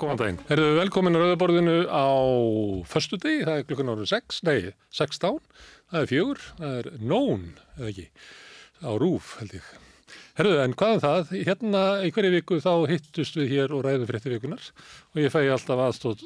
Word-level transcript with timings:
góðan 0.00 0.20
daginn. 0.20 0.38
Herðu 0.48 0.68
velkomin 0.78 1.16
á 1.16 1.20
Rauðaborðinu 1.22 1.74
á 1.90 2.08
förstu 2.90 3.18
degi, 3.20 3.42
það 3.46 3.58
er 3.58 3.66
klukkan 3.68 3.92
árið 3.92 4.10
6, 4.12 4.38
nei, 4.48 4.70
16, 4.94 5.42
það 5.90 6.00
er 6.00 6.08
fjögur, 6.12 6.46
það 6.60 6.78
er 6.80 6.88
nón, 7.02 7.44
eða 7.76 7.90
ekki, 7.92 8.06
á 8.84 8.90
rúf 9.02 9.34
held 9.40 9.58
ég. 9.58 9.68
Herðu, 10.38 10.54
en 10.62 10.76
hvað 10.78 10.94
er 10.94 11.02
það? 11.02 11.32
Hérna 11.48 11.82
í 12.06 12.12
hverju 12.14 12.30
viku 12.36 12.60
þá 12.62 12.72
hittust 12.92 13.36
við 13.36 13.52
hér 13.56 13.74
og 13.74 13.82
ræðum 13.84 14.08
frétti 14.08 14.32
vikunar 14.32 14.70
og 15.10 15.20
ég 15.20 15.34
fæ 15.34 15.40
alltaf 15.50 15.82
aðstótt 15.82 16.22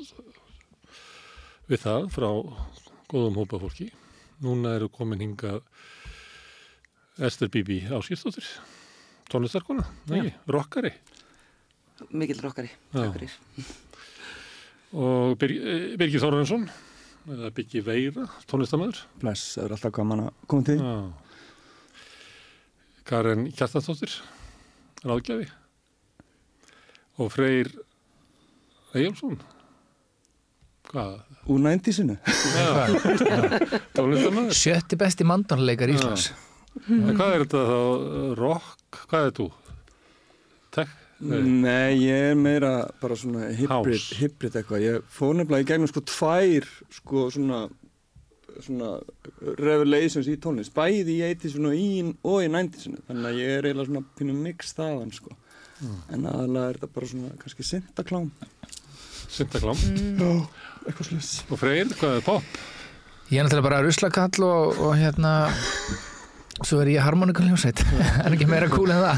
við 1.70 1.80
það 1.80 2.10
frá 2.12 2.28
góðum 3.08 3.38
hópa 3.40 3.60
fólki. 3.62 3.88
Núna 4.44 4.76
eru 4.76 4.90
komin 4.92 5.22
hinga 5.22 5.60
Ester 7.22 7.48
Bibi 7.52 7.82
Áskistóttir, 7.88 8.44
tónlistarkona, 9.32 9.86
rockari. 10.50 10.92
Mikil 12.10 12.40
rockari, 12.42 12.70
Já. 12.92 12.98
takk 12.98 13.14
fyrir. 13.16 13.36
og 14.92 15.44
eh, 15.46 15.94
Birgir 16.00 16.22
Þórensson 16.22 16.66
eða 17.32 17.50
Birgir 17.54 17.84
Veira, 17.86 18.26
tónlistamöður 18.50 19.04
Bless, 19.22 19.54
það 19.56 19.64
er 19.68 19.74
alltaf 19.76 19.94
gaman 19.96 20.24
að 20.26 20.30
koma 20.50 20.66
til 20.66 20.78
því. 20.80 20.92
Karen 23.08 23.46
Kjartansdóttir 23.52 24.18
ráðgjafi 25.02 25.48
og 27.22 27.32
Freyr 27.34 27.70
Eyjálsson 28.92 29.38
hvað? 30.92 31.20
Úr 31.50 31.58
næntísinu. 31.64 32.18
tónlistamöður 33.96 34.56
Sjötti 34.56 34.98
besti 35.00 35.26
mandónleikar 35.26 35.90
Íslands 35.94 36.30
En 36.88 37.12
hvað 37.16 37.34
er 37.34 37.42
þetta 37.44 37.62
þá? 37.68 37.80
Rock? 38.38 39.00
Hvað 39.10 39.26
er 39.26 39.34
þú? 39.36 39.46
Tech? 40.72 40.92
Nei. 41.22 42.00
Ég 42.02 42.32
er 42.32 42.38
meira 42.38 42.72
bara 43.02 43.16
svona 43.18 43.52
hybrid, 43.54 44.56
eitthvað. 44.58 44.82
Ég 44.82 45.06
fór 45.12 45.36
nefnilega 45.38 45.64
í 45.64 45.68
gegnum 45.70 45.90
sko 45.90 46.02
tvær 46.08 46.66
sko 46.98 47.28
svona 47.32 47.64
svona 48.62 48.98
revelations 49.56 50.28
í 50.28 50.34
tónlist. 50.42 50.74
Bæði 50.76 51.20
í 51.20 51.22
80 51.30 51.68
og 51.70 51.76
í, 51.78 51.86
og 52.28 52.42
í 52.44 52.50
90 52.52 52.98
þannig 53.08 53.30
að 53.30 53.38
ég 53.40 53.54
er 53.56 53.68
eiginlega 53.70 53.88
svona 53.88 54.04
pínu 54.18 54.34
mix 54.36 54.74
þaðan 54.76 55.14
sko. 55.16 55.32
En 56.12 56.26
aðalega 56.28 56.68
er 56.68 56.78
þetta 56.78 56.94
bara 56.94 57.08
svona 57.10 57.32
kannski 57.40 57.64
syndaklám 57.66 58.28
Sintaklám 59.32 59.78
Já, 59.80 60.30
eitthvað 60.86 61.08
sluss 61.08 61.30
og 61.48 61.58
Freyr, 61.58 61.90
hvað 61.98 62.18
er 62.18 62.24
pop? 62.26 62.58
Ég 63.32 63.40
er 63.40 63.46
náttúrulega 63.46 63.66
bara 63.66 63.80
ruslakall 63.82 64.46
og, 64.46 64.82
og 64.84 64.92
hérna 65.00 65.32
svo 66.62 66.82
er 66.82 66.92
ég 66.92 67.02
harmonikuljónsveit 67.02 67.82
en 68.26 68.36
ekki 68.36 68.46
meira 68.50 68.68
cool 68.70 68.92
en 68.92 69.02
það 69.08 69.16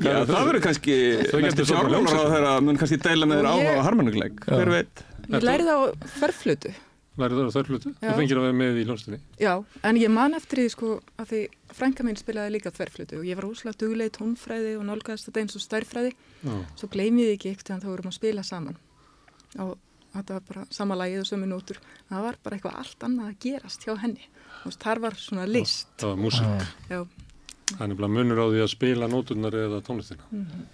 Já, 0.00 0.12
það 0.24 0.30
það? 0.34 0.46
verður 0.50 0.62
kannski 0.66 0.94
næstu 1.44 1.66
fjármálar 1.68 2.20
á 2.20 2.24
þeirra 2.34 2.52
mun 2.64 2.78
kannski 2.80 3.00
deila 3.04 3.26
með 3.28 3.40
þér 3.40 3.48
Og 3.50 3.56
áhuga 3.56 3.74
á 3.76 3.86
harmonikleik, 3.88 4.46
hver 4.46 4.70
veit? 4.72 5.02
Ég 5.30 5.44
lærði 5.44 5.66
það 5.68 5.80
á 5.80 5.86
þverflutu, 6.16 6.72
Lærið 7.20 7.36
það 7.40 7.48
á 7.50 7.56
þörflutu? 7.58 7.90
Þú 8.00 8.12
fengir 8.16 8.38
að 8.38 8.44
vera 8.46 8.56
með 8.56 8.78
í 8.80 8.84
hljónstinni 8.88 9.18
já, 9.42 9.52
en 9.84 9.96
ég 10.00 10.12
man 10.14 10.36
eftir 10.38 10.62
því 10.62 10.68
sko 10.72 10.90
að 11.20 11.26
því 11.34 11.40
frænka 11.76 12.06
mín 12.06 12.16
spilaði 12.16 12.54
líka 12.54 12.72
þverflutu 12.72 13.18
og 13.20 13.26
ég 13.28 13.36
var 13.36 13.46
úslega 13.50 13.76
duglega 13.82 14.08
í 14.08 14.14
tónfræði 14.16 14.72
og 14.78 14.86
nálgæðist 14.88 15.28
þetta 15.28 15.42
eins 15.42 15.58
og 15.58 15.64
stærfræði, 15.66 16.12
Já. 16.46 16.54
svo 16.80 16.88
gleymið 16.94 17.28
ég 17.28 17.36
ekki 17.36 17.52
ekkert 17.52 17.68
þegar 17.72 17.82
þá 17.84 17.90
vorum 17.90 18.10
að 18.12 18.16
spila 18.16 18.44
saman. 18.46 18.78
Og 19.60 19.74
þetta 20.14 20.38
var 20.38 20.46
bara 20.48 20.64
sama 20.78 20.96
lagið 21.02 21.24
og 21.24 21.28
sömu 21.28 21.50
nótur, 21.50 21.82
það 22.08 22.24
var 22.28 22.38
bara 22.46 22.56
eitthvað 22.56 22.78
allt 22.80 23.06
annað 23.10 23.28
að 23.34 23.38
gerast 23.44 23.84
hjá 23.84 23.92
henni. 24.00 24.30
Og 24.64 24.78
þar 24.80 25.02
var 25.04 25.18
svona 25.20 25.46
list, 25.50 25.90
Það 26.00 26.14
var 26.14 26.22
músík. 26.24 26.64
Já, 26.88 27.00
Er 27.78 27.86
nefnilega 27.90 28.12
munur 28.16 28.40
á 28.42 28.46
því 28.50 28.60
að 28.64 28.70
spila 28.74 29.08
nóturnar 29.10 29.54
eða 29.54 29.80
tónlistina. 29.86 30.24
Mhm. 30.30 30.66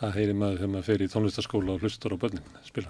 Það 0.00 0.14
heyri 0.16 0.32
maður 0.40 0.58
þegar 0.60 0.72
maður 0.74 0.86
fer 0.88 1.02
í 1.04 1.08
tónlistaskóla 1.12 1.74
og 1.76 1.80
hlustar 1.84 2.14
á 2.14 2.16
börnin, 2.22 2.46
spila. 2.64 2.88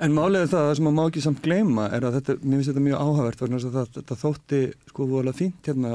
En 0.00 0.14
er 0.42 0.48
það, 0.48 0.64
það 0.64 0.74
sem 0.76 0.84
maður 0.88 0.96
má 0.96 1.04
ekki 1.10 1.22
samt 1.22 1.42
gleyma 1.44 1.84
er 1.92 2.00
að 2.08 2.14
þetta, 2.18 2.34
mér 2.40 2.56
finnst 2.58 2.70
þetta 2.72 2.84
mjög 2.86 3.00
áhugavert 3.04 3.40
vegna 3.44 3.58
þess 3.60 3.68
að 3.68 3.76
það, 3.78 3.90
þetta 3.98 4.16
þótti 4.22 4.60
sko 4.88 5.06
vorulega 5.06 5.36
fínt 5.36 5.68
hérna, 5.70 5.92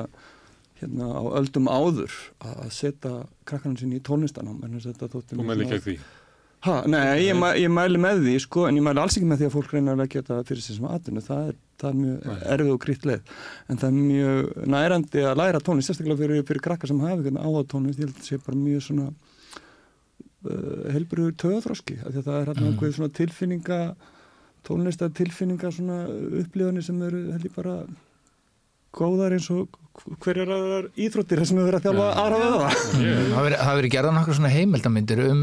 hérna 0.79 1.05
á 1.09 1.21
öldum 1.41 1.67
áður 1.67 2.13
að 2.45 2.59
að 2.65 2.71
setja 2.77 3.13
krakkarinn 3.49 3.77
sinni 3.81 3.97
í 3.99 4.03
tónlistanám 4.05 4.61
vegna 4.61 4.77
þess 4.77 4.91
að 4.91 4.93
þetta 4.93 5.11
þótti 5.15 5.35
Þú 5.35 5.41
svona- 5.41 5.65
ekki 5.65 5.81
því. 5.89 5.97
Ha, 6.65 6.79
nei, 6.89 7.01
ég, 7.27 7.37
mæ, 7.37 7.51
ég 7.61 7.69
mæli 7.69 7.99
með 8.01 8.23
því 8.25 8.35
sko, 8.41 8.65
en 8.69 8.79
ég 8.79 8.85
mæli 8.85 9.01
alls 9.01 9.17
ekki 9.19 9.27
með 9.29 9.43
því 9.43 9.47
að 9.49 9.53
fólk 9.53 9.73
reyna 9.75 9.93
að 9.93 10.01
leggja 10.01 10.23
þetta 10.23 10.47
fyrir 10.49 10.65
sig 10.65 10.79
sem 10.79 10.87
atvinnu, 10.89 11.21
það 11.25 11.51
það 11.75 11.89
er 11.89 11.97
mjög 11.99 12.25
Nei. 12.25 12.39
erfið 12.55 12.71
og 12.73 12.81
krýtt 12.85 13.05
leið 13.09 13.31
en 13.67 13.79
það 13.81 13.87
er 13.89 14.09
mjög 14.09 14.49
nærandi 14.73 15.23
að 15.27 15.39
læra 15.41 15.61
tónlist 15.61 15.91
sérstaklega 15.91 16.21
fyrir, 16.21 16.43
fyrir 16.47 16.63
krakkar 16.63 16.91
sem 16.91 17.01
hafa 17.03 17.17
eitthvað 17.17 17.39
áhuga 17.43 17.63
tónlist, 17.73 17.99
ég 17.99 18.07
held 18.07 18.15
að 18.15 18.21
það 18.21 18.29
sé 18.29 18.39
bara 18.45 18.61
mjög 18.61 18.85
svona 18.85 19.07
uh, 19.11 20.85
helbriður 20.95 21.37
töðaþróski, 21.43 21.99
af 21.99 22.13
því 22.13 22.21
að 22.21 22.29
það 22.29 22.39
er 22.39 22.51
hérna 22.53 22.71
mm. 22.71 22.95
svona 22.97 23.15
tilfinninga 23.19 23.79
tónlistar 24.65 25.15
tilfinninga 25.19 25.73
svona 25.75 26.01
upplifanir 26.41 26.85
sem 26.85 27.01
eru 27.05 27.23
held 27.35 27.49
ég 27.49 27.55
bara 27.55 27.77
góðar 28.95 29.35
eins 29.35 29.49
og 29.53 29.75
hverjar 30.23 30.51
aðrar 30.51 30.87
íþróttir 30.95 31.43
sem 31.47 31.59
við 31.59 31.69
verðum 31.69 31.81
að 31.81 31.87
þjálfa 31.89 32.07
Já. 32.07 32.21
aðra 32.23 32.69
Ég, 33.03 33.25
Það 33.35 33.49
það 33.51 33.65
hafi 33.67 33.79
verið 33.81 33.95
gerðan 33.95 34.21
okkur 34.21 34.37
svona 34.39 34.53
heimildamindir 34.55 35.21
um 35.25 35.41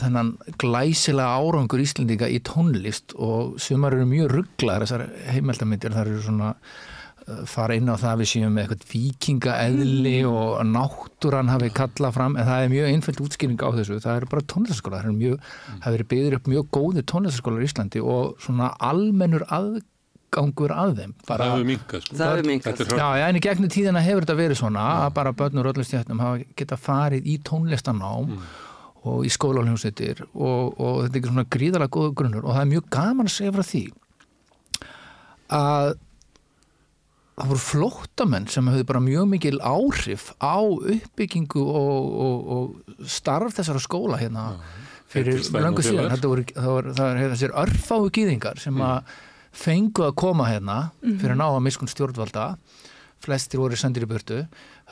þennan 0.00 0.32
glæsilega 0.60 1.36
árangur 1.36 1.82
Íslendinga 1.82 2.30
í 2.32 2.38
tónlist 2.46 3.12
og 3.20 3.58
sumar 3.60 3.92
eru 3.92 4.06
mjög 4.08 4.32
rugglar 4.32 4.84
þessar 4.86 5.04
heimildamindir, 5.28 5.92
það 5.92 6.08
eru 6.08 6.22
svona 6.24 6.48
uh, 6.54 7.42
fara 7.50 7.76
inn 7.76 7.90
á 7.92 8.00
það 8.00 8.08
að 8.14 8.22
við 8.22 8.30
séum 8.32 8.56
með 8.56 8.64
eitthvað 8.64 8.88
vikingaeðli 8.94 10.14
og 10.30 10.64
náttúran 10.70 11.52
hafi 11.52 11.68
kallað 11.76 12.16
fram, 12.16 12.38
en 12.40 12.48
það 12.48 12.64
er 12.64 12.72
mjög 12.72 12.90
einföld 12.94 13.22
útskýring 13.26 13.60
á 13.60 13.68
þessu, 13.76 14.00
það 14.06 14.22
eru 14.22 14.32
bara 14.32 14.48
tónlistaskóla 14.54 15.02
það 15.02 15.04
eru 15.10 15.20
mjög, 15.20 15.46
það 15.68 15.86
hafi 15.86 15.96
verið 15.98 16.10
byggður 16.14 16.38
upp 16.40 16.50
mjög 16.54 16.74
góði 16.78 17.06
tónlistaskólar 17.12 17.60
í 17.60 17.68
Íslandi 17.68 18.04
og 18.16 18.34
svona 18.40 18.72
almennur 18.88 19.46
aðgangur 19.52 20.76
að 20.80 20.96
þeim 21.02 21.14
það 21.20 21.28
bara 21.28 21.52
hefur 21.52 21.70
minkað, 21.74 22.08
sko. 22.08 22.20
Það 22.24 22.36
hefur 22.38 22.50
er 22.72 22.98
Já, 23.04 23.08
já, 23.20 23.28
en 23.28 23.36
í 23.36 23.46
gegnum 23.50 23.76
tíðina 23.76 24.08
hefur 24.08 24.24
þetta 24.24 24.40
verið 24.40 24.64
svona 24.64 24.90
að 25.04 25.14
bara 25.20 25.36
börnur 25.36 25.72
öllum 25.74 25.84
stjættum 25.84 26.24
hafa 26.24 26.44
geta 26.56 26.80
farið 26.80 27.28
í 27.28 27.40
tónlistanám 27.44 28.38
og 29.08 29.26
í 29.26 29.32
skólaljónsveitir 29.32 30.22
og, 30.30 30.78
og 30.78 31.02
þetta 31.02 31.12
er 31.12 31.20
ekki 31.20 31.32
svona 31.32 31.50
gríðalega 31.56 31.94
góða 31.96 32.14
grunnur 32.20 32.46
og 32.46 32.54
það 32.54 32.62
er 32.62 32.72
mjög 32.72 32.88
gaman 32.94 33.30
að 33.30 33.36
segja 33.36 33.54
frá 33.56 33.66
því 33.66 33.84
að 35.52 35.88
það 37.32 37.50
voru 37.50 37.62
flóttamenn 37.64 38.46
sem 38.52 38.68
hefur 38.70 38.88
bara 38.92 39.02
mjög 39.02 39.28
mikil 39.32 39.58
áhrif 39.64 40.30
á 40.38 40.60
uppbyggingu 40.62 41.64
og, 41.64 42.08
og, 42.26 42.54
og 42.54 43.08
starf 43.08 43.56
þessara 43.56 43.82
skóla 43.82 44.20
hérna 44.20 44.50
fyrir 45.12 45.40
löngu 45.40 45.84
síðan. 45.84 46.12
voru, 46.22 46.44
það 46.52 46.70
voru, 46.70 46.94
það 46.96 47.08
voru 47.08 47.30
þessir 47.34 47.56
örfáu 47.64 48.08
gýðingar 48.14 48.60
sem 48.62 48.78
að 48.84 49.12
fengu 49.52 50.06
að 50.06 50.16
koma 50.22 50.48
hérna 50.48 50.78
fyrir 51.02 51.34
að 51.34 51.40
ná 51.42 51.46
að 51.50 51.64
miskun 51.66 51.90
stjórnvalda. 51.90 52.52
Flestir 53.22 53.60
voru 53.62 53.76
sendir 53.78 54.06
í 54.06 54.10
burtu 54.10 54.40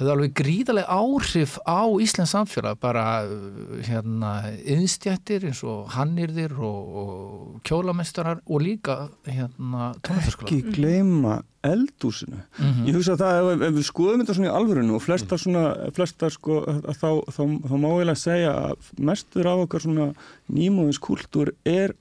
höfðu 0.00 0.12
alveg 0.14 0.32
gríðarlega 0.40 0.96
áhrif 0.96 1.58
á 1.68 1.80
Íslands 2.00 2.32
samfélag 2.34 2.78
bara 2.80 3.04
uh, 3.28 3.78
hérna 3.86 4.30
yðstjættir 4.64 5.44
eins 5.50 5.60
og 5.68 5.90
hannirðir 5.94 6.54
og, 6.56 6.96
og 7.02 7.60
kjólamestarar 7.68 8.40
og 8.48 8.64
líka 8.64 8.96
hérna 9.28 9.90
tónlistaskóla 10.00 10.48
ekki 10.48 10.74
gleyma 10.78 11.38
eldúsinu 11.62 12.38
Mhm. 12.56 12.86
ég 12.88 12.94
hugsa 12.96 13.12
að 13.14 13.20
það 13.20 13.52
ef, 13.52 13.62
ef 13.68 13.74
við 13.76 13.86
skoðum 13.90 14.22
þetta 14.22 14.34
svona 14.38 14.48
í 14.50 14.54
alvörinu 14.56 14.94
og 14.96 15.02
flestar 15.04 15.38
svona 15.42 15.64
flestar 15.96 16.32
sko 16.32 16.60
að 16.64 16.94
þá, 16.96 17.10
þá, 17.36 17.42
þá 17.68 17.74
má 17.76 17.88
ég 18.00 18.08
að 18.14 18.22
segja 18.22 18.54
að 18.70 18.88
mestur 19.10 19.46
af 19.52 19.64
okkar 19.66 19.84
svona 19.84 20.06
nýmóðins 20.48 21.00
kultúr 21.04 21.52
er 21.68 21.92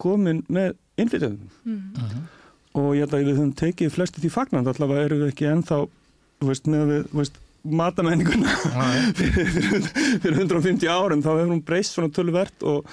komin 0.00 0.40
með 0.48 0.72
innflytjöndum 0.96 1.50
Mhm. 1.64 2.24
og 2.74 2.88
ég 2.96 3.04
held 3.04 3.12
að 3.14 3.26
við 3.28 3.36
höfum 3.36 3.52
tekið 3.54 3.92
flesti 3.94 4.20
því 4.24 4.30
fagnand 4.34 4.66
allavega 4.72 5.04
erum 5.06 5.20
við 5.22 5.32
ekki 5.34 5.50
ennþá 5.52 5.78
þú 6.42 6.50
veist, 6.52 6.66
með 6.74 6.84
við, 6.92 7.02
þú 7.12 7.22
veist, 7.22 7.40
matamenninguna 7.64 8.58
fyrir, 9.18 9.50
fyrir, 9.56 9.88
fyrir 10.20 10.38
150 10.44 10.90
árum 10.92 11.24
þá 11.24 11.32
hefur 11.38 11.52
hún 11.54 11.64
breyst 11.64 11.96
svona 11.96 12.10
töluvert 12.12 12.64
og, 12.68 12.84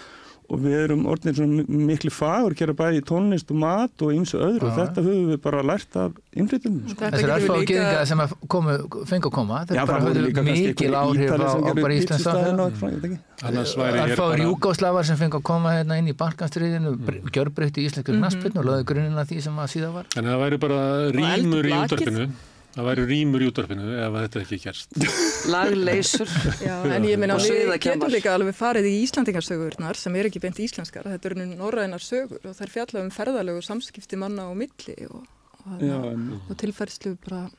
og 0.51 0.59
við 0.63 0.77
erum 0.85 1.01
orðin 1.11 1.35
svona 1.35 1.65
miklu 1.67 2.11
fagur 2.11 2.55
gera 2.55 2.71
bæði 2.75 3.01
í 3.01 3.03
tónlist 3.07 3.51
og 3.51 3.59
mat 3.59 4.03
og 4.03 4.13
ýmsu 4.15 4.39
öðru 4.39 4.69
og 4.69 4.77
þetta 4.77 5.03
höfum 5.03 5.27
við 5.33 5.41
bara 5.43 5.61
lært 5.67 5.97
af 5.99 6.15
innflytjum 6.39 6.77
sko. 6.91 7.03
þetta 7.03 7.19
við 7.19 7.51
líka, 7.51 7.57
gýðingar 7.73 8.07
sem 8.13 8.23
að 8.23 8.35
komu, 8.55 8.77
fengu 9.11 9.27
að 9.31 9.35
koma 9.41 9.59
Já, 9.63 9.67
þeir 9.73 9.91
bara 9.91 10.05
höfðu 10.07 10.45
mikil 10.47 10.91
áhrif 11.01 11.35
á, 11.35 11.51
á 11.51 11.71
bara 11.71 11.97
Íslands 11.97 12.23
pítsustaðina 12.23 12.67
og 12.67 12.71
samfélag 12.71 12.71
eitthvað, 12.71 12.91
ég 12.91 13.01
veit 13.01 13.09
ekki. 13.09 13.19
Annars 13.51 13.73
væri 13.79 13.97
hér 13.97 14.13
Örfáur 14.15 14.35
bara... 14.35 14.45
júgáslafar 14.47 15.07
sem 15.11 15.19
fengu 15.19 15.39
að 15.41 15.45
koma 15.51 15.75
hérna 15.75 15.99
inn 15.99 16.11
í 16.11 16.15
Balkanstriðinu 16.19 16.95
mm. 16.95 17.27
gjörbreytti 17.35 17.87
íslensku 17.87 18.11
Mhm. 18.15 18.21
knaspinu 18.23 18.61
og 18.61 18.67
lögðu 18.71 18.87
grunnina 18.91 19.27
því 19.27 19.43
sem 19.47 19.59
að 19.63 19.71
síðan 19.75 19.95
var 19.99 20.11
En 20.15 20.31
það 20.31 20.41
væri 20.45 20.61
bara 20.67 20.81
rýmur 21.15 21.67
í 21.71 21.75
blakið. 21.75 22.23
Það 22.71 22.85
væri 22.87 23.05
rýmur 23.09 23.43
í 23.43 23.47
útvarpinu 23.51 23.87
ef 23.99 24.13
þetta 24.15 24.41
ekki 24.41 24.59
gerst. 24.63 24.93
Lagleysur. 25.51 26.29
já, 26.63 26.75
en 26.87 27.07
ég 27.09 27.19
Og 27.19 27.41
við 27.43 27.73
getum 27.83 28.13
líka 28.13 28.35
alveg 28.37 28.55
farið 28.55 28.87
í 28.87 28.93
Íslandingarsögurnar 29.03 29.99
sem 29.99 30.15
er 30.15 30.29
ekki 30.29 30.39
beint 30.43 30.61
íslenskar, 30.63 31.09
þetta 31.11 31.31
eru 31.31 31.47
norrænar 31.49 32.03
sögur 32.03 32.45
og 32.47 32.55
þær 32.55 32.71
fjalla 32.71 33.03
um 33.03 33.09
ferðalögu 33.11 33.65
samskipti 33.65 34.19
manna 34.19 34.47
á 34.47 34.51
milli 34.55 34.95
og, 35.09 35.25
og, 35.65 35.83
Já, 35.83 35.97
og, 35.99 36.37
og 36.47 36.61
tilfærslu 36.61 37.17
bara 37.25 37.49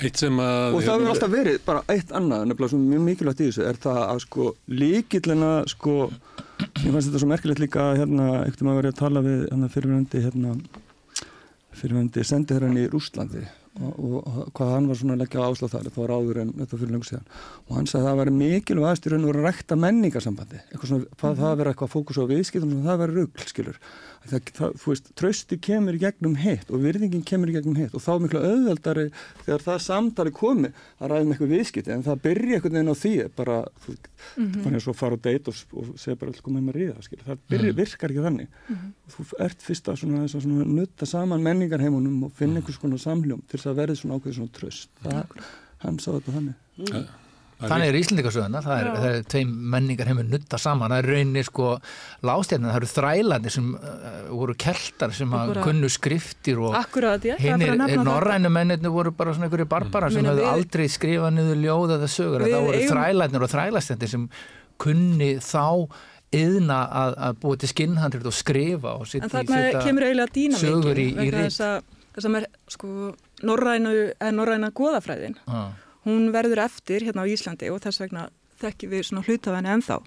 Eitt 0.00 0.16
sem 0.22 0.38
að... 0.40 0.72
og 0.72 0.84
það 0.86 0.94
hefur 0.94 1.10
alltaf 1.12 1.32
verið 1.32 1.56
bara 1.66 1.80
eitt 1.92 2.12
annað 2.16 2.46
nefnilega 2.48 2.72
sem 2.72 2.84
er 2.84 2.92
mjög 2.92 3.02
mikilvægt 3.10 3.42
í 3.42 3.48
þessu 3.50 3.64
er 3.68 3.80
það 3.82 3.98
að 4.06 4.20
sko 4.22 4.46
líkillina 4.72 5.50
sko 5.68 5.96
ég 6.06 6.86
fannst 6.86 7.10
þetta 7.10 7.20
svo 7.20 7.28
merkilegt 7.28 7.60
líka 7.60 7.82
að, 7.90 7.98
hérna, 8.00 8.28
ekkert 8.46 8.62
um 8.64 8.70
að 8.72 8.78
vera 8.78 8.92
að 8.94 9.02
tala 9.02 9.24
við 9.26 9.42
hérna, 9.50 9.68
fyrirvændi 9.74 10.22
hérna, 10.24 10.54
fyrirvændi 11.82 12.24
sendiherran 12.30 12.80
í 12.80 12.86
Rússlandi 12.94 13.44
og, 13.80 14.16
og, 14.20 14.38
hvað 14.52 14.70
hann 14.74 14.88
var 14.90 14.98
svona 15.00 15.14
að 15.16 15.22
leggja 15.22 15.44
áslá 15.46 15.68
þar 15.72 15.86
þetta 15.86 16.00
var 16.02 16.12
áður 16.12 16.40
en 16.42 16.50
þetta 16.58 16.78
fyrir 16.80 16.92
lengur 16.92 17.08
síðan. 17.08 17.28
Og 17.68 17.76
hann 17.78 17.88
sagði 17.88 18.04
að 18.04 18.10
það 18.10 18.20
væri 18.20 18.34
mikilvægast 18.36 19.06
í 19.06 19.12
raun 19.12 19.24
og 19.24 19.32
að 19.32 19.46
rekta 19.46 19.78
menningarsambandi 19.80 20.60
eitthvað 20.60 20.90
svona, 20.90 21.08
hvað 21.22 21.38
það 21.40 21.50
að 21.50 21.60
vera 21.62 21.72
eitthvað 21.72 21.92
fókus 21.94 22.20
á 22.20 22.24
viðskiptum 22.32 22.74
og 22.76 22.88
það 22.90 23.00
væri 23.02 23.16
rugl, 23.16 23.46
skilur 23.48 23.80
það, 24.30 24.50
það, 24.56 24.74
þú 24.82 24.92
veist, 24.92 25.10
trösti 25.18 25.58
kemur 25.62 25.96
í 25.96 26.00
gegnum 26.02 26.36
hitt 26.40 26.70
og 26.72 26.82
virðingin 26.84 27.24
kemur 27.26 27.50
í 27.50 27.56
gegnum 27.56 27.78
hitt 27.78 27.96
og 27.96 28.02
þá 28.04 28.10
er 28.12 28.22
miklu 28.24 28.42
auðveldari 28.42 29.06
þegar 29.44 29.64
það 29.66 29.80
samtali 29.86 30.34
komi 30.36 30.72
að 30.98 31.12
ræðum 31.12 31.32
eitthvað 31.34 31.54
viðskipti 31.56 31.94
en 31.94 32.04
það 32.06 32.22
byrja 32.26 32.58
einhvern 32.58 32.78
veginn 32.78 32.92
á 32.92 33.02
því 33.02 33.14
bara, 33.38 33.56
þú 33.84 33.96
fann 34.34 34.76
ég 34.78 34.84
svo 34.84 34.94
að 34.94 35.00
fara 35.02 35.18
á 35.18 35.24
date 35.26 35.52
og, 35.52 35.62
og 35.78 35.94
segja 36.00 36.20
bara 36.20 36.32
alltaf 36.32 36.46
komið 36.46 36.66
með 36.68 36.78
ríða, 36.78 37.06
skilur 37.06 37.30
það 37.30 37.42
byrja, 37.54 37.72
virkar 37.82 38.14
ekki 38.14 38.26
þannig. 38.26 38.60
Þú 39.16 39.26
ert 39.46 39.66
fyrst 39.66 39.90
að 39.92 39.98
svona, 40.02 40.22
að 40.26 40.36
svona 40.46 40.68
nutta 40.68 41.08
saman 41.08 41.44
menningarheimunum 41.46 42.28
og 42.28 42.36
finna 42.38 42.62
einhvers 42.62 42.80
konar 42.82 43.02
samhljóm 43.02 43.42
til 43.46 43.58
þess 43.58 43.72
að 43.72 43.82
verði 43.82 43.98
svona 44.00 44.20
ákveð 44.20 44.38
svona 44.38 44.56
tröst 44.58 45.02
það, 45.02 45.42
hann 45.86 46.00
sá 46.02 46.10
þetta 46.12 46.38
þannig 46.38 47.18
Þannig 47.70 47.88
er 47.92 47.98
Íslandikarsöðuna, 48.00 48.60
það 48.64 48.80
er, 48.82 48.88
það 48.96 49.06
er 49.16 49.22
tveim 49.34 49.50
menningar 49.74 50.08
heimur 50.10 50.26
nutta 50.32 50.58
saman, 50.58 50.90
það 50.94 51.02
er 51.02 51.08
rauninni 51.12 51.44
sko 51.46 51.68
lástjarnir, 52.28 52.70
það 52.72 52.78
eru 52.80 52.90
þrælandir 52.92 53.54
sem 53.56 53.68
uh, 53.74 54.08
voru 54.32 54.56
keltar 54.64 55.14
sem 55.16 55.36
að 55.38 55.52
kunnu 55.66 55.90
skriftir 55.92 56.58
og 56.62 56.74
að 57.54 57.62
nefna 57.62 57.88
þetta. 57.92 58.06
norrænu 58.08 58.52
mennirni 58.56 58.92
voru 58.94 59.12
bara 59.16 59.34
svona 59.36 59.48
einhverju 59.50 59.68
barbara 59.72 60.10
sem 60.10 60.22
Meina, 60.22 60.34
hefðu 60.34 60.48
aldrei 60.52 60.88
skrifað 60.96 61.36
niður 61.38 61.60
ljóð 61.66 61.94
eða 61.98 62.10
sögur, 62.16 62.46
það 62.48 62.66
voru 62.68 62.80
eigum- 62.82 62.92
þrælandir 62.96 63.46
og 63.48 63.52
þrælastendir 63.56 64.12
sem 64.16 64.28
kunni 64.82 65.32
þá 65.42 65.66
yðna 66.32 66.78
að, 67.02 67.16
að 67.28 67.34
búa 67.42 67.58
til 67.60 67.68
skinnhandrit 67.68 68.26
og 68.30 68.32
skrifa 68.34 68.94
og 68.96 69.06
setja 69.10 69.28
þarna 69.28 69.82
kemur 69.84 70.06
eiginlega 70.08 70.32
dýna 70.32 70.60
sögur 70.62 70.96
í- 70.96 71.10
í 71.12 71.16
vegna 71.18 71.42
rit. 71.42 71.50
þess 71.50 71.60
að 71.66 71.82
þess 72.16 72.28
að 72.28 72.46
sko, 72.72 72.88
norræna 73.44 74.70
goðafræðin, 74.76 75.36
Ah, 75.46 75.68
hún 76.06 76.30
verður 76.34 76.64
eftir 76.66 77.06
hérna 77.06 77.26
á 77.26 77.30
Íslandi 77.30 77.70
og 77.72 77.82
þess 77.84 78.02
vegna 78.02 78.28
þekkjum 78.62 78.92
við 78.92 79.06
svona 79.08 79.24
hlutafæni 79.26 79.72
ennþá 79.76 80.00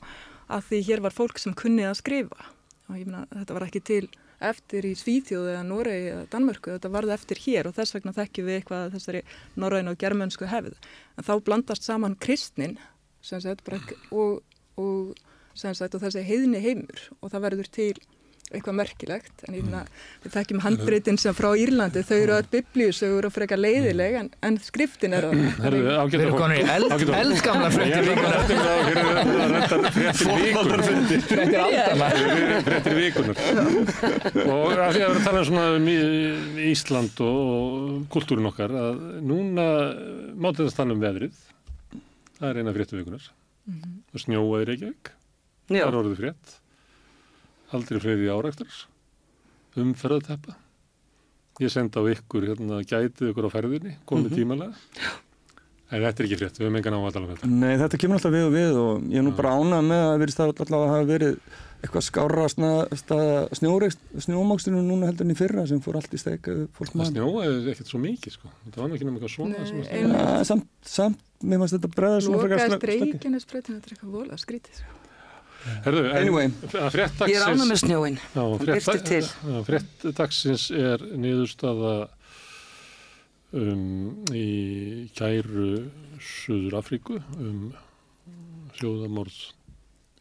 að 0.56 0.68
því 0.70 0.84
hér 0.90 1.04
var 1.06 1.16
fólk 1.16 1.42
sem 1.42 1.56
kunni 1.58 1.88
að 1.88 2.00
skrifa 2.02 2.52
og 2.90 3.00
ég 3.00 3.08
meina 3.08 3.26
þetta 3.32 3.58
var 3.58 3.68
ekki 3.68 3.84
til 3.86 4.06
eftir 4.44 4.86
í 4.88 4.94
Svíþjóð 4.98 5.52
eða 5.54 5.64
Noregi 5.68 6.10
eða 6.12 6.26
Danmörku, 6.34 6.74
þetta 6.76 6.92
varði 6.94 7.14
eftir 7.16 7.42
hér 7.46 7.70
og 7.70 7.76
þess 7.78 7.96
vegna 7.96 8.14
þekkjum 8.16 8.50
við 8.50 8.58
eitthvað 8.60 8.88
af 8.88 8.96
þessari 8.96 9.22
norrænu 9.62 9.94
og 9.94 10.02
germönsku 10.02 10.50
hefð. 10.52 10.76
En 11.16 11.28
þá 11.28 11.34
blandast 11.48 11.88
saman 11.88 12.18
kristnin 12.20 12.76
sagt, 13.26 13.72
og, 14.12 14.42
og, 14.82 15.16
sagt, 15.56 15.96
og 15.96 16.04
þessi 16.04 16.26
heiðni 16.28 16.62
heimur 16.64 17.08
og 17.22 17.32
það 17.32 17.48
verður 17.48 17.72
til 17.80 17.94
eitthvað 18.54 18.76
merkilegt 18.78 19.44
en 19.48 19.56
ég 19.58 19.64
meina, 19.66 19.82
við 20.22 20.36
þekkjum 20.36 20.60
handbritin 20.62 21.18
sem 21.18 21.34
frá 21.34 21.48
Írlandi, 21.58 22.04
þau 22.06 22.18
eru 22.18 22.34
öll 22.36 22.50
biblíusögur 22.52 23.26
og 23.26 23.34
frekar 23.34 23.58
leiðileg 23.58 24.18
en, 24.20 24.28
en 24.46 24.60
skriftin 24.62 25.16
er 25.18 25.26
það. 25.26 25.40
Ágættu 26.04 26.22
erum 26.22 26.38
konur 26.38 26.60
í 26.60 26.66
eldgamla 26.76 27.72
er 27.74 28.06
vikunar. 28.06 28.46
það 31.56 32.04
að 32.06 32.20
renda 32.22 32.60
fréttir 32.68 33.00
vikunar. 33.00 33.42
Og 34.46 34.76
að 34.76 34.94
því 34.94 35.02
að 35.02 35.10
vera 35.10 35.10
að 35.16 35.26
tala 35.26 35.46
svona 35.50 35.66
um 35.80 35.90
Ísland 36.70 37.24
og, 37.26 37.40
og 37.56 38.06
kultúrin 38.14 38.52
okkar 38.52 38.76
að 38.78 39.02
núna 39.26 39.66
mátið 40.38 40.70
að 40.70 40.78
tala 40.78 40.94
um 40.94 41.02
veðrið. 41.02 41.42
Það 42.38 42.48
er 42.52 42.62
eina 42.62 42.76
fréttir 42.78 43.02
vikunar. 43.02 43.26
Það 44.14 44.24
snjóaði 44.28 44.70
Reykjavík. 44.70 45.12
Það 45.72 45.82
er 45.82 46.00
orðið 46.04 46.22
frétt. 46.22 46.56
Aldrei 47.74 48.00
fleiri 48.04 48.30
áræktar. 48.30 48.78
Umferðateppa. 49.82 50.56
Ég 51.64 51.72
sendi 51.72 51.96
á 51.96 52.04
ykkur 52.12 52.50
hérna 52.50 52.82
gætið 52.84 53.32
ykkur 53.32 53.48
á 53.48 53.52
ferðinni, 53.54 53.96
komið 54.10 54.36
tímalega. 54.42 54.76
En 55.94 56.02
þetta 56.02 56.24
er 56.24 56.28
ekki 56.28 56.38
frétt, 56.40 56.58
við 56.58 56.66
höfum 56.66 56.78
engan 56.80 56.96
á 56.98 57.00
að 57.00 57.14
tala 57.16 57.28
um 57.28 57.32
þetta. 57.36 57.50
Nei, 57.62 57.76
þetta 57.80 58.00
kemur 58.02 58.18
alltaf 58.18 58.34
við 58.34 58.46
og 58.48 58.54
við 58.56 58.80
og 58.82 59.06
ég 59.14 59.22
er 59.22 59.26
nú 59.28 59.34
bara 59.38 59.54
ánað 59.54 59.84
með 59.86 60.02
að 60.06 60.16
verið 60.24 60.36
stað 60.36 60.52
allavega 60.66 60.82
að 60.82 60.94
hafa 60.96 61.10
verið 61.12 61.38
eitthvað 61.86 62.06
skárra 62.08 62.46
snjómákstinu 64.26 64.82
núna 64.82 65.10
heldur 65.12 65.28
en 65.28 65.36
í 65.36 65.38
fyrra 65.38 65.66
sem 65.70 65.82
fór 65.86 66.00
allt 66.00 66.16
í 66.16 66.20
steik 66.20 66.50
eh, 66.50 66.66
Það 66.80 66.98
mann. 66.98 67.12
snjóaði 67.12 67.72
ekkert 67.76 67.92
svo 67.92 68.02
mikið 68.02 68.36
sko. 68.40 68.52
Það 68.66 68.82
var 68.82 68.90
nú 68.90 68.98
ekki 68.98 69.10
eitthvað 69.12 69.34
svona 69.36 69.54
Nei. 69.62 70.02
Ja, 70.02 70.44
samt, 70.50 70.68
samt, 70.82 71.22
mér 71.46 71.62
fannst 71.62 71.78
þetta 71.78 71.94
breða 71.94 72.22
snögg. 72.26 72.46
Reykjanesbreytin, 72.56 73.78
þetta 73.78 73.92
er 73.92 73.96
eitthvað 73.96 74.16
vola 74.18 74.42
skrítið. 74.42 74.82
Herðu, 75.86 76.02
Anyway. 76.14 76.52
að 76.78 76.90
frétt 76.94 77.24
ég 77.30 77.40
er 77.40 77.48
ánað 77.50 77.70
með 77.72 77.80
snjóin. 77.82 78.18
já, 78.22 78.42
Hann 78.42 78.60
frétt, 78.62 78.86
birtir 78.86 79.02
til. 79.10 79.30
já, 79.50 79.58
frétt 79.70 80.06
dagsins 80.20 80.66
er 80.72 81.06
niðurstaða 81.18 81.94
um, 83.56 84.24
í 84.36 85.10
kæru 85.18 85.70
Suður 86.22 86.78
Afríku 86.82 87.20
um 87.40 87.74
sjóðamorð 88.78 89.36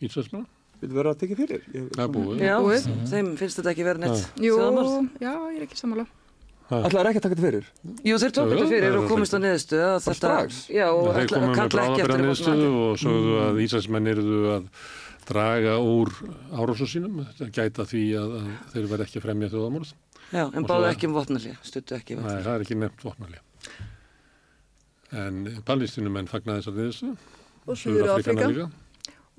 Íslandsmanna. 0.04 0.46
Vil 0.82 0.90
vera 0.92 1.12
að 1.14 1.20
tekja 1.22 1.36
fyrir? 1.38 1.62
Er 1.74 2.10
búið. 2.12 2.42
Já, 2.44 2.56
Búið. 2.60 2.88
þeim 3.08 3.30
finnst 3.40 3.60
þetta 3.60 3.72
ekki 3.72 3.86
verið 3.86 4.02
neitt. 4.04 4.26
Jú, 4.42 4.56
já, 5.22 5.30
ég 5.32 5.56
er 5.60 5.64
ekki 5.68 5.78
sammála. 5.80 6.04
Alltaf 6.74 6.96
er 6.96 7.08
ekki 7.10 7.20
að 7.20 7.24
taka 7.24 7.36
þetta 7.36 7.44
fyrir. 7.44 7.66
Jú, 8.08 8.16
þeir 8.20 8.32
tók 8.36 8.50
þetta 8.50 8.66
fyrir 8.72 8.94
og 8.98 9.06
komist 9.08 9.34
á 9.36 9.38
niðurstu 9.40 9.78
þetta, 9.80 10.14
strax? 10.18 10.60
já, 10.72 10.86
og 10.90 11.10
Þeir 11.14 11.28
komum 11.32 11.50
með 11.52 11.58
kalla 11.60 11.82
ekki 11.84 12.02
eftir 12.04 12.10
bráðabæra 12.10 12.34
vopna 12.34 12.68
og 12.84 13.00
sögðu 13.04 13.34
að 13.44 13.60
Íslandsmenn 13.64 14.10
eruðu 14.14 14.38
að 14.54 14.68
draga 15.28 15.78
úr 15.80 16.10
árásu 16.52 16.86
sínum, 16.90 17.22
þetta 17.30 17.50
gæta 17.54 17.86
því 17.88 18.02
að, 18.20 18.34
að 18.40 18.52
þeir 18.74 18.88
verði 18.92 19.06
ekki 19.08 19.20
að 19.20 19.26
fremja 19.26 19.50
þjóðamorð. 19.54 19.92
Já, 20.34 20.44
en 20.50 20.66
báðu 20.68 20.86
ekki 20.90 21.08
um 21.10 21.16
vopnalið, 21.16 21.58
stuttu 21.66 21.96
ekki 21.98 22.16
Nei, 22.16 22.22
vopnalið. 22.22 22.46
það 22.46 22.54
er 22.58 22.64
ekki 22.66 22.78
nefnt 22.80 23.04
vopnarlega. 23.06 23.42
En 25.14 25.42
pallistinumenn 25.66 26.30
fagnaði 26.30 26.62
þessar 26.62 26.78
niðurstöðu. 26.78 27.16
Og 27.64 27.78
Suður 27.78 28.14
Afrika. 28.16 28.48
líka. 28.50 28.70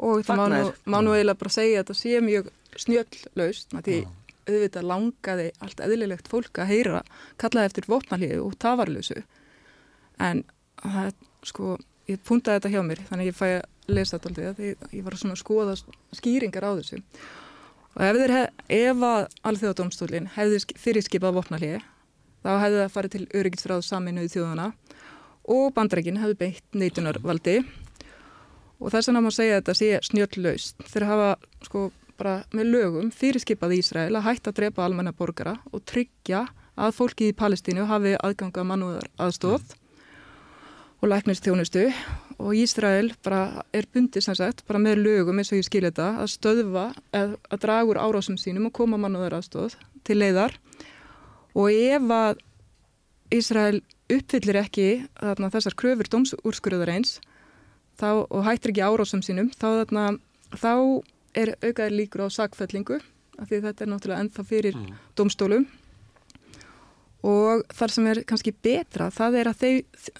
Og 0.05 0.21
það 0.27 0.43
má 0.91 0.97
nú, 1.03 1.15
eiginlega 1.15 1.39
bara 1.39 1.53
segja 1.55 1.79
að 1.79 1.83
þetta 1.83 1.97
sé 1.99 2.21
mjög 2.23 2.49
snjöll 2.75 3.19
laust, 3.39 3.75
því 3.75 3.99
auðvitað 4.45 4.87
langaði 4.91 5.45
allt 5.63 5.81
eðlilegt 5.85 6.27
fólk 6.29 6.59
að 6.61 6.71
heyra, 6.73 7.01
kallaði 7.41 7.71
eftir 7.71 7.87
vopnalíðu 7.89 8.41
og 8.45 8.57
tafarlösu. 8.61 9.23
En 10.21 10.43
það, 10.81 11.13
sko, 11.47 11.77
ég 12.11 12.21
puntaði 12.27 12.59
þetta 12.59 12.73
hjá 12.75 12.83
mér, 12.85 13.01
þannig 13.09 13.25
að 13.25 13.31
ég 13.31 13.39
fæ 13.39 13.47
að 13.55 13.63
lesa 13.87 14.17
þetta 14.17 14.29
aldrei, 14.31 14.53
því 14.57 14.99
ég 14.99 15.05
var 15.05 15.17
svona 15.19 15.35
að 15.35 15.41
skoða 15.43 15.75
skýringar 16.17 16.65
á 16.67 16.71
þessu. 16.79 17.01
Og 17.95 18.01
ef, 18.03 18.35
ef 18.75 19.03
að 19.07 19.27
alþjóðadómstólinn 19.51 20.31
hefði 20.35 20.61
sk- 20.63 20.77
fyrirskipað 20.81 21.37
vopnalíði, 21.37 21.81
þá 22.43 22.51
hefði 22.63 22.81
það 22.81 22.93
farið 22.95 23.13
til 23.15 23.27
öryggisráð 23.39 23.85
saminuði 23.87 24.33
þjóðana 24.35 24.67
og 25.55 25.67
bandrækin 25.77 26.19
hefði 26.19 26.37
beitt 26.41 26.75
neitunarvaldi 26.75 27.59
og 28.81 28.91
þess 28.91 29.07
vegna 29.09 29.21
má 29.23 29.31
segja 29.31 29.55
að 29.55 29.61
þetta 29.61 29.75
sé 29.79 29.89
snjölllaust. 30.09 30.83
Þeir 30.91 31.07
hafa 31.07 31.29
sko 31.63 31.85
bara 32.19 32.35
með 32.55 32.69
lögum 32.73 33.09
fyrirskipað 33.15 33.77
Ísrael 33.77 34.15
að 34.15 34.27
hætta 34.27 34.51
að 34.51 34.59
drepa 34.59 34.85
almenna 34.85 35.13
borgara 35.15 35.57
og 35.71 35.83
tryggja 35.87 36.45
að 36.75 36.95
fólki 36.97 37.29
í 37.31 37.35
Palestínu 37.37 37.87
hafi 37.87 38.15
aðganga 38.19 38.63
mannúðar 38.67 39.07
aðstóð 39.21 39.75
og 40.99 41.09
læknistjónustu 41.11 41.87
og 42.37 42.55
Ísrael 42.57 43.13
bara 43.23 43.63
er 43.75 43.87
bundið 43.93 44.25
sem 44.25 44.35
sagt 44.37 44.65
bara 44.67 44.81
með 44.81 45.01
lögum 45.05 45.39
eins 45.39 45.51
og 45.53 45.59
ég 45.61 45.67
skil 45.67 45.85
þetta 45.87 46.09
að 46.23 46.31
stöðva 46.33 46.85
að, 47.15 47.37
að 47.49 47.61
draga 47.63 47.87
úr 47.89 48.01
árásum 48.01 48.37
sínum 48.39 48.67
og 48.69 48.75
koma 48.75 48.99
mannúðar 48.99 49.37
aðstóð 49.39 49.77
til 50.07 50.19
leiðar 50.19 50.57
og 51.55 51.71
ef 51.71 52.11
að 52.11 52.43
Ísrael 53.33 53.79
uppfyllir 54.11 54.59
ekki 54.61 54.89
þarna, 55.17 55.49
þessar 55.49 55.75
kröfur 55.79 56.11
dómsúrskurðar 56.13 56.91
eins 56.93 57.17
þá, 57.97 58.27
og 58.29 58.43
hættir 58.45 58.73
ekki 58.73 58.83
árásum 58.85 59.23
sínum 59.25 59.49
þá, 59.55 59.85
þarna, 59.85 60.05
þá 60.53 60.73
er 61.35 61.55
aukaðir 61.63 61.97
líkur 62.01 62.27
á 62.27 62.35
sakfellingu 62.35 62.99
af 63.39 63.49
því 63.49 63.63
þetta 63.65 63.83
er 63.83 63.91
náttúrulega 63.91 64.23
ennþá 64.25 64.45
fyrir 64.47 64.75
Mm. 64.75 64.93
dómstólum 65.17 65.65
og 67.25 67.63
þar 67.73 67.91
sem 67.91 68.07
er 68.11 68.21
kannski 68.27 68.53
betra 68.53 69.09
það 69.11 69.39
er 69.39 69.49
að 69.49 69.61
þau, 69.63 69.73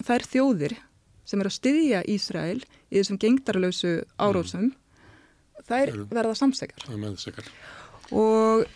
þær 0.08 0.26
þjóðir 0.32 0.74
sem 1.26 1.42
er 1.42 1.50
að 1.50 1.56
styðja 1.58 2.02
Ísrael 2.14 2.60
í 2.62 2.96
þessum 3.00 3.20
gengdarlausu 3.22 3.92
árásum 4.22 4.72
þær 5.66 5.92
Eru- 5.92 6.08
verða 6.14 6.34
samsekar 6.38 6.86
og 8.14 8.66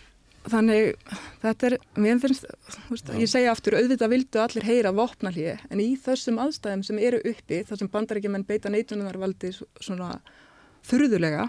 þannig 0.51 0.95
þetta 1.43 1.67
er, 1.69 1.75
mér 2.01 2.19
finnst 2.23 2.47
veist, 2.89 3.11
ég 3.13 3.29
segja 3.29 3.53
aftur, 3.53 3.77
auðvitað 3.77 4.13
vildu 4.15 4.41
allir 4.41 4.65
heyra 4.65 4.91
vopnalíði, 4.97 5.57
en 5.69 5.83
í 5.83 5.91
þessum 6.01 6.39
aðstæðum 6.41 6.83
sem 6.87 6.99
eru 6.99 7.19
uppi, 7.29 7.61
þar 7.67 7.77
sem 7.81 7.91
bandaríkjumenn 7.93 8.47
beita 8.49 8.71
neitunarvaldi 8.73 9.53
svona 9.53 10.15
furðulega 10.87 11.45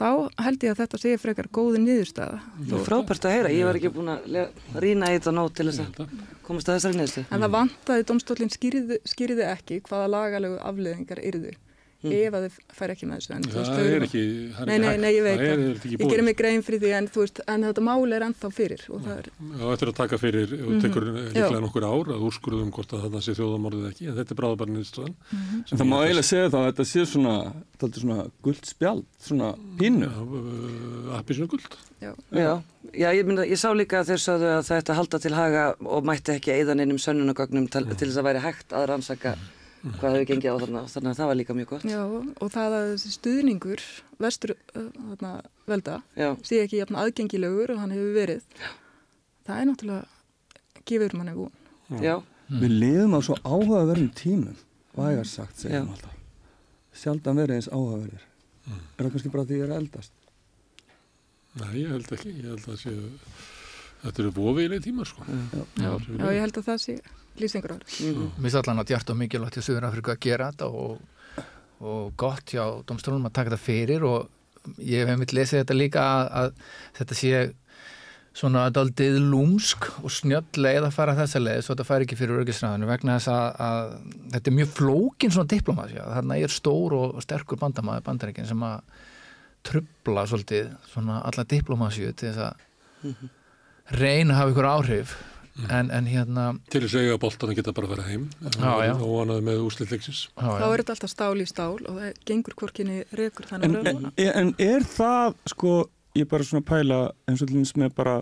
þá 0.00 0.08
held 0.46 0.64
ég 0.64 0.74
að 0.74 0.82
þetta 0.82 1.00
sé 1.02 1.14
frekar 1.20 1.48
góði 1.52 1.82
niðurstaða. 1.84 2.40
Þú 2.60 2.76
er 2.78 2.86
frábært 2.86 3.26
að 3.28 3.34
heyra, 3.36 3.54
ég 3.54 3.68
var 3.68 3.78
ekki 3.78 3.94
búin 3.94 4.12
að 4.14 4.38
rýna 4.80 5.10
í 5.10 5.18
þetta 5.18 5.34
nót 5.36 5.56
til 5.58 5.68
þess 5.68 5.84
að 5.84 6.14
komast 6.46 6.70
að 6.70 6.78
þessari 6.78 7.00
neðstu. 7.00 7.24
En 7.28 7.44
það 7.44 7.56
vantaði 7.56 8.06
domstólinn 8.08 8.54
skýrði, 8.54 9.00
skýrði 9.08 9.48
ekki 9.50 9.82
hvaða 9.88 10.12
lagalegu 10.16 10.62
afleðingar 10.70 11.20
yrðu 11.30 11.52
ef 12.00 12.34
að 12.38 12.44
þið 12.46 12.54
fær 12.80 12.92
ekki 12.94 13.06
með 13.10 13.18
þessu. 13.20 13.32
En, 13.36 13.42
þú 13.44 13.56
veist, 13.60 13.70
Það 13.70 13.80
þau 13.80 13.94
er 13.96 14.04
ekki, 14.06 14.22
það 14.56 14.62
er 14.62 14.70
Nei, 14.70 14.74
ekki 14.76 14.86
nei, 14.86 14.96
nei, 15.04 15.10
ég 15.16 15.24
veit 15.26 15.40
það. 15.40 15.50
Er, 15.50 15.60
það. 15.60 15.84
er 15.84 15.90
Ég 16.00 16.10
gerir 16.10 16.24
mig 16.30 16.36
grein 16.40 16.62
fyrir 16.64 16.80
því 16.84 16.92
en, 16.96 17.08
þú 17.12 17.20
veist, 17.24 17.40
en 17.54 17.66
þetta 17.68 17.84
mál 17.90 18.14
er 18.16 18.24
ennþá 18.26 18.50
fyrir 18.56 18.84
og 18.88 19.02
það 19.04 19.18
er, 19.20 19.28
Já, 19.30 19.64
þetta 19.70 19.84
er 19.86 19.90
að 19.92 19.98
taka 20.00 20.20
fyrir 20.22 20.54
og 20.60 20.72
tekur 20.84 21.06
líklega 21.10 21.60
nokkur 21.66 21.86
ár 21.90 22.12
að 22.16 22.24
úrskurðum 22.30 22.72
hvort 22.72 22.94
að 22.96 23.04
þetta 23.06 23.22
sé 23.26 23.36
þjóðamorðið 23.36 23.90
ekki, 23.90 24.08
en 24.10 24.18
þetta 24.20 24.34
er 24.36 24.40
bráðabarn 24.40 24.76
nýðstöðan. 24.78 25.14
En 25.60 25.76
það 25.76 25.86
má 25.92 25.96
eiginlega 26.00 26.28
segja 26.30 26.48
þá 26.54 26.58
að 26.62 26.66
þetta 26.70 26.88
sé 26.94 27.04
svona, 27.12 27.36
þetta 27.84 28.04
svona 28.06 28.18
gullt 28.48 28.72
spjald, 28.72 29.06
svona 29.20 29.52
pínu. 29.80 30.10
Appisinu 31.20 31.46
guld. 31.52 31.68
já, 32.00 32.12
Já, 32.32 32.52
já 32.96 33.08
ég, 33.12 33.24
myndi, 33.28 33.44
ég 33.50 33.58
sá 33.60 33.68
líka 33.76 34.00
að 34.00 34.12
þeir 34.14 34.22
sögðu 34.24 34.50
að 34.56 34.66
þetta 34.70 34.96
halda 34.96 35.18
til 35.20 35.34
haga 35.36 35.64
og 35.84 36.04
mætti 36.08 36.32
ekki 36.38 36.54
eðan 36.56 36.80
einum 36.80 37.00
sönnunagögnum 37.02 37.66
til, 37.70 37.84
til 37.92 38.08
þess 38.08 38.20
að 38.22 38.28
væri 38.30 38.44
hægt 38.46 38.72
að 38.72 38.86
rannsaka 38.94 39.34
hvað 39.80 40.14
hefur 40.16 40.26
gengið 40.28 40.50
á 40.52 40.56
þarna, 40.62 40.82
þannig 40.92 41.10
að 41.10 41.18
það 41.20 41.30
var 41.30 41.38
líka 41.40 41.54
mjög 41.56 41.68
gott. 41.72 41.84
já, 41.88 42.00
og 42.04 42.50
það 42.52 42.76
að 42.80 42.90
stuðningur 43.16 43.84
vestur 44.20 44.52
uh, 44.76 44.88
þarna, 45.14 45.32
velda 45.70 45.94
Já, 46.20 46.28
sé 46.44 46.60
ekki 46.64 46.80
jafn 46.82 46.98
aðgengilegur 47.00 47.72
og 47.74 47.80
hann 47.80 47.94
hefur 47.96 48.12
verið 48.18 48.42
það 49.46 49.60
er 49.62 49.70
náttúrulega 49.70 50.84
gefur 50.90 51.16
manni 51.16 51.34
von 51.38 52.02
já, 52.04 52.16
Við 52.50 52.72
lifum 52.82 53.14
á 53.14 53.20
svo 53.22 53.36
áhugaverðum 53.46 54.08
tímum, 54.18 54.56
vægar 54.98 55.28
sagt, 55.30 55.54
Já. 55.62 55.68
segjum 55.68 55.92
alltaf. 55.94 56.16
Sjaldan 56.98 57.38
verið 57.38 57.60
eins 57.60 57.68
áhugaverðir. 57.70 58.24
Er 58.66 59.04
það 59.04 59.10
kannski 59.14 59.30
bara 59.30 59.44
því 59.46 59.54
að 59.54 59.60
ég 59.60 59.68
er 59.68 59.74
eldast? 59.76 60.12
Nei, 61.60 61.68
ég 61.78 61.92
held 61.94 62.10
ekki, 62.16 62.32
ég 62.40 62.48
held 62.50 62.66
að 62.72 62.80
sé, 62.82 62.94
þetta 64.02 64.22
eru 64.24 64.32
vofiðileg 64.34 64.82
tímar, 64.82 65.06
sko. 65.06 65.22
já, 65.30 65.62
já, 65.78 66.26
ég 66.34 66.42
held 66.42 66.58
að 66.58 66.66
það 66.72 66.82
sé 66.82 66.96
lýsingur 67.38 67.76
ára 67.76 67.86
mhm, 67.86 68.26
Mér 68.36 68.48
finnst 68.48 68.60
allan 68.62 68.82
að 68.82 68.90
djart 68.92 69.14
og 69.14 69.20
mikilvægt 69.20 69.58
hjá 69.58 69.66
Suður 69.66 69.88
Afrika 69.90 70.16
að 70.16 70.22
gera 70.26 70.50
þetta 70.50 70.68
og, 70.82 71.46
og 71.80 72.12
gott 72.20 72.54
hjá 72.54 72.64
domstólunum 72.88 73.30
að 73.30 73.36
taka 73.38 73.54
þetta 73.54 73.64
fyrir 73.64 74.06
og 74.08 74.76
ég 74.82 75.04
hef 75.04 75.14
einmitt 75.14 75.34
lesið 75.36 75.62
þetta 75.62 75.78
líka 75.78 76.04
að, 76.04 76.30
að 76.40 76.52
þetta 76.98 77.18
sé 77.20 77.42
svona 78.36 78.68
daldið 78.72 79.16
lúmsk 79.26 79.88
og 80.04 80.12
snjöll 80.14 80.62
leið 80.62 80.86
að 80.86 80.94
fara 80.94 81.16
þessa 81.18 81.40
leið 81.42 81.62
svo 81.64 81.74
þetta 81.74 81.86
fær 81.88 82.04
ekki 82.04 82.18
fyrir 82.18 82.42
örgisræðinu 82.42 82.88
vegna 82.88 83.16
þess 83.18 83.30
að, 83.32 83.46
að 83.66 83.94
þetta 84.34 84.50
er 84.50 84.56
mjög 84.58 84.70
flókin 84.76 85.34
svona 85.34 85.50
diplomasja 85.50 86.04
þarna 86.14 86.38
er 86.38 86.54
stór 86.54 86.94
og 86.98 87.18
sterkur 87.24 87.60
bandamaður 87.60 88.06
bandaríkin 88.06 88.46
sem 88.48 88.62
að 88.66 89.00
trubla 89.66 90.24
svolítið 90.30 90.70
svona 90.92 91.18
alla 91.26 91.46
diplomasju 91.50 92.14
til 92.14 92.30
þess 92.30 92.46
að 92.46 93.98
reyna 93.98 94.36
að 94.36 94.38
hafa 94.38 94.54
ykkur 94.54 94.70
áhrif 94.70 95.16
en, 95.68 95.90
en 95.90 96.06
hérna 96.08 96.46
Til 96.72 96.82
þess 96.84 96.96
að 96.96 97.06
eiga 97.06 97.20
boltan 97.20 97.52
að 97.52 97.60
geta 97.60 97.74
bara 97.76 97.88
að 97.88 97.94
fara 97.94 98.08
heim 98.08 98.26
og 99.04 99.14
hanaði 99.20 99.46
með 99.50 99.62
úslitleiksins. 99.66 100.24
þá 100.38 100.66
er 100.70 100.82
þetta 100.82 100.96
alltaf 100.96 101.12
stál 101.12 101.42
í 101.42 101.46
stál 101.48 101.78
og 101.80 101.94
það 102.00 102.20
gengur 102.30 102.58
hvorkinni 102.60 103.00
rekur 103.18 103.48
En, 103.50 103.64
þannig 103.76 104.12
en, 104.24 104.34
en 104.42 104.52
er 104.62 104.86
það, 104.86 105.34
sko, 105.54 105.74
ég 106.16 106.26
er 106.26 106.30
bara 106.30 106.46
svona 106.46 106.64
að 106.64 106.70
pæla 106.70 107.00
eins 107.28 107.42
og 107.44 107.54
lins 107.54 107.74
með 107.76 107.96
bara 107.98 108.20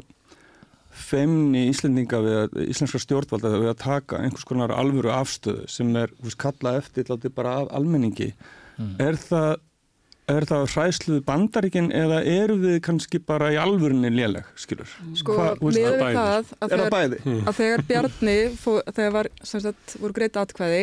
femni 0.99 1.69
íslendinga 1.71 2.19
við 2.25 2.37
að, 2.43 2.57
íslenska 2.73 2.99
stjórnvalda 3.03 3.55
við 3.55 3.71
að 3.71 3.81
taka 3.85 4.23
einhvers 4.25 4.47
konar 4.49 4.73
alvöru 4.75 5.13
afstöðu 5.15 5.69
sem 5.71 5.93
er, 6.01 6.11
þú 6.19 6.31
veist, 6.31 6.41
kalla 6.43 6.75
eftir 6.81 7.11
látið 7.13 7.35
bara 7.37 7.59
af 7.63 7.73
almenningi. 7.79 8.33
Er 9.03 9.19
það 9.19 9.59
er 10.33 10.45
það 10.49 10.65
hræsluðu 10.75 11.23
bandaríkin 11.29 11.91
eða 11.95 12.19
eru 12.29 12.57
við 12.61 12.79
kannski 12.87 13.21
bara 13.25 13.51
í 13.55 13.59
alvörinni 13.61 14.11
léleg, 14.13 14.47
skilur? 14.61 14.91
sko, 15.19 15.37
veist, 15.63 15.79
með 15.81 15.99
það 16.01 16.19
að 16.19 16.51
það 16.59 16.73
þegar, 16.73 16.97
að 17.49 17.59
þegar 17.61 17.85
Bjarni 17.91 18.37
fó, 18.61 18.71
þegar 18.93 19.15
var, 19.19 19.31
sem 19.43 19.63
sagt, 19.65 19.97
voru 20.03 20.17
greitt 20.19 20.37
atkvæði 20.41 20.83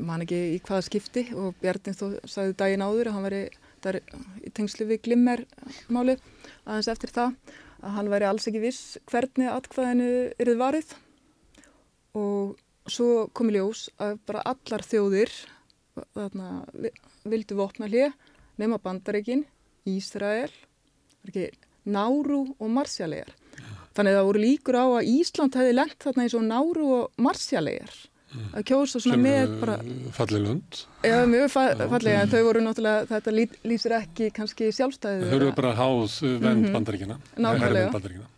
man 0.00 0.22
ekki 0.24 0.38
í 0.54 0.60
hvaða 0.64 0.84
skipti 0.86 1.24
og 1.36 1.56
Bjarni 1.60 1.92
þó 1.98 2.04
sagði 2.30 2.54
daginn 2.62 2.84
áður 2.86 3.10
að 3.10 3.16
hann 3.18 3.26
veri 3.28 3.42
þar, 3.84 3.98
í 4.46 4.52
tengslu 4.54 4.86
við 4.88 5.02
glimmermáli 5.08 6.14
aðeins 6.64 6.88
eftir 6.94 7.12
það 7.14 7.34
að 7.82 7.92
hann 7.98 8.08
væri 8.10 8.26
alls 8.30 8.48
ekki 8.50 8.62
viss 8.62 8.96
hvernig 9.10 9.50
atkvæðinu 9.52 10.08
yrið 10.42 10.56
varið. 10.62 10.94
Og 12.18 12.56
svo 12.90 13.28
kom 13.36 13.50
í 13.52 13.58
ljós 13.58 13.84
að 14.02 14.16
bara 14.26 14.42
allar 14.50 14.82
þjóðir 14.86 15.30
þarna, 16.16 16.48
vi- 16.74 16.94
vildu 17.24 17.56
vopna 17.58 17.88
hlið 17.88 18.12
nema 18.58 18.78
Bandaríkin, 18.82 19.44
Ísrael, 19.88 20.52
Náru 21.88 22.42
og 22.58 22.68
Marsjalegar. 22.70 23.30
Þannig 23.96 24.12
að 24.12 24.18
það 24.18 24.28
voru 24.28 24.42
líkur 24.42 24.78
á 24.78 24.86
að 24.86 25.08
Ísland 25.10 25.56
hefði 25.58 25.74
lent 25.74 25.98
þarna 26.04 26.24
eins 26.24 26.36
og 26.38 26.46
Náru 26.46 26.88
og 26.98 27.22
Marsjalegar 27.24 27.96
að 28.28 28.64
kjósa 28.68 29.00
svona 29.00 29.16
með 29.20 29.52
bara, 29.62 29.76
fallið 30.12 30.42
lund. 30.44 30.80
eða 31.06 31.28
mjög 31.32 31.46
fa 31.52 31.62
fallega 31.88 32.24
en 32.24 32.32
þau 32.32 32.42
voru 32.44 32.64
náttúrulega, 32.64 33.06
þetta 33.08 33.32
lít, 33.32 33.54
lýsir 33.64 33.94
ekki 33.96 34.28
kannski 34.36 34.68
sjálfstæðið 34.76 35.30
Þau 35.30 35.36
eru 35.38 35.52
bara 35.56 35.70
háð 35.78 36.18
vend 36.42 36.66
mm 36.66 36.74
bandaríkina. 36.76 37.16
Mhm. 37.16 37.46
Nákvæmlega. 37.46 37.92
Bandaríkina. 37.94 38.28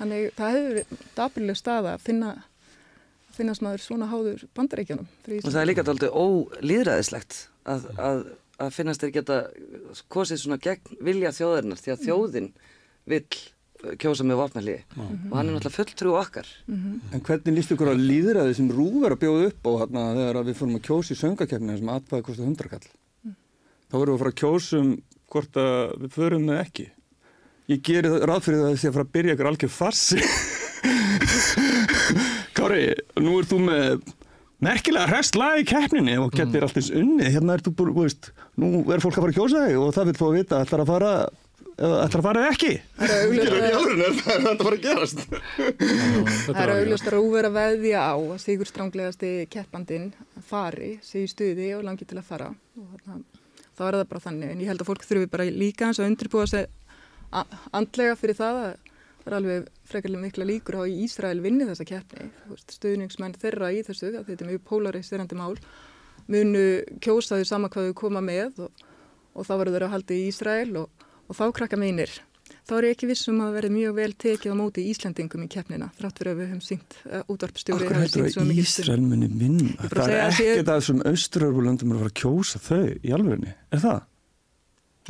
Þannig 0.00 0.32
það 0.34 0.56
hefur 0.56 0.74
verið 0.74 1.06
dapurleg 1.14 1.60
staða 1.60 1.94
að 1.94 2.06
finna 2.08 2.32
finnast 3.36 3.62
maður 3.64 3.84
svona 3.84 4.08
háður 4.10 4.44
bandaríkjanum 4.56 5.06
og 5.06 5.52
það 5.52 5.60
er 5.62 5.68
líka 5.70 5.84
aldrei 5.86 6.10
ólýðræðislegt 6.10 7.46
að, 7.74 7.80
að, 8.10 8.18
að 8.66 8.70
finnast 8.76 9.02
þeir 9.04 9.14
geta 9.18 9.36
kosið 10.12 10.38
svona 10.44 10.58
gegn 10.62 10.86
vilja 11.06 11.32
þjóðarinnar 11.36 11.80
því 11.80 11.90
að 11.94 12.04
þjóðin 12.06 12.48
vill 13.10 13.24
uh, 13.24 13.28
kjósa 14.02 14.22
með 14.28 14.40
vopnalíði 14.42 14.82
og 15.00 15.34
hann 15.38 15.48
er 15.48 15.52
náttúrulega 15.56 15.76
fulltrú 15.78 16.10
okkar. 16.20 16.48
En 16.70 17.24
hvernig 17.26 17.56
líst 17.56 17.72
ykkur 17.74 17.92
að 17.94 18.04
líðræði 18.10 18.52
sem 18.60 18.68
rúf 18.76 19.00
er 19.08 19.12
að 19.16 19.22
bjóða 19.24 19.48
upp 19.52 19.62
á 19.66 19.70
þarna 19.84 20.02
þegar 20.20 20.42
við 20.50 20.58
fórum 20.60 20.78
að 20.80 20.86
kjósa 20.90 21.10
í 21.16 21.20
söngakefni 21.24 21.78
sem 21.80 21.92
atkvæði 21.96 22.26
kosti 22.28 22.46
hundrakall? 22.48 22.88
Þá 23.90 23.94
vorum 23.98 24.12
við 24.12 24.16
að 24.16 24.22
fara 24.24 24.34
að 24.34 24.40
kjósa 24.44 24.74
um 24.84 24.90
hvort 25.30 25.54
að 25.62 25.80
við 26.04 26.10
förum 26.14 26.44
með 26.50 26.58
ekki. 26.64 26.86
Ég 27.70 27.78
geri 27.86 28.08
það- 28.10 28.24
ráð 28.30 28.40
fyrir 28.46 28.60
það 28.60 28.68
að 28.68 28.72
það 28.74 28.80
sé 28.82 28.88
að 28.90 28.94
fara 28.96 29.06
að 29.06 29.14
byrja 29.16 29.34
ykkur 29.36 29.48
algjör 29.50 29.72
farsi. 29.74 30.18
Kári, 32.56 32.82
nú 33.22 33.36
ert 33.40 33.50
þú 33.50 33.58
með 33.64 34.02
merkilega 34.64 35.08
hrest 35.10 35.36
lag 35.40 35.58
í 35.60 35.66
keppninni 35.68 36.16
og 36.20 36.32
getur 36.36 36.66
allt 36.66 36.76
eins 36.80 36.90
unni. 36.92 37.28
Hérna 37.32 37.54
er 37.56 37.62
þú 37.64 37.72
búin, 37.78 37.92
þú 37.96 38.04
veist, 38.06 38.30
nú 38.60 38.70
er 38.92 39.00
fólk 39.02 39.16
að 39.16 39.24
fara 39.24 39.32
að 39.32 39.38
kjósa 39.38 39.62
þig 39.68 39.78
og 39.80 39.94
það 39.96 40.10
vil 40.10 40.18
fá 40.20 40.26
að 40.28 40.36
vita 40.40 40.60
ætlar 40.64 40.82
að 40.84 40.90
fara 40.92 41.12
eða 41.80 41.98
ætlar 42.04 42.20
að 42.20 42.26
fara 42.28 42.40
eða 42.44 42.52
ekki. 42.54 42.72
Það 43.00 43.10
er 43.10 43.54
að- 43.56 43.76
alvörunni 43.80 44.04
er 44.04 44.16
það 44.20 44.48
að 44.50 44.64
fara 44.66 44.76
að 44.76 44.82
gerast. 44.84 45.22
það 46.44 46.60
er 46.64 46.72
augljóst 46.74 47.06
að 47.08 47.14
rúver 47.16 47.48
að 47.48 47.56
veðja 47.56 48.00
á 48.04 48.14
að 48.20 48.40
sigur 48.42 48.68
stránglegasti 48.68 49.30
keppandinn 49.54 50.10
fari, 50.50 50.90
í 51.00 51.24
stuði 51.30 51.70
og 51.78 51.86
langi 51.88 52.04
til 52.04 52.18
að 52.20 52.28
fara 52.28 52.50
og 52.52 52.90
þarna, 52.92 53.22
þá 53.78 53.82
er 53.88 53.96
það 53.96 54.08
bara 54.12 54.24
þannig 54.26 54.52
en 54.52 54.60
ég 54.60 54.68
held 54.74 54.84
að 54.84 54.90
fólk 54.92 55.06
þurfi 55.08 55.30
bara 55.32 55.48
líka 55.48 55.88
eins 55.88 56.00
og 56.02 56.10
undirbúa 56.10 56.44
sig 56.52 56.66
andlega 57.72 58.16
fyrir 58.18 58.36
það 58.36 58.60
að 58.66 58.89
það 59.20 59.30
er 59.30 59.36
alveg 59.38 59.68
frekarlega 59.90 60.24
mikla 60.24 60.48
líkur 60.48 60.78
á 60.78 60.82
að 60.84 61.02
Ísrael 61.04 61.40
vinni 61.44 61.68
þessa 61.68 61.86
keppni 61.88 62.30
stuðningsmenn 62.76 63.36
þeirra 63.40 63.72
í 63.74 63.82
þessu 63.86 64.14
þetta 64.16 64.36
er 64.38 64.50
mjög 64.52 64.64
polariserandi 64.70 65.38
mál 65.38 65.54
munu 66.30 66.64
kjósa 67.02 67.40
þau 67.40 67.48
sama 67.48 67.70
hvað 67.72 67.90
þau 67.90 68.00
koma 68.00 68.24
með 68.24 68.64
og, 68.66 68.88
og 69.34 69.46
þá 69.46 69.54
verður 69.56 69.76
þeirra 69.76 69.94
halda 69.94 70.16
í 70.16 70.26
Ísrael 70.30 70.74
og, 70.80 71.06
og 71.28 71.38
þá 71.38 71.46
krakka 71.60 71.80
meinir 71.80 72.12
þá 72.66 72.74
er 72.78 72.86
ekki 72.90 73.08
vissum 73.10 73.40
að 73.44 73.56
verði 73.58 73.70
mjög 73.74 73.96
vel 73.98 74.10
tekið 74.24 74.54
á 74.54 74.56
móti 74.58 74.84
Íslendingum 74.90 75.44
í 75.46 75.48
keppnina 75.50 75.90
þrátt 75.98 76.20
fyrir 76.20 76.32
að 76.32 76.40
við 76.40 76.50
höfum 76.50 76.62
syngt 76.66 76.96
uh, 77.06 77.22
útvarpstjóri 77.30 77.88
Akkur 77.90 78.30
svo 78.32 78.44
að 78.44 78.54
Ísrael 78.62 79.02
muni 79.04 79.30
vinna? 79.30 79.74
Það 79.84 80.14
er 80.14 80.22
ekkert 80.28 80.72
að 80.72 80.80
þessum 80.80 81.02
austrarúlöndum 81.10 81.94
að 81.94 82.02
fara 82.02 82.12
að 82.12 82.18
kjósa 82.22 82.62
þau 82.64 82.82
í 82.90 83.14
alvegni, 83.16 83.54
er 83.70 83.84
það? 83.84 84.00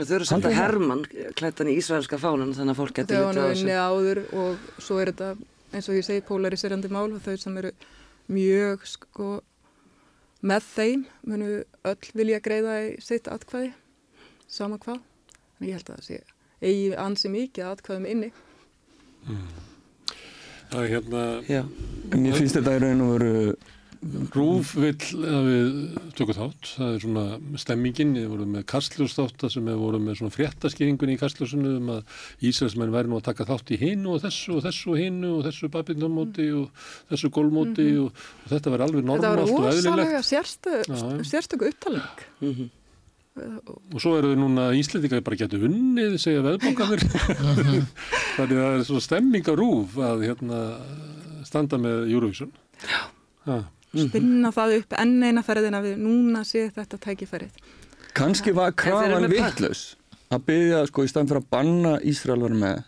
Þau 0.00 0.16
eru 0.16 0.26
samt 0.28 0.46
að 0.48 0.56
herman 0.56 1.04
klættan 1.38 1.68
í 1.70 1.76
ísraelska 1.80 2.18
fánan 2.20 2.54
þannig 2.56 2.74
að 2.74 2.80
fólk 2.80 2.94
getur 2.96 3.20
litið 3.20 3.26
á 3.26 3.44
er 3.44 3.50
þessu. 3.50 3.64
unni 3.64 3.76
áður 3.76 4.20
og 4.40 4.68
svo 4.80 4.98
er 5.02 5.12
þetta 5.12 5.30
eins 5.76 5.88
og 5.90 5.98
ég 5.98 6.06
segi 6.06 6.24
polariserandi 6.26 6.90
mál 6.92 7.06
og 7.10 7.20
þau 7.24 7.36
sem 7.38 7.58
eru 7.60 7.72
mjög 8.30 8.86
sko 8.88 9.30
með 10.40 10.66
þeim 10.74 11.04
munu 11.28 11.50
öll 11.90 12.12
vilja 12.16 12.40
greiða 12.40 12.76
í 12.86 12.92
sitt 13.04 13.28
atkvæði 13.28 13.72
sama 14.48 14.78
hvað. 14.82 15.02
En 15.60 15.66
ég 15.68 15.76
held 15.76 15.90
að 15.92 15.98
það 16.00 16.06
sé 16.08 16.22
eigi 16.60 16.94
ansi 17.00 17.32
mikið 17.32 17.68
atkvæðum 17.70 18.08
inni. 18.08 18.30
Það 20.70 20.80
er 20.84 20.90
hérna, 20.94 21.22
Já, 21.48 21.62
En 22.10 22.22
Mér 22.24 22.38
finnst 22.38 22.56
þetta 22.56 22.76
í 22.76 22.80
raun 22.82 23.04
og 23.04 23.12
veru 23.18 23.34
Rúf 24.32 24.70
vill 24.80 24.96
að 25.28 25.44
við 25.44 25.66
tökum 26.16 26.36
þátt, 26.38 26.68
það 26.78 26.94
er 26.94 27.02
svona 27.02 27.24
stemmingin, 27.60 28.14
við 28.16 28.30
vorum 28.32 28.54
með 28.56 28.62
kastljósþátt 28.72 29.44
sem 29.52 29.66
við 29.68 29.76
vorum 29.76 30.06
með 30.08 30.14
svona 30.22 30.32
fréttaskýringunni 30.32 31.16
í 31.18 31.20
kastljósinu 31.20 31.74
um 31.76 31.90
að 31.98 32.14
Ísraelsmenn 32.48 32.94
væri 32.94 33.10
nú 33.12 33.18
að 33.18 33.26
taka 33.28 33.44
þátt 33.50 33.72
í 33.76 33.78
hinu 33.82 34.14
og 34.14 34.22
þessu 34.24 34.54
og 34.56 34.62
þessu 34.64 34.94
og 34.94 35.00
hinu 35.02 35.32
og 35.36 35.42
þessu 35.44 35.68
babinamóti 35.74 36.46
og 36.56 36.70
þessu 37.12 37.28
gólmóti 37.36 37.86
og, 38.00 38.08
og 38.46 38.52
þetta 38.54 38.72
var 38.72 38.84
alveg. 38.86 39.04
Þetta 39.04 39.32
var 39.34 39.42
normalt 39.42 39.52
og 39.52 39.68
eðlilegt. 39.74 40.28
sérstö, 40.30 40.76
Já, 40.88 40.96
já. 40.96 41.24
sérstöku 41.34 41.68
upptalning 41.68 42.24
Mhm. 42.40 42.70
og, 43.66 43.76
Og 43.94 44.00
svo 44.00 44.14
eru 44.18 44.32
þau 44.32 44.40
núna 44.40 44.64
Íslendingar 44.80 45.20
bara 45.24 45.36
getur 45.36 45.66
unnið, 45.68 46.16
segja 46.18 46.40
veðbókanir. 46.42 47.04
Þannig 48.38 48.56
að 48.56 48.64
það 48.64 48.78
er 48.80 48.84
svo 48.88 49.00
stemming 49.04 49.44
á 49.44 49.54
rúf 49.60 50.00
að 50.00 50.24
hérna, 50.24 50.62
standa 51.44 51.76
með 51.76 52.08
Eurovision. 52.16 52.50
Já. 53.44 53.60
Spinna 53.94 54.52
það 54.54 54.76
upp 54.80 54.98
enn 55.02 55.16
eina 55.22 55.42
ferðina 55.46 55.82
við 55.84 55.98
núna 56.02 56.44
sé 56.46 56.68
þetta 56.74 57.00
tækifærið. 57.06 57.56
kannski 58.14 58.54
var 58.54 58.72
krafan 58.78 59.28
vittlaus 59.30 59.96
að 60.30 60.46
byggja 60.46 60.84
sko 60.86 61.04
í 61.04 61.10
staðin 61.10 61.30
fyrir 61.30 61.42
að 61.42 61.50
banna 61.50 61.96
Ísrael 62.06 62.42
vera 62.44 62.60
með 62.62 62.78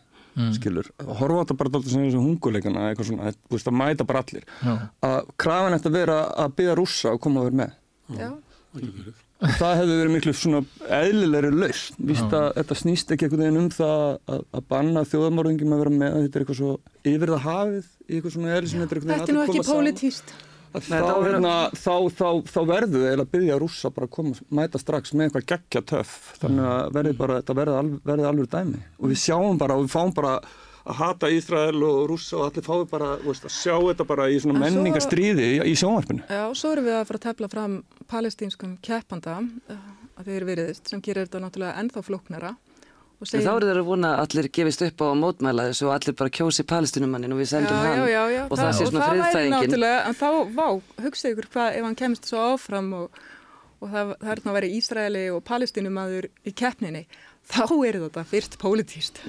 skilur, 0.57 0.89
horfa 1.03 1.41
á 1.41 1.43
þetta 1.43 1.57
bara 1.61 1.73
dálítið 1.75 1.93
sem 1.95 2.05
þessu 2.07 2.23
hunguleikana 2.23 2.87
eitthvað 2.89 3.09
svona, 3.11 3.33
veist 3.53 3.69
að 3.69 3.77
mæta 3.77 4.07
bara 4.09 4.23
allir. 4.25 4.47
Já. 4.63 4.73
að 5.09 5.19
krafan 5.45 5.77
ætti 5.77 5.91
að 5.91 5.99
vera 5.99 6.17
að 6.45 6.55
byggja 6.61 6.77
rússa 6.79 7.13
og 7.13 7.21
koma 7.21 7.43
að 7.43 7.49
vera 7.51 7.59
með. 7.61 7.75
Já, 8.17 8.31
verið. 8.79 9.19
það 9.59 9.75
hefði 9.81 9.99
verið 9.99 10.15
miklu 10.15 10.35
svona 10.39 10.63
eðlilegri 11.01 11.51
lausn. 11.57 11.99
Víst 12.13 12.37
að 12.39 12.49
þetta 12.61 12.79
snýst 12.81 13.13
ekki 13.13 13.29
einhvern 13.29 13.45
veginn 13.45 13.61
um 13.61 13.69
það 13.77 14.07
að, 14.07 14.47
að 14.49 14.65
banna 14.73 15.05
þjóðamorðingum 15.13 15.77
að 15.77 15.85
vera 15.85 15.95
með 15.99 16.17
þetta 16.21 16.41
er 16.41 16.47
eitthvað 16.47 16.61
svo 16.63 16.73
yfir 17.13 17.35
það 17.35 17.45
hafið 17.49 17.85
í 17.85 18.17
eitthvað 18.17 18.37
svona 18.39 18.57
eðli 18.57 18.73
sem 18.73 18.87
þetta 18.87 18.97
er 18.97 19.03
er 19.19 19.37
nú 19.37 19.45
ekki 19.45 19.67
pólitíst. 19.69 20.35
Þá, 20.73 20.89
verður- 20.97 21.27
hérna, 21.29 21.55
þá, 21.77 21.95
þá, 22.17 22.29
þá 22.49 22.61
verður 22.73 23.03
þau 23.05 23.21
að 23.23 23.31
byggja 23.37 23.59
rússa 23.61 23.91
bara 23.93 24.07
að 24.09 24.13
koma, 24.17 24.35
mæta 24.57 24.81
strax 24.81 25.13
með 25.13 25.27
eitthvað 25.29 25.47
geggja 25.53 25.83
töff. 25.93 26.13
Þannig 26.41 26.69
að 26.73 26.93
verði 26.97 27.13
bara, 27.19 27.39
þetta 27.43 27.57
verði, 27.61 27.79
alv, 27.83 27.97
verði 28.09 28.29
alveg 28.31 28.51
dæmi. 28.57 28.81
Og 28.99 29.13
við 29.13 29.21
sjáum 29.27 29.59
bara 29.61 29.77
og 29.77 29.85
við 29.85 29.93
fáum 29.93 30.15
bara 30.17 30.33
að 30.83 30.97
hata 30.99 31.29
Ísrael 31.31 31.79
og 31.87 31.99
rússa 32.11 32.41
og 32.41 32.47
allir 32.49 32.65
fáum 32.67 32.89
bara 32.91 33.13
veist, 33.23 33.45
að 33.47 33.55
sjá 33.55 33.77
þetta 33.79 34.07
bara 34.09 34.25
í 34.33 34.41
svona 34.43 34.59
En 34.59 34.65
svo- 34.65 34.81
menningastríði 34.81 35.45
í, 35.53 35.61
í 35.71 35.75
sjónvarpinu. 35.79 36.25
Já, 36.27 36.43
svo 36.59 36.73
erum 36.75 36.89
við 36.89 36.97
að 36.99 37.07
fara 37.13 37.21
að 37.21 37.27
tefla 37.29 37.49
fram 37.53 37.77
palestínskum 38.11 38.73
keppanda 38.83 39.37
uh, 39.71 39.77
að 40.19 40.33
þeir 40.33 40.49
veriðist 40.49 40.91
sem 40.91 41.01
gerir 41.05 41.29
þetta 41.29 41.45
náttúrulega 41.45 41.79
ennþá 41.85 42.03
flóknara. 42.09 42.51
og 42.57 42.72
En 43.23 43.45
þá 43.45 43.51
eru 43.53 43.69
þeir 43.69 43.81
að 43.81 43.89
vona 43.89 44.13
að 44.17 44.23
allir 44.25 44.49
gefist 44.59 44.83
upp 44.87 45.03
á 45.03 45.07
að 45.07 45.19
mótmæla 45.21 45.67
þessu 45.71 45.89
og 45.89 45.93
allir 45.95 46.17
bara 46.19 46.33
kjósi 46.39 46.65
palestinumannin 46.67 47.35
og 47.35 47.43
við 47.43 47.51
sendum 47.53 47.77
já, 47.79 47.85
hann. 47.87 48.07
já, 48.11 48.23
já, 48.35 48.43
og 48.49 48.59
það, 48.59 48.73
sé 48.79 48.87
svona 48.89 49.03
og 49.03 49.13
það 49.13 49.37
væri 49.37 49.53
náttúrulega, 49.53 50.01
en 50.09 50.17
þá, 50.19 50.29
vá, 50.57 50.67
hugsaðu 51.05 51.37
ykkur 51.37 51.49
hvað 51.55 51.77
ef 51.79 51.87
hann 51.87 51.99
kemst 52.03 52.31
svo 52.31 52.47
áfram 52.53 52.89
og, 52.99 53.21
og 53.79 53.93
það, 53.93 54.15
það 54.25 54.33
er 54.35 54.43
að 54.43 54.59
vera 54.59 54.73
Ísraeli 54.79 55.25
og 55.37 55.45
palestinumadur 55.47 56.29
í 56.43 56.55
keppninni, 56.63 57.05
þá 57.53 57.73
er 57.87 57.99
þetta 58.07 58.23
fyrst 58.29 58.57
pólitíst. 58.61 59.21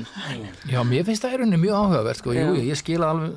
Já, 0.70 0.80
mér 0.88 1.06
finnst 1.08 1.25
það 1.25 1.36
í 1.36 1.39
rauninni 1.42 1.60
mjög 1.62 1.80
áhugavert 1.80 2.22
sko. 2.22 2.36
Jú, 2.36 2.53
ég 2.63 2.80
skila 2.80 3.10
alveg 3.13 3.32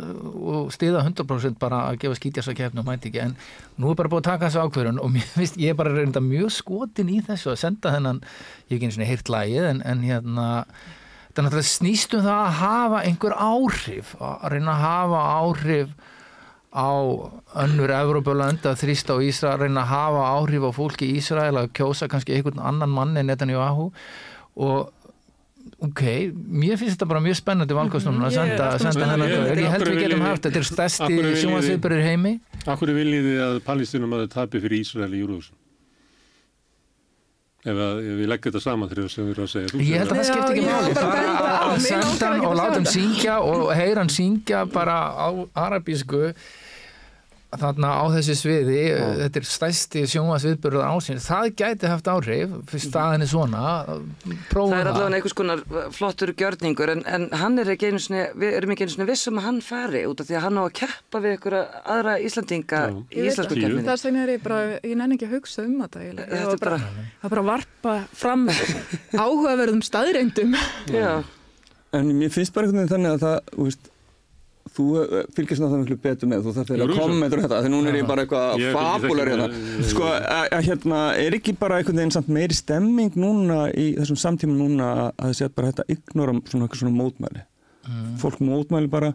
og 0.57 0.69
stiða 0.75 1.03
100% 1.03 1.59
bara 1.63 1.83
að 1.91 2.01
gefa 2.05 2.19
skítjast 2.21 2.53
að 2.53 2.59
kefna 2.61 2.85
mæti 2.87 3.11
ekki, 3.11 3.23
en 3.25 3.35
nú 3.83 3.91
er 3.91 3.99
bara 3.99 4.13
búið 4.13 4.23
að 4.23 4.29
taka 4.31 4.51
þessu 4.51 4.63
ákvörun 4.67 5.01
og 5.03 5.11
mér 5.17 5.27
finnst 5.35 5.59
ég 5.61 5.75
er 5.75 5.79
bara 5.79 5.95
reynda 5.95 6.23
mjög 6.25 6.53
skotin 6.55 7.11
í 7.13 7.19
þessu 7.27 7.53
að 7.55 7.63
senda 7.65 7.95
þennan 7.97 8.23
ég 8.23 8.77
hef 8.77 8.77
ekki 8.79 8.91
eins 8.91 9.01
og 9.01 9.11
heyrt 9.11 9.33
lagið, 9.35 9.71
en, 9.73 9.83
en 9.83 10.05
hérna 10.07 10.47
þetta 11.27 11.43
er 11.43 11.49
náttúrulega 11.49 11.71
snýst 11.73 12.15
um 12.17 12.27
það 12.27 12.43
að 12.45 12.61
hafa 12.63 13.01
einhver 13.09 13.35
áhrif, 13.37 14.15
að 14.23 14.47
reyna 14.55 14.77
að 14.77 14.85
hafa 14.87 15.25
áhrif 15.41 15.97
á 16.77 16.93
önnur 17.65 17.93
Evrópulönd 17.97 18.67
að 18.69 18.81
þrýsta 18.83 19.17
á 19.17 19.25
Ísrael, 19.25 19.59
reyna 19.65 19.83
að 19.83 19.93
hafa 19.95 20.25
áhrif 20.37 20.65
á 20.69 20.71
fólki 20.77 21.09
í 21.09 21.19
Ísrael 21.21 21.57
að 24.57 24.63
og 24.65 24.93
ok, 25.91 26.03
mér 26.49 26.79
finnst 26.81 26.95
þetta 26.97 27.09
bara 27.11 27.21
mjög 27.21 27.37
spennandi 27.41 27.75
valkostnum 27.77 28.15
að 28.17 28.23
Mhm, 28.23 28.27
er 28.27 28.37
senda, 28.37 28.71
alltaf 28.73 28.93
senda 28.93 29.07
hennar 29.11 29.29
Ég- 29.29 29.37
gaur. 29.37 29.57
ég 29.61 29.71
held 29.75 29.87
við 29.91 29.99
getum 30.01 30.21
haft, 30.25 30.43
þetta 30.43 30.57
er 30.57 31.37
sjónvarsviðburður 31.43 32.01
í 32.01 32.07
heimi 32.07 32.41
Akkur 32.67 32.89
viljið 32.97 33.25
þið 33.29 33.41
að 33.47 33.61
palestinum 33.67 34.13
að 34.17 34.23
þau 34.27 34.31
tapi 34.37 34.61
fyrir 34.61 34.81
Ísrael 34.81 35.13
í 35.13 35.21
Eurovision? 35.21 35.57
Ef, 37.67 37.75
að, 37.75 37.97
ef 37.99 38.15
við 38.21 38.29
leggum 38.31 38.53
þetta 38.53 38.63
saman 38.63 38.89
þegar 38.93 39.09
sem 39.11 39.25
við 39.27 39.33
erum 39.35 39.47
að 39.47 39.51
segja. 39.51 39.71
Þú 39.73 39.79
ég 39.83 39.99
held 39.99 40.07
að 40.07 40.17
það 40.17 40.23
Já, 40.23 40.27
skipti 40.31 40.53
ekki 40.53 40.67
máli 40.67 40.93
bara 40.95 41.23
að 41.27 41.65
að 41.67 41.81
senda 41.83 42.27
hann 42.31 42.41
og 42.47 42.53
að 42.53 42.59
láta 42.61 42.77
hann 42.77 42.87
syngja 42.93 43.35
og 43.43 43.63
heyra 43.75 43.99
hann 44.05 44.13
syngja 44.17 44.61
bara 44.71 44.97
á 45.19 45.29
arabísku 45.67 46.21
þarna 47.61 47.91
á 47.97 48.05
þessu 48.15 48.35
sviði 48.39 48.79
þetta 49.23 49.41
er 49.41 49.47
stærsti 49.51 50.03
sjónvarsviðburður 50.13 50.85
ásins, 50.89 51.27
það 51.31 51.49
gæti 51.61 51.91
haft 51.91 52.11
áhrif 52.13 52.55
fyrir 52.71 52.85
staðinni 52.87 53.29
svona 53.31 53.63
prófa 54.51 54.73
Það 54.73 54.81
er 54.83 54.91
allavega 54.93 55.19
einhvers 55.21 55.37
konar 55.39 55.63
flottur 55.97 56.33
gjörningur 56.39 56.93
en, 56.97 57.03
en 57.07 57.29
hann 57.37 57.59
er 57.63 57.73
ekki 57.75 57.91
einu 57.93 58.01
sinni, 58.03 58.25
við 58.39 58.57
erum 58.61 58.75
ekki 58.75 58.87
einu 58.87 58.95
sinni 58.97 59.09
vissum 59.11 59.41
að 59.41 59.47
hann 59.49 59.61
fari 59.65 60.05
út 60.11 60.23
af 60.23 60.29
því 60.31 60.39
að 60.41 60.45
hann 60.47 60.61
á 60.61 60.63
að 60.67 60.75
keppa 60.83 61.23
við 61.25 61.37
ykkur 61.39 61.59
aðra 61.63 62.17
Íslandinga 62.27 62.83
Já. 62.87 62.97
í 63.11 63.27
það. 63.37 63.53
kemminni. 63.57 63.87
Þess 63.87 64.07
vegna 64.09 64.23
er 64.27 64.35
ég 64.37 64.43
bara, 64.45 64.61
ég 64.83 64.97
nenni 65.01 65.17
ekki 65.19 65.29
að 65.31 65.35
hugsa 65.39 65.65
um 65.67 65.77
þetta 65.85 66.03
eiginlega. 66.05 66.29
Ég 66.37 66.47
var 66.47 66.57
er 66.57 66.63
bara, 66.67 66.79
Það 67.23 67.33
bara 67.35 67.43
að 67.45 67.51
varpa 67.53 67.97
fram 68.23 68.47
áhugaverðum 69.25 69.83
staðreindum. 69.87 70.57
já, 70.93 71.11
En 71.97 72.11
mér 72.19 72.33
finnst 72.35 72.53
bara 72.53 72.67
einhvern 72.67 72.83
veginn 72.83 72.93
þannig 72.93 73.15
að 73.15 73.23
það, 73.23 73.37
þú 73.55 73.67
veist, 73.69 73.91
þú 74.77 74.85
eh, 75.03 75.27
fylgist 75.37 75.63
náttúrulega 75.63 75.83
miklu 75.85 75.97
betur 76.03 76.31
með, 76.31 76.43
þú 76.47 76.55
þarf 76.57 76.71
fyrir 76.71 76.81
að 76.81 76.85
Eurovision. 76.87 77.13
kommentur 77.13 77.43
þetta, 77.45 77.61
þegar 77.63 77.73
núna 77.77 77.91
er 77.93 77.99
ég 78.01 78.09
bara 78.11 78.25
eitthvað 78.27 78.65
fabular 78.77 79.31
hérna. 79.33 79.47
Sko, 79.91 80.09
að, 80.11 80.49
að 80.59 80.65
hérna, 80.71 81.01
er 81.23 81.37
ekki 81.39 81.55
bara 81.61 81.79
einhvern 81.81 82.01
veginn 82.03 82.15
samt 82.17 82.31
meiri 82.35 82.57
stemming 82.59 83.17
núna 83.21 83.59
í 83.71 83.87
þessum 84.01 84.19
samtíma 84.25 84.57
núna 84.59 84.91
að 84.91 85.07
að 85.07 85.31
það 85.31 85.37
sé 85.41 85.49
bara 85.57 85.71
þetta 85.73 85.87
ignora 85.97 86.37
svona 86.51 86.67
eitthvað 86.67 86.83
svona 86.83 86.97
mótmæli. 86.99 87.45
Fólk 88.21 88.43
mótmæli 88.43 88.91
bara, 88.91 89.13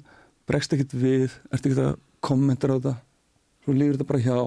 bregst 0.48 0.74
ekkert 0.78 0.94
við, 0.96 1.30
ert 1.52 1.66
ekkert 1.66 1.84
að 1.86 1.96
kommentar 2.24 2.72
á 2.72 2.76
þetta, 2.78 2.96
svo 3.66 3.76
lífur 3.76 3.98
þetta 3.98 4.10
bara 4.14 4.24
hjá 4.24 4.38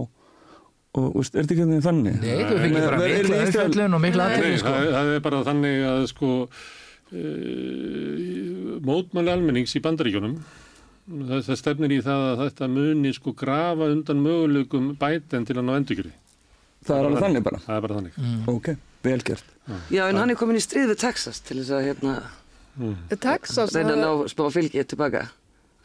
og, 0.95 1.11
veist, 1.19 1.35
er 1.35 1.43
þetta 1.43 1.55
ekki 1.55 1.65
einhvern 1.65 1.75
veginn 1.75 1.87
þannig? 1.89 2.17
Nei, 2.23 2.45
þú 2.47 2.59
fengir 2.63 2.85
bara 2.87 3.09
Ísrael- 3.11 3.45
umfjöllun 3.49 3.97
og 3.99 4.03
mikla 4.05 4.27
Nei, 4.29 4.35
aðtölu 4.39 4.59
sko. 4.63 4.75
það, 4.75 4.91
það 4.95 5.13
er 5.15 5.23
bara 5.25 5.41
þannig 5.51 5.87
að 5.91 6.05
sko 6.13 6.29
mótmæli 8.85 9.33
almennings 9.35 9.75
í 9.79 9.83
bandaríkjunum 9.85 10.37
það, 11.09 11.41
það 11.49 11.59
stefnir 11.61 11.93
í 11.93 12.01
það 12.05 12.23
að 12.33 12.43
þetta 12.45 12.69
muni 12.75 13.13
sko 13.17 13.33
grafa 13.37 13.89
undan 13.93 14.23
möguleikum 14.25 14.93
bæten 15.01 15.47
til 15.47 15.57
að 15.61 15.65
ná 15.69 15.75
endurkjöri. 15.81 16.13
Það 16.85 16.99
er 17.01 17.09
alveg 17.09 17.23
þannig 17.25 17.45
bara. 17.47 17.59
Það 17.65 17.77
er 17.77 17.85
bara 17.87 17.99
þannig. 18.01 18.19
Ok, 18.53 18.69
vel 19.05 19.21
gert. 19.25 19.45
já, 19.91 20.03
en 20.09 20.17
hann 20.21 20.31
er 20.31 20.37
komin 20.37 20.57
í 20.57 20.65
stríð 20.65 20.91
við 20.93 20.99
Texas 21.01 21.41
til 21.41 21.57
þess 21.63 21.71
að 21.73 21.87
hérna, 21.89 22.15
Texas, 23.21 23.73
reyna 23.75 23.95
að 23.95 23.99
það- 24.03 24.23
ná 24.25 24.29
spá 24.35 24.45
fylgið 24.53 24.87
tilbaka. 24.93 25.25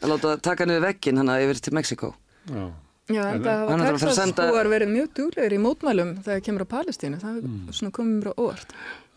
Að 0.02 0.08
láta 0.14 0.36
taka 0.42 0.64
niður 0.66 0.86
veggin 0.88 1.16
hann 1.20 1.28
yfir 1.28 1.60
til 1.60 1.72
Mexiko. 1.76 2.14
Já. 2.48 2.70
Já, 3.10 3.24
en 3.34 3.42
það 3.42 3.46
er 3.46 3.66
að 3.66 3.80
að 3.80 3.90
Texas 3.90 4.16
senda- 4.16 4.50
búar 4.52 4.68
verið 4.70 4.88
mjög 4.88 5.08
duglegir 5.14 5.52
í 5.52 5.58
mótmælum 5.58 6.12
þegar 6.22 6.40
kemur 6.46 6.62
á 6.62 6.68
Palestínu. 6.76 7.18
Það 7.20 7.36
er 7.36 7.42
Mm. 7.42 7.66
svona 7.72 7.90
komið 7.90 8.22
mér 8.22 8.28
á 8.30 8.34
óvart. 8.38 8.70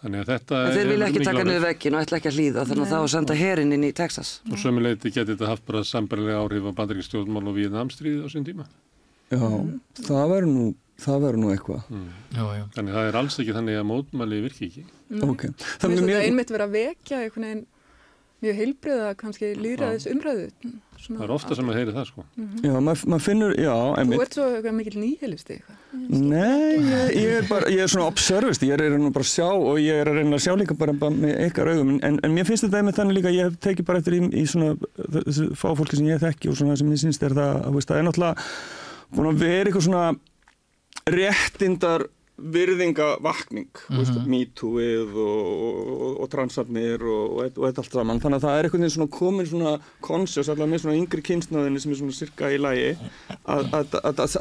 Þannig 0.04 0.20
að 0.24 0.30
þetta 0.34 0.58
En 0.60 0.74
þeir 0.76 0.90
vilja 0.92 1.06
er 1.06 1.12
ekki 1.14 1.26
taka 1.28 1.44
niður 1.48 1.62
veggin 1.64 1.96
og 1.96 2.02
ætla 2.04 2.18
ekki 2.20 2.30
að 2.30 2.38
hlýða 2.40 2.64
þannig 2.68 2.84
að 2.84 2.90
þá 2.92 2.98
að 3.00 3.12
senda 3.14 3.36
herinn 3.40 3.76
inn 3.78 3.86
í 3.88 3.92
Texas. 3.96 4.32
Og 4.52 4.60
sömuleiti 4.60 5.12
geti 5.16 5.32
þetta 5.32 5.52
haft 5.54 5.64
bara 5.70 5.84
sambarilega 5.88 6.42
áhrif 6.44 6.68
á 6.68 6.72
bandaríkstjórnmál 6.80 7.46
og 7.48 7.56
Vietnamstríð 7.56 8.26
á 8.26 8.28
sín 8.34 8.44
tíma. 8.48 8.68
Já, 9.32 9.40
það 10.04 10.26
verður 10.34 10.50
nú, 10.52 10.66
það 11.06 11.24
verður 11.24 11.40
nú 11.40 11.54
eitthvað. 11.54 11.86
Jú. 11.88 12.50
Þannig 12.76 12.92
að 12.92 12.98
það 13.00 13.08
er 13.14 13.20
alls 13.22 13.40
ekki 13.40 13.56
þannig 13.56 13.80
að 13.80 13.88
mótmæli 13.94 14.42
virki 14.44 14.68
ekki. 14.68 14.84
Ok. 15.24 15.46
Mér 15.48 15.56
Það 15.64 15.88
finnst 15.88 15.88
er 15.88 15.96
þetta 15.96 16.10
mjög, 16.10 16.26
einmitt 16.28 16.54
vera 16.54 16.68
að 16.68 16.76
vekja 16.76 17.22
einhvern 17.24 17.48
veginn 17.48 17.64
mjög 18.44 18.60
heilbriða 18.60 19.14
kannski 19.24 19.54
líraðis 19.56 20.10
umræðu. 20.12 20.50
Svona- 21.04 21.20
Það 21.20 21.26
er 21.28 21.32
ofta 21.36 21.56
sem 21.58 21.68
að 21.72 21.78
heyri 21.80 21.94
það 21.98 22.06
sko. 22.08 22.24
já, 22.64 22.74
maður 22.80 23.02
mað 23.12 23.22
finnur, 23.26 23.54
já, 23.60 23.74
Þú 24.08 24.20
ert 24.24 24.36
svo 24.38 24.46
eitthvað 24.48 24.76
mikil 24.78 24.94
nýhelisti 25.02 25.56
eitthvað. 25.58 25.80
Nei, 26.24 26.78
ég, 26.80 27.10
ég, 27.20 27.34
er 27.42 27.48
bara, 27.50 27.72
ég 27.74 27.84
er 27.84 27.92
svona 27.92 28.08
observist, 28.08 28.64
ég 28.64 28.72
er 28.78 28.84
að 28.86 28.94
reyna 28.96 29.12
bara 29.12 29.28
að 29.28 29.32
sjá 29.34 29.50
og 29.52 29.78
ég 29.84 30.00
er 30.00 30.08
að 30.08 30.18
reyna 30.22 30.40
að 30.40 30.44
sjá 30.46 30.54
líka 30.62 30.78
bara, 30.80 30.96
bara 31.04 31.12
með 31.14 31.36
ykkar 31.50 31.72
augum 31.74 31.92
en, 32.00 32.20
en 32.24 32.34
mér 32.38 32.48
finnst 32.48 32.64
þetta 32.66 32.80
einmitt 32.80 32.96
þannig 33.02 33.18
líka 33.20 33.30
að 33.34 33.38
ég 33.38 33.50
hef 33.50 33.60
tekið 33.68 33.86
bara 33.90 34.00
eftir 34.00 34.16
í, 34.18 34.22
í 34.32 34.46
svona 34.48 34.74
þessu 35.28 35.50
fáfólki 35.60 36.00
sem 36.00 36.08
ég 36.08 36.24
þekki 36.24 36.50
og 36.54 36.58
svona 36.62 36.78
sem 36.80 36.96
ég 36.96 37.04
syns 37.04 37.20
er 37.22 37.36
það 37.36 37.68
það 37.84 38.00
er 38.00 38.08
náttúrulega 38.08 38.48
búin 39.14 39.30
að 39.34 39.44
vera 39.44 39.68
eitthvað 39.70 39.88
svona 39.90 40.06
réttindar 41.14 42.08
virðingavakning 42.38 43.70
mm 43.90 44.00
-hmm. 44.00 44.26
MeToo-ið 44.28 45.14
og, 45.22 45.44
og, 45.54 46.22
og 46.24 46.30
og, 47.06 47.38
og, 47.38 47.58
og 47.58 47.68
þetta 47.68 47.84
allt 47.84 47.94
saman. 47.94 48.20
Þannig 48.24 48.40
að 48.40 48.46
það 48.48 48.58
er 48.58 48.64
einhvern 48.64 48.84
veginn 48.84 48.96
svona 48.96 49.14
komin 49.20 49.46
svona 49.46 49.74
conscious 50.02 50.50
allavega 50.50 50.72
með 50.72 50.82
svona 50.82 50.98
yngri 50.98 51.22
kynsnaðinni 51.22 51.80
sem 51.80 51.92
er 51.92 51.98
svona 52.02 52.18
sirka 52.18 52.50
í 52.50 52.58
lagi 52.58 52.98
að, 53.46 53.70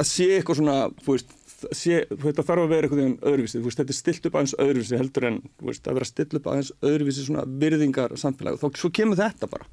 sé 0.09 0.28
eitthvað 0.38 0.57
svona 0.57 0.78
veist, 1.07 1.31
sé, 1.70 2.05
þetta 2.09 2.42
þarf 2.42 2.64
að 2.64 2.72
vera 2.72 2.88
einhvern 2.88 3.02
veginn 3.02 3.18
öðruvísi. 3.22 3.62
Veist, 3.62 3.78
þetta 3.78 3.92
er 3.92 4.00
stilt 4.00 4.26
upp 4.26 4.35
aðeins 4.35 4.59
öðruvísi 4.59 4.98
heldur 4.98 5.28
en 5.28 5.42
veist, 5.61 5.87
að 5.87 5.98
vera 5.98 6.09
stilt 6.09 6.35
upp 6.35 6.46
aðeins 6.46 6.72
öðruvísi 6.81 7.26
svona 7.26 7.44
virðingar 7.46 8.16
samfélag 8.16 8.57
og 8.57 8.72
þá 8.72 8.88
kemur 8.90 9.20
þetta 9.20 9.50
bara 9.52 9.68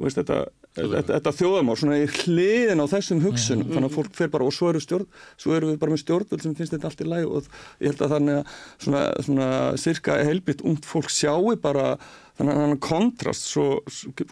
veist, 0.00 0.18
þetta, 0.18 0.38
þetta, 0.78 1.02
þetta 1.10 1.34
þjóðamál 1.36 1.76
svona 1.78 1.98
í 2.00 2.08
hliðin 2.08 2.82
á 2.82 2.86
þessum 2.92 3.22
hugsunum 3.26 3.70
þannig 3.72 3.90
að 3.90 3.96
fólk 3.98 4.16
fer 4.16 4.32
bara 4.32 4.48
og 4.48 4.56
svo 4.56 4.72
eru, 4.72 4.82
stjórn, 4.82 5.06
svo 5.40 5.54
eru 5.56 5.72
við 5.72 5.78
bara 5.82 5.94
með 5.94 6.02
stjórnvöld 6.04 6.44
sem 6.46 6.56
finnst 6.58 6.76
þetta 6.76 6.90
allt 6.90 7.04
í 7.04 7.08
læg 7.10 7.28
og 7.28 7.48
ég 7.82 7.92
held 7.92 8.04
að 8.06 8.14
þannig 8.16 8.40
að 8.40 8.58
svona, 8.86 9.04
svona 9.28 9.48
sirka 9.84 10.18
heilbritt 10.24 10.64
ungt 10.66 10.88
fólk 10.88 11.12
sjáu 11.12 11.56
bara 11.62 11.96
þannig 12.38 12.54
að 12.56 12.62
hann 12.64 12.82
kontrast 12.82 13.48
svo, 13.50 13.66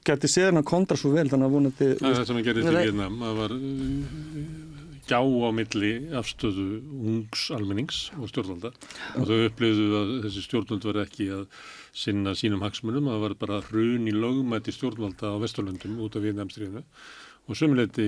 geti 0.06 0.30
séð 0.30 0.54
hann 0.54 0.66
kontrast 0.66 1.04
svo 1.04 1.12
vel 1.14 1.28
þannig 1.28 1.50
að 1.50 1.56
vonandi 1.56 1.90
Það 2.00 2.10
er 2.10 2.20
það 2.20 2.30
sem 2.30 2.40
að 2.40 2.50
í 2.50 2.64
Nei. 2.64 2.84
Vietnam. 2.86 3.18
Það 3.20 3.40
var 3.40 3.56
uh, 3.56 4.80
gjá 5.10 5.20
á 5.20 5.50
milli 5.54 5.92
afstöðu 6.20 6.66
ungs 6.80 7.44
almennings 7.54 8.00
og 8.18 8.30
stjórnvalda 8.30 8.72
og 9.18 9.28
þau 9.28 9.36
upplifðu 9.48 9.86
að 10.00 10.12
þessi 10.26 10.44
stjórnvald 10.46 10.88
var 10.88 11.00
ekki 11.04 11.30
að 11.34 11.46
sinna 11.92 12.34
sínum 12.38 12.62
hagsmunum, 12.62 13.08
það 13.10 13.20
var 13.24 13.34
bara 13.40 13.60
hrun 13.66 14.06
í 14.08 14.12
lögmæti 14.14 14.72
stjórnvalda 14.74 15.32
á 15.34 15.36
Vesturlöndum 15.42 15.98
út 16.04 16.16
af 16.16 16.22
Vietnamstríðinu 16.22 16.82
og 17.50 17.56
sömuleyti 17.58 18.04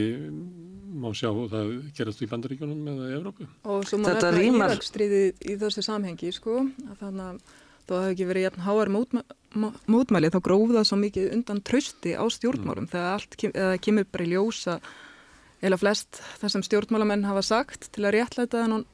má 1.02 1.08
sjá 1.16 1.32
það 1.50 1.72
gerast 1.96 2.22
í 2.22 2.28
Bandaríkjónum 2.30 2.84
eða 2.92 3.08
í 3.10 3.16
Evrópu. 3.16 3.46
Og 3.66 3.82
svo 3.88 3.98
maður 3.98 4.20
Þetta 4.20 4.30
rímar- 4.36 4.70
Íraksstríðið 4.76 5.46
í 5.50 5.56
þessu 5.58 5.82
samhengi, 5.82 6.30
sko, 6.36 6.60
að 6.92 7.00
þannig 7.00 7.26
að 7.26 7.40
þó 7.82 7.92
það 7.92 8.02
hefði 8.04 8.12
ekki 8.14 8.28
verið 8.30 8.44
jafn 8.46 8.62
háar 8.68 8.90
mótmæ, 8.94 9.22
mó- 9.58 9.74
mótmæli 9.90 10.30
þá 10.30 10.38
gróf 10.46 10.70
það 10.76 10.86
svo 10.86 10.98
mikið 11.02 11.32
undan 11.34 11.62
trausti 11.66 12.12
á 12.14 12.24
stjórnmálum. 12.30 12.86
Þegar 12.92 13.12
allt 13.16 13.36
kem, 13.36 13.50
eða 13.50 13.80
kemur 13.82 14.06
bara 14.12 14.24
í 14.24 14.30
ljósa 14.30 14.78
eða 15.62 15.78
flest 15.82 16.22
það 16.38 16.50
sem 16.54 16.62
stjórnmálamenn 16.68 17.24
hafa 17.26 17.42
sagt 17.42 17.90
til 17.92 18.04
að 18.06 18.14
réttlæta 18.20 18.62
þennan 18.62 18.86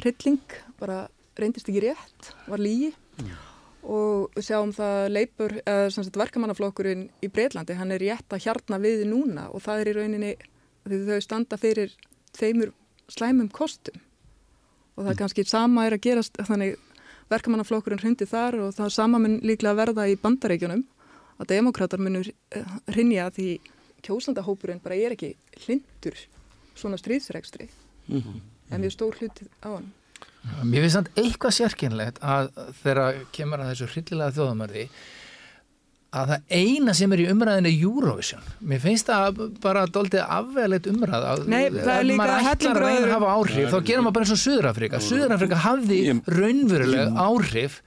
hrylling 0.00 0.40
bara 0.80 1.08
reyndist 1.36 1.68
ekki 1.68 1.84
rétt, 1.90 2.32
var 2.48 2.58
lígi 2.58 2.94
og 3.82 4.34
við 4.36 4.46
sjáum 4.50 4.74
það 4.76 5.06
leipur, 5.14 5.56
eða 5.64 5.88
sem 5.94 6.04
sagt 6.06 6.18
verkamannaflokkurinn 6.20 7.08
í 7.24 7.30
Breitlandi, 7.32 7.76
hann 7.78 7.94
er 7.94 8.02
rétt 8.02 8.34
að 8.34 8.44
hjarna 8.44 8.78
við 8.82 9.06
núna 9.08 9.48
og 9.50 9.64
það 9.64 9.80
er 9.80 9.90
í 9.90 9.96
rauninni 9.96 10.34
því 10.84 11.00
þau 11.08 11.24
standa 11.24 11.58
fyrir 11.60 11.96
tveimur 12.36 12.72
slæmum 13.10 13.50
kostum. 13.52 13.96
Og 14.96 15.04
það 15.04 15.12
er 15.12 15.20
kannski 15.22 15.44
sama 15.48 15.86
er 15.86 15.96
að 15.96 16.04
gerast 16.04 16.40
þannig 16.46 16.76
verkamannaflokkurinn 17.30 18.02
hrundi 18.02 18.26
þar 18.28 18.58
og 18.66 18.74
það 18.76 18.94
sama 18.94 19.20
mun 19.22 19.38
líklega 19.46 19.78
verða 19.78 20.08
í 20.10 20.16
bandaríkjunum 20.20 20.82
að 21.40 21.52
demokrátar 21.54 22.02
munur 22.02 22.28
hrinja 22.90 23.28
því 23.34 23.50
kjósandahópurinn 24.04 24.82
bara 24.82 24.98
er 24.98 25.14
ekki 25.14 25.34
hlindur 25.64 26.18
svona 26.74 26.98
stríðsregstri 27.00 27.68
en 28.10 28.82
mjög 28.82 28.94
stór 28.96 29.18
hluti 29.20 29.46
á 29.62 29.68
hann 29.70 29.90
Mér 30.64 30.84
finnst 30.84 30.96
samt 30.96 31.10
eitthvað 31.20 31.56
sérkynlegt 31.56 32.20
að 32.24 32.50
þegar 32.82 33.18
kemur 33.34 33.62
að 33.62 33.72
þessu 33.72 33.88
hryllilega 33.94 34.36
þjóðamörði 34.38 34.84
að 36.10 36.32
það 36.32 36.56
eina 36.58 36.94
sem 36.98 37.12
er 37.14 37.20
í 37.22 37.26
umræðinu 37.30 37.70
er 37.70 37.82
Eurovision. 37.86 38.46
Mér 38.66 38.80
finnst 38.82 39.10
það 39.10 39.42
bara 39.62 39.84
doldið 39.86 40.24
afveglegt 40.24 40.88
umræð 40.90 41.26
að 41.28 41.44
Nei, 41.52 41.60
það 41.76 41.92
er 41.94 42.08
líka 42.08 42.40
hellingur 42.48 42.80
að 42.80 42.88
reyna 42.88 43.04
að 43.04 43.14
hafa 43.14 43.36
áhrif 43.36 43.70
þá 43.70 43.78
gerum 43.90 44.08
maður 44.08 44.16
bara 44.16 44.26
eins 44.26 44.34
og 44.34 44.42
Suður-Afrika. 44.46 45.02
Suður-Afrika 45.06 45.60
hafði 45.68 46.00
raunveruleg 46.26 47.22
áhrif 47.28 47.78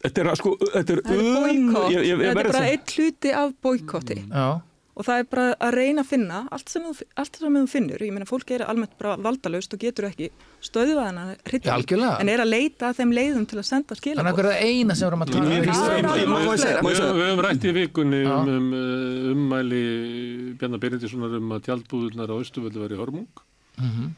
Þetta 0.00 0.22
er 0.22 0.38
sko, 0.40 0.54
þetta 0.64 0.94
er 0.94 1.00
boykott, 1.04 1.90
ég, 1.92 1.98
ég, 2.00 2.06
ég 2.08 2.20
þetta 2.22 2.40
er 2.40 2.48
bara 2.48 2.68
eitt 2.70 2.92
hluti 2.96 3.32
af 3.36 3.50
boykotti 3.60 4.16
Já, 4.22 4.46
og 4.94 5.06
það 5.06 5.20
er 5.22 5.26
bara 5.30 5.44
að 5.62 5.74
reyna 5.76 6.02
að 6.02 6.08
finna 6.10 6.38
allt 6.50 6.72
sem 6.72 6.82
þú, 6.82 7.06
allt 7.22 7.36
sem 7.40 7.56
þú 7.56 7.62
finnur, 7.70 8.02
ég 8.04 8.14
meina 8.14 8.26
fólk 8.28 8.50
er 8.56 8.64
almennt 8.66 8.96
bara 8.98 9.16
valdalaust 9.22 9.74
og 9.76 9.82
getur 9.84 10.08
ekki 10.10 10.30
stöðvað 10.60 11.06
hennar 11.08 11.36
Já, 11.46 11.72
algjörlega. 11.76 12.16
en 12.20 12.32
er 12.32 12.42
að 12.42 12.50
leita 12.50 12.90
að 12.90 13.00
þeim 13.00 13.14
leiðum 13.16 13.46
til 13.50 13.60
að 13.60 13.68
senda 13.70 13.94
þannig 13.94 14.02
skilabóð 14.02 14.30
að 14.30 14.40
hver 14.40 14.48
er 14.50 14.56
það 14.56 14.70
eina 14.70 14.96
sem 14.98 15.04
við 15.06 15.10
erum 15.10 15.22
að 15.24 15.30
tala 15.30 15.44
um 15.44 15.50
það 15.50 15.60
það- 16.60 16.82
Við, 16.90 17.02
höfum 17.20 17.44
rætt 17.46 17.64
í 17.64 17.74
vikunni 17.78 18.22
um, 18.26 18.50
um 18.56 18.72
uh, 18.74 19.30
ummæli 19.34 19.84
Bjarnar 20.60 20.82
Berendíssonar 20.82 21.36
um 21.38 21.54
að 21.56 21.64
tjaldbúðunar 21.68 22.32
á 22.34 22.36
Östuvöldu 22.40 22.82
væri 22.84 22.98
hörmung. 23.00 23.28
Mhm. 23.78 24.10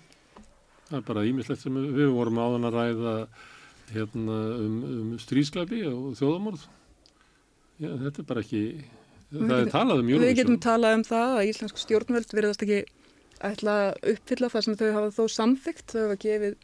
Það 0.89 0.99
er 0.99 1.05
bara 1.07 1.25
ímislegt 1.25 1.63
sem 1.63 1.73
við, 1.73 2.09
vorum 2.13 2.41
áðan 2.43 2.69
að 2.69 2.75
ræða 2.77 3.15
hérna, 3.93 4.39
um, 4.61 4.77
um 4.85 5.13
stríðsklafi 5.21 5.85
og 5.89 6.17
þjóðamorð. 6.19 6.67
Þetta 7.83 8.23
er 8.23 8.27
bara 8.29 8.43
ekki, 8.45 8.63
það 9.33 9.59
er 9.63 9.71
talað 9.73 10.03
um 10.03 10.07
Við 10.07 10.21
getum 10.21 10.55
Eurovision. 10.55 10.61
talað 10.67 10.97
um 10.99 11.05
það 11.09 11.37
að 11.39 11.49
íslensk 11.53 11.81
stjórnvöld 11.83 12.35
verðast 12.37 12.63
ekki 12.67 12.81
ætla 13.43 13.77
að 13.89 14.11
uppfylla 14.13 14.51
það 14.53 14.65
sem 14.67 14.77
þau 14.79 14.91
hafa 14.97 15.11
þó 15.17 15.23
samþygt, 15.37 15.87
þau 15.93 16.03
hafa 16.07 16.17
gefið 16.23 16.55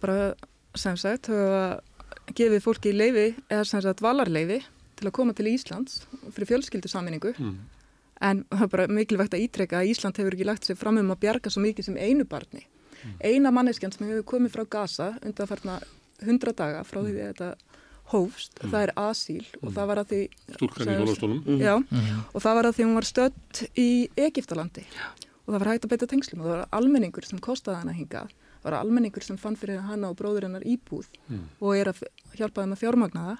bara, 0.00 0.34
sem 0.74 0.96
sagt, 0.96 1.28
þau 1.30 1.42
hafa 1.44 2.32
gefið 2.34 2.64
fólki 2.64 2.92
leifi, 2.96 3.26
eða 3.52 3.64
sem 3.68 3.82
sagt 3.84 4.00
valarleifi 4.02 4.62
til 4.96 5.08
að 5.10 5.12
koma 5.20 5.34
til 5.36 5.46
Íslands 5.52 6.00
fyrir 6.32 6.48
fjölskyldusamminningu 6.52 7.34
Mm. 7.38 7.56
en 8.22 8.44
það 8.50 8.62
er 8.62 8.68
bara 8.72 8.86
mikilvægt 8.88 9.34
að 9.34 9.42
ítreka 9.44 9.80
að 9.82 9.90
Ísland 9.90 10.16
hefur 10.16 10.32
ekki 10.36 10.46
lagt 10.46 10.64
sig 10.64 10.76
fram 10.78 10.96
um 10.98 11.10
að 11.10 11.20
bjarga 11.20 11.50
svo 11.50 11.60
mikið 11.62 11.84
sem 11.84 11.96
einu 11.98 12.24
barni. 12.24 12.62
Eina 13.20 13.50
manneskjan 13.52 13.92
sem 13.92 14.06
hefur 14.08 14.22
komið 14.38 14.52
frá 14.54 14.64
Gaza 14.70 15.18
undan 15.22 15.46
farna 15.50 15.80
100 16.22 16.54
daga 16.56 16.84
frá 16.84 17.02
því 17.02 17.12
að 17.20 17.34
þetta 17.34 17.48
hófst, 18.12 18.58
það 18.60 18.82
er 18.86 18.92
asíl 19.00 19.44
og 19.62 19.72
það 19.72 19.86
var 19.90 20.00
að 20.02 20.08
því 20.12 20.20
Stúlkan 20.56 20.88
í 20.92 20.96
hólastólum. 21.00 21.38
Já, 21.60 21.74
Mhm. 21.78 22.20
og 22.34 22.42
það 22.42 22.54
var 22.54 22.64
að 22.64 22.74
því 22.76 22.84
hún 22.84 22.94
var 22.94 23.08
stödd 23.08 23.62
í 23.76 24.08
Egiptalandi 24.16 24.84
og 25.46 25.54
það 25.54 25.58
var 25.58 25.68
hægt 25.72 25.84
að 25.84 25.92
beita 25.94 26.06
tengslum 26.06 26.40
og 26.40 26.46
það 26.46 26.56
var 26.58 26.68
almenningur 26.72 27.24
sem 27.26 27.38
kostaði 27.38 27.76
hana 27.80 27.92
hinga 27.92 28.26
það 28.28 28.64
var 28.70 28.78
almenningur 28.84 29.22
sem 29.22 29.36
fann 29.36 29.56
fyrir 29.56 29.80
hana 29.82 30.08
og 30.10 30.16
bróður 30.16 30.42
hennar 30.48 30.62
íbúð 30.64 31.06
og 31.60 31.76
er 31.76 31.86
að 31.92 32.02
hjálpa 32.36 32.62
þeim 32.64 32.72
að 32.72 32.82
fjármagna 32.84 33.24
það. 33.28 33.38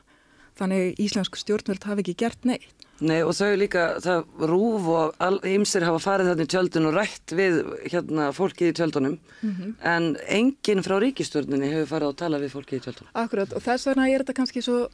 Þannig 0.55 0.96
íslensku 1.03 1.37
stjórnvöld 1.40 1.83
hafi 1.83 2.03
ekki 2.05 2.14
gert 2.16 2.44
neitt 2.44 2.84
Nei 3.02 3.24
og 3.26 3.33
þau 3.35 3.57
líka, 3.59 3.85
það 4.04 4.44
rúf 4.46 4.87
og 4.92 5.46
ymsir 5.50 5.83
hafa 5.83 5.98
farið 6.02 6.30
þarna 6.30 6.44
í 6.44 6.50
tjöldun 6.52 6.88
og 6.90 6.94
rætt 6.94 7.35
við 7.35 7.57
hérna 7.90 8.28
fólkið 8.37 8.70
í 8.70 8.76
tjöldunum. 8.78 9.16
En 9.83 10.14
enginn 10.30 10.85
frá 10.87 11.00
ríkistjórninni 11.02 11.72
hefur 11.72 11.90
farið 11.90 12.12
að 12.12 12.20
tala 12.22 12.38
við 12.42 12.54
fólkið 12.54 12.78
í 12.78 12.85
tjöldunum. 12.87 13.12
Akkurat 13.24 13.52
og 13.52 13.64
þess 13.64 13.88
vegna 13.90 14.07
er 14.09 14.22
þetta 14.22 14.37
kannski 14.38 14.62
svo 14.62 14.85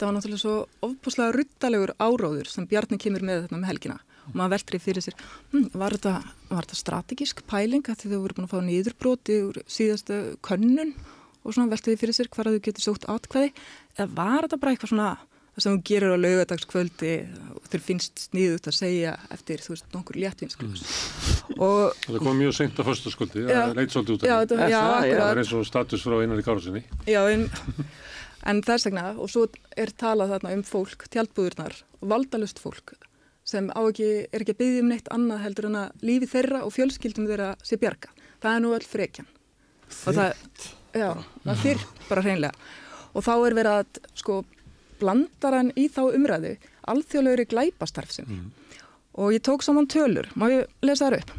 þetta 0.00 0.06
var 0.06 0.14
náttúrulega 0.16 0.40
svo 0.40 0.54
ofbúslega 0.86 1.34
ruttalegur 1.36 1.92
áróður 2.00 2.48
sem 2.48 2.68
Bjarni 2.70 2.96
kemur 3.00 3.24
með 3.26 3.42
þetta 3.44 3.58
með 3.58 3.70
helgina. 3.72 3.98
Og 4.30 4.36
maður 4.38 4.54
veltri 4.54 4.78
fyrir 4.78 5.04
sér 5.04 5.16
hm, 5.50 5.66
var, 5.74 5.96
þetta, 5.96 6.12
var 6.48 6.68
þetta 6.68 6.78
strategísk 6.78 7.42
pæling 7.50 7.88
að 7.90 8.04
þau 8.04 8.20
voru 8.20 8.36
búin 8.36 8.46
að 8.46 8.52
fá 8.54 8.60
nýðurbroti 8.64 9.40
úr 9.48 9.58
síðastu 9.66 10.20
könnun? 10.46 10.94
Og 11.42 11.56
svona 11.56 11.72
veltri 11.72 11.96
fyrir 12.00 12.14
sér 12.14 12.30
hvar 12.32 12.48
að 12.48 12.56
þau 12.56 12.64
getur 12.68 12.84
sótt 12.84 13.08
atkvæði. 13.10 13.52
Eða 13.96 14.08
var 14.14 14.46
þetta 14.46 14.60
bara 14.62 14.74
eitthvað 14.76 14.92
svona 14.92 15.10
það 15.54 15.64
sem 15.64 15.76
þú 15.76 15.82
gerir 15.90 16.14
á 16.14 16.18
laugadagskvöldi 16.24 17.12
og 17.56 17.64
þér 17.72 17.82
finnst 17.86 18.22
sniðut 18.28 18.68
að 18.70 18.76
segja 18.78 19.16
eftir 19.34 19.64
þú 19.64 19.74
veist 19.74 19.96
nokkur 19.96 20.18
léttvinsklus 20.22 20.84
og 21.56 21.96
Það 22.06 22.20
kom 22.22 22.38
mjög 22.40 22.54
seint 22.56 22.78
á 22.78 22.82
föstaskvöldi, 22.86 23.44
Já. 23.46 23.58
það 23.58 23.76
leit 23.80 23.94
svolítið 23.94 24.14
út 24.14 24.22
af 24.22 24.30
já, 24.30 24.36
það, 24.46 24.64
já? 24.70 24.80
Það 24.80 24.96
akkurat 25.00 25.30
er 25.34 25.42
eins 25.42 25.52
og 25.58 25.66
status 25.68 26.06
frá 26.06 26.16
einari 26.20 26.46
Kárasinni. 26.46 26.82
Já, 27.10 27.20
en, 27.34 27.46
en 28.52 28.62
þess 28.66 28.88
vegna, 28.88 29.04
og 29.18 29.30
svo 29.32 29.46
er 29.76 29.92
talað 30.00 30.34
þarna 30.36 30.54
um 30.56 30.64
fólk, 30.66 31.06
tjaldbúðurnar, 31.12 31.76
valdalust 32.12 32.62
fólk, 32.62 32.94
sem 33.50 33.70
á 33.74 33.80
ekki, 33.82 34.10
er 34.30 34.44
ekki 34.44 34.54
að 34.54 34.62
byggja 34.62 34.84
um 34.84 34.92
neitt 34.94 35.10
annað 35.14 35.44
heldur 35.46 35.68
en 35.70 35.80
að 35.82 36.06
lífi 36.06 36.30
þeirra 36.30 36.62
og 36.66 36.74
fjölskyldum 36.76 37.26
þeirra 37.30 37.50
sé 37.66 37.80
bjarga. 37.80 38.12
Það 38.40 38.56
er 38.56 38.64
nú 38.64 38.72
öll 38.76 38.86
frekjan. 38.86 39.28
Það, 39.90 40.36
já, 40.94 41.08
það 41.44 41.64
fyrr 41.64 41.84
bara 42.06 42.24
hreinlega. 42.24 42.70
Og 43.10 43.24
þá 43.26 43.32
er 43.34 43.56
verið 43.58 43.76
að, 43.80 44.00
sko, 44.20 44.36
blandar 45.00 45.56
hann 45.56 45.72
í 45.78 45.88
þá 45.92 46.02
umræðu 46.10 46.56
alþjóðlegri 46.90 47.48
glæpastarfsemi. 47.50 48.40
Og 49.20 49.34
ég 49.34 49.44
tók 49.44 49.64
saman 49.66 49.88
tölur, 49.90 50.28
má 50.38 50.46
ég 50.52 50.68
lesa 50.86 51.08
þar 51.08 51.20
upp? 51.20 51.32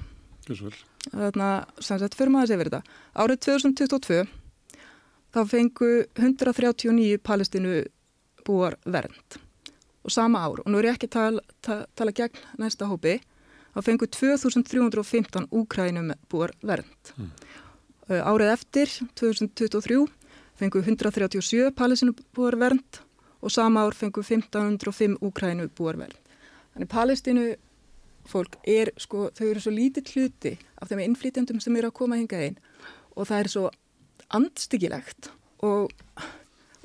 Vel. 0.51 0.73
þarna, 1.13 1.49
sem 1.79 1.99
sagt, 2.01 2.17
fyrir 2.17 2.33
maður 2.33 2.57
yfir 2.57 2.69
þetta. 2.69 2.97
Árið 3.21 3.41
2022 3.47 4.25
þá 5.31 5.41
fengu 5.47 5.91
139 6.19 7.21
palestinu 7.23 7.81
búar 8.45 8.77
vernd 8.85 9.39
og 10.01 10.09
sama 10.09 10.41
ár, 10.41 10.63
og 10.63 10.71
nú 10.71 10.79
er 10.79 10.89
ég 10.89 10.95
ekki 10.97 11.11
að 11.11 11.13
tala, 11.61 11.83
tala, 11.93 12.13
gegn 12.17 12.39
næsta 12.57 12.87
hópi, 12.89 13.19
þá 13.75 13.83
fengu 13.85 14.07
2315 14.09 15.45
úkrænum 15.53 16.09
búar 16.31 16.55
vernd. 16.65 17.11
Uh, 18.09 18.17
árið 18.25 18.49
eftir, 18.55 18.95
2023, 19.13 19.99
fengu 20.57 20.81
137 20.81 21.69
palestinu 21.77 22.15
búar 22.33 22.57
vernd 22.57 23.03
og 23.41 23.51
sama 23.51 23.85
ár 23.85 23.97
fengu 23.97 24.23
1505 24.23 25.17
úkrænu 25.21 25.69
búar 25.77 25.97
vernd. 25.99 26.17
Þannig 26.73 26.89
palestinu 26.89 27.45
fólk 28.29 28.57
er 28.67 28.91
sko, 29.01 29.29
þau 29.35 29.47
eru 29.49 29.63
svo 29.63 29.73
lítið 29.73 30.11
hluti 30.13 30.57
af 30.81 30.91
þeim 30.91 31.05
innflýtjandum 31.07 31.61
sem 31.63 31.75
eru 31.77 31.89
að 31.89 31.97
koma 31.97 32.19
hingað 32.19 32.51
inn 32.51 32.59
og 33.15 33.27
það 33.27 33.39
er 33.39 33.49
svo 33.51 33.63
andstyggilegt 34.31 35.31
og, 35.65 35.91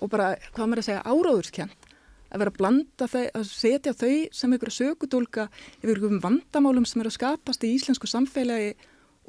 og 0.01 0.11
bara, 0.11 0.35
hvað 0.57 0.71
maður 0.71 0.83
að 0.83 0.89
segja, 0.89 1.05
áráðurskjönd 1.05 1.87
að 2.27 2.43
vera 2.43 2.53
að 2.53 2.59
blanda 2.59 3.09
þau, 3.11 3.25
að 3.39 3.49
setja 3.53 3.95
þau 3.95 4.15
sem 4.35 4.53
einhverja 4.53 4.77
sökudólka 4.81 5.47
yfir 5.79 5.93
einhverjum 5.95 6.23
vandamálum 6.25 6.87
sem 6.89 7.03
eru 7.03 7.13
að 7.13 7.19
skapast 7.21 7.67
í 7.67 7.73
íslensku 7.77 8.11
samfélagi 8.11 8.75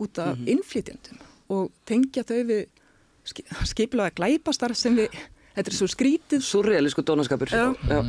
út 0.02 0.22
af 0.22 0.42
innflýtjandum 0.50 1.22
og 1.54 1.70
tengja 1.90 2.26
þau 2.28 2.42
við 2.50 2.63
ski, 3.28 3.46
skiplaða 3.70 4.16
glæpastarf 4.18 4.80
sem 4.80 4.98
við, 4.98 5.13
þetta 5.58 5.72
er 5.74 5.78
svo 5.78 5.88
skrítið 5.91 6.43
Surrealísku 6.46 7.04
dónaskapur. 7.06 7.52
Já. 7.52 7.72
Já. 7.89 8.02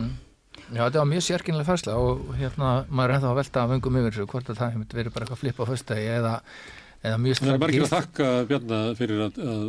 Já, 0.68 0.82
þetta 0.84 1.00
var 1.00 1.08
mjög 1.08 1.24
sérkynlega 1.24 1.64
færsla 1.64 1.94
og 1.96 2.34
hérna 2.36 2.72
maður 2.92 3.08
er 3.08 3.14
ennþá 3.16 3.30
að 3.30 3.38
velta 3.38 3.62
af 3.62 3.70
öngum 3.78 3.98
yfir 4.02 4.12
þessu 4.12 4.26
hvort 4.28 4.50
að 4.52 4.58
það 4.58 4.74
hefði 4.74 4.98
verið 4.98 5.14
bara 5.14 5.24
eitthvað 5.24 5.40
flip 5.40 5.62
á 5.62 5.64
föstudegi 5.70 6.10
eða, 6.18 6.32
eða 7.08 7.20
mjög 7.24 7.40
Það 7.40 7.52
er 7.54 7.62
bara 7.62 7.72
ekki 7.72 7.86
að 7.86 7.94
þakka 7.94 8.26
Bjarnar 8.50 8.98
fyrir 8.98 9.22
að, 9.24 9.38
að 9.54 9.64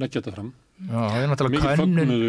leggja 0.00 0.22
þetta 0.22 0.34
fram. 0.38 0.50
Já, 0.82 0.98
það 1.12 1.22
er 1.22 1.28
náttúrulega 1.30 1.72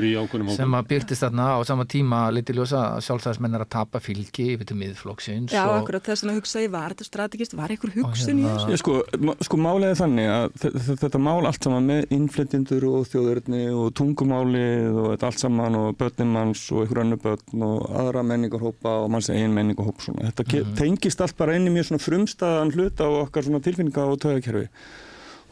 í 0.04 0.14
hópum. 0.14 0.50
sem 0.54 0.76
að 0.78 0.88
byrtist 0.92 1.24
þarna 1.24 1.46
á 1.54 1.60
sama 1.66 1.86
tíma 1.90 2.20
lítið 2.36 2.60
ljósa 2.60 2.82
að 2.94 3.02
sjálfstæðismenn 3.08 3.56
er 3.58 3.64
að 3.66 3.70
tapa 3.74 4.00
fylgi 4.04 4.46
yfir 4.54 4.68
til 4.70 4.78
miðflokksins 4.78 5.52
Já, 5.56 5.64
og, 5.66 5.74
akkurat 5.82 6.04
þess 6.06 6.24
að 6.28 6.38
hugsa 6.38 6.62
ég, 6.62 6.70
var 6.74 6.94
þetta 6.94 7.08
strategist, 7.08 7.56
var 7.58 7.74
einhver 7.74 7.94
hugsun 7.96 8.40
í 8.40 8.46
hérna- 8.46 8.60
þessu? 8.62 8.70
Já, 8.70 8.78
sko, 8.84 9.38
sko 9.48 9.58
málið 9.58 9.88
er 9.90 10.00
þannig 10.04 10.30
að 10.34 10.46
þe- 10.64 10.74
þe- 10.86 10.98
þetta 11.04 11.22
mál 11.28 11.48
allt 11.50 11.64
saman 11.68 11.88
með 11.90 12.14
innflytjendur 12.18 12.88
og 12.92 13.08
þjóðurni 13.10 13.64
og 13.74 13.88
tungumálið 14.00 15.00
og 15.02 15.08
þetta 15.16 15.30
allt 15.32 15.40
saman 15.44 15.76
og 15.82 15.98
börnin 15.98 16.34
manns 16.38 16.64
og 16.72 16.84
einhver 16.86 17.04
önnu 17.04 17.18
börn 17.24 17.64
og 17.66 17.88
aðra 18.04 18.24
menningarhópa 18.28 18.94
og 19.04 19.10
manns 19.14 19.30
eigin 19.34 19.54
menningarhóp 19.56 19.98
svona. 20.02 20.30
Þetta 20.32 20.46
mm 20.64 20.76
tengist 20.84 21.22
allt 21.22 21.38
bara 21.38 21.56
inn 21.56 21.68
í 21.68 21.72
mjög 21.74 21.90
svona 21.90 22.04
frumstæðan 22.04 22.72
hluta 22.74 23.06
og 23.10 23.28
okkar 23.28 23.44
svona 23.46 23.62
tilfinninga 23.64 24.06
og 24.10 24.20
tögakerfi 24.20 24.68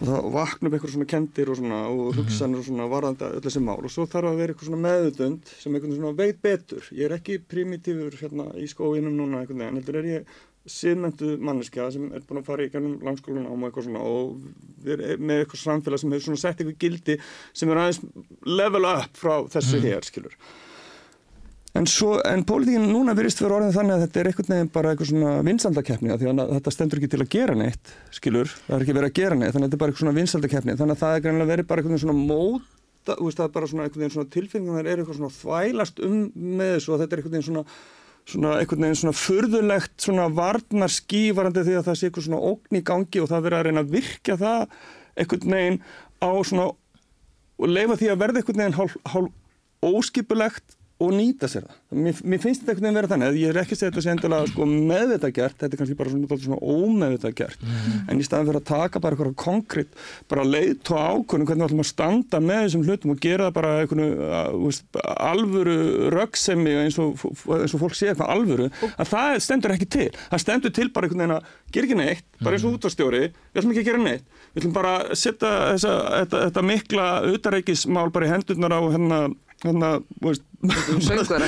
og 0.02 0.32
vakna 0.34 0.70
upp 0.70 0.76
eitthvað 0.76 0.94
svona 0.96 1.10
kendir 1.10 1.50
og 1.52 1.58
svona 1.60 1.82
og 1.92 2.16
hugsanir 2.18 2.62
og 2.62 2.66
svona 2.66 2.88
varðandi 2.90 3.28
öll 3.28 3.44
þessi 3.46 3.62
mál 3.62 3.82
og 3.82 3.92
svo 3.94 4.08
þarf 4.10 4.32
að 4.32 4.40
vera 4.42 4.54
eitthvað 4.54 4.70
svona 4.72 4.86
meðutund 4.86 5.52
sem 5.52 5.76
eitthvað 5.76 5.98
svona 6.00 6.14
veit 6.18 6.40
betur. 6.42 6.88
Ég 6.98 7.06
er 7.06 7.18
ekki 7.18 7.38
primitífur 7.52 8.18
hérna 8.22 8.48
í 8.58 8.66
skóinum 8.72 9.14
núna 9.20 9.44
einhvern 9.44 9.62
veginn, 9.62 9.78
heldur 9.78 10.00
er 10.02 10.10
ég 10.10 10.34
siðmentu 10.70 11.36
manneskja 11.42 11.88
sem 11.94 12.10
er 12.14 12.26
búin 12.26 12.42
að 12.42 12.50
fara 12.50 12.66
í 12.66 12.74
gennum 12.74 13.00
langskólan 13.06 13.48
ám 13.50 13.62
og 13.64 13.70
eitthvað 13.70 13.88
svona 13.88 14.04
og 14.06 14.90
er 14.90 15.22
með 15.22 15.44
eitthvað 15.44 15.64
samfélag 15.64 16.02
sem 16.02 16.14
hefur 16.14 16.28
svona 16.28 16.44
sett 16.44 16.62
eitthvað 16.62 16.82
gildi 16.84 17.18
sem 17.54 17.72
er 17.72 17.82
aðeins 17.82 18.02
level 18.46 18.86
up 18.90 19.18
frá 19.18 19.34
þessu 19.54 19.82
hér, 19.82 20.06
skilur. 20.06 20.38
En, 21.72 21.86
svo, 21.88 22.18
en 22.28 22.42
pólitíkin 22.44 22.90
núna 22.92 23.14
virðist 23.16 23.40
vera 23.40 23.56
orðin 23.56 23.72
þannig 23.72 23.96
að 23.96 24.02
þetta 24.04 24.20
er 24.20 24.30
einhvern 24.30 24.50
veginn 24.52 24.72
bara 24.74 24.92
eitthvað 24.92 25.10
svona 25.14 25.36
vinsaldakeppni 25.48 26.18
því 26.20 26.32
að 26.34 26.52
þetta 26.58 26.74
stendur 26.76 27.00
ekki 27.00 27.10
til 27.14 27.22
að 27.24 27.30
gera 27.32 27.56
neitt, 27.56 27.94
skilur, 28.12 28.52
það 28.66 28.76
er 28.76 28.84
ekki 28.84 28.96
verið 28.98 29.12
að 29.12 29.16
gera 29.22 29.38
neitt, 29.40 29.54
þannig 29.56 29.64
að 29.64 29.70
þetta 29.70 29.78
er 29.78 29.84
bara 29.84 29.94
eitthvað 29.94 30.04
svona 30.04 30.18
vinsaldakeppni, 30.18 30.76
þannig 30.82 30.98
að 30.98 31.06
það 31.06 31.16
er 31.16 31.24
greinlega 31.24 31.52
verið 31.54 31.70
bara 31.70 31.84
eitthvað 31.86 32.04
svona 32.04 32.18
móta, 32.20 33.16
veist, 33.22 33.40
það 33.40 33.46
er 33.46 33.56
bara 33.56 33.72
svona 33.72 33.88
veginn 33.88 34.14
svona 34.18 34.34
tilfinningar 34.36 34.92
er 34.92 35.00
eitthvað 35.00 35.22
svona 35.22 35.38
þvælast 35.38 36.04
um 36.10 36.20
með 36.60 36.74
þessu 36.76 36.92
og 36.92 37.02
þetta 37.06 37.18
er 37.18 37.24
veginn 37.30 37.48
svona 37.48 37.66
svona 38.28 38.58
einhvern 38.60 38.86
veginn 38.86 39.00
svona 39.00 39.18
furðulegt 39.18 39.96
svona 40.06 40.28
varnar 40.36 40.92
skífarandi 40.94 41.64
því 41.66 41.78
að 41.80 41.88
það 41.88 41.98
sé 41.98 42.10
eitthvað 42.10 42.28
svona 42.28 42.44
ógn 42.52 42.78
í 42.78 42.84
gangi 42.86 43.24
og 43.24 43.32
það 43.32 43.48
verið 43.48 43.58
að 43.58 43.66
reyna 43.68 43.84
að 43.84 43.96
virkja 43.96 44.38
það 44.42 44.76
einhvern 45.16 45.56
veginn 45.56 45.80
á 46.22 46.32
svona 46.52 46.68
og 47.62 47.72
leifa 47.72 47.98
því 47.98 48.12
að 48.12 48.22
verða 48.22 48.42
einhvern 48.42 48.62
veginn 48.62 48.78
hálf, 48.78 48.96
hálf 49.10 49.32
óskipulegt 49.82 50.78
og 51.02 51.14
nýta 51.16 51.48
sér 51.50 51.66
það. 51.66 51.78
Mér, 52.02 52.20
mér 52.32 52.42
finnst 52.42 52.62
þetta 52.62 52.72
einhvern 52.72 52.86
veginn 52.88 52.98
vera 53.00 53.10
þannig, 53.12 53.38
ég 53.42 53.52
er 53.52 53.60
ekki 53.62 53.76
að 53.76 53.80
segja 53.80 53.92
þetta 53.92 54.04
sé 54.06 54.12
endilega 54.14 54.50
sko, 54.52 54.68
meðvitað 54.70 55.34
gert, 55.38 55.58
þetta 55.60 55.76
er 55.76 55.82
kannski 55.82 55.98
bara 56.00 56.14
svona, 56.14 56.38
svona 56.46 56.60
ómeðvitað 56.62 57.36
gert, 57.40 57.66
en 58.06 58.22
í 58.22 58.28
staðan 58.28 58.50
fyrir 58.50 58.62
að 58.62 58.68
taka 58.70 59.02
bara 59.04 59.18
eitthvað 59.18 59.36
konkrétt, 59.42 60.00
bara 60.32 60.46
leitt 60.48 60.92
og 60.94 61.02
ákvörnum 61.02 61.50
hvernig 61.50 61.66
við 61.66 61.68
ætlum 61.68 61.84
að 61.84 61.90
standa 61.90 62.42
með 62.46 62.62
þessum 62.68 62.86
hlutum 62.88 63.14
og 63.16 63.22
gera 63.26 63.50
það 63.50 63.58
bara 63.58 63.74
einhvern 63.82 64.08
alvöru 65.32 65.78
röggsemi 66.16 66.78
eins 66.86 67.00
eins 67.02 67.76
og 67.76 67.84
fólk 67.84 67.98
sé 67.98 68.12
eitthvað 68.12 68.34
alvöru, 68.38 68.72
að 68.94 69.12
það 69.12 69.38
stendur 69.48 69.76
ekki 69.76 69.92
til, 69.98 70.10
það 70.32 70.46
stendur 70.46 70.76
til 70.78 70.90
bara 70.94 71.10
einhvern 71.10 71.26
veginn 71.26 71.38
að 71.38 71.54
gera 71.76 71.90
ekki 71.90 72.00
neitt, 72.02 72.26
bara 72.42 72.58
eins 72.58 72.68
og 72.68 72.78
útvarstjóri, 72.78 73.24
við 73.32 73.62
ætlum 73.62 73.76
ekki 73.76 73.86
að 73.86 73.92
gera 73.92 74.04
neitt, 74.06 74.42
við 74.54 74.64
ætlum 74.64 74.76
bara 74.80 74.98
að 75.02 75.16
setja 75.22 75.54
þetta, 75.76 76.44
þetta 76.48 76.68
mikla 76.72 77.08
utareikismál 77.32 78.10
bara 78.14 78.28
í 78.28 78.34
hendurnar 78.36 78.76
á 78.76 78.82
hérna 78.92 79.22
hérna, 79.66 79.92
veist 80.22 80.46
Söngvara, 80.62 81.48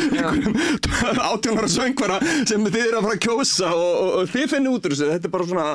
átjónara 1.33 1.67
söngvara 1.69 2.17
sem 2.49 2.63
þið 2.65 2.77
eru 2.87 2.97
að 2.97 3.05
fara 3.05 3.13
að 3.17 3.21
kjósa 3.27 3.67
og, 3.69 3.83
og, 3.93 4.09
og 4.23 4.29
þið 4.33 4.47
finnir 4.53 4.73
út 4.73 4.87
úr 4.87 4.95
þessu. 4.95 5.09
Þetta 5.11 5.29
er 5.29 5.33
bara 5.35 5.47
svona, 5.49 5.65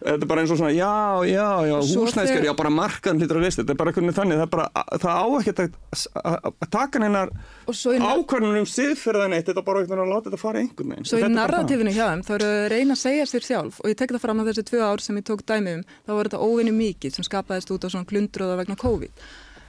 þetta 0.00 0.16
er 0.26 0.30
bara 0.30 0.44
eins 0.44 0.52
og 0.54 0.60
svona 0.60 0.72
já, 0.72 0.92
já, 1.28 1.46
já, 1.68 1.74
Svo 1.90 2.06
húsnæðskar, 2.06 2.30
þegar- 2.30 2.48
já, 2.48 2.52
bara 2.62 2.72
markaðan 2.76 3.20
hlýtur 3.20 3.40
að 3.40 3.44
lista, 3.46 3.62
þetta. 3.62 3.74
Er 3.76 3.80
bara 3.82 3.92
einhvern 3.92 4.08
veginn 4.08 4.18
þannig, 4.20 4.40
það 4.40 4.50
bara, 4.56 4.66
það 5.04 5.20
á 5.20 5.26
ekki 5.40 5.54
að, 5.56 6.70
taka 6.76 7.02
hennar 7.04 7.32
Og 7.66 7.76
svo 7.76 7.94
í 7.96 8.00
nar- 8.00 8.16
ákvörnum 8.16 8.58
um 8.62 8.68
siðferðan 8.70 9.36
eitt, 9.36 9.46
þetta 9.50 9.62
er 9.62 9.68
bara 9.68 9.82
einhvern 9.84 10.00
veginn 10.00 10.06
að 10.06 10.14
láta 10.16 10.30
þetta 10.30 10.42
fara 10.46 10.62
einhvern 10.64 10.92
veginn. 10.96 11.08
Svo 11.12 11.20
í 11.20 11.30
narratífinu 11.36 11.94
hjá 11.96 12.04
þeim, 12.14 12.24
þá 12.26 12.32
eru 12.38 12.50
að 12.52 12.68
reyna 12.72 12.96
að 12.96 13.02
segja 13.04 13.28
sér 13.30 13.46
sjálf. 13.50 13.80
Og 13.84 13.92
ég 13.92 13.98
tek 14.00 14.14
það 14.16 14.24
fram 14.24 14.40
að 14.42 14.52
þessi 14.52 14.66
tvö 14.72 14.84
ár 14.88 15.04
sem 15.04 15.20
ég 15.20 15.26
tók 15.28 15.44
dæmi 15.48 15.76
um, 15.80 15.84
þá 16.06 16.12
var 16.16 16.30
þetta 16.30 16.44
óvinni 16.46 16.72
mikið 16.76 17.18
sem 17.18 17.26
skapaðist 17.28 17.72
út 17.76 17.84
á 17.84 17.88
svona 17.92 18.08
glundröða 18.08 18.58
vegna 18.62 18.78
COVID. 18.80 19.26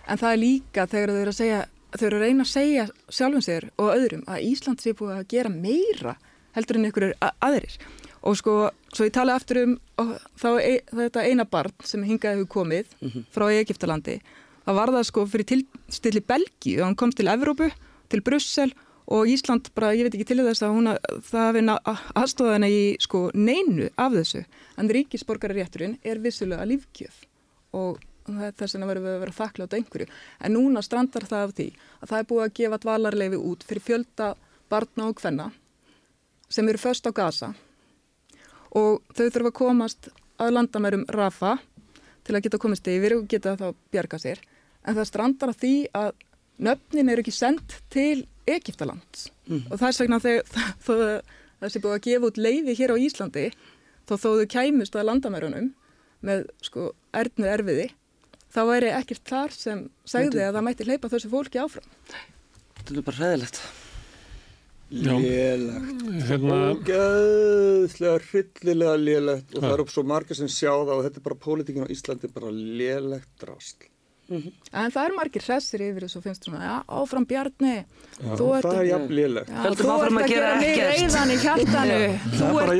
En 0.08 0.22
það 0.22 0.32
er 0.32 0.40
líka 0.40 0.86
þegar 0.88 1.12
þau 1.12 1.22
eru 1.26 1.34
að 1.34 1.40
segja, 1.42 1.58
þau 1.95 2.08
eru 2.08 2.19
að 2.19 2.26
reyna 2.26 2.45
að 2.45 2.52
segja 2.52 2.88
sjálfum 3.10 3.43
sér 3.45 3.69
og 3.78 3.93
öðrum 3.93 4.26
að 4.28 4.47
Ísland 4.50 4.84
sé 4.84 4.93
búið 4.97 5.19
að 5.19 5.30
gera 5.34 5.52
meira 5.54 6.15
heldur 6.58 6.80
en 6.80 6.89
ykkur 6.89 7.12
aðrir. 7.21 7.78
Og 8.28 8.36
sko, 8.39 8.56
svo 8.91 9.08
ég 9.08 9.13
tala 9.15 9.38
aftur 9.38 9.62
um 9.63 9.76
þá 10.41 10.50
e, 10.60 10.73
þetta 10.89 11.28
eina 11.30 11.45
barn 11.47 11.73
sem 11.86 12.04
hingaði 12.04 12.41
hefur 12.41 12.50
komið 12.58 12.89
frá 13.34 13.47
Egiptalandi, 13.54 14.17
það 14.65 14.80
var 14.80 14.93
það 14.97 15.08
sko 15.12 15.26
fyrir 15.30 15.50
tilstilli 15.54 16.23
Belgíu, 16.28 16.84
hann 16.84 16.97
komst 17.00 17.21
til 17.21 17.30
Evrópu, 17.32 17.69
til 18.12 18.23
Brussel 18.26 18.73
og 19.08 19.30
Ísland 19.32 19.69
bara, 19.78 19.93
ég 19.95 20.08
veit 20.08 20.17
ekki 20.17 20.28
til 20.34 20.41
þess 20.43 20.65
að 20.65 20.76
hún 20.76 20.91
að, 20.91 21.00
það 21.30 21.45
hafi 21.45 21.63
aðstofað 22.19 22.56
henni 22.58 22.71
í 22.73 22.84
sko 23.00 23.28
neinu 23.38 23.88
af 23.95 24.17
þessu, 24.17 24.43
en 24.76 24.91
ríkisborgararétturinn 24.97 25.97
er 26.04 26.19
vissulega 26.19 26.67
lífgjöf 26.67 27.23
og 27.78 28.02
þess 28.28 28.76
vegna 28.76 28.90
verðum 28.90 29.08
við 29.08 29.16
að 29.16 29.24
vera 29.24 29.38
þakklátt 29.38 29.78
einhverju, 29.78 30.08
en 30.44 30.54
núna 30.54 30.84
strandar 30.84 31.28
það 31.30 31.46
af 31.46 31.56
því 31.58 31.68
að 32.02 32.12
það 32.12 32.20
er 32.20 32.30
búið 32.32 32.44
að 32.46 32.56
gefa 32.60 32.82
dvalarleifi 32.84 33.40
út 33.52 33.66
fyrir 33.68 33.86
fjölda 33.88 34.34
barna 34.68 35.08
og 35.08 35.18
kvenna 35.22 35.48
sem 36.50 36.68
eru 36.68 36.82
först 36.82 37.08
á 37.08 37.12
gasa 37.16 37.54
og 38.76 39.02
þau 39.16 39.26
þurfa 39.30 39.52
að 39.52 39.58
komast 39.58 40.10
að 40.38 40.54
landamærum 40.54 41.06
Rafa 41.10 41.58
til 42.28 42.36
að 42.36 42.46
geta 42.46 42.60
komist 42.62 42.88
yfir 42.92 43.18
og 43.18 43.28
geta 43.32 43.56
þá 43.60 43.68
bjarga 43.94 44.20
sér. 44.22 44.42
En 44.84 44.96
það 44.98 45.10
strandar 45.10 45.54
af 45.54 45.60
því 45.62 45.74
að 45.96 46.12
nöfnin 46.68 47.12
eru 47.12 47.24
ekki 47.24 47.36
sendt 47.36 47.80
til 47.94 48.26
Egiptaland 48.48 49.24
og 49.72 49.80
þess 49.80 50.02
vegna 50.04 50.20
þegar 50.24 51.70
sé 51.72 51.82
búið 51.84 51.96
að 51.96 52.06
gefa 52.08 52.30
út 52.30 52.40
leifi 52.42 52.76
hér 52.80 52.96
á 52.96 52.98
Íslandi 53.02 53.48
þó 54.08 54.16
þó 54.16 54.30
þau 54.40 54.48
kæmust 54.52 54.96
að 54.96 55.08
landamærunum 55.10 55.72
með 56.26 56.48
sko 56.66 56.92
erðnu 57.16 57.50
erfiði 57.52 57.88
þá 58.58 58.63
væri 58.72 58.93
ekkert 58.98 59.28
þar 59.30 59.54
sem 59.54 59.84
segði 60.08 60.48
að 60.48 60.56
það 60.58 60.65
mætti 60.65 60.88
hleypa 60.88 61.12
þessu 61.13 61.30
fólki 61.34 61.62
áfram. 61.62 61.91
Þetta 62.80 62.96
er 62.96 63.06
bara 63.06 63.22
hræðilegt. 63.22 63.60
Lélegt. 64.88 66.06
Hérna, 66.30 66.58
Ógeðslega, 66.72 68.22
hryllilega 68.30 68.96
lélegt. 69.02 69.52
Og 69.58 69.65
það 69.65 69.74
eru 69.76 69.86
svo 69.91 70.04
margir 70.08 70.39
sem 70.39 70.50
sjá 70.52 70.72
það 70.72 70.93
og 70.96 71.04
þetta 71.06 71.20
er 71.20 71.26
bara 71.28 71.39
pólitíkin 71.43 71.84
á 71.84 71.91
Íslandi 71.91 72.32
bara 72.32 72.54
lélegt 72.56 73.30
drasl. 73.41 73.89
en 74.76 74.91
það 74.91 75.06
eru 75.06 75.15
margir 75.15 75.43
hressir 75.43 75.84
yfir 75.86 76.04
þessu 76.04 76.17
og 76.20 76.24
finnst 76.26 76.48
svona, 76.48 76.63
já, 76.63 76.74
áfram 77.00 77.28
Bjarni. 77.28 77.76
Þú 78.20 78.48
ert, 78.58 78.65
er 78.67 78.80
að 78.80 78.89
að 80.24 80.32
gera 80.32 80.50
reyðan 80.60 81.32
í 81.32 81.38
hjartanu. 81.43 82.00
Þú 82.39 82.50
er 82.63 82.74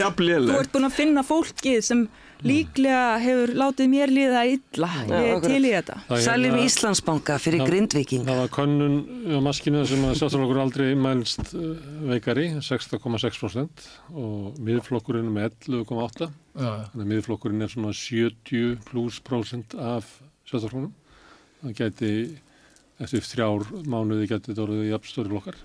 ert, 0.58 0.72
búin 0.74 0.90
að 0.90 0.98
finna 0.98 1.24
fólkið 1.28 1.80
sem 1.88 2.08
líklega 2.46 3.18
hefur 3.24 3.52
látið 3.58 3.88
mér 3.90 4.12
líða 4.14 4.42
illa 4.52 4.90
ég 5.08 5.36
akkurat. 5.38 5.48
til 5.48 5.64
í 5.66 5.72
þetta 5.74 5.96
er 6.10 6.22
Seljum 6.22 6.54
hérna- 6.54 6.66
Íslandsbanka 6.68 7.38
fyrir 7.42 7.62
Já. 7.64 7.66
grindviking. 7.70 8.26
Það 8.28 8.42
var 8.44 8.52
könnun 8.54 8.98
á 9.34 9.40
maskinu 9.42 9.82
sem 9.88 10.04
að 10.06 10.16
sjálfstæðarflokkur 10.20 10.62
aldrei 10.62 10.90
mælst 10.96 11.54
uh, 11.56 11.76
veikari, 12.12 12.46
6,6% 12.62 13.88
og 14.14 14.60
miðflokkurinn 14.60 15.32
með 15.34 15.52
11,8%. 15.68 16.30
Já, 16.58 16.72
Þannig 16.92 17.06
að 17.06 17.12
miðflokkurinn 17.14 17.62
er 17.66 17.74
svona 17.74 17.94
70 17.94 18.78
pluss 18.90 19.20
prósent 19.26 19.74
af 19.78 20.06
sjálfstæðarflokknum. 20.48 20.94
Það 21.64 21.74
geti, 21.82 22.12
eftir 23.02 23.26
þrjár 23.26 23.66
mánuði 23.90 24.28
geti 24.30 24.52
þetta 24.54 24.66
orðið 24.68 24.92
jafnstóri 24.92 25.34
flokkar. 25.34 25.58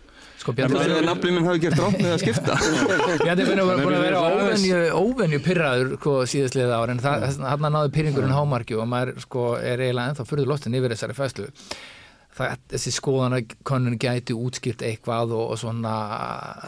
Sko 0.43 0.55
Bjarni 0.59 0.75
maður- 0.75 0.93
Þegar 0.93 1.07
nafnið 1.09 1.35
minn 1.37 1.47
hafi 1.49 1.63
gert 1.63 1.79
rátt 1.79 1.99
með 2.03 2.13
að 2.17 2.23
skipta. 2.25 2.57
Bjarni 3.25 3.47
var 3.63 3.83
búin 3.85 3.97
að 3.97 4.05
vera 4.09 4.23
óvenju, 4.27 4.83
óvenju 4.99 5.41
pyrraður 5.47 5.95
sko, 6.01 6.15
síðastliða 6.33 6.79
ár 6.83 6.95
en 6.95 7.03
hann 7.07 7.69
náði 7.77 7.93
pyrringurinn 7.97 8.35
hámarki 8.37 8.79
og 8.79 8.89
maður 8.91 9.21
sko, 9.23 9.49
er 9.61 9.83
eiginlega 9.87 10.13
ennþá 10.15 10.29
fyrður 10.33 10.51
lostin 10.55 10.79
yfir 10.79 10.95
þessari 10.97 11.19
fæslu 11.19 11.49
það, 12.37 12.59
þessi 12.73 12.93
skoðana 12.97 13.41
konun 13.69 13.99
gæti 14.01 14.35
útskýrt 14.37 14.83
eitthvað 14.89 15.35
og, 15.37 15.53
og 15.55 15.61
svona 15.61 15.95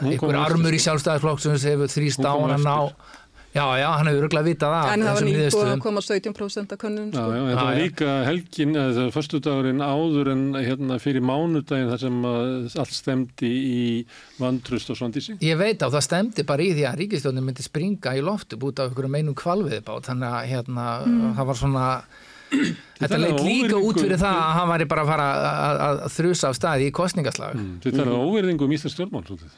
einhver 0.05 0.39
armur 0.43 0.75
í 0.77 0.81
sko. 0.81 0.91
sjálfstæðarflokk 0.91 1.43
sem 1.45 1.57
hefur 1.57 1.93
þrýst 1.93 2.25
á 2.25 2.33
hann 2.37 2.57
að 2.59 2.67
ná. 2.67 2.77
Já, 3.55 3.65
já, 3.79 3.87
hann 3.95 4.09
hefur 4.11 4.25
örgulega 4.27 4.47
vitað 4.49 4.73
af 4.75 4.89
en 4.91 5.05
það 5.05 5.13
var 5.15 5.23
þessum 5.23 5.29
nýbúið 5.31 5.71
að 5.75 5.83
koma 5.85 6.03
17% 6.03 6.75
af 6.75 6.81
könnun 6.83 7.13
Já, 7.15 7.21
sko. 7.21 7.37
já, 7.37 7.43
þetta 7.45 7.55
Já, 7.55 7.65
var 7.69 7.77
já. 7.79 7.83
líka 7.85 8.09
helgin, 8.27 8.75
eða 8.75 8.93
það 8.97 9.05
er 9.07 9.15
föstudagurinn 9.15 9.85
áður 9.87 10.31
en 10.35 10.43
hérna 10.59 10.99
fyrir 11.05 11.25
mánudaginn 11.31 11.93
þar 11.93 12.03
sem 12.05 12.19
að 12.33 12.77
allt 12.85 12.97
stemdi 12.99 13.53
í 13.55 13.85
vandrust 14.43 14.91
og 14.91 14.99
svandísi. 14.99 15.37
Ég 15.47 15.59
veit 15.63 15.79
á, 15.81 15.89
það 15.89 16.07
stemdi 16.09 16.47
bara 16.51 16.67
í 16.67 16.73
því 16.75 16.87
að 16.91 17.01
ríkistjónin 17.05 17.47
myndi 17.47 17.63
springa 17.67 18.17
í 18.19 18.23
loftu 18.27 18.59
búið 18.59 18.83
af 18.83 18.91
einhverjum 18.91 19.19
einum 19.23 19.39
kvalviðbát 19.39 20.11
þannig 20.11 20.39
að 20.41 20.49
hérna, 20.51 20.87
það 21.39 21.51
var 21.53 21.61
svona 21.63 21.87
þetta 23.01 23.15
er 23.17 23.23
leit 23.25 23.41
líka 23.43 23.79
út 23.83 23.97
fyrir 23.99 24.19
það 24.21 24.37
að 24.39 24.53
hann 24.59 24.69
væri 24.71 24.87
bara 24.91 25.03
að 25.03 25.09
fara 25.11 25.25
að, 25.35 25.47
að, 25.87 26.03
að 26.07 26.13
þrusa 26.19 26.51
af 26.53 26.59
staði 26.59 26.91
í 26.91 26.95
kostningaslag 26.95 27.55
Mm. 27.55 27.79
Þetta 27.83 28.03
er 28.05 28.11
óverðingu 28.15 28.67
um 28.67 28.75
Íslands 28.75 28.95
stjórnmál, 28.95 29.23
svolítið. 29.27 29.57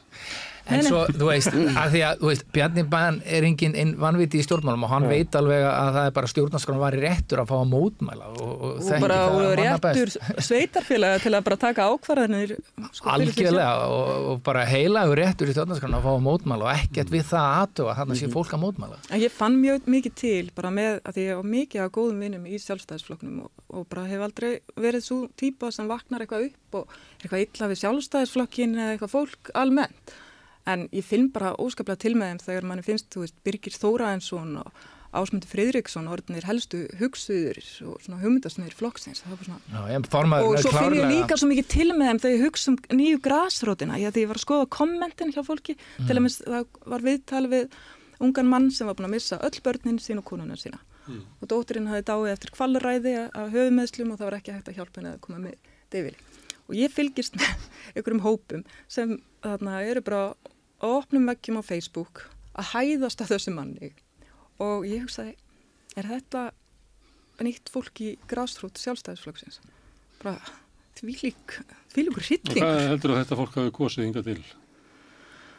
En 0.69 0.83
svo, 0.83 1.03
þú 1.13 1.27
veist, 1.29 1.53
að 1.53 1.93
því 1.93 2.01
að, 2.07 2.23
veist, 2.27 2.45
Bjarni 2.55 2.83
Bæn 2.91 3.19
er 3.25 3.45
engin 3.47 3.75
einn 3.79 3.93
vanviti 4.01 4.41
í 4.41 4.45
stjórnmálum 4.45 4.83
og 4.83 4.89
hann 4.91 5.05
veit 5.07 5.35
alveg 5.39 5.63
að 5.67 5.91
það 5.95 6.07
er 6.09 6.15
bara 6.17 6.31
stjórnarskrána 6.31 6.81
var 6.81 6.97
í 6.97 7.01
réttur 7.05 7.41
að 7.43 7.47
fá 7.51 7.55
að 7.61 7.69
mótmæla 7.71 8.27
og, 8.33 8.41
og, 8.41 8.81
og 8.81 9.05
bara 9.05 9.19
réttur 9.61 10.11
sveitarfélaga 10.49 11.21
til 11.23 11.33
að 11.37 11.45
bara 11.47 11.59
taka 11.61 11.87
ákvarðanir 11.93 12.55
sko. 12.91 13.09
Algjörlega 13.13 13.71
og, 13.93 14.11
og 14.33 14.41
bara 14.47 14.65
heilagur 14.67 15.21
réttur 15.21 15.51
í 15.51 15.55
stjórnarskrána 15.55 16.01
að 16.01 16.07
fá 16.07 16.11
að 16.17 16.25
mótmæla 16.27 16.67
og 16.67 16.73
ekkert 16.83 17.13
við 17.15 17.25
það 17.31 17.49
aðtöfa 17.63 17.95
þannig 18.01 18.05
Mhm. 18.07 18.17
að 18.17 18.21
sé 18.23 18.33
fólk 18.33 18.53
að 18.57 18.63
mótmæla. 18.65 18.99
En 19.11 19.21
ég 19.23 19.31
fann 19.35 19.57
mjög 19.61 19.87
mikið 19.87 20.13
til 20.19 20.51
bara 20.55 20.69
með 20.73 20.99
að 21.07 21.17
ég 21.23 21.35
var 21.39 21.47
mikið 21.53 21.83
af 21.85 21.91
góðum 21.97 22.21
vinnum 22.23 22.45
í 22.47 22.59
sjálfstæðisflokknum 22.63 23.41
og, 23.47 23.87
bara 23.91 24.05
hef 24.09 24.21
aldrei 24.27 24.59
verið 24.79 25.03
svo 25.05 25.17
típa 25.37 25.71
sem 25.71 25.87
vaknar 25.89 26.23
eitthvað 26.25 26.47
upp 26.49 26.77
og 26.81 26.95
eitthvað 27.21 27.43
illa 27.45 27.67
við 27.71 27.81
sjálfstæðisflokkin 27.83 28.75
eða 28.77 28.95
eitthvað 28.95 29.13
fólk 29.13 29.51
almennt. 29.55 30.15
En 30.67 30.87
ég 30.91 31.05
finn 31.07 31.29
bara 31.31 31.53
óskaplega 31.55 32.01
til 32.03 32.13
með 32.19 32.33
þeim 32.33 32.43
þegar 32.43 32.65
manni 32.69 32.83
finnst, 32.85 33.07
þú 33.13 33.23
veist, 33.23 33.35
Birgir 33.47 33.75
Þóraensson 33.79 34.57
og 34.61 34.71
Ásmundur 35.17 35.47
Friðriksson 35.47 36.09
orðinir 36.11 36.43
helstu 36.43 36.81
hugsuður 36.99 37.57
og 37.87 38.01
svona 38.03 38.17
hugmyndasnir 38.19 38.73
flokksins. 38.75 39.21
Það 39.23 39.31
var 39.31 39.37
bara 39.39 39.47
svona 39.47 39.61
Já, 39.87 39.93
ég 39.95 40.09
formaður 40.11 40.47
og 40.49 40.57
svo 40.65 40.73
finn 40.75 40.97
ég 40.99 41.07
líka 41.13 41.37
svo 41.39 41.47
mikið 41.47 41.69
til 41.71 41.87
með 41.95 42.09
þeim 42.11 42.19
þegar 42.25 42.35
ég 42.35 42.43
hugsa 42.43 42.73
um 42.73 42.77
nýju 42.99 43.21
grásrótina 43.23 43.99
ég, 44.01 44.11
því 44.11 44.25
ég 44.25 44.31
var 44.33 44.39
að 44.41 44.43
skoða 44.43 44.67
kommentin 44.75 45.31
hjá 45.33 45.39
fólki 45.47 45.77
Mm. 45.77 46.07
til 46.09 46.17
að 46.17 46.21
minnst 46.25 46.43
það 46.43 46.65
var 46.93 47.05
viðtal 47.07 47.47
við 47.55 47.77
ungan 48.27 48.49
mann 48.51 48.67
sem 48.75 48.87
var 48.91 48.97
búin 48.99 49.07
að 49.07 49.15
missa 49.15 49.39
öll 49.47 49.61
börnin 49.63 49.97
sín 50.03 50.19
og 50.19 50.25
konuna 50.27 50.57
sína. 50.59 50.79
Og 51.07 51.47
dóttirinn 51.47 51.87
hafi 51.87 52.03
dáið 52.03 52.33
eftir 52.33 52.51
kvalræði 52.51 53.13
að 53.31 53.53
höfumeðslum 53.55 54.11
og 54.11 54.19
það 54.19 54.27
var 54.27 54.37
ekki 54.41 54.51
hægt 54.57 54.67
að 54.73 54.75
hjálpa 54.81 54.99
henni 54.99 55.13
að 55.15 55.21
koma 55.23 55.39
með 55.39 55.55
deyfili. 55.95 56.17
Og 56.67 56.75
ég 56.75 56.91
fylgist 56.91 57.37
með 57.39 57.47
einhverjum 57.95 58.23
hópum 58.27 58.65
sem 58.91 59.15
þarna 59.45 59.79
eru 59.87 60.01
bara 60.03 60.21
á 60.81 60.85
opnum 60.87 61.27
veggjum 61.31 61.59
á 61.59 61.63
Facebook 61.65 62.27
að 62.57 62.71
hæðast 62.73 63.21
að 63.23 63.33
þessu 63.35 63.53
manni 63.55 63.91
og 64.63 64.85
ég 64.89 65.03
hugsaði 65.05 65.35
er 65.97 66.09
þetta 66.11 66.47
nýtt 67.45 67.69
fólk 67.73 68.01
í 68.01 68.13
grásrót 68.29 68.79
sjálfstæðisflokksins 68.81 69.59
bara 70.23 70.39
þvílík 70.97 71.59
þvílíkur 71.93 72.23
Og 72.23 72.29
hrylling 72.29 72.63
hvað 72.63 72.87
heldur 72.91 73.13
að 73.13 73.19
þetta 73.23 73.37
fólk 73.41 73.59
hafi 73.59 73.75
kosið 73.77 74.07
hinga 74.07 74.23
til? 74.25 74.39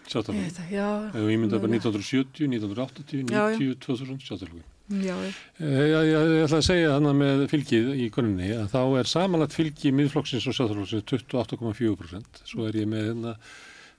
Ég 0.09 0.59
já 0.73 0.89
Ef 1.13 1.21
við 1.21 1.31
ímynda 1.35 1.59
bara 1.61 1.71
1970, 1.77 2.49
1980, 2.49 3.29
Já, 3.29 3.43
já. 3.53 3.59
90, 3.61 3.75
2000 3.85 4.23
sjáttalógin. 4.25 4.65
já, 4.89 5.15
já. 5.21 5.33
Ég, 5.61 5.83
ég, 5.93 6.07
ég 6.09 6.45
ætla 6.47 6.61
að 6.63 6.65
segja 6.65 6.95
þannig 6.95 7.19
með 7.21 7.43
fylgið 7.53 7.91
í 7.93 8.07
konunni 8.15 8.49
að 8.57 8.71
þá 8.73 8.81
er 9.03 9.11
samanlagt 9.13 9.57
fylgi 9.57 9.93
miðflokksins 9.93 10.47
og 10.49 10.57
sjáttalóksins 10.57 11.05
28,4%. 11.13 12.41
Svo 12.49 12.65
er 12.71 12.81
ég 12.81 12.89
með 12.89 13.11
hérna, 13.11 13.35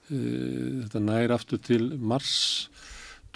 þetta 0.09 1.01
nær 1.05 1.33
aftur 1.35 1.61
til 1.61 1.91
mars 1.99 2.31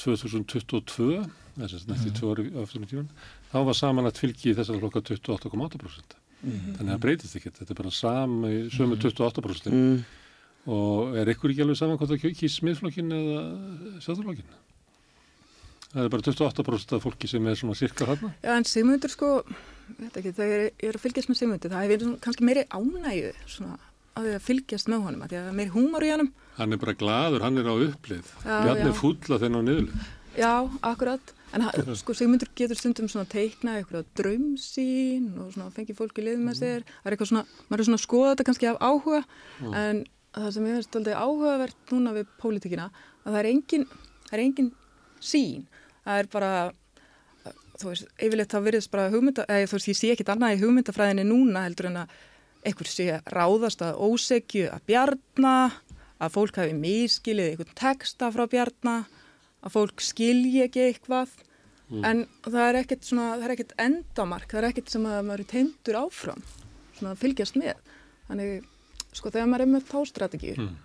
2022, 0.02 1.22
þess 1.60 1.78
að 1.84 1.92
nætti 1.94 2.14
tvö 2.18 2.32
ári 2.34 2.46
aftur 2.64 2.82
í 2.84 2.90
tíman, 2.90 3.10
þá 3.52 3.58
var 3.68 3.78
samanlagt 3.78 4.20
fylgi 4.22 4.52
í 4.52 4.58
þessara 4.58 4.82
flokka 4.82 5.04
28,8%. 5.12 6.18
Þannig 6.44 6.82
að 6.82 6.90
það 6.90 7.04
breytist 7.06 7.38
ekkert, 7.40 7.60
þetta 7.62 7.72
er 7.76 7.80
bara 7.80 7.94
sami, 7.96 8.54
sömu 8.74 8.98
28% 9.00 9.72
Mm. 9.72 10.04
og 10.68 11.16
er 11.20 11.30
ykkur 11.32 11.52
ekki 11.54 11.64
alveg 11.64 11.78
saman 11.80 11.98
hvort 12.00 12.10
það 12.12 12.36
kýs 12.40 12.58
miðflokkin 12.64 13.12
eða 13.16 13.40
sjáttalókin? 14.04 14.52
Það 15.94 16.04
er 16.08 16.10
bara 16.10 16.26
28% 16.26 16.94
af 16.98 17.04
fólki 17.06 17.28
sem 17.30 17.48
er 17.48 17.56
svona 17.56 17.76
cirka 17.78 18.06
þarna. 18.10 18.34
já 18.44 18.58
en 18.58 18.64
Sigmundur 18.66 19.10
sko 19.14 19.44
ekki, 20.18 20.34
þegar 20.34 20.64
ég 20.66 20.88
er 20.90 20.96
að 20.98 21.04
fylgjast 21.06 21.30
með 21.30 21.38
Sigmundur 21.38 21.70
það 21.72 21.84
hefur 21.92 22.18
kannski 22.20 22.44
meiri 22.48 22.64
ánægju 22.74 23.34
svona, 23.46 23.78
að 24.18 24.32
að 24.34 24.42
fylgjast 24.48 24.88
með 24.90 25.04
honum 25.06 25.22
að 25.22 25.30
því 25.30 25.38
að 25.38 25.44
það 25.44 25.52
er 25.54 25.60
meiri 25.62 25.76
húmor 25.76 26.04
í 26.08 26.12
honum 26.16 26.32
Hann 26.58 26.74
er 26.74 26.78
bara 26.78 26.94
gladur, 26.94 27.42
hann 27.42 27.58
er 27.58 27.66
á 27.66 27.74
upplið. 27.74 28.28
Já, 28.46 28.58
já. 28.68 28.74
er 28.86 28.94
fúll 28.98 29.18
að 29.34 29.42
þennan 29.46 29.64
á 29.64 29.68
niðurlið. 29.70 30.04
já, 30.38 30.52
akkurat 30.82 31.34
en 31.54 31.62
hann- 31.62 31.96
sko 31.96 32.14
Sigmundur 32.18 32.50
getur 32.58 32.78
stundum 32.78 33.08
svona 33.10 33.26
teiknað 33.30 33.84
eitthvað 33.84 34.06
draumsín 34.18 35.28
og 35.40 35.52
svona 35.54 35.72
fengi 35.74 35.94
fólk 35.94 36.18
í 36.18 36.24
lið 36.26 36.40
með 36.42 36.56
sér 36.58 36.82
það 36.86 37.06
er 37.06 37.16
eitthvað 37.16 37.30
svona, 37.30 37.46
maður 37.70 37.80
er 37.80 37.86
svona 37.86 38.00
að 38.00 38.06
skoða 38.08 38.32
þetta 38.34 38.46
kannski 38.48 38.70
af 38.72 38.80
áhuga 38.82 39.24
en 39.78 40.04
það 40.34 40.52
sem 40.56 40.66
ég 40.66 40.74
finnst 40.80 40.96
aldrei 40.98 41.14
áhugavert 41.14 41.92
núna 41.94 42.14
við 42.18 42.26
pólitíkina 42.42 42.88
að 42.90 43.30
það 43.34 43.40
er 43.44 43.50
engin, 43.52 43.86
það 44.30 44.34
er 44.34 44.44
engin 44.48 44.72
sín 45.22 45.68
það 46.06 46.20
er 46.24 46.32
bara 46.34 46.52
þú 47.78 47.90
veist, 47.92 48.06
yfirleitt 48.18 48.54
þá 48.54 48.60
virðist 48.66 48.92
bara 48.94 49.10
hugmynda, 49.14 49.46
eða 49.50 49.70
þú 49.70 49.78
veist, 49.78 49.90
ég 49.90 49.98
sé 50.00 50.12
ekkit 50.14 50.30
annað 50.34 50.58
í 50.58 50.62
hugmyndafræðinni 50.64 51.26
núna 51.30 51.64
heldur 51.66 51.90
en 51.90 51.98
að 52.04 52.10
einhver 52.64 52.88
sé 52.88 53.08
ráðast 53.34 53.82
að 53.84 53.98
ósegju 54.00 54.70
að 54.72 54.84
bjarna, 54.88 55.54
að 56.24 56.34
fólk 56.38 56.60
hafi 56.62 56.74
miskilið 56.80 57.50
einhvern 57.54 57.74
texta 57.80 58.30
frá 58.34 58.46
bjarna, 58.52 58.96
að 59.64 59.74
fólk 59.78 60.04
skilji 60.04 60.64
ekki 60.66 60.86
eitthvað, 60.90 61.30
en 61.94 62.24
það 62.48 62.64
er 62.70 62.80
ekkert 62.82 63.06
svona, 63.06 63.28
það 63.38 63.46
er 63.50 63.54
ekkert 63.58 63.74
endamark, 63.84 64.48
það 64.50 64.62
er 64.64 64.70
ekkert 64.72 64.90
sem 64.96 65.06
að 65.06 65.20
maður 65.28 65.44
er 65.46 65.52
teindur 65.54 66.00
áfram, 66.00 66.42
svona 66.98 67.12
að 67.14 67.22
fylgjast 67.24 67.60
með. 67.60 67.78
Þannig, 68.30 68.66
sko, 69.14 69.30
þegar 69.30 69.48
maður 69.52 69.66
er 69.68 69.72
með 69.76 69.86
þá 69.92 70.00
strategíu, 70.10 70.56
Mm. 70.58 70.76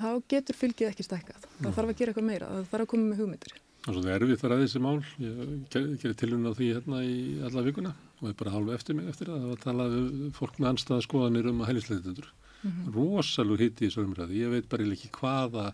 þá 0.00 0.08
getur 0.28 0.56
fylgið 0.56 0.90
ekki 0.90 1.04
stækkað. 1.06 1.44
Það 1.62 1.74
þarf 1.76 1.88
að 1.92 1.96
gera 1.98 2.12
eitthvað 2.12 2.28
meira, 2.30 2.46
það 2.52 2.66
þarf 2.72 2.84
að 2.86 2.90
koma 2.92 3.06
með 3.10 3.20
hugmyndir. 3.22 3.54
Það 3.86 3.92
er 3.92 3.94
svolítið 3.96 4.14
erfitt 4.16 4.42
að 4.44 4.50
ræða 4.50 4.64
þessi 4.66 4.80
mál. 4.82 4.98
Ég 5.22 5.34
ger- 5.70 5.96
gerir 6.02 6.16
tilhörun 6.20 6.48
á 6.50 6.52
því 6.58 6.66
hérna 6.74 6.98
í 7.06 7.16
alla 7.46 7.62
vikuna 7.62 7.92
og 8.20 8.28
er 8.28 8.32
bara 8.34 8.50
halvu 8.50 8.72
eftir 8.74 8.94
mig 8.98 9.06
eftir 9.08 9.26
það. 9.30 9.38
Það 9.40 9.46
var 9.46 9.56
að 9.56 9.66
tala 9.66 9.84
við 9.92 10.32
fólk 10.34 10.56
með 10.58 10.68
anstæða 10.72 11.04
skoðanir 11.06 11.46
um 11.52 11.60
að 11.62 11.68
hælisleitendur. 11.70 12.28
Mm 12.62 12.70
-hmm. 12.72 12.94
Rosalur 12.94 13.62
hitti 13.62 13.86
í 13.86 13.88
þessu 13.88 14.04
umræði. 14.04 14.42
Ég 14.42 14.50
veit 14.50 14.68
bara 14.68 14.82
ekki 14.82 15.10
hvaða 15.20 15.72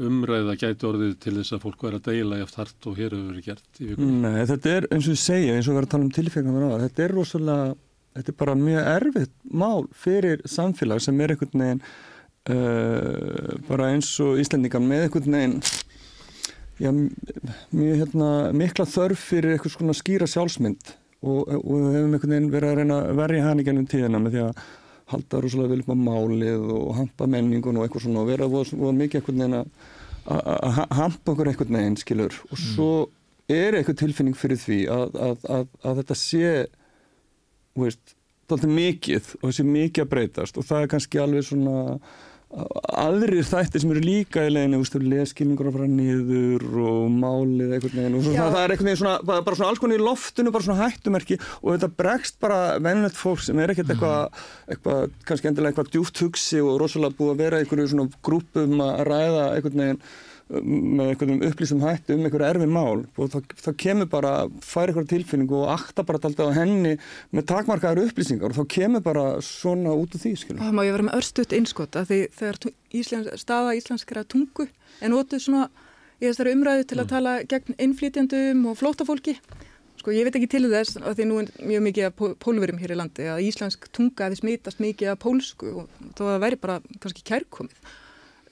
umræða 0.00 0.56
gæti 0.56 0.86
orðið 0.86 1.14
til 1.20 1.34
þess 1.36 1.54
að 1.56 1.62
fólk 1.64 1.82
væri 1.84 1.98
að 1.98 2.08
deila 2.08 2.42
aft 2.44 2.58
hart 2.60 2.86
og 2.86 2.96
hér 2.96 3.14
hefur 3.14 3.32
verið 3.32 3.44
gert 3.50 3.80
í 3.80 3.88
vikunni. 3.90 4.20
Nei, 4.22 4.46
þetta 4.48 4.74
er 4.76 4.86
eins 4.90 5.08
og 5.08 5.14
við 5.14 5.20
segja, 5.24 5.56
eins 5.56 5.68
og 5.68 5.74
við 5.74 5.80
erum 5.80 5.88
að 5.88 5.92
tala 5.94 6.04
um 6.04 6.60
það, 6.60 6.84
þetta 6.84 7.04
er 7.04 7.14
rosalega, 7.16 7.74
þetta 8.14 8.32
er 8.32 8.38
bara 8.42 8.54
mjög 8.60 8.88
erfitt 8.94 9.34
mál 9.50 9.84
fyrir 9.92 10.42
samfélag 10.48 11.02
sem 11.04 11.20
er 11.20 11.34
einhvern 11.34 11.64
veginn 11.64 11.82
uh, 12.48 13.52
bara 13.68 13.90
eins 13.92 14.10
og 14.24 14.40
Íslendingar 14.40 14.82
með 14.84 15.06
einhvern 15.06 15.36
veginn 15.36 15.58
já, 16.80 16.90
mjög 17.76 18.02
hérna 18.04 18.30
mikla 18.56 18.88
þörf 18.88 19.28
fyrir 19.30 19.56
eitthvað 19.56 19.76
svona 19.76 19.96
skýra 19.96 20.28
sjálfsmynd 20.30 20.94
og, 21.20 21.40
og 21.44 21.74
við 21.74 21.96
hefum 21.98 22.14
einhvern 22.14 22.36
veginn 22.36 22.52
verið 22.54 22.70
að 22.70 22.80
reyna 22.80 23.00
að 23.04 23.20
verja 23.20 23.48
hann 23.48 23.60
í 23.60 23.66
gennum 23.66 23.90
tíðina 23.90 24.22
með 24.22 24.36
því 24.36 24.44
að 24.46 24.62
halda 25.12 25.40
rosalega 25.44 25.72
vel 25.74 25.82
upp 25.84 25.92
á 25.92 25.98
málið 26.08 26.68
og 26.76 26.90
hampa 26.98 27.26
menningun 27.30 27.76
og 27.80 27.86
eitthvað 27.86 28.04
svona 28.06 28.22
og 28.24 28.28
vera 28.30 28.48
voða, 28.50 28.92
mikið 29.00 29.20
einhvern 29.20 29.42
veginn 29.42 29.58
að 29.60 29.72
að- 30.30 30.46
að 30.52 30.72
ha- 30.76 30.88
hampa 31.00 31.32
okkur 31.32 31.48
einhvern 31.50 31.76
veginn 31.78 31.96
skilur. 31.98 32.34
Og 32.52 32.58
svo 32.60 32.90
er 33.50 33.74
eitthvað 33.78 33.96
tilfinning 34.04 34.36
fyrir 34.38 34.58
því 34.60 34.80
að, 34.92 35.14
að, 35.28 35.46
að, 35.56 35.68
að 35.84 35.96
þetta 36.02 36.16
sé 36.20 36.50
veist, 37.80 38.14
mikið 38.50 39.28
og 39.40 39.46
þessi 39.50 39.64
mikið 39.66 40.04
að 40.04 40.10
breytast. 40.10 40.58
Og 40.58 40.66
það 40.66 40.82
er 40.84 40.90
kannski 40.94 41.20
alveg 41.22 41.44
svona 41.46 41.98
aðrir 42.50 43.44
þættir 43.46 43.82
sem 43.84 43.90
eru 43.92 44.00
líka 44.02 44.42
í 44.42 44.50
leginu, 44.50 44.80
leskilningur 45.06 45.68
að 45.70 45.76
fara 45.76 45.86
niður 45.90 46.64
og 46.82 47.04
málið 47.14 47.76
einhvern 47.76 48.00
veginn 48.00 48.16
og 48.18 48.24
svo, 48.24 48.32
Já. 48.34 48.42
það, 48.42 48.62
er 48.62 48.74
veginn 48.74 48.98
svona, 48.98 49.12
bara, 49.28 49.54
svona 49.54 49.68
alls 49.70 49.82
konar 49.82 50.00
í 50.00 50.02
loftinu, 50.02 50.52
bara 50.56 50.66
svona 50.66 50.80
hættumerki 50.88 51.38
og 51.60 51.68
þetta 51.76 51.90
bregst 52.00 52.40
bara 52.42 52.58
venjulegt 52.82 53.20
fólk 53.20 53.44
sem 53.46 53.62
er 53.62 53.74
ekkert 53.74 53.94
eitthvað, 53.94 54.42
eitthvað, 54.66 55.14
kannski 55.30 55.50
endilega 55.52 55.70
eitthvað 55.76 55.92
djúft 55.94 56.24
hugsi 56.24 56.64
og 56.64 56.80
rosalega 56.82 57.18
búið 57.20 57.32
að 57.36 57.44
vera 57.44 57.60
í 57.60 57.64
einhverju 57.64 57.92
svona 57.94 58.22
grúpum 58.26 58.82
að 58.82 59.04
ræða 59.12 59.46
einhvern 59.54 59.84
veginn 59.84 60.02
með 60.50 61.12
einhverjum 61.12 61.42
upplýstum 61.46 61.82
hætti 61.84 62.14
um 62.16 62.24
einhverju 62.26 62.46
erfið 62.48 62.72
mál 62.74 63.04
og 63.06 63.28
þá, 63.30 63.36
þá 63.54 63.70
kemur 63.84 64.08
bara, 64.10 64.32
fær 64.66 64.90
einhverju 64.90 65.10
tilfinningu 65.12 65.60
og 65.60 65.70
akta 65.76 66.02
bara 66.06 66.18
alltaf 66.26 66.50
á 66.50 66.58
henni 66.58 66.96
með 67.30 67.46
takmarkaður 67.52 68.08
upplýsingar 68.08 68.50
og 68.50 68.58
þá 68.58 68.64
kemur 68.74 69.04
bara 69.04 69.24
svona 69.46 69.94
út 69.94 70.16
úr 70.16 70.24
því, 70.24 70.32
skilur. 70.42 70.58
Það 70.64 70.74
má 70.74 70.82
ég 70.88 70.96
vera 70.96 71.06
með 71.06 71.18
örstuðt 71.20 71.54
innskot 71.60 72.00
að 72.00 72.10
því 72.10 72.20
þegar 72.40 72.60
Íslands, 73.00 73.30
staða 73.44 73.76
íslenskra 73.78 74.24
tungu 74.26 74.66
er 74.98 75.12
notuð 75.14 75.44
svona 75.46 75.68
í 76.18 76.26
þessari 76.26 76.56
umræðu 76.58 76.88
til 76.90 76.98
að 76.98 77.10
tala 77.14 77.36
gegn 77.48 77.78
innflytjandum 77.78 78.66
og 78.72 78.80
flótafólki. 78.80 79.36
Sko 80.00 80.14
ég 80.16 80.24
veit 80.26 80.36
ekki 80.40 80.48
til 80.50 80.64
þess 80.72 80.98
að 80.98 81.18
því 81.20 81.24
nú 81.28 81.38
er 81.42 81.48
mjög 81.70 81.82
mikið 81.86 82.12
pól- 82.16 82.34
pólverum 82.40 82.78
hér 82.80 82.94
í 82.94 82.98
landi 82.98 83.26
að 83.28 83.42
íslensk 83.46 83.86
tunga 83.94 84.26
hefði 84.26 84.40
smitast 84.40 84.80
mikið 84.80 85.12
af 85.12 85.18
pólsku 85.22 85.72
og 85.84 85.90
þó 86.16 86.22
að 86.24 86.30
það 86.32 86.44
væri 86.46 86.58
bara 86.62 86.76
kannski 87.04 87.24
kærkomið. 87.30 87.90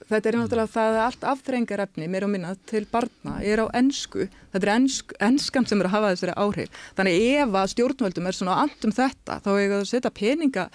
Þetta 0.09 0.29
er 0.29 0.35
náttúrulega 0.39 0.73
það 0.73 0.95
að 0.95 1.03
allt 1.05 1.25
afþrengarefni 1.31 2.07
meira 2.09 2.25
og 2.25 2.31
minna 2.33 2.55
til 2.69 2.81
barna 2.89 3.35
er 3.45 3.61
á 3.61 3.65
ennsku. 3.77 4.25
Þetta 4.49 4.65
er 4.65 4.71
ensk, 4.73 5.13
enskan 5.21 5.67
sem 5.69 5.83
er 5.83 5.89
að 5.89 5.93
hafa 5.93 6.13
þessari 6.15 6.33
áhrif. 6.45 6.79
Þannig 6.97 7.25
ef 7.43 7.57
að 7.59 7.67
stjórnvöldum 7.75 8.29
er 8.29 8.37
svona 8.37 8.55
andum 8.63 8.95
þetta 8.97 9.37
þá 9.45 9.51
er 9.53 9.75
að 9.77 9.85
setja 9.91 10.09
peninga 10.09 10.65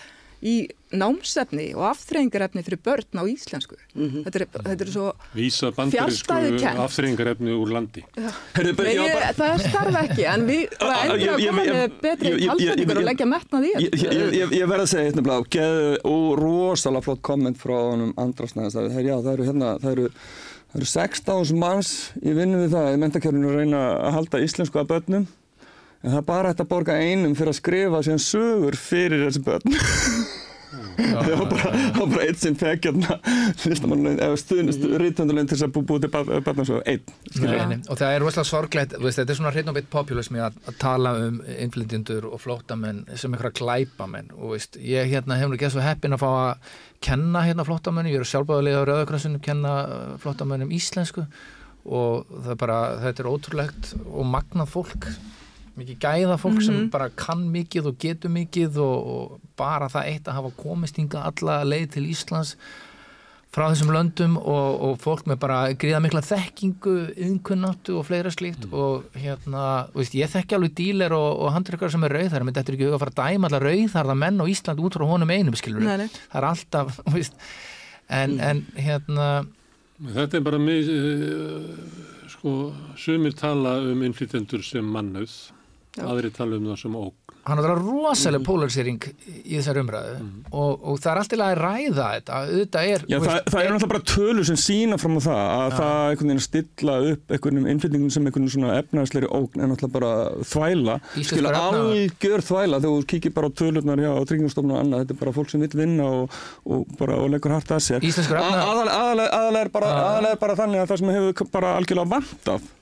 í 0.44 0.68
námsefni 0.94 1.70
og 1.74 1.86
afþreyingarefni 1.88 2.62
fyrir 2.66 2.78
börn 2.84 3.16
á 3.18 3.24
íslensku. 3.26 3.78
þetta, 3.96 4.36
er, 4.36 4.46
þetta 4.66 4.84
er 4.84 4.90
svo 4.92 5.06
Vísa 5.34 5.70
bandarísku 5.74 6.28
Fjarstæðukennt. 6.28 6.82
afþreyingarefni 6.84 7.54
úr 7.56 7.72
landi. 7.72 8.04
Bara- 8.14 8.74
Nei, 8.84 8.94
ég 8.94 9.14
bara- 9.14 9.32
það 9.38 9.64
starf 9.64 9.98
ekki, 10.04 10.26
en 10.34 10.46
við 10.46 10.62
Ah, 10.84 11.04
erum 11.06 11.14
endur 11.14 11.24
ég- 11.24 11.34
að 11.34 11.46
koma 11.48 11.64
með 11.64 11.96
betri 12.04 12.32
talsendingar 12.46 13.00
og 13.00 13.08
leggja 13.08 13.26
metnað 13.32 13.64
í 13.64 13.72
Ég, 13.74 13.80
ég, 13.80 13.92
þetta. 14.04 14.32
ég, 14.38 14.52
ég 14.60 14.68
verð 14.74 14.84
að 14.84 14.90
segja 14.92 15.06
eitt 15.10 15.16
nefnilega 15.18 15.50
geð, 15.56 15.80
og 16.04 16.26
rosalega 16.44 17.06
flott 17.08 17.22
komment 17.22 17.58
frá 17.58 17.76
honum 17.80 18.12
Andrasnæðis 18.20 18.76
það, 18.76 19.00
já, 19.08 19.16
það 19.24 19.32
eru 19.38 19.48
hérna 19.50 19.70
það 19.80 19.96
eru, 19.96 20.08
það 20.74 20.76
eru 20.82 20.90
16.000 20.92 21.58
manns 21.64 21.94
í 22.22 22.36
vinnu 22.36 22.60
við 22.66 22.76
það 22.76 22.92
í 22.92 23.00
mentakjörnum 23.02 23.48
að 23.50 23.58
reyna 23.62 23.82
að 24.04 24.12
halda 24.20 24.44
íslensku 24.44 24.78
að 24.84 24.92
börnum 24.92 25.26
en 26.04 26.12
það 26.12 26.20
er 26.20 26.26
bara 26.28 26.52
hægt 26.52 26.64
að 26.64 26.70
borga 26.70 26.96
einum 27.00 27.36
fyrir 27.38 27.54
að 27.54 27.60
skrifa 27.60 28.02
síðan 28.04 28.24
sögur 28.28 28.76
fyrir 28.78 29.24
þessi 29.26 29.44
börn. 29.46 29.78
Það 30.94 31.28
var 31.38 31.48
bara, 31.50 31.70
bara 31.98 32.24
einn 32.24 32.38
sem 32.38 32.56
fekk 32.58 32.88
hérna 32.88 33.16
eða 34.12 34.38
stuðnist 34.38 34.84
rítvöndurlaun 35.00 35.48
til 35.50 35.56
þess 35.56 35.66
að 35.66 35.72
bú, 35.74 35.82
búið 35.88 36.06
til 36.06 36.10
einn 36.14 37.02
skilur. 37.30 37.50
Nei, 37.50 37.66
nei. 37.70 37.76
og 37.90 37.98
það 38.00 38.14
er 38.14 38.24
rosalega 38.24 38.48
sorglegt 38.50 38.96
þetta 38.98 39.24
er 39.26 39.38
svona 39.38 39.52
hreinn 39.54 39.70
og 39.70 39.78
beitt 39.78 39.90
populismi 39.92 40.42
að, 40.42 40.58
að 40.70 40.78
tala 40.82 41.14
um 41.24 41.40
innflytjendur 41.56 42.28
og 42.30 42.42
flóttamenn 42.42 43.04
sem 43.14 43.34
einhverja 43.34 43.58
glæpamenn. 43.60 44.32
Og 44.38 44.56
veist, 44.56 44.78
ég 44.82 45.10
hérna 45.12 45.38
hefur 45.40 45.58
ekki 45.58 45.72
svo 45.74 45.84
heppin 45.84 46.16
að 46.16 46.24
fá 46.24 46.30
að 46.32 46.74
kenna 47.04 47.44
hérna 47.46 47.66
flóttamenn, 47.68 48.10
ég 48.10 48.22
er 48.22 48.30
sjálfbáðulega 48.30 48.82
á 48.82 48.88
Rauðakrassunum 48.90 49.44
kenna 49.44 49.76
uh, 49.84 50.02
flóttamennum 50.22 50.74
íslensku. 50.74 51.26
Og 51.84 52.28
það 52.32 52.52
er 52.54 52.60
bara, 52.62 52.82
þetta 53.02 53.24
er 53.24 53.32
ótrúlegt 53.32 53.94
og 54.08 54.28
magnað 54.30 54.70
fólk 54.72 55.10
mikið 55.78 56.00
gæða 56.02 56.38
fólk 56.40 56.62
sem 56.64 56.88
bara 56.92 57.10
kann 57.18 57.46
mikið 57.52 57.90
og 57.90 58.00
getur 58.02 58.32
mikið 58.34 58.80
og, 58.84 59.12
og 59.14 59.52
bara 59.58 59.90
það 59.92 60.10
eitt 60.12 60.28
að 60.28 60.40
hafa 60.40 60.56
komist 60.58 60.98
hinga 61.00 61.24
alla 61.30 61.62
leið 61.66 61.94
til 61.96 62.04
Íslands 62.10 62.54
frá 63.54 63.68
þessum 63.70 63.92
löndum 63.94 64.34
og, 64.40 64.70
og 64.86 64.94
fólk 65.02 65.28
með 65.30 65.38
bara 65.44 65.58
gríða 65.78 66.00
mikla 66.02 66.24
þekkingu, 66.26 66.94
innkunnáttu 67.26 67.98
og 68.00 68.08
fleira 68.08 68.32
slíkt 68.34 68.66
og 68.74 69.04
hérna, 69.14 69.86
þú 69.92 70.00
veist, 70.00 70.16
ég 70.18 70.32
þekki 70.32 70.56
alveg 70.58 70.74
díler 70.80 71.14
og, 71.14 71.28
og 71.44 71.54
handrykkar 71.54 71.92
sem 71.94 72.06
er 72.08 72.16
rauðar, 72.18 72.46
menn 72.46 72.56
þetta 72.56 72.72
er 72.72 72.78
ekki 72.78 72.88
huga 72.88 72.98
að 72.98 73.04
fara 73.04 73.14
að 73.14 73.20
dæma 73.20 73.50
allar 73.50 73.68
rauðarða 73.68 74.16
menn 74.24 74.42
á 74.42 74.44
Ísland 74.50 74.82
út 74.82 74.98
frá 74.98 75.06
honum 75.06 75.34
einum, 75.34 75.58
skilur 75.58 75.86
nei. 75.86 76.08
það 76.10 76.40
er 76.40 76.48
alltaf, 76.50 76.98
þú 77.06 77.14
veist 77.14 77.38
en, 78.10 78.40
en 78.42 78.64
hérna 78.74 79.28
Þetta 79.94 80.40
er 80.40 80.42
bara 80.42 80.58
með, 80.58 80.88
uh, 80.90 82.24
sko, 82.32 82.54
sumir 82.98 83.36
tala 83.38 83.76
um 83.92 84.02
innflytjendur 84.02 84.64
sem 84.66 84.86
mannauð. 84.90 85.36
Aðri 86.02 86.30
tala 86.34 86.58
um 86.58 86.66
það 86.72 86.80
sem 86.80 86.96
óg. 86.98 87.12
hann 87.44 87.60
er 87.60 87.74
rosaleg 87.76 88.42
polarisering 88.46 89.02
í 89.44 89.58
þessar 89.58 89.78
umræðu 89.82 90.14
og, 90.48 90.70
og 90.80 91.00
það 91.02 91.10
er 91.10 91.20
alltaf 91.20 91.42
að 91.44 91.58
ræða 91.60 92.06
þetta, 92.14 92.38
auðvitað 92.40 92.90
er 92.94 93.04
Já, 93.04 93.16
það, 93.20 93.40
það 93.52 93.58
er 93.60 93.74
náttúrulega 93.74 93.90
bara 93.92 94.06
tölur 94.10 94.48
sem 94.48 94.58
sína 94.64 94.98
fram 95.00 95.18
á 95.18 95.22
það 95.26 95.42
að 95.44 95.74
það 95.78 95.98
einhvern 96.08 96.32
veginn 96.32 96.44
stilla 96.46 96.96
upp 97.10 97.34
einhvern 97.36 97.68
innflytningum 97.74 98.14
sem 98.14 98.28
einhvern 98.30 98.50
svona 98.54 98.78
efnaðsleiri 98.80 99.30
ógn 99.38 99.60
er 99.60 99.70
náttúrulega 99.70 99.96
bara 99.98 100.12
þvæla. 100.54 100.96
Efnahagur. 101.20 101.58
algjör 101.60 102.46
þvæla 102.48 102.80
þegar 102.80 102.94
þú 102.94 103.08
kíkir 103.12 103.34
bara 103.36 103.50
á 103.52 103.56
tölurnar 103.60 104.04
hjá 104.04 104.12
tryggingastofnun 104.30 104.76
og 104.76 104.80
annað, 104.80 105.04
þetta 105.04 105.16
er 105.16 105.20
bara 105.20 105.34
fólk 105.36 105.52
sem 105.52 105.64
vil 105.64 105.82
vinna 105.82 106.08
og, 106.22 106.38
og, 106.64 106.86
bara, 106.98 107.18
og 107.20 107.28
leggur 107.34 107.54
hart 107.54 107.74
að 107.76 107.84
sér. 107.90 108.08
Aðalega 108.08 108.96
aðal, 108.96 109.26
aðal 109.28 109.60
er, 109.60 109.72
bara, 109.74 109.92
Já. 109.92 110.06
aðal 110.08 110.30
er 110.32 110.40
bara 110.40 110.56
þannig 110.58 110.82
að 110.82 110.90
það 110.94 111.02
sem 111.02 111.14
hefur 111.18 111.52
bara 111.54 111.76
algjörlega 111.78 112.14
vantað 112.16 112.72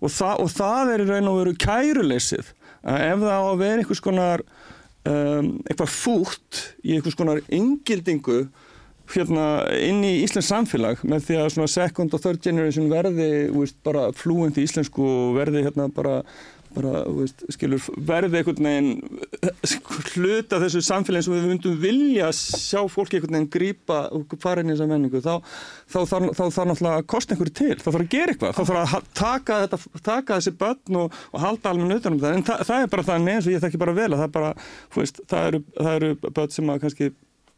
og, 0.00 0.10
það- 0.12 0.40
og 0.44 0.50
það 0.54 0.92
er 0.94 1.02
í 1.04 1.08
raun 1.10 1.30
og 1.32 1.38
veru 1.42 1.56
kæruleysið. 1.64 2.52
Að 2.88 3.04
ef 3.08 3.20
það 3.24 3.34
á 3.34 3.42
að 3.50 3.60
vera 3.64 3.82
einhvers 3.82 4.00
konar 4.04 4.42
um, 5.08 5.48
eitthvað 5.66 5.94
fútt 5.94 6.62
í 6.84 6.94
einhvers 6.96 7.18
konar 7.18 7.40
yngildingu 7.48 8.40
hérna 9.08 9.44
inn 9.80 10.02
í 10.04 10.18
Íslands 10.22 10.50
samfélag 10.52 11.00
með 11.08 11.22
því 11.24 11.36
að 11.40 11.70
second 11.72 12.12
og 12.12 12.20
third 12.20 12.42
generation 12.44 12.90
verði 12.92 13.48
veist, 13.54 13.78
bara 13.82 14.10
flúent 14.12 14.58
í 14.60 14.66
íslensku 14.68 15.00
og 15.00 15.38
verði 15.38 15.62
hérna 15.64 15.86
bara, 15.88 16.18
bara 16.76 17.02
veist, 17.16 17.44
skilur, 17.54 17.82
verði 18.08 18.40
einhvern 18.40 18.68
veginn 18.68 19.52
sko, 19.66 19.98
hluta 20.14 20.60
þessu 20.62 20.82
samfélagi 20.84 21.26
sem 21.26 21.34
við 21.36 21.46
myndum 21.52 21.76
vilja 21.82 22.28
sjá 22.36 22.80
fólki 22.92 23.18
einhvern 23.18 23.36
veginn 23.38 23.50
grípa 23.54 24.00
og 24.14 24.34
fara 24.42 24.64
inn 24.64 24.72
í 24.72 24.74
þessa 24.76 24.88
menningu 24.90 25.22
þá, 25.24 25.38
þá, 25.88 25.98
þá, 26.02 26.16
þá 26.38 26.42
þarf 26.42 26.58
náttúrulega 26.72 26.96
að 27.02 27.06
kosta 27.14 27.34
einhverju 27.36 27.56
til, 27.60 27.78
þá 27.80 27.88
þarf 27.88 28.02
að 28.02 28.10
gera 28.16 28.34
eitthvað 28.34 28.58
þá 28.58 28.62
þarf 28.72 28.96
að 28.98 29.08
taka, 29.22 29.60
þetta, 29.64 30.02
taka 30.10 30.40
þessi 30.40 30.56
börn 30.64 31.00
og, 31.04 31.16
og 31.32 31.40
halda 31.46 31.72
alveg 31.72 31.96
utanum 32.02 32.20
það 32.24 32.36
en 32.40 32.46
það, 32.50 32.66
það 32.72 32.84
er 32.84 32.92
bara 32.96 33.08
þannig 33.12 33.38
eins 33.38 33.48
og 33.48 33.56
ég 33.56 33.64
þekki 33.64 33.82
bara 33.84 33.96
vel 33.98 34.10
að 34.12 34.22
það 34.24 34.36
bara, 34.36 34.52
þú 34.92 35.02
veist, 35.04 35.22
það 35.32 35.48
eru, 35.52 35.62
það 35.78 35.90
eru 36.00 36.12
börn 36.28 36.54
sem 36.58 36.74
að 36.74 36.84
kannski 36.84 37.10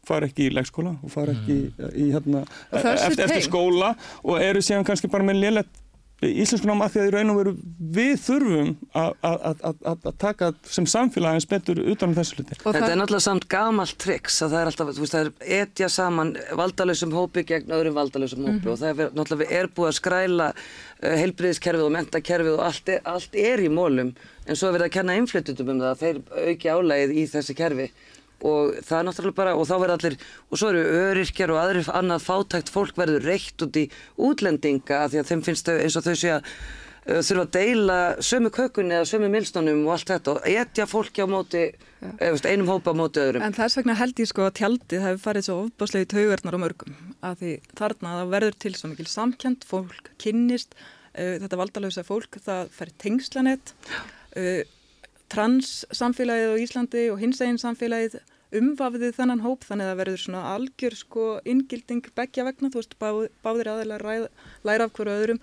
fara 0.07 0.25
ekki 0.31 0.47
í 0.47 0.53
leikskóla 0.57 0.95
og 1.05 1.11
fara 1.13 1.35
ekki 1.35 1.55
í 1.93 2.07
hérna 2.09 2.39
Og 2.41 2.79
þessi 2.81 3.05
eftir, 3.05 3.11
eftir 3.11 3.35
tengsl. 3.35 3.49
skóla 3.51 3.91
og 4.25 4.39
eru 4.41 4.63
síðan 4.65 4.87
kannski 4.87 5.11
bara 5.13 5.27
með 5.27 5.43
lélætt 5.43 5.69
íslensku 6.21 6.67
náma 6.69 6.85
að 6.85 6.93
því 6.93 6.99
að 7.01 7.07
í 7.07 7.11
raun 7.15 7.31
og 7.33 7.37
veru 7.39 7.51
við 7.97 8.11
þurfum 8.21 8.67
að- 8.93 9.15
að 9.25 9.37
að- 9.49 9.63
að- 9.91 10.05
að 10.11 10.17
taka 10.21 10.49
sem 10.69 10.85
samfélagi 10.85 11.33
eins 11.39 11.47
betur 11.49 11.79
utan 11.81 12.09
um 12.09 12.15
þessu 12.15 12.35
hluti. 12.37 12.57
Og 12.65 12.75
Þetta 12.75 12.91
er 12.91 12.99
náttúrulega 13.01 13.25
samt 13.25 13.47
gamalt 13.49 13.97
triks 13.97 14.41
að 14.45 14.51
það 14.53 14.61
er 14.61 14.69
alltaf, 14.71 14.91
þú 14.93 15.01
veist, 15.05 15.15
það 15.15 15.25
er 15.25 15.61
etja 15.65 15.89
saman 15.89 16.37
valdalausum 16.53 17.11
hópi 17.17 17.43
gegn 17.45 17.73
öðrum 17.73 17.97
valdalausum 17.97 18.45
hópi 18.45 18.67
og 18.69 18.77
það 18.77 18.99
er 18.99 19.09
náttúrulega 19.17 19.51
er 19.61 19.67
búið 19.67 19.89
að 19.89 19.99
skræla 20.01 20.47
uh, 20.53 21.15
heilbriðiskerfið 21.17 21.85
og 21.87 21.91
mentakerfið 21.97 22.53
og 22.53 22.63
allt 22.69 22.89
er, 22.89 23.01
allt 23.05 23.35
er 23.35 23.57
í 23.65 23.69
mólum 23.73 24.13
en 24.45 24.55
svo 24.55 24.67
er 24.69 24.77
verið 24.77 24.89
að 24.91 24.95
kenna 24.99 25.17
innflyttutum 25.17 25.69
um 25.73 25.79
það 25.81 25.91
að 25.95 26.01
þeir 26.05 26.21
auki 26.51 26.69
álægið 26.69 27.17
í 27.17 27.25
þessi 27.33 27.55
kerfi 27.57 27.89
og 28.41 28.77
það 28.85 28.97
er 28.97 29.07
náttúrulega 29.07 29.37
bara, 29.37 29.55
og 29.55 29.67
þá 29.69 29.73
verður 29.77 29.95
allir 29.97 30.15
og 30.49 30.59
svo 30.59 30.69
eru 30.71 30.83
öryrkjar 31.05 31.53
og 31.53 31.59
aðrir 31.61 31.89
annað 31.97 32.27
fátækt 32.27 32.71
fólk 32.73 32.99
verður 32.99 33.27
reitt 33.29 33.65
út 33.65 33.79
í 33.79 33.87
útlendinga 34.17 35.03
af 35.05 35.11
því 35.13 35.21
að 35.21 35.31
þeim 35.31 35.43
finnst 35.47 35.69
þau 35.69 35.75
eins 35.77 35.97
og 35.99 36.07
þau 36.07 36.15
sé 36.15 36.31
að 36.35 36.47
uh, 36.47 37.19
þurfa 37.21 37.45
að 37.45 37.51
deila 37.57 37.99
sömu 38.31 38.51
kökunni 38.55 38.97
eða 38.97 39.09
sömu 39.11 39.29
milstónum 39.33 39.83
og 39.85 39.95
allt 39.95 40.13
þetta 40.13 40.35
og 40.35 40.47
etja 40.53 40.87
fólki 40.89 41.25
á 41.25 41.27
móti 41.29 41.63
eða, 41.67 42.31
veist, 42.31 42.49
einum 42.49 42.71
hópa 42.71 42.95
á 42.95 42.95
móti 42.97 43.21
öðrum. 43.23 43.45
En 43.45 43.57
þess 43.57 43.79
vegna 43.79 43.97
held 43.99 44.21
ég 44.21 44.31
sko 44.31 44.47
að 44.47 44.57
tjaldið 44.61 45.05
hefur 45.05 45.23
farið 45.27 45.47
svo 45.47 45.59
ofbáslega 45.67 46.07
í 46.07 46.11
taugarnar 46.15 46.57
á 46.57 46.63
mörgum 46.65 46.97
að 47.21 47.43
því 47.43 47.53
þarna 47.77 48.17
það 48.17 48.33
verður 48.35 48.59
til 48.65 48.73
svo 48.77 48.91
mikil 48.91 49.07
samkjönd, 49.11 49.69
fólk 49.69 50.11
kynnist, 50.21 50.77
uh, 51.13 51.37
þetta 51.43 51.61
valdalösa 51.61 52.05
fólk, 52.07 52.41
það 52.41 52.75
fer 52.75 52.93
tengslanett, 53.05 53.75
uh, 54.37 54.61
trans 55.31 55.81
samfélagið 55.95 56.57
á 56.57 56.61
Íslandi 56.65 57.07
og 57.13 57.21
hins 57.21 57.39
eginn 57.43 57.61
samfélagið 57.61 58.19
umvafðið 58.57 59.17
þennan 59.17 59.43
hóp 59.45 59.65
þannig 59.67 59.87
að 59.87 59.91
það 59.91 59.99
verður 60.01 60.21
svona 60.25 60.43
algjör 60.51 60.95
sko 60.99 61.25
inngilding 61.47 62.07
begja 62.17 62.45
vegna, 62.47 62.71
þú 62.71 62.81
veist, 62.81 62.95
bá, 62.99 63.09
báðir 63.45 63.69
ræð, 64.01 64.25
læra 64.67 64.87
af 64.87 64.95
hverju 64.95 65.13
öðrum, 65.15 65.41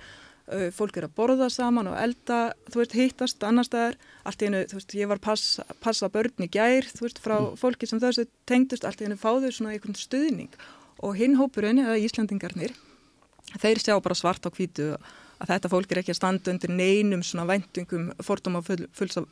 uh, 0.53 0.67
fólk 0.75 0.99
er 0.99 1.09
að 1.09 1.15
borða 1.17 1.49
saman 1.53 1.91
og 1.91 1.97
elda, 2.01 2.41
þú 2.73 2.83
veist, 2.83 2.97
hittast 2.99 3.47
annar 3.49 3.69
staðar, 3.69 3.97
allt 4.29 4.43
í 4.43 4.51
einu, 4.51 4.65
þú 4.71 4.81
veist, 4.81 4.97
ég 5.01 5.13
var 5.13 5.23
passa, 5.25 5.65
passa 5.85 6.11
börn 6.13 6.45
í 6.45 6.51
gær, 6.53 6.89
þú 6.93 7.07
veist, 7.07 7.23
frá 7.25 7.37
fólki 7.61 7.89
sem 7.89 8.03
þessu 8.03 8.27
tengdust, 8.49 8.85
allt 8.89 9.01
í 9.01 9.09
einu 9.09 9.21
fáðu 9.21 9.53
svona 9.55 9.77
einhvern 9.77 9.97
stuðning. 9.99 10.53
Og 10.99 11.15
hinn 11.17 11.39
hópurinn, 11.39 11.81
eða 11.85 12.01
Íslandingarnir, 12.03 12.75
þeir 13.63 13.81
sjá 13.81 13.97
bara 14.03 14.19
svart 14.19 14.45
á 14.45 14.51
hvítu 14.51 14.93
að 15.39 15.53
þetta 15.53 15.71
fólk 15.73 15.93
er 15.93 16.01
ekki 16.03 16.15
að 16.15 16.19
standa 16.19 16.53
undir 16.53 16.73
neinum 16.75 17.25
svona 17.27 17.47
væntingum 17.49 18.09
fordóma 18.25 18.63
full, 18.67 18.87
fulla, 18.95 19.25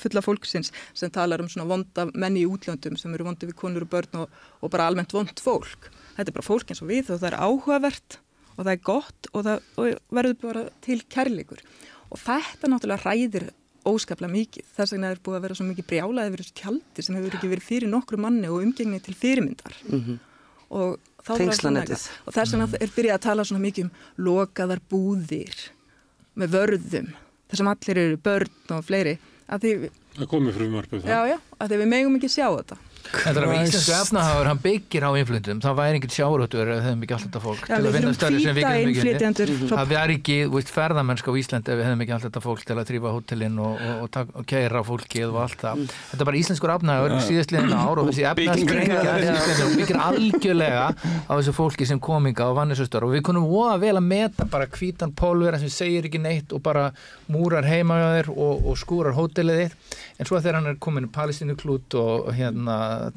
fulla, 0.00 0.24
fólksins 0.24 0.72
sem 0.96 1.12
talar 1.14 1.42
um 1.44 1.50
svona 1.52 1.68
vonda 1.68 2.06
menni 2.12 2.44
í 2.44 2.48
útlöndum 2.48 2.98
sem 3.00 3.14
eru 3.14 3.28
vondi 3.28 3.48
við 3.50 3.58
konur 3.60 3.86
og 3.86 3.92
börn 3.92 4.22
og, 4.22 4.38
og 4.60 4.72
bara 4.72 4.88
almennt 4.90 5.14
vond 5.14 5.44
fólk. 5.44 5.90
Þetta 6.16 6.30
er 6.30 6.38
bara 6.38 6.46
fólk 6.46 6.70
eins 6.72 6.84
og 6.84 6.92
við 6.92 7.10
og 7.10 7.20
það 7.20 7.30
er 7.32 7.40
áhugavert 7.40 8.20
og 8.54 8.62
það 8.62 8.72
er 8.76 8.86
gott 8.86 9.30
og 9.32 9.46
það 9.48 9.68
og 9.82 10.16
verður 10.20 10.40
bara 10.44 10.64
til 10.84 11.00
kærleikur. 11.10 11.60
Og 12.14 12.20
þetta 12.22 12.70
náttúrulega 12.70 13.04
ræðir 13.04 13.50
óskaplega 13.84 14.32
mikið. 14.32 14.68
Þess 14.76 14.94
vegna 14.94 15.10
er 15.12 15.20
búið 15.24 15.38
að 15.38 15.44
vera 15.44 15.56
svo 15.58 15.66
mikið 15.68 15.88
brjálaði 15.90 16.30
yfir 16.30 16.42
þessu 16.42 16.54
tjaldi 16.60 17.04
sem 17.04 17.16
hefur 17.18 17.34
ekki 17.36 17.50
verið 17.50 17.66
fyrir 17.66 17.90
nokkru 17.92 18.20
manni 18.22 18.48
og 18.48 18.62
umgengni 18.64 19.00
til 19.04 19.16
fyrirmyndar. 19.18 19.76
Og 19.84 20.14
þá 20.14 20.33
að 20.74 21.38
Tengslanettið. 21.40 22.02
og 22.26 22.34
þess 22.36 22.52
vegna 22.54 22.68
er 22.84 22.90
byrjað 22.96 23.14
að 23.18 23.22
tala 23.26 23.44
svona 23.48 23.62
mikið 23.64 23.84
um 23.86 23.90
lokaðar 24.28 24.80
búðir 24.92 25.54
með 26.36 26.50
vörðum 26.56 27.12
þar 27.48 27.60
sem 27.60 27.70
allir 27.72 28.00
eru 28.04 28.18
börn 28.26 28.74
og 28.76 28.84
fleiri 28.84 29.14
að 29.48 29.64
því, 29.64 29.72
Það 30.14 30.28
komið 30.30 30.58
frumvarpið 30.58 31.00
það. 31.04 31.10
já, 31.14 31.20
já, 31.34 31.38
að 31.60 31.72
því 31.72 31.78
við 31.84 31.88
megum 31.94 32.18
ekki 32.18 32.30
sjá 32.34 32.46
þetta 32.58 32.76
Þetta 33.04 33.40
er 33.40 33.44
að 33.46 33.52
íslensku 33.68 33.92
efnahagur, 33.94 34.48
hann 34.48 34.60
byggir 34.64 35.04
á 35.04 35.10
inflytjum, 35.20 35.58
það 35.62 35.74
væri 35.78 35.98
engin 35.98 36.12
sjáurötur 36.14 36.70
eða 36.72 36.84
hefðum 36.86 37.02
ekki 37.04 37.14
allt 37.14 37.26
þetta 37.28 37.42
fólk 37.44 37.60
Já, 37.68 37.74
til 37.74 37.84
að 37.88 37.94
vinna 37.98 38.12
störri 38.16 38.40
sem 38.44 38.56
við 38.56 38.64
ekki 38.64 38.84
innflytjendur. 38.88 39.52
Unnið. 39.54 39.68
frá- 39.68 39.78
Það 39.78 39.92
væri 39.94 40.16
ekki, 40.18 40.36
þú 40.48 40.54
veist, 40.58 40.72
ferðamennsk 40.74 41.28
á 41.28 41.32
Íslandi 41.44 41.68
ef 41.74 41.78
við 41.78 41.84
hefðum 41.84 42.02
ekki 42.04 42.14
allt 42.16 42.26
þetta 42.28 42.42
fólk 42.44 42.64
til 42.64 42.76
að 42.80 42.88
trífa 42.90 43.12
hótelin 43.14 43.58
og, 43.60 43.74
og, 43.84 44.02
og, 44.08 44.32
og 44.40 44.46
keira 44.50 44.82
fólkið 44.88 45.26
og 45.28 45.38
allt 45.44 45.60
það. 45.64 45.84
Þetta 46.10 46.20
er 46.24 46.28
bara 46.30 46.40
íslenskur 46.40 46.74
efnahagur 46.74 47.14
síðastliðin 47.28 47.76
ár 47.76 48.02
og 48.02 48.08
þessi 48.10 48.26
efnahagsbrengja 48.32 48.98
og 49.68 49.76
byggir 49.78 50.00
algjörlega 50.08 50.86
á 51.28 51.32
þessu 51.38 51.54
fólki 51.60 51.86
sem 51.88 52.00
kominga 52.02 52.48
og 52.50 52.56
vann 52.58 52.72
þessu 52.74 52.88
störf. 52.88 53.08
Og 53.08 53.14
við 53.18 53.24
kunum 53.28 53.46
voða 53.50 53.76
vel 53.84 53.94
að 54.00 54.08
meta 54.08 54.48
bara 54.50 54.66
hvítan 54.66 55.12
pólvera 55.14 55.60
sem 55.62 55.70
segir 55.70 56.08
ekki 56.08 56.18
neitt 56.24 56.52
og 56.56 56.62
bara 56.64 56.88
múrar 57.30 57.64
heima 57.68 58.00
en 60.14 60.28
svo 60.28 60.38
þegar 60.38 60.58
hann 60.60 60.70
er 60.70 60.76
komin 60.82 61.08
palestínu 61.14 61.56
klút 61.58 61.96
og 61.98 62.28
hérna 62.36 62.76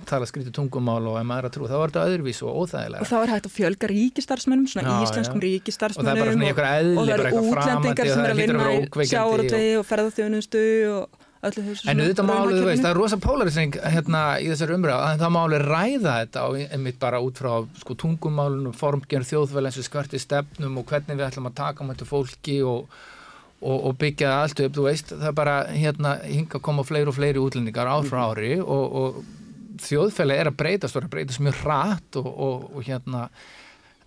tala 0.09 0.25
skrítið 0.29 0.55
tungumál 0.57 1.03
og 1.11 1.19
að 1.19 1.51
trú 1.53 1.69
þá 1.69 1.75
er 1.77 1.91
þetta 1.91 2.07
öðruvís 2.09 2.41
og 2.41 2.63
óþægilega 2.63 3.05
og 3.05 3.11
þá 3.11 3.17
er 3.19 3.33
hægt 3.35 3.49
að 3.49 3.55
fjölga 3.59 3.91
ríkistarfsmönnum 3.91 4.71
svona 4.71 4.95
Já, 4.95 5.05
íslenskum 5.05 5.43
já. 5.43 5.45
ríkistarfsmönnum 5.45 6.07
og 6.07 6.09
það 6.09 6.17
er 6.17 6.25
bara 6.25 6.33
svona 6.33 6.49
eitthvað 6.49 6.73
eðli, 6.79 6.97
og 6.97 7.07
það 7.07 7.23
eru 7.27 7.45
útlendingar 7.53 8.11
sem 8.11 8.25
er 8.25 8.33
að 8.33 8.41
vinna 8.41 8.73
í 8.73 9.09
sjávarútvegi 9.13 9.71
og... 9.77 9.87
ferðarþjónustu 9.91 10.67
og 10.95 11.23
En 11.37 11.99
auðvitað 12.01 12.25
máli, 12.25 12.55
þú 12.57 12.65
veist, 12.65 12.81
það 12.81 12.89
er 12.89 12.97
rosa 12.97 13.17
polarisering 13.21 13.75
hérna 13.77 14.21
í 14.41 14.47
þessari 14.49 14.73
umræðu, 14.73 15.03
að 15.05 15.19
það 15.21 15.33
máli 15.35 15.59
ræða 15.61 16.15
þetta 16.23 16.45
og 16.49 16.57
einmitt 16.65 16.97
bara 17.03 17.19
út 17.21 17.37
frá 17.37 17.51
sko, 17.77 17.95
tungumálunum, 18.01 18.73
formgerð 18.75 19.29
þjóðvel 19.29 19.69
eins 19.69 19.77
og 19.77 19.85
skvörti 19.85 20.21
stefnum 20.21 20.79
og 20.81 20.87
hvernig 20.89 21.19
við 21.19 21.27
ætlum 21.27 21.51
að 21.51 21.59
taka 21.61 21.85
á 21.85 21.87
mættu 21.87 22.09
fólki 22.09 22.57
og, 22.65 22.89
og, 23.61 23.77
og 23.89 23.97
byggja 24.01 24.33
allt 24.43 24.61
upp, 24.65 24.75
þú 24.77 24.85
veist, 24.85 25.13
það 25.15 25.29
er 25.31 25.37
bara 25.37 25.57
hérna 25.71 26.17
hinga 26.23 26.59
að 26.59 26.65
koma 26.67 26.85
fleiri 26.85 27.09
og 27.09 27.17
fleiri 27.17 27.41
útlendingar 27.41 27.89
ár 27.89 28.07
frá 28.07 28.21
ári 28.29 28.57
og, 28.61 28.97
og 29.01 29.21
þjóðfæli 29.81 30.37
er 30.37 30.51
að 30.51 30.59
breytast 30.59 30.95
og 30.95 31.01
er 31.01 31.07
að 31.07 31.15
breytast 31.15 31.43
mjög 31.45 31.61
hratt 31.63 32.19
og, 32.21 32.29
og 32.37 32.85
hérna 32.85 33.27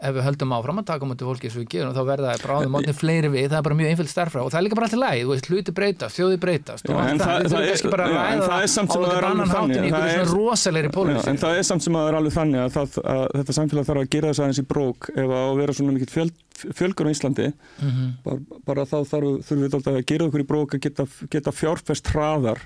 ef 0.00 0.14
við 0.16 0.24
höldum 0.24 0.52
áfram 0.56 0.78
að 0.80 0.86
taka 0.88 1.04
mútið 1.10 1.28
fólki 1.28 1.46
eins 1.48 1.56
og 1.56 1.62
við 1.62 1.68
gerum 1.74 1.92
þá 1.92 2.02
verða 2.08 2.30
það 2.32 2.44
bráðum 2.46 2.72
mótni 2.74 2.94
fleiri 2.96 3.28
við. 3.34 3.48
Það 3.50 3.58
er 3.60 3.64
bara 3.66 3.76
mjög 3.80 3.90
einfjöld 3.92 4.10
starfra 4.10 4.42
og 4.44 4.50
það 4.50 4.58
er 4.60 4.64
líka 4.66 4.78
bara 4.78 4.86
alltaf 4.88 5.00
læg 5.02 5.18
þú 5.20 5.30
veist, 5.34 5.48
hluti 5.50 5.74
breytast, 5.76 6.16
þjóði 6.16 6.38
breytast 6.40 6.84
Já, 6.88 6.94
en 6.96 7.18
það, 7.20 7.26
það- 7.26 7.50
það 7.50 7.60
er- 7.60 8.04
að 8.06 8.32
en 8.32 8.40
það 8.40 8.62
er 8.64 8.70
samt 8.74 8.92
sem 8.92 9.02
það 9.04 9.16
er 9.20 9.26
alveg 9.30 9.50
þannig, 9.52 9.76
en 9.76 9.92
það 9.92 10.06
er- 10.08 11.58
er 11.60 11.66
samt 11.70 11.82
sem 11.84 11.94
að 11.94 12.00
það 12.00 12.08
er 12.10 12.18
alveg 12.20 12.34
þannig 12.38 12.60
að, 12.64 12.70
það, 12.76 12.98
að 13.14 13.24
þetta 13.40 13.56
samfélag 13.60 13.84
þarf 13.90 14.00
að 14.04 14.10
gera 14.14 14.28
þess 14.30 14.40
aðeins 14.40 14.60
í 14.60 14.66
brók. 14.72 15.10
Ef 15.10 15.28
að 15.40 15.56
vera 15.60 15.72
svona 15.76 15.92
mikill 15.92 16.12
fjöld, 16.14 16.32
fjölgur 16.80 17.06
á 17.06 17.10
Íslandi 17.14 17.52
Mhm. 17.80 18.06
bara, 18.24 18.38
bara 18.66 18.82
þá 18.84 18.96
þurfum 19.10 19.60
við 19.64 19.70
að 19.80 20.06
gera 20.06 20.24
okkur 20.28 20.40
í 20.40 20.46
brók 20.46 20.70
að 20.76 20.80
geta, 20.80 21.06
geta 21.30 21.50
fjárfest 21.52 22.08
hraðar 22.12 22.58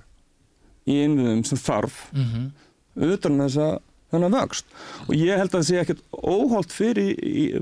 í 0.87 1.03
innviðum 1.05 1.45
sem 1.47 1.59
þarf. 1.59 2.11
Mhm. 2.15 2.51
utan 2.95 3.39
þess 3.43 3.57
að 3.59 3.79
þennan 4.13 4.35
vöxt. 4.37 4.67
Og 5.09 5.15
ég 5.17 5.39
held 5.41 5.51
að 5.51 5.57
það 5.61 5.69
sé 5.71 5.79
ekkert 5.81 6.03
óholt 6.21 6.75
fyrir, 6.75 7.15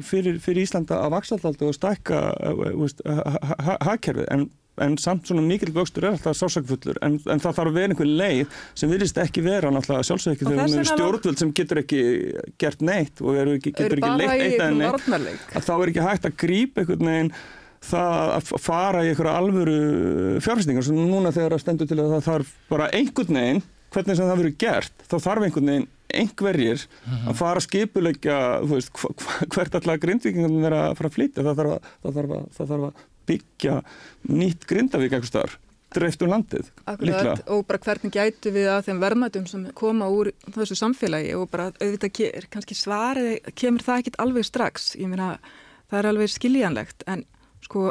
fyrir, 0.04 0.40
fyrir 0.42 0.66
Íslanda 0.66 0.98
að 1.04 1.14
vaksa 1.14 1.38
alltaf 1.38 1.62
og 1.68 1.76
stækka 1.78 2.18
eh, 2.50 3.22
ha- 3.62 3.78
hagkerfið. 3.88 4.26
En, 4.34 4.44
en 4.82 4.96
samt 5.00 5.28
svona 5.28 5.44
mikil 5.44 5.68
vöxtur 5.76 6.06
er 6.08 6.14
alltaf 6.14 6.36
sásakfullur 6.38 6.96
en, 7.04 7.18
en 7.28 7.40
það 7.44 7.56
þarf 7.58 7.70
að 7.70 7.74
vera 7.76 7.92
einhver 7.92 8.08
leið 8.08 8.54
sem 8.80 8.88
virðist 8.92 9.18
ekki 9.20 9.42
vera 9.44 9.68
náttúrulega 9.72 10.06
sjálfsög 10.08 10.32
ekki 10.32 10.46
þegar 10.48 10.62
við 10.62 10.76
erum 10.78 10.88
stjórnvöld 10.96 11.42
sem 11.42 11.50
getur 11.58 11.80
ekki 11.82 12.00
gert 12.62 12.80
neitt 12.88 13.20
og 13.20 13.36
eru 13.36 13.58
getur 13.60 13.98
ekki 13.98 14.14
leitt 14.22 14.32
eitt 14.32 14.62
einhverjum 14.64 14.78
neitt 14.80 15.52
að 15.60 15.66
þá 15.68 15.74
er 15.76 15.92
ekki 15.92 16.06
hægt 16.08 16.30
að 16.30 16.38
grípa 16.40 16.80
einhvern 16.86 17.10
veginn 17.12 17.32
það 17.82 18.32
að 18.38 18.50
fara 18.62 19.04
í 19.04 19.10
einhverja 19.12 19.36
alvöru 19.42 19.76
fjárfestingar. 20.44 20.84
Sem 20.86 20.98
núna 21.02 21.32
þegar 21.34 21.56
það 21.56 21.62
stendur 21.66 21.88
til 21.90 21.98
að 21.98 22.12
það 22.16 22.26
þarf 22.30 22.52
bara 22.72 22.88
einhvern 22.96 23.38
veginn 23.42 23.62
hvernig 23.92 24.18
sem 24.18 24.28
það 24.28 24.40
verður 24.40 24.56
gert, 24.62 25.04
þá 25.08 25.16
þarf 25.26 25.46
einhvern 25.46 25.72
veginn 25.72 25.90
einhverjir 26.12 26.86
að 27.08 27.36
fara 27.38 27.60
að 27.60 27.66
skipulegja 27.66 28.38
þú 28.62 28.76
veist, 28.76 29.02
hvert 29.54 29.76
allar 29.78 30.00
grindvíkingum 30.02 30.68
er 30.68 30.76
að 30.76 30.94
fara 30.98 31.10
að 31.10 31.18
flytja. 31.18 31.44
Það 31.46 31.60
þarf 31.60 31.74
að, 31.74 31.90
það 32.04 32.16
þarf 32.18 32.34
að, 32.36 32.48
það 32.56 32.72
þarf 32.72 32.88
að 32.88 33.04
byggja 33.32 33.76
nýtt 34.32 34.66
grindavík 34.68 35.14
eitthvað 35.14 35.30
starf 35.30 35.60
dreift 35.92 36.22
um 36.24 36.30
landið, 36.32 36.70
Akkurat, 36.88 37.42
og 37.52 37.66
bara 37.68 37.80
hvernig 37.84 38.14
gætu 38.14 38.52
við 38.54 38.70
að 38.72 38.86
þeim 38.86 39.02
verðmætum 39.02 39.48
sem 39.50 39.66
koma 39.76 40.08
úr 40.08 40.30
þessu 40.54 40.76
samfélagi 40.78 41.34
og 41.36 41.50
bara 41.52 41.68
auðvitað 41.82 42.22
er 42.30 42.46
kannski 42.52 42.76
svarið, 42.78 43.50
kemur 43.58 43.84
það 43.84 44.02
ekkit 44.02 44.16
alveg 44.24 44.48
strax, 44.48 44.92
ég 44.96 45.10
meina 45.12 45.34
það 45.90 45.98
er 45.98 46.10
alveg 46.12 46.32
skiljanlegt 46.32 47.04
en 47.12 47.26
sko 47.66 47.90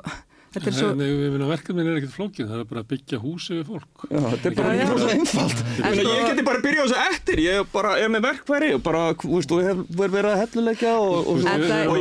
þetta 0.52 0.68
er 0.72 0.76
svo 0.76 0.90
Nei, 1.00 1.08
ég 1.08 1.32
meina 1.34 1.48
verkefnin 1.50 1.88
er 1.92 1.98
ekkert 2.02 2.14
flókin, 2.16 2.48
það 2.50 2.60
er 2.64 2.68
bara 2.72 2.82
að 2.84 2.90
byggja 2.92 3.20
húsi 3.24 3.58
við 3.58 3.70
fólk. 3.72 4.06
Já, 4.12 4.20
þetta 4.34 4.50
er 4.52 4.56
bara 4.60 4.74
mjög 4.76 5.06
einfalt. 5.16 5.64
Ég, 5.82 6.00
sko- 6.02 6.16
ég 6.18 6.28
geti 6.32 6.46
bara 6.50 6.64
byrjað 6.66 6.82
á 6.82 6.88
þessu 6.92 7.00
eftir, 7.16 7.42
ég 7.46 7.60
er 7.62 7.68
bara, 7.72 7.94
er 8.04 8.12
með 8.12 8.26
verkfæri 8.28 8.72
og 8.76 8.84
bara, 8.84 9.04
þú 9.24 9.34
veist, 9.38 9.52
og 9.56 9.62
hef 9.72 9.84
verið 10.18 10.32
að 10.34 10.42
helluleikja 10.44 10.94
og, 11.00 11.16
og, 11.22 11.42
En 11.42 11.66
og, 11.88 11.98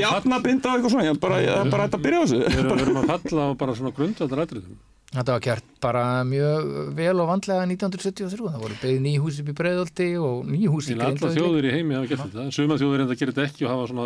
eitthvað 0.77 0.95
svona, 0.97 1.07
ég 1.07 1.15
er 1.15 1.23
bara, 1.27 1.41
ég 1.47 1.53
að 2.01 2.07
byrja 2.09 2.23
þessu. 2.27 2.41
erum, 2.65 2.77
við 2.81 2.87
erum 2.89 3.01
að 3.05 3.11
falla 3.15 3.47
á 3.47 3.51
bara 3.63 3.77
svona 3.79 3.95
grundvaldar 4.01 4.43
atriðum. 4.47 4.81
Þetta 5.11 5.35
var 5.35 5.41
kjart 5.43 5.65
bara 5.83 6.03
mjög 6.23 6.67
vel 6.95 7.19
og 7.19 7.27
vandlega 7.27 7.65
1973, 7.67 8.45
það 8.47 8.61
voru 8.63 8.77
beðið 8.79 9.01
ný 9.03 9.15
hús 9.19 9.39
upp 9.43 9.49
í 9.51 9.55
Breiðolti 9.59 10.05
og 10.23 10.45
ný 10.47 10.61
hús 10.71 10.87
í 10.87 10.95
alla 10.95 11.09
Grindavík. 11.09 11.35
þjóður 11.35 11.67
í 11.67 11.73
heimi 11.75 11.97
hafa 11.97 12.07
gert 12.13 12.23
þetta. 12.29 12.45
Suma 12.55 12.77
þjóður 12.79 13.03
enda 13.03 13.17
gerir 13.19 13.35
þetta 13.35 13.47
ekki 13.49 13.67
og 13.67 13.73
hafa 13.73 13.89
svona 13.91 14.05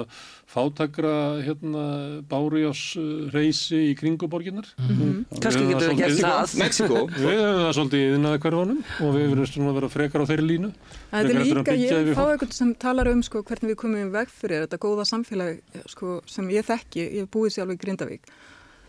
fátakra 0.54 1.12
hérna, 1.44 1.82
bárujás 2.30 2.80
reysi 3.34 3.82
í 3.90 3.92
kringuborginnar. 4.00 4.70
Mhm. 4.80 5.26
Kannski 5.44 5.66
getur 5.68 5.92
við 5.92 6.00
gert 6.00 6.24
það. 6.24 6.56
Mexiko. 6.62 7.04
Við 7.12 7.36
höfum 7.36 7.60
það 7.60 7.76
svolítið 7.76 8.00
í 8.00 8.08
þinnaði 8.14 8.40
hverfanum 8.46 8.80
og 9.04 9.14
við 9.18 9.28
verðum 9.34 9.52
svona 9.52 9.68
að 9.68 9.78
vera 9.80 9.92
frekar 9.92 10.24
á 10.24 10.30
þeirri 10.32 10.46
línu. 10.54 10.72
Þetta 11.12 11.28
er 11.28 11.44
líka, 11.44 11.76
ég 11.84 12.14
fá 12.16 12.24
eitthvað 12.32 12.56
sem 12.56 12.74
talar 12.80 13.12
um 13.12 13.20
sko, 13.20 13.44
hvernig 13.44 13.74
við 13.74 13.76
komum 13.76 14.08
í 14.08 14.10
veg 14.10 14.32
fyrir 14.32 14.64
þetta 14.64 14.80
góða 14.80 15.04
samfélag 15.04 15.60
sko, 15.84 16.22
sem 16.24 16.48
ég 16.48 16.64
þekki, 16.64 17.12
ég 17.20 17.28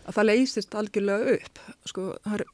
að 0.06 0.18
það 0.18 0.28
leysist 0.30 0.76
algjörlega 0.78 1.36
upp. 1.36 1.62
Sko, 1.90 2.06
það 2.24 2.38
er 2.38 2.44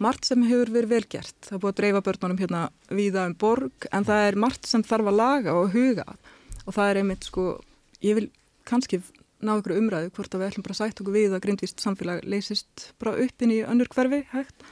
margt 0.00 0.28
sem 0.28 0.44
hefur 0.48 0.74
verið 0.74 0.94
velgert. 0.94 1.38
Það 1.46 1.56
er 1.56 1.62
búið 1.62 1.72
að 1.72 1.80
dreifa 1.80 2.04
börnunum 2.08 2.40
hérna 2.40 2.66
víða 2.88 3.24
um 3.28 3.38
borg, 3.40 3.88
en 3.92 4.06
það 4.08 4.26
er 4.26 4.38
margt 4.46 4.68
sem 4.68 4.84
þarf 4.86 5.10
að 5.12 5.18
laga 5.20 5.56
og 5.56 5.72
huga. 5.74 6.06
Og 6.66 6.76
það 6.76 6.92
er 6.92 7.00
einmitt, 7.02 7.26
sko, 7.28 7.46
ég 8.04 8.20
vil 8.20 8.28
kannski 8.68 9.00
ná 9.40 9.54
ykkur 9.56 9.78
umræðu 9.78 10.12
hvort 10.16 10.34
að 10.34 10.42
við 10.42 10.50
ætlum 10.50 10.64
bara 10.66 10.76
að 10.76 10.80
sætt 10.82 11.00
okkur 11.00 11.16
við 11.16 11.34
að 11.34 11.42
grindvist 11.46 11.82
samfélag 11.82 12.24
leysist 12.28 12.90
bara 13.00 13.16
upp 13.24 13.44
inn 13.44 13.54
í 13.54 13.60
önnur 13.64 13.88
hverfi 13.92 14.20
hægt 14.34 14.64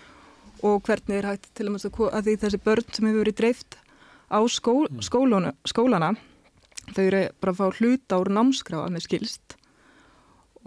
og 0.67 0.83
hvernig 0.85 1.21
er 1.21 1.29
hægt 1.31 1.49
til 1.57 1.69
að, 1.71 1.79
því 2.27 2.35
þessi 2.43 2.61
börn 2.65 2.89
sem 2.93 3.09
hefur 3.09 3.23
verið 3.23 3.39
dreift 3.41 3.79
á 4.29 4.39
skó, 4.53 4.75
skólana, 5.01 5.55
skólana 5.65 6.13
þau 6.93 7.05
eru 7.07 7.23
bara 7.41 7.55
að 7.55 7.61
fá 7.61 7.81
hluta 7.81 8.21
úr 8.21 8.33
námskrá 8.35 8.83
að 8.85 8.97
með 8.97 9.07
skilst 9.07 9.57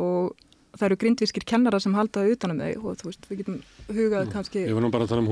og 0.01 0.33
það 0.77 0.85
eru 0.87 0.97
grindvískir 1.01 1.43
kennara 1.47 1.79
sem 1.83 1.93
halda 1.97 2.21
utanum 2.31 2.59
þau 2.61 2.85
og 2.91 2.99
þú 3.01 3.07
veist, 3.09 3.25
við 3.29 3.39
getum 3.41 3.57
hugað 3.91 4.29
kannski 4.31 4.61
Ég 4.63 4.75
var 4.77 4.83
nú 4.85 4.91
bara 4.93 5.03
að 5.05 5.11
tala 5.11 5.23
um 5.23 5.29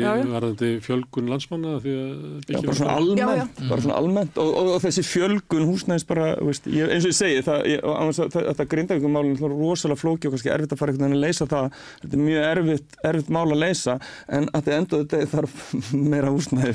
já. 0.00 0.12
varðandi 0.32 0.68
fjölgun 0.84 1.28
landsmanna 1.28 1.74
því 1.84 1.94
að 1.98 2.48
Já, 2.48 2.60
bara 2.64 2.76
svona 2.78 2.94
almennt, 2.96 3.20
Já, 3.20 3.36
já. 3.36 3.68
bara 3.68 3.84
svona 3.84 3.98
almennt. 4.00 4.38
Og, 4.40 4.52
og, 4.60 4.70
og 4.76 4.80
þessi 4.86 5.04
fjölgun 5.04 5.66
húsnæðis 5.68 6.06
bara, 6.08 6.28
veist, 6.40 6.68
ég, 6.72 6.88
eins 6.94 7.04
og 7.04 7.12
ég 7.12 7.18
segi, 7.18 7.42
það, 7.44 7.66
ég, 7.74 7.82
og 7.84 7.96
annars 7.98 8.20
að 8.24 8.30
það- 8.36 8.48
þetta 8.52 8.66
grindavíkumálun 8.72 9.36
er 9.36 9.54
rosalega 9.58 10.00
flóki 10.00 10.30
og 10.30 10.36
kannski 10.36 10.52
erfitt 10.54 10.72
að 10.72 10.80
fara 10.80 10.94
einhvern 10.94 11.08
veginn 11.08 11.18
að 11.18 11.26
leysa 11.26 11.48
það, 11.52 11.68
þetta 12.04 12.18
er 12.18 12.24
mjög 12.24 12.48
erfitt, 12.52 12.98
erfitt 13.12 13.30
mál 13.36 13.44
að 13.52 13.62
leysa, 13.66 13.98
en 14.38 14.48
að 14.56 14.64
þið 14.70 14.78
endur 14.78 15.04
þetta 15.04 15.30
þarf 15.34 15.68
meira 16.14 16.32
húsnæði 16.32 16.74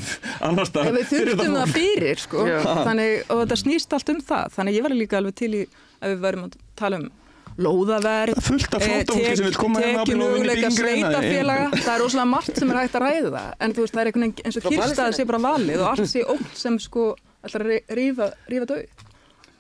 annars 0.51 0.74
það 0.76 0.91
við 0.99 1.09
þurftum 1.16 1.57
það 1.57 1.74
fyrir 1.80 2.24
sko, 2.28 2.45
þannig, 2.70 3.18
og 3.34 3.41
þetta 3.43 3.59
snýst 3.64 3.97
allt 3.97 4.14
um 4.14 4.22
það. 4.30 4.53
Þannig 4.59 4.78
ég 4.78 4.86
var 4.88 4.97
líka 5.01 5.18
alveg 5.20 5.36
til 5.41 5.51
í 5.57 5.64
ef 5.66 6.09
við 6.14 6.24
verðum 6.28 6.47
að 6.49 6.57
tala 6.80 6.99
um 7.01 7.09
lóðaverð 7.58 8.39
fullt 8.47 8.74
af 8.74 8.82
eh, 8.82 8.88
hérna 8.88 9.01
að 9.04 9.10
tekið 9.14 9.24
byrja 9.24 9.49
að 9.54 9.84
vinna 9.84 10.04
í 10.04 10.18
möguleika 10.20 10.70
byggingareina. 10.70 11.12
sveitafélaga 11.12 11.68
það 11.84 11.93
er 11.95 12.01
rosalega 12.04 12.30
margt 12.34 12.58
sem 12.60 12.72
er 12.74 12.80
hægt 12.82 12.95
að 12.97 13.06
ræða 13.06 13.32
það 13.36 13.54
en 13.68 13.74
þú 13.78 13.84
veist, 13.86 13.93
það 13.93 14.01
er 14.01 14.10
einhvern 14.12 14.26
veginn 14.28 14.45
eins 14.47 14.58
og 14.58 14.68
kyrstaði 14.70 15.18
sé 15.20 15.26
bara 15.30 15.41
valið 15.43 15.84
og 15.84 15.88
allt 15.91 16.10
sé 16.14 16.24
ótt 16.34 16.56
sem 16.64 16.80
sko 16.80 17.06
rí- 17.54 17.84
rífa, 17.99 18.32
rífa 18.49 18.70
döð 18.74 18.86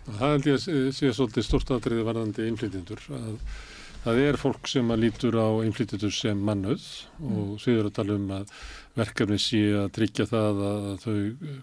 Það 0.03 0.33
held 0.33 0.47
ég 0.49 0.57
að 0.57 0.91
sé- 0.97 1.13
svolítið 1.15 1.45
stort 1.47 1.69
atriði 1.71 2.01
varðandi 2.03 2.43
innflytjendur. 2.49 2.99
Að 3.15 3.37
það 4.03 4.21
er 4.27 4.37
fólk 4.39 4.67
sem 4.67 4.89
að 4.91 5.03
lítur 5.05 5.37
á 5.39 5.47
innflytjendur 5.63 6.13
sem 6.13 6.39
mannöð 6.43 6.85
og 7.23 7.59
séður 7.63 7.89
að 7.89 7.95
tala 7.99 8.17
um 8.19 8.31
að 8.35 8.55
verkefni 8.93 9.39
sé 9.41 9.61
að 9.77 9.87
tryggja 9.95 10.25
það 10.29 10.59
að 10.67 10.87
þau 11.01 11.13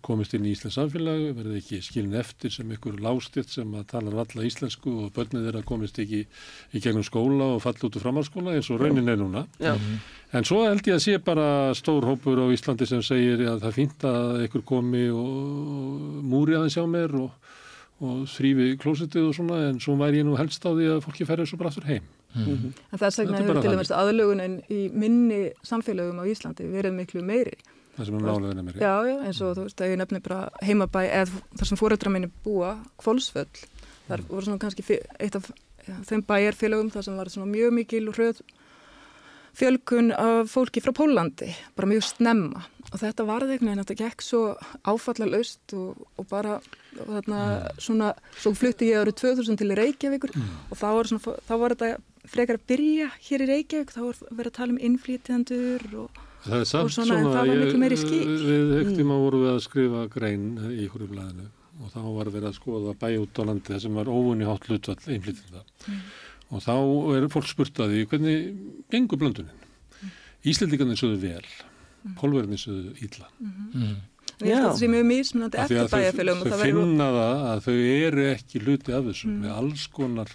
komist 0.07 0.33
inn 0.35 0.47
í 0.49 0.55
Íslands 0.55 0.79
samfélag, 0.81 1.21
verði 1.37 1.61
ekki 1.61 1.79
skilin 1.85 2.17
eftir 2.19 2.51
sem 2.55 2.73
ykkur 2.75 2.99
lástitt 3.05 3.53
sem 3.53 3.77
að 3.79 3.87
tala 3.93 4.15
valla 4.15 4.47
íslensku 4.49 4.95
og 5.05 5.13
börnið 5.15 5.47
þeirra 5.47 5.63
komist 5.69 6.01
ekki 6.03 6.25
í 6.25 6.83
gegnum 6.83 7.07
skóla 7.07 7.53
og 7.55 7.63
falla 7.63 7.87
út 7.87 8.01
úr 8.01 8.07
framhalskóla 8.07 8.57
eins 8.57 8.73
og 8.75 8.83
raunin 8.83 9.13
er 9.13 9.21
núna. 9.21 9.45
Já. 9.63 9.77
En 10.35 10.47
svo 10.47 10.65
held 10.65 10.87
ég 10.87 10.99
að 10.99 11.05
sé 11.07 11.21
bara 11.23 11.75
stór 11.79 12.09
hópur 12.09 12.43
á 12.43 12.47
Íslandi 12.51 12.89
sem 12.89 13.05
segir 13.07 13.45
að 13.47 13.63
það 13.67 13.79
fínt 13.79 14.09
að 14.11 14.45
ykkur 14.49 14.67
komi 14.67 15.07
og 15.15 16.21
múri 16.27 16.59
aðeins 16.59 16.79
hjá 16.79 16.87
mér 16.91 17.15
og, 17.21 17.31
og 18.01 18.23
þrýfi 18.33 18.71
klósitið 18.81 19.29
og 19.29 19.35
svona 19.37 19.59
en 19.69 19.81
svo 19.83 19.97
væri 20.01 20.23
ég 20.23 20.29
nú 20.29 20.37
helst 20.39 20.65
á 20.65 20.73
því 20.73 20.87
að 20.95 21.03
fólki 21.05 21.27
færi 21.29 21.47
svo 21.49 21.59
bara 21.61 21.73
aftur 21.73 21.89
heim. 21.89 22.07
en 22.35 22.73
þess 22.97 23.19
Þetta 23.19 23.25
vegna 23.25 23.37
er 23.37 23.43
hefur 23.45 23.61
til 23.61 23.75
dæmis 23.75 23.93
aðlugunin 23.93 24.57
í 24.71 24.81
minni 24.93 25.41
samfélögum 25.67 26.23
á 26.23 26.25
Íslandi 26.31 26.69
verið 26.71 26.97
miklu 26.97 27.25
meiri. 27.27 27.59
Það 27.97 28.07
sem 28.07 28.17
er 28.17 28.25
nálega 28.25 28.65
mér. 28.65 28.79
Já, 28.81 28.95
já, 29.05 29.17
eins 29.27 29.41
og 29.45 29.57
þú 29.59 29.67
veist 29.67 29.83
að 29.83 29.93
ég 29.93 30.01
nefni 30.01 30.23
bara 30.25 30.41
heimabæ 30.65 31.03
eða 31.09 31.43
þar 31.59 31.71
sem 31.71 31.81
fóreldra 31.81 32.13
minni 32.15 32.31
búa, 32.45 32.77
Kvolsföll, 33.03 33.65
þar 34.07 34.25
voru 34.31 34.47
svona 34.47 34.63
kannski 34.63 34.87
eitt 35.19 35.37
af 35.37 35.51
já, 35.85 35.95
þeim 36.09 36.25
bæjarfélögum 36.25 36.93
þar 36.95 37.05
sem 37.05 37.21
var 37.21 37.33
svona 37.35 37.51
mjög 37.51 37.77
mikil 37.77 38.09
og 38.09 38.17
hröð 38.17 38.41
fjölkun 39.61 40.13
af 40.15 40.49
fólki 40.49 40.81
frá 40.81 40.95
Pólandi, 40.97 41.51
bara 41.77 41.91
mjög 41.91 42.07
snemma. 42.07 42.63
Og 42.91 43.01
þetta 43.03 43.27
varði 43.27 43.57
einhvern 43.57 43.73
veginn, 43.73 43.83
þetta 43.85 43.99
gekk 44.05 44.25
svo 44.25 44.43
áfallalaust 44.89 45.75
og, 45.77 46.07
og 46.17 46.29
bara 46.31 46.61
og 46.99 47.13
þarna 47.17 47.43
svona, 47.79 48.09
svo 48.41 48.55
flutti 48.59 48.91
ég 48.91 49.05
árið 49.05 49.21
2000 49.23 49.61
til 49.61 49.77
Reykjavíkur 49.79 50.35
og 50.37 50.75
þá 50.81 50.89
var, 50.97 51.11
svona, 51.11 51.37
þá 51.47 51.55
var 51.63 51.75
þetta 51.77 52.31
frekar 52.31 52.59
að 52.59 52.67
byrja 52.73 53.13
hér 53.29 53.45
í 53.45 53.49
Reykjavík, 53.53 53.95
þá 53.95 54.03
var 54.03 54.21
verið 54.31 54.51
að 54.51 54.59
tala 54.59 54.75
um 54.75 54.83
innflýtjandur 54.91 55.87
og 56.05 56.27
Og 56.41 56.65
svona, 56.65 57.19
en 57.21 57.27
það 57.29 57.51
var 57.51 57.59
miklu 57.61 57.79
meiri 57.83 57.97
skil. 58.01 58.23
Við 58.25 58.71
ekkert 58.79 58.97
tíma 58.97 59.17
vorum 59.21 59.43
við 59.45 59.51
að 59.53 59.59
skrifa 59.67 60.05
grein 60.09 60.47
í 60.71 60.87
ykkur 60.87 61.03
í 61.05 61.09
blæðinu 61.11 61.49
og 61.81 61.91
þá 61.93 62.01
var 62.05 62.31
verið 62.33 62.49
að 62.49 62.57
skoða 62.57 62.95
bæ 63.01 63.09
út 63.21 63.41
á 63.41 63.43
landi 63.49 63.73
þar 63.75 63.83
sem 63.85 63.99
var 64.01 64.09
óvunni 64.09 64.49
hátt 64.49 64.69
hlutvall 64.69 64.97
einflýtinda. 65.15 65.63
Og 66.51 66.65
þá 66.65 66.75
er 67.17 67.27
fólk 67.33 67.49
spurt 67.49 67.81
að 67.81 67.93
því 67.93 68.07
hvernig 68.11 68.49
gengur 68.93 69.21
blöndunin. 69.21 69.67
Íslendingarnir 70.49 71.01
sögðu 71.01 71.21
vel, 71.27 71.51
pólverðinir 72.21 72.61
sögðu 72.61 72.95
ítla. 73.05 73.29
Ég 73.41 73.85
held 73.85 73.85
Já. 73.85 73.97
að 73.97 74.20
það 74.41 74.79
sé 74.81 74.91
mjög 74.91 75.09
mismunandi 75.11 75.61
eftir 75.65 75.81
að 75.81 75.91
þau, 75.91 75.97
bæjarfélögum 75.97 76.41
og 76.41 76.47
þau 76.47 76.53
það 76.53 76.63
verður 76.65 76.81
finna 76.81 77.11
það 77.17 77.45
að 77.51 77.67
þau 77.67 77.75
eru 77.91 78.29
ekki 78.31 78.65
hluti 78.65 78.97
af 78.97 79.11
þessu 79.11 79.35
með 79.35 79.53
alls 79.57 79.87
konar 79.95 80.35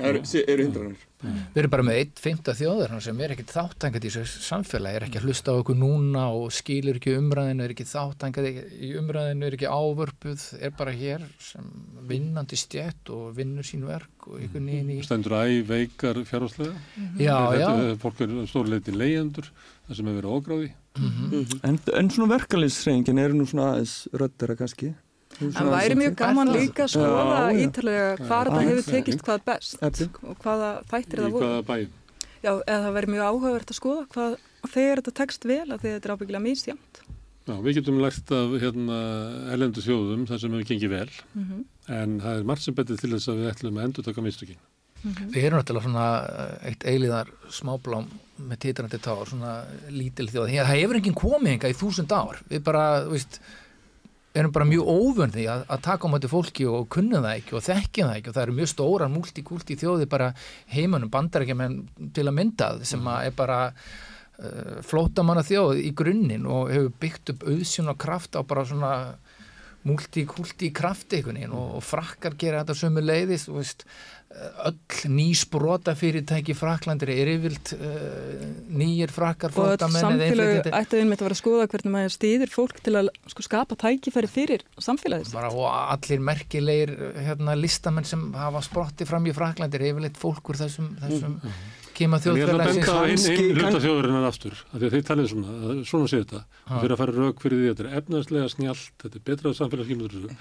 eru, 0.00 0.22
eru 0.46 0.66
hindranir. 0.66 1.08
Við 1.22 1.58
erum 1.60 1.70
bara 1.70 1.84
með 1.86 1.98
eitt 2.00 2.20
fymta 2.22 2.52
þjóður 2.58 2.94
sem 3.04 3.20
er 3.22 3.34
ekkit 3.34 3.52
þáttangað 3.54 4.06
í 4.08 4.10
þessu 4.10 4.40
samfélagi, 4.42 4.98
er 4.98 5.04
ekki 5.06 5.20
að 5.20 5.26
hlusta 5.28 5.54
á 5.54 5.60
okkur 5.60 5.76
núna 5.78 6.24
og 6.34 6.48
skilur 6.54 6.98
ekki 6.98 7.14
umræðinu, 7.14 7.62
er 7.62 7.74
ekki 7.74 7.86
þáttangað 7.86 8.48
í 8.50 8.90
umræðinu, 8.98 9.46
er 9.46 9.56
ekki 9.58 9.70
ávörpuð, 9.70 10.46
er 10.58 10.74
bara 10.78 10.94
hér 10.96 11.26
sem 11.42 11.68
vinnandi 12.10 12.58
stjætt 12.58 13.12
og 13.14 13.36
vinnur 13.36 13.68
sín 13.68 13.84
verk 13.86 14.26
og 14.32 14.40
ykkur 14.42 14.64
nýjum 14.64 14.90
í... 14.96 14.98
stendur 15.06 15.36
æ 15.38 15.62
veikar 15.68 16.18
fjárháslega. 16.26 16.74
Já, 17.20 17.38
já, 17.60 17.68
Fólk 18.02 18.24
er 18.26 18.34
stórleiti 18.50 18.96
leyendur, 18.96 19.52
það 19.88 19.96
sem 19.98 20.06
hefur 20.10 20.20
verið 20.20 20.34
ógráði. 20.36 20.68
en, 21.64 21.78
en 21.98 22.10
svona 22.12 22.28
verkalýsreingin 22.36 23.18
eru 23.22 23.34
nú 23.38 23.46
svona 23.48 23.70
aðeins 23.74 23.94
röddara 24.12 24.56
kannski 24.58 24.92
En 25.40 25.70
væri 25.72 25.94
mjög 25.96 26.14
gaman 26.20 26.50
líka 26.52 26.84
að 26.84 26.90
skoða 26.92 27.38
ítalega 27.56 28.08
hvað 28.20 28.50
Aðeins, 28.52 28.68
hefur 28.68 28.92
tekist 28.92 29.22
hvað 29.24 29.44
best 29.48 29.80
og 30.28 30.36
hvaða 30.44 30.68
þættir 30.90 31.22
það 31.22 31.30
voru. 31.32 31.46
hvaða 31.46 31.62
bæjum? 31.70 31.94
Já, 32.42 32.50
eða 32.52 32.82
það 32.84 32.96
væri 32.98 33.10
mjög 33.14 33.24
áhugavert 33.30 33.72
að 33.72 33.78
skoða 33.78 34.02
hvað 34.12 34.36
þegar 34.74 35.00
þetta 35.00 35.14
tekst 35.22 35.46
vel 35.48 35.64
að 35.72 35.80
því 35.82 35.94
þetta 35.94 36.08
er 36.10 36.14
ábyggilega 36.16 36.44
mísjamt. 36.44 37.00
Já, 37.48 37.54
við 37.64 37.74
getum 37.80 37.98
lært 38.04 38.34
af 38.36 38.52
hérna, 38.62 38.98
erlendu 39.56 39.82
þjóðum 39.82 40.26
þar 40.28 40.42
sem 40.44 40.52
hefur 40.54 40.68
gengið 40.68 40.92
vel 40.92 41.08
Mhm. 41.34 41.64
en 41.88 42.20
það 42.20 42.36
er 42.38 42.44
margt 42.52 42.62
sem 42.68 42.74
betið 42.74 43.00
til 43.00 43.10
þess 43.16 43.28
að 43.32 43.40
við 43.40 43.50
ætlum 43.54 43.80
að 43.80 43.84
endur 43.88 44.04
taka 44.04 44.20
mistökin. 44.28 44.60
Við 45.02 45.42
erum 45.48 45.58
náttúrulega 45.58 45.82
svona 45.88 46.06
eh, 46.28 46.68
eitt 46.70 46.84
eiliðar 46.86 47.32
smáblám 47.50 48.06
með 48.48 48.62
titrandi 48.66 49.00
tár, 49.02 49.24
svona 49.28 49.56
lítil 49.92 50.28
þjóð. 50.30 50.54
Það 50.58 50.72
hefur 50.76 50.98
enginn 51.00 51.18
komið 51.18 51.56
enga 51.56 51.72
í 51.72 51.76
þúsund 51.78 52.14
ár. 52.14 52.40
Við 52.50 52.64
bara, 52.66 52.84
veist, 53.08 53.40
erum 54.34 54.52
bara 54.52 54.68
mjög 54.68 54.88
óvöndi 54.88 55.44
að, 55.50 55.66
að 55.68 55.82
taka 55.84 56.08
á 56.08 56.12
mæti 56.12 56.30
fólki 56.30 56.68
og 56.68 56.86
kunna 56.92 57.20
það 57.20 57.34
ekki 57.34 57.56
og 57.58 57.66
þekkja 57.66 58.06
það 58.06 58.14
ekki 58.16 58.30
og 58.30 58.36
það 58.36 58.44
eru 58.46 58.56
mjög 58.58 58.70
stórar 58.72 59.12
multikulti 59.12 59.76
þjóði 59.80 60.08
bara 60.12 60.30
heimunum 60.72 61.12
bandarækjumenn 61.12 61.76
til 62.16 62.24
að 62.26 62.36
mynda 62.38 62.70
það 62.78 62.88
sem 62.92 63.10
að 63.12 63.26
er 63.28 63.36
bara 63.36 63.58
uh, 63.68 64.78
flótamanna 64.88 65.44
þjóð 65.46 65.82
í 65.82 65.92
grunninn 65.98 66.48
og 66.48 66.72
hefur 66.72 66.96
byggt 67.04 67.34
upp 67.34 67.46
auðsjón 67.52 67.92
og 67.92 68.00
kraft 68.06 68.40
á 68.40 68.40
bara 68.40 68.64
svona 68.68 68.94
multikulti 69.88 70.70
krafti 70.74 71.18
einhvern 71.18 71.40
veginn 71.40 71.56
og, 71.58 71.76
og 71.78 71.84
frakkar 71.84 72.38
gera 72.38 72.62
þetta 72.62 72.78
sömu 72.78 73.02
leiðis 73.04 73.48
og 73.50 73.60
veist, 73.60 73.84
öll 74.66 75.10
ný 75.12 75.26
sprota 75.36 75.92
fyrirtæki 75.98 76.54
fraklandir 76.56 77.10
er 77.12 77.30
yfirlt 77.34 77.74
uh, 77.76 78.46
nýjir 78.72 79.12
frakkar 79.12 79.52
Og 79.54 79.66
öll 79.74 79.84
innflytjendur. 79.84 80.72
ætti 80.78 81.02
með 81.04 81.18
að 81.18 81.26
vera 81.26 81.36
að 81.36 81.40
skoða 81.42 81.66
hvernig 81.72 81.92
maður 81.96 82.14
stýðir 82.16 82.52
fólk 82.52 82.80
til 82.82 82.94
að 83.00 83.10
sko, 83.34 83.44
skapa 83.48 83.76
tækifæri 83.82 84.30
fyrir 84.32 84.64
samfélagið. 84.80 85.34
bara 85.36 85.52
og 85.52 85.68
allir 85.68 86.24
merkilegir 86.24 86.94
hérna, 87.28 87.54
listamenn 87.58 88.08
sem 88.08 88.24
hafa 88.38 88.64
sprotti 88.64 89.06
fram 89.08 89.28
í 89.28 89.36
Fraklandir 89.36 89.84
yfirleitt 89.92 90.16
fólk 90.20 90.52
úr 90.52 90.60
þessum, 90.64 90.94
þessum 91.02 91.36
kema 91.92 92.16
En 92.22 92.36
ég 92.40 92.48
ætla 92.48 92.64
að 92.64 92.72
benda 92.72 92.96
á 92.96 93.02
inn, 93.12 93.26
inn 93.36 93.58
hluta 93.60 93.80
þjóðurinnar 93.84 94.26
aftur, 94.30 94.56
af 94.72 94.78
því 94.80 94.86
að 94.88 94.94
þeir 94.96 95.06
talið 95.10 95.26
svona, 95.34 95.76
svona 95.84 96.08
sé 96.08 96.22
þetta, 96.22 96.40
og 96.70 96.78
fyrir 96.80 96.94
að 96.96 97.00
fara 97.02 97.16
rauk 97.18 97.42
fyrir 97.44 97.58
því 97.60 97.68
að 97.68 97.74
þetta 97.76 97.84
er 97.90 97.98
efnaðslega 98.00 98.48
snjált, 98.54 98.94
þetta 99.04 99.18
er 99.20 99.24
betra 99.28 99.52
samfélagsskimur 99.58 100.14
þessu, 100.16 100.38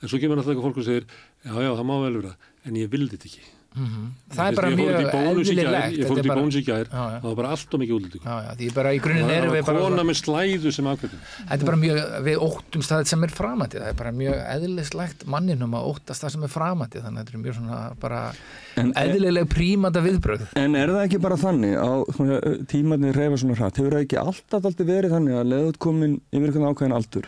en 0.00 0.08
svo 0.10 0.20
kemur 0.22 0.40
alltaf 0.40 0.54
eitthvað 0.54 0.66
fólk 0.70 0.80
og 0.80 0.86
segir, 0.88 1.04
já, 1.44 1.52
já, 1.60 1.70
það 1.76 1.86
má 1.90 1.94
vel 2.06 2.16
vera, 2.22 2.32
en 2.66 2.74
ég 2.80 2.88
vildi 2.90 3.16
þetta 3.18 3.30
ekki. 3.32 3.50
það 3.74 4.46
er 4.46 4.54
bara 4.54 4.68
mjög 4.70 5.06
eðlilegt 5.18 5.96
Ég 5.98 6.06
fór 6.06 6.14
út 6.14 6.18
í 6.18 6.22
er 6.22 6.28
bara- 6.30 6.42
bónus 6.44 6.54
í 6.54 6.60
gær, 6.62 6.84
það 6.92 7.24
var 7.24 7.34
bara 7.40 7.48
allt 7.56 7.72
og 7.74 7.80
mikið 7.82 7.94
útlýtingu. 7.96 8.22
Já, 8.22 8.34
já, 8.44 8.50
því 8.60 8.68
bara 8.76 8.92
í 8.94 9.00
grunninn 9.02 9.24
Það 9.26 9.34
erum 9.34 9.50
við 9.54 9.64
var 9.64 9.74
bara 9.74 9.80
kona 9.88 10.04
með 10.06 10.18
slæðu 10.20 10.72
sem 10.76 10.86
afkvæmdum. 10.92 11.22
Þetta 11.48 11.58
er 11.58 11.66
bara 11.66 11.80
mjög, 11.82 11.98
við 12.28 12.36
óttumst 12.46 12.92
það 12.94 13.02
sem 13.10 13.24
er 13.26 13.32
framandi, 13.34 13.80
það 13.82 13.88
er 13.90 13.98
bara 13.98 14.12
mjög 14.20 14.36
eðlislegt 14.54 15.26
manninum 15.34 15.74
að 15.74 15.88
óttast 15.90 16.22
það 16.22 16.30
sem 16.36 16.44
er 16.46 16.52
framandi, 16.54 17.02
þannig 17.02 17.18
að 17.18 17.24
þetta 17.24 17.34
er 17.34 17.42
mjög 17.42 17.56
svona 17.58 17.80
bara 17.98 18.20
En- 18.76 18.92
eðlileg 18.94 19.48
prímanda 19.50 20.00
viðbröð. 20.06 20.46
En 20.54 20.76
er 20.78 20.88
það 20.94 21.02
ekki 21.08 21.20
bara 21.26 21.36
þannig 21.42 21.74
svona, 22.14 22.38
tímarnir 22.70 23.18
reyfa 23.18 23.40
svona 23.42 23.56
hratt, 23.58 23.76
hefur 23.82 23.90
það 23.98 24.06
ekki 24.06 24.22
alltaf 24.22 24.62
alltaf 24.70 24.86
verið 24.86 25.10
þannig 25.18 25.34
að 25.42 25.50
leðut 25.50 25.78
komin 25.82 26.20
yfir 26.30 26.46
einhvern 26.54 26.70
ákveðin 26.70 26.94
aldur, 26.94 27.26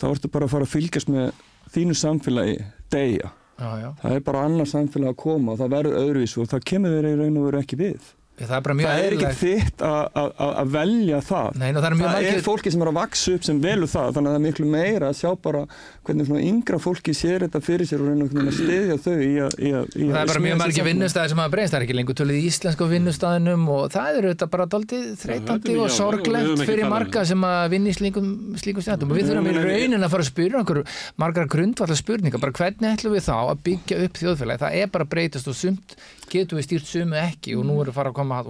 þá 0.00 0.08
ertu 0.08 0.32
bara 0.32 0.46
að 0.48 0.54
fara 0.56 0.64
að 0.64 0.72
fylgjast 0.72 1.12
með 1.12 1.32
þínu 1.76 1.94
samfélagi 2.00 2.58
deyja. 2.88 3.28
Já, 3.62 3.70
já, 3.78 3.90
Það 4.00 4.16
er 4.16 4.24
bara 4.26 4.42
annar 4.48 4.66
samfélag 4.66 5.12
að 5.12 5.20
koma 5.22 5.52
og 5.54 5.60
það 5.60 5.74
verður 5.76 6.00
öðruvísu 6.00 6.42
og 6.42 6.48
það 6.50 6.64
kemur 6.72 6.96
þeir 6.96 7.08
í 7.12 7.14
raun 7.20 7.38
og 7.38 7.44
veru 7.46 7.60
ekki 7.62 7.78
við. 7.78 8.08
Það 8.48 8.56
er 8.58 8.64
bara 8.66 8.76
mjög 8.78 8.88
það 8.92 9.02
er 9.06 9.14
ekki 9.16 9.30
þitt 9.42 9.82
að- 9.88 10.08
að 10.22 10.28
að- 10.46 10.54
að 10.62 10.70
velja 10.76 11.18
það. 11.28 11.48
Nei, 11.62 11.68
það 11.72 11.86
er 11.88 11.96
mjög 11.98 12.08
það 12.08 12.16
margir- 12.16 12.36
er 12.38 12.44
fólki 12.46 12.72
sem 12.72 12.82
er 12.82 12.88
að 12.92 12.96
vaksa 12.98 13.34
upp 13.36 13.44
sem 13.48 13.60
velur 13.62 13.90
það, 13.92 14.08
þannig 14.16 14.28
að 14.28 14.32
það 14.32 14.40
er 14.40 14.44
miklu 14.46 14.66
meira 14.72 15.08
að 15.12 15.16
sjá 15.22 15.30
bara 15.42 15.62
hvernig 16.06 16.26
svona 16.26 16.42
yngra 16.50 16.78
fólki 16.82 17.12
sér 17.14 17.44
þetta 17.46 17.60
fyrir 17.62 17.86
sér 17.86 18.00
og 18.02 18.08
reyna 18.10 18.24
að 18.26 18.52
stiðja 18.58 18.96
þau 19.02 19.16
í 19.22 19.32
að, 19.46 19.52
í 19.62 19.70
að, 19.72 19.84
í 19.94 20.06
að 20.08 20.12
Það 20.12 20.22
er 20.22 20.30
bara 20.32 20.42
mjög 20.46 20.58
margir 20.62 20.86
vinnustæðir 20.88 21.28
sem 21.32 21.42
hafa 21.42 21.52
breyst, 21.56 21.72
það 21.72 21.78
er 21.80 21.86
ekki 21.86 21.96
lengur 21.98 22.18
tölið 22.22 22.36
í 22.38 22.44
íslensku 22.50 22.88
vinnustæðinum 22.92 23.68
og 23.72 23.84
það 23.94 24.18
eru 24.18 24.32
þetta 24.34 24.48
bara 24.56 24.66
daldið 24.66 25.04
þreytandi 25.22 25.76
og 25.82 25.90
sorglegt 25.90 26.64
fyrir 26.66 26.84
um 26.84 26.90
marga 26.96 27.24
sem 27.26 27.40
að 27.46 27.68
vinna 27.76 27.88
í 27.92 27.96
slíkum, 27.96 28.28
slíkum 28.58 28.82
stjændum 28.82 29.10
og 29.12 29.16
við 29.20 29.30
þurfum 29.30 29.50
í 29.52 29.54
raunin 29.62 30.02
að 30.06 30.10
fara 30.16 30.22
að 30.26 30.30
spyrja 30.32 30.62
okkur 30.62 30.82
margar 31.22 31.46
grundvallar 31.52 31.96
spurningar, 31.98 32.40
bara 32.42 32.52
hvernig 32.52 32.96
ætlum 32.96 33.14
við 33.14 33.26
þá 33.28 33.36
að 33.52 33.62
byggja 33.68 34.00
upp 34.06 34.18
þjóðfélagi, 34.22 34.62
það 34.64 34.76
er 34.82 34.86
bara 34.92 35.04
að 35.06 35.12
breytast 35.14 35.48
og 35.48 35.54
sumt 35.54 35.96
getum 36.32 36.58
við 36.60 36.66
stýrt 36.68 36.88
sumu 36.88 37.18
ekki 37.20 37.54
og 37.58 37.66
nú 37.68 37.78
eru 37.84 37.92
fara 37.94 38.12
að 38.12 38.18
koma 38.20 38.40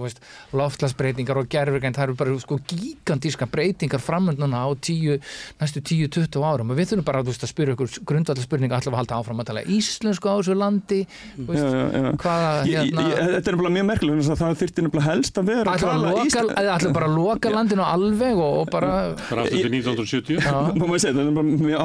loftlagsbreytingar 0.57 1.39
og 1.41 1.49
gerfurgæn, 1.51 1.95
það 1.95 2.05
eru 2.07 2.15
bara 2.19 2.35
sko 2.41 2.57
gigantíska 2.69 3.47
breytingar 3.51 4.01
framönduna 4.03 4.63
á 4.63 4.69
tíu, 4.79 5.17
næstu 5.61 5.81
10-20 5.83 6.43
árum. 6.45 6.71
Og 6.73 6.79
við 6.79 6.91
þurfum 6.93 7.07
bara 7.07 7.23
veist, 7.25 7.43
að 7.45 7.51
spyrja 7.53 7.75
okkur 7.77 7.93
grundvallar 8.09 8.45
spurningar, 8.45 8.81
ætlum 8.81 8.93
við 8.93 8.97
að 8.97 9.01
halda 9.03 9.19
áfram 9.21 9.43
að 9.43 9.49
tala 9.51 9.63
íslensku 9.77 10.29
á 10.29 10.35
þessu 10.39 10.57
landi 10.59 10.99
veist, 11.37 11.63
Já, 11.63 11.69
já, 11.73 12.01
já. 12.03 12.11
hvaða 12.23 12.51
Ég, 12.63 12.73
ég, 12.73 12.79
hérna, 12.83 13.05
ég, 13.09 13.31
þetta 13.37 13.51
er 13.53 13.59
mjög 13.73 13.87
merkileg 13.89 14.13
vegna 14.13 14.23
þess 14.23 14.33
að 14.33 14.41
það 14.43 14.59
þyrfti 14.63 14.85
nefnilega 14.87 15.07
helst 15.09 15.39
að 15.41 15.49
vera 15.53 15.73
að 15.73 15.83
tala 15.83 15.93
að 15.93 16.03
loka, 16.07 16.25
ísl- 16.27 16.53
eða 16.63 16.75
ætlum 16.77 16.95
bara 16.97 17.07
að 17.09 17.17
loka 17.17 17.53
landinu 17.53 17.85
alveg 17.87 18.41
og, 18.43 18.53
og 18.63 18.71
bara 18.73 18.91
Bara 19.29 19.45
aftur 19.45 19.63
til 19.63 19.73
1970. 19.73 20.43
Má 20.79 20.83
maður 20.83 21.03
segja, 21.03 21.25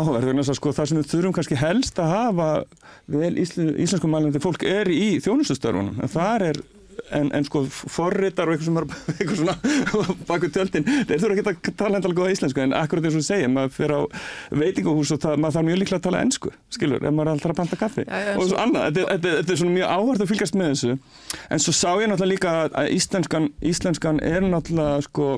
það 0.09 0.19
er 0.19 0.29
vegna 0.29 0.43
þess 0.45 0.53
að 0.55 0.59
sko 0.61 0.73
það 0.77 0.91
sem 0.93 1.01
við 1.01 1.11
þurfum 1.13 1.37
kannski 1.39 1.59
helst 1.61 2.01
að 2.03 2.13
hafa 2.15 2.49
vel 3.09 3.33
íslen, 3.41 3.71
íslensku 3.81 4.11
mælandi 4.11 4.43
fólk 4.43 4.65
er 4.69 4.91
í 4.93 5.07
þjónustustörfunum 5.89 6.03
en 6.05 6.13
þar 6.19 6.51
er 6.53 6.61
En, 7.15 7.29
en 7.33 7.45
sko 7.47 7.61
forritar 7.71 8.51
og 8.51 8.57
eitthvað 8.57 8.67
sem 8.67 8.79
er 8.81 8.87
eitthvað 9.15 9.39
svona 9.39 10.17
baku 10.29 10.49
tjöldin 10.53 10.85
þeir 11.07 11.21
þurfa 11.23 11.53
ekki 11.55 11.71
að 11.71 11.77
tala 11.79 12.01
endala 12.01 12.17
góða 12.19 12.33
íslensku. 12.35 12.61
En 12.61 12.75
akkurat 12.77 13.07
eins 13.07 13.15
og 13.15 13.23
þú 13.23 13.27
segja, 13.29 13.49
maður 13.55 13.71
fyrir 13.77 13.95
á 13.95 14.01
veitingahús 14.61 15.13
og 15.15 15.21
það, 15.23 15.37
maður 15.45 15.57
þarf 15.57 15.69
mjög 15.69 15.79
líklega 15.81 16.01
að 16.01 16.07
tala 16.09 16.23
ensku 16.27 16.53
skilur, 16.75 16.99
ef 17.07 17.15
maður 17.15 17.31
er 17.31 17.33
alltaf 17.37 17.55
að 17.55 17.61
panta 17.63 17.79
kaffi. 17.81 18.05
Já, 18.05 18.19
já, 18.27 18.33
og 18.35 18.51
svo- 18.51 18.59
annað, 18.65 18.89
þetta, 18.89 19.07
þetta, 19.15 19.35
þetta 19.39 19.55
er 19.55 19.61
svona 19.63 19.77
mjög 19.79 19.95
áhverð 19.95 20.25
að 20.27 20.33
fylgjast 20.33 20.59
með 20.59 20.73
þessu. 20.75 20.99
En 21.55 21.65
svo 21.65 21.77
sá 21.79 21.89
ég 22.03 22.11
náttúrulega 22.13 22.33
líka 22.35 22.57
að 22.83 22.91
íslenskan, 22.99 23.49
íslenskan 23.73 24.21
er 24.35 24.49
náttúrulega 24.51 25.07
sko 25.07 25.31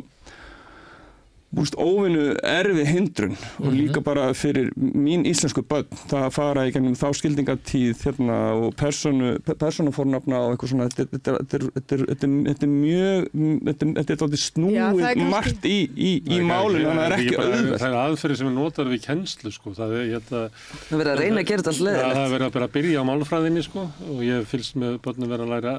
búst 1.50 1.74
óvinnu 1.82 2.36
erfi 2.46 2.84
hindrun 2.86 3.32
og 3.58 3.72
líka 3.74 3.98
bara 4.06 4.28
fyrir 4.38 4.68
mín 4.78 5.24
íslensku 5.26 5.64
börn 5.66 5.88
það 6.06 6.26
að 6.28 6.34
fara 6.36 6.66
í 6.68 6.74
gennum 6.76 6.94
þá 6.94 7.08
skildingatíð 7.18 8.04
hérna 8.06 8.36
og 8.54 8.76
personu, 8.78 9.32
persónufornafna 9.58 10.38
og 10.44 10.52
eitthvað 10.54 10.70
svona 10.74 10.86
þetta, 10.92 11.02
er- 11.02 11.10
þetta, 11.16 11.34
þetta, 11.40 11.70
þetta, 11.74 11.98
þetta, 12.12 12.30
þetta 12.50 12.70
mjög 12.70 13.26
þetta 13.66 14.28
er- 14.30 14.44
snúið 14.44 15.24
margt 15.30 15.66
í, 15.66 15.76
í, 15.90 16.12
í 16.22 16.38
málinu 16.46 16.86
þannig 16.86 17.00
að 17.00 17.00
það 17.00 17.10
er 17.10 17.16
ekki 17.18 17.40
auðvelt. 17.40 17.80
Það 17.82 17.88
er 17.90 17.98
aðferði 18.04 18.38
sem 18.40 18.50
er 18.50 18.54
notar 18.56 18.90
við 18.90 19.02
kennslu, 19.08 19.52
sko. 19.54 19.74
Það 19.76 19.96
er, 19.98 20.14
að 20.14 20.30
Það 20.30 20.94
er 20.94 21.00
verið 21.02 21.12
að 21.12 21.20
reyna 21.24 21.42
að 21.42 21.50
gera 21.50 21.64
þetta 21.64 21.74
allt 21.74 22.00
Já, 22.00 22.06
það 22.14 22.22
er 22.24 22.32
verið 22.36 22.46
að 22.46 22.54
bara 22.56 22.70
byrja 22.78 23.02
á 23.02 23.08
málfræðinni 23.10 23.62
sko 23.66 23.84
og 24.10 24.22
ég 24.26 24.48
fylgst 24.50 24.78
með 24.80 24.98
börnum 25.04 25.30
verið 25.34 25.46
að 25.46 25.54
læra 25.56 25.74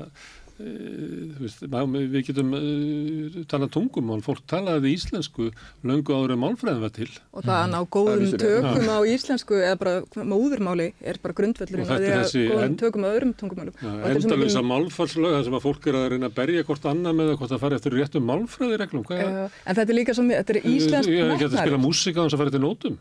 veist, 1.42 1.62
má- 1.72 1.84
við 1.90 2.26
getum 2.28 2.52
e, 2.58 2.62
talað 3.50 3.72
tungumál, 3.76 4.20
fólk 4.26 4.42
talaði 4.50 4.92
íslensku 4.96 5.50
löngu 5.88 6.14
áður 6.16 6.34
en 6.36 6.42
málfræðin 6.44 6.82
var 6.84 6.94
til. 6.96 7.08
Og 7.34 7.44
það 7.46 7.58
að 7.58 7.70
ná 7.72 7.78
Það 7.82 7.90
góðum 7.96 8.36
tökum 8.42 8.90
á 8.92 8.98
íslensku 9.12 9.60
eða 9.62 9.78
bara 9.82 10.26
móðurmáli 10.32 10.88
er 11.02 11.20
bara 11.24 11.38
grundvöllurinn 11.40 11.86
Og 11.86 11.92
að 11.96 12.02
því 12.02 12.10
er 12.12 12.18
að 12.18 12.26
þessi 12.26 12.44
góðum 12.52 12.66
en- 12.68 12.78
tökum 12.84 13.06
á 13.06 13.10
öðrum 13.12 13.34
tungumálum. 13.42 13.76
Svo 13.82 14.12
endalösa 14.12 14.64
málfarslög 14.72 15.36
þar 15.38 15.44
sem 15.50 15.58
að 15.60 15.66
fólk 15.66 15.88
er 15.92 16.00
að 16.02 16.08
reyna 16.16 16.30
að 16.32 16.38
berja 16.42 16.64
hvort 16.68 16.86
annað 16.92 17.18
með 17.22 17.32
það 17.32 17.38
hvort 17.42 17.52
það 17.56 17.64
fari 17.66 17.80
eftir 17.82 17.98
réttum 17.98 18.30
málfræðireglum. 18.32 19.04
Hvað 19.08 19.18
er 19.18 19.32
Já, 19.32 19.50
En 19.66 19.76
þetta 19.76 19.90
er 19.90 19.98
líka 19.98 20.18
mi- 20.22 20.36
þetta 20.36 20.56
er 20.56 20.62
íslenskt 20.62 21.10
Ég 21.12 21.22
hef 21.26 21.34
ekki 21.36 21.46
að 21.48 21.58
spila 21.58 21.78
metnaður. 21.78 21.86
músík 21.88 22.16
á 22.16 22.22
þess 22.22 22.34
að 22.34 22.38
fara 22.42 22.50
eftir 22.52 22.64
nótum. 22.66 22.98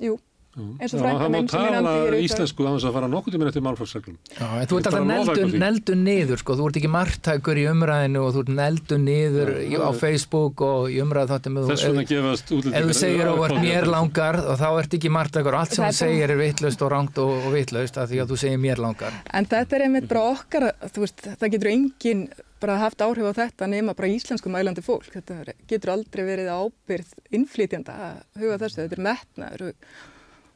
Jú, 0.00 0.18
eins 0.56 0.94
og 0.96 1.02
má 1.04 1.28
minn 1.32 1.48
sem 1.50 1.66
er 1.66 1.86
hér 1.86 2.16
í 2.16 2.22
íslensku 2.24 2.64
á 2.64 2.70
þess 2.74 2.86
að 2.88 2.94
fara 2.96 3.10
nokkuð 3.12 3.34
tíminn 3.36 3.50
eftir 3.50 3.64
málflóksreglum. 3.66 4.16
Já, 4.32 4.46
en 4.62 4.70
þú 4.70 4.78
ert 4.80 4.88
alltaf 4.90 5.54
neldun, 5.60 6.04
niður 6.06 6.40
sko, 6.40 6.56
þú 6.56 6.68
ert 6.70 6.78
ekki 6.80 6.90
margtækur 6.92 7.60
í 7.60 7.66
umræðinu 7.72 8.22
og 8.24 8.32
þú 8.36 8.44
ert 8.44 8.52
neldun 8.56 9.04
niður 9.06 9.52
Já, 9.66 9.78
á 9.84 9.90
Facebook 9.96 10.64
og 10.64 10.88
í 10.92 11.00
umræðu 11.04 11.32
þáttum 11.34 11.60
Þess 11.66 11.86
vegna 11.90 12.06
gefast 12.08 12.46
ef 12.46 12.56
útlendingar. 12.56 12.88
þú 12.88 12.98
segir 13.02 13.30
og 13.32 13.44
ert 13.46 13.60
mér 13.60 13.86
lang. 13.86 13.92
langar 13.96 14.40
og 14.46 14.58
þá 14.62 14.66
ert 14.80 14.98
ekki 14.98 15.12
margtækur 15.12 15.54
og 15.56 15.60
allt 15.60 15.76
sem 15.76 15.84
þú 15.84 15.98
segir 16.00 16.32
er 16.34 16.40
vitlaust 16.40 16.82
og 16.86 16.92
rangt 16.92 17.20
og, 17.22 17.36
og 17.46 17.52
vitlaust 17.54 18.00
af 18.00 18.10
því 18.10 18.22
að 18.24 18.32
þú 18.32 18.40
segir 18.46 18.60
mér 18.62 18.82
langar 18.82 19.20
En 19.32 19.46
þetta 19.46 19.76
er 19.76 19.86
einmitt 19.86 20.08
bara 20.08 20.24
okkar, 20.32 20.70
þú 20.92 21.04
veist, 21.04 21.24
það 21.36 21.52
getur 21.56 21.72
enginn 21.72 22.26
bara 22.60 22.78
haft 22.80 23.02
áhrif 23.04 23.28
á 23.28 23.32
þetta 23.36 23.68
nema 23.68 23.94
bara 23.96 24.08
íslensku 24.08 24.50
mælandi 24.52 24.82
fólk. 24.84 25.08
Þetta 25.12 25.54
getur 25.68 25.92
aldrei 25.92 26.24
verið 26.24 26.48
ábyrð 26.48 27.12
innflytjanda 27.36 27.96
að 28.08 28.20
huga 28.40 28.60
þessu, 28.64 28.82
þetta 28.84 28.96
er 28.96 29.04
metnaður. 29.10 29.74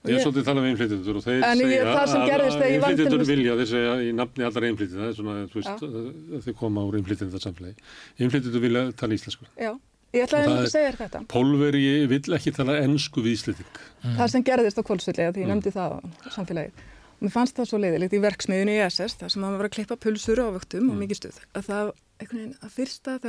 Ég 0.08 0.16
er 0.16 0.22
svolítið 0.24 0.40
að 0.40 0.46
tala 0.48 0.60
um 0.62 0.66
einflytjendur 0.70 1.16
og 1.18 1.24
þeir 1.26 1.42
segja 1.44 1.80
það 1.84 2.12
þegar 2.14 2.42
einflytjendur 2.48 3.18
dæmis- 3.20 3.28
vilja, 3.28 3.56
þeir 3.58 3.68
segja 3.68 3.96
í 4.00 4.12
nafni 4.16 4.44
allra 4.46 4.68
einflytjenda, 4.70 5.02
það 5.04 5.10
er 5.10 5.16
svona, 5.18 5.34
þú 5.50 5.56
veist, 5.60 5.82
að 5.84 6.44
þau 6.46 6.54
koma 6.56 6.84
úr 6.88 6.94
einflytjenda 7.00 7.40
samfélagi. 7.42 7.74
Einflytjendur 8.18 8.60
vilja 8.64 8.84
tala 8.96 9.12
íslensku. 9.18 9.44
Já, 9.60 9.72
ég 10.16 10.24
ætlaði 10.24 10.46
Og 10.48 10.54
það 10.54 10.64
að 10.64 10.72
segja 10.72 10.92
þetta. 10.96 11.20
Pólveri 11.28 12.06
vill 12.08 12.34
ekki 12.38 12.54
tala 12.56 12.78
ennsku 12.80 13.20
við 13.20 13.36
Íslending. 13.36 13.76
Það 14.16 14.30
sem 14.30 14.42
gerðist 14.48 14.80
á 14.80 14.82
Kolsvöldi, 14.88 15.20
því 15.20 15.36
ég 15.36 15.46
Mm. 15.46 15.52
nefndi 15.60 15.70
það 15.76 15.90
á 15.92 15.98
samfélagið. 16.32 16.72
Og 17.20 17.28
mér 17.28 17.32
fannst 17.36 17.54
það 17.60 17.68
svo 17.68 17.78
leiðilegt 17.84 18.16
í 18.16 18.20
verksmiðunni 18.24 18.74
í 18.80 18.84
SS, 18.88 19.14
þar 19.20 19.28
sem 19.30 19.42
maður 19.42 19.58
var 19.60 19.68
að 19.68 19.76
klippa 19.76 19.96
pulsur 20.00 20.40
á 20.40 20.48
vöktum 20.56 20.80
Mm. 20.80 20.90
og 20.90 20.96
mikið 20.96 21.16
stuð. 21.20 21.36
Að 21.54 21.62
það, 21.68 21.92
einhvern 22.20 22.40
veginn, 22.40 22.56
að 22.64 22.70
fyrsta 22.72 23.20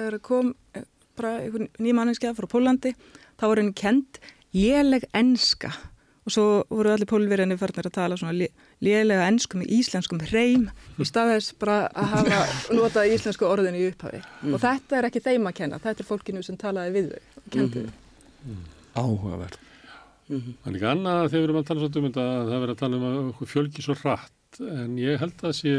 Og 6.21 6.33
svo 6.35 6.43
voru 6.69 6.91
allir 6.93 7.09
pólverðinni 7.09 7.55
farnir 7.57 7.87
að 7.89 7.95
tala 7.95 8.17
svona 8.19 8.35
lé- 8.37 8.51
lélega 8.85 9.25
ensku 9.31 9.57
með 9.57 9.71
íslenskum 9.79 10.19
hreim 10.29 10.67
í 11.01 11.07
staðis 11.09 11.47
bara 11.57 11.87
að 11.97 12.11
hafa 12.13 12.41
notað 12.77 13.15
íslensku 13.15 13.47
orðin 13.49 13.79
í 13.79 13.87
upphafi. 13.89 14.21
Mm. 14.43 14.53
Og 14.53 14.61
þetta 14.61 14.99
er 14.99 15.07
ekki 15.09 15.23
þeim 15.25 15.49
að 15.49 15.57
kenna, 15.57 15.79
þetta 15.81 16.03
er 16.05 16.09
fólkinu 16.11 16.43
sem 16.45 16.59
talaði 16.61 16.93
við 16.99 17.09
þau 17.09 17.41
og 17.41 17.49
kendi 17.55 17.85
þau. 17.87 17.91
áhugavert 19.01 19.57
Það 20.31 20.67
er 20.69 20.75
líka 20.77 20.91
annað 20.93 21.25
þegar 21.31 21.41
við 21.41 21.47
erum 21.49 21.57
að 21.59 21.65
tala 21.67 21.81
svolítið 21.81 21.99
um 22.01 22.05
þetta 22.07 22.23
að 22.31 22.45
það 22.51 22.61
verður 22.61 22.75
að 22.75 22.81
tala 22.81 22.99
um 23.01 23.33
að 23.33 23.49
fjölgi 23.51 23.83
svo 23.83 23.95
hratt 23.99 24.59
en 24.61 24.93
ég 25.01 25.19
held 25.19 25.33
að 25.35 25.43
það 25.47 25.55
sé 25.57 25.73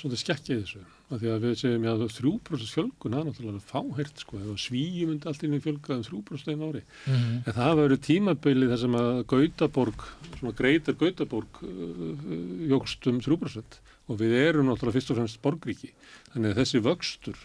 svolítið 0.00 0.22
skekkið 0.24 0.62
þessu 0.64 0.82
af 1.14 1.22
því 1.22 1.30
að 1.32 1.44
við 1.44 1.54
segjum 1.60 1.86
veist 2.02 2.20
3% 2.20 2.74
fjölgun 2.74 3.14
það 3.14 3.20
er 3.20 3.28
náttúrulega 3.28 3.62
fáhært 3.68 4.22
sko. 4.24 4.40
Ef 4.40 4.62
svíi 4.64 5.06
myndi 5.08 5.30
allt 5.30 5.44
inn 5.46 5.56
í 5.56 5.62
fjölga 5.62 5.98
um 5.98 6.04
3% 6.08 6.52
einu 6.52 6.70
ári. 6.70 6.82
En 7.14 7.52
það 7.52 7.60
hafa 7.62 7.80
verið 7.80 8.02
tímabili 8.08 8.70
þar 8.72 8.82
sem 8.82 8.98
að 9.00 9.10
Gautaborg, 9.32 10.06
svona 10.38 10.56
greitar 10.58 10.98
Gautaborg 11.00 11.62
uh, 11.62 12.26
jógst 12.72 13.10
um 13.10 13.22
3% 13.24 13.80
og 14.04 14.20
við 14.20 14.36
erum 14.40 14.68
náttúrulega 14.68 14.98
fyrst 14.98 15.14
og 15.14 15.20
fremst 15.20 15.40
borgríki. 15.44 15.92
Þannig 16.34 16.52
að 16.52 16.60
þessi 16.60 16.82
vöxtur 16.84 17.40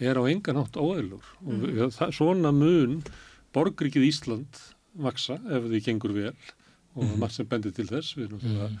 er 0.00 0.18
á 0.18 0.22
engan 0.24 0.58
hátt 0.62 0.80
óeðlur 0.80 1.26
og 1.44 1.64
við, 1.66 1.84
það, 1.94 2.14
svona 2.16 2.52
mun 2.56 3.00
borgríkið 3.54 4.08
Ísland 4.08 4.62
vaksa 4.98 5.38
ef 5.50 5.68
því 5.68 5.82
gengur 5.86 6.16
vel. 6.16 6.34
Og 6.98 7.16
margt 7.20 7.36
sem 7.36 7.48
bendir 7.48 7.74
til 7.74 7.86
þess. 7.86 8.16
Við 8.18 8.26
erum, 8.26 8.40
mm. 8.42 8.78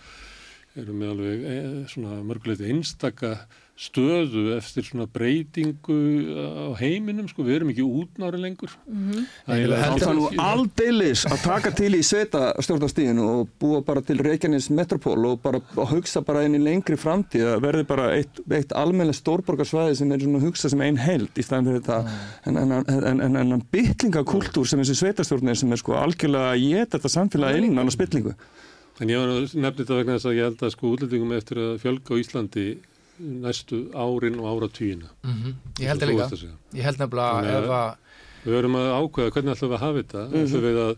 erum 0.82 0.96
með 0.98 1.12
alveg 1.14 1.44
e, 1.46 1.58
svona 1.92 2.16
mörguleiti 2.26 2.66
einstaka 2.72 3.36
stöðu 3.80 4.42
eftir 4.58 4.84
svona 4.84 5.06
breytingu 5.08 5.94
á 6.36 6.76
heiminum 6.76 7.28
sko, 7.30 7.44
við 7.46 7.54
erum 7.60 7.70
ekki 7.72 7.84
útnári 7.86 8.36
lengur 8.42 8.74
Mhm. 8.84 9.22
Það 9.46 9.54
er 9.54 9.56
Ég 9.56 9.70
eiginlega- 9.70 9.98
Það 10.00 10.10
er 10.10 10.18
nú 10.18 10.26
aldeilis 10.44 11.22
að 11.30 11.42
taka 11.46 11.70
til 11.72 11.92
í 11.96 12.02
sveita 12.04 12.42
stjórnastíðinu 12.60 13.24
og 13.40 13.48
búa 13.58 13.80
bara 13.84 14.02
til 14.02 14.18
Reykjanes 14.18 14.68
Metropól 14.70 15.24
og 15.30 15.40
bara 15.42 15.60
að 15.60 15.88
hugsa 15.94 16.20
bara 16.24 16.44
inn 16.44 16.54
í 16.54 16.62
lengri 16.62 16.96
framtíð 17.00 17.54
að 17.56 17.60
verði 17.64 17.86
bara 17.86 18.10
eitt, 18.18 18.40
eitt 18.50 18.68
almennlega 18.76 19.16
stórborgarsvæði 19.16 19.96
sem 19.96 20.12
er 20.12 20.18
svona 20.18 20.38
að 20.42 20.46
hugsa 20.50 20.68
sem 20.68 20.80
einn 20.84 20.96
held 21.00 21.32
í 21.34 21.42
staðan 21.42 21.64
fyrir 21.70 21.80
þetta 21.80 21.98
en, 22.46 22.56
en, 22.56 22.72
en, 23.20 23.36
en, 23.36 23.52
en 23.52 23.62
bytlingakultúr 23.72 24.66
sem 24.68 24.80
þessi 24.84 24.98
sveitastjórnir 25.00 25.56
sem 25.56 25.72
er 25.72 25.80
sko 25.80 25.96
algjörlega 25.96 26.52
að 26.52 26.68
geta 26.68 26.98
þetta 26.98 27.14
samfélag 27.16 27.56
innan 27.64 27.88
á 27.88 27.92
spillingu. 27.96 28.34
En 29.00 29.08
ég 29.08 29.16
var 29.16 29.30
að 29.32 29.54
nefna 29.56 29.72
þetta 29.80 29.96
vegna 29.96 30.16
þess 30.18 30.28
að 30.28 30.36
ég 30.36 30.44
held 30.50 30.60
að 30.66 30.72
sko 30.74 30.90
útlendingum 30.92 31.32
eftir 31.32 31.56
að 31.56 31.78
fjölga 31.80 32.12
á 32.12 32.20
Íslandi 32.20 32.66
næstu 33.20 33.80
árin 33.94 34.38
og 34.40 34.46
áratugina. 34.54 35.08
Mhm. 35.24 35.54
ég 35.80 35.86
held 35.88 36.00
það 36.00 36.12
líka 36.14 36.28
að 36.30 36.46
ég 36.74 36.82
held 36.82 36.98
nefnilega 36.98 37.32
að- 37.40 37.64
ef 37.64 37.70
að 37.70 37.96
Við 38.40 38.54
verðum 38.56 38.76
að 38.80 38.86
ákveða 39.00 39.30
hvernig 39.34 39.52
ætlum 39.56 39.68
við 39.70 39.76
að 39.76 39.84
hafa 39.84 39.98
þetta. 40.00 40.20
Mhm. 40.30 40.46
Ætlum 40.46 40.62
við 40.64 40.78
að 40.80 40.96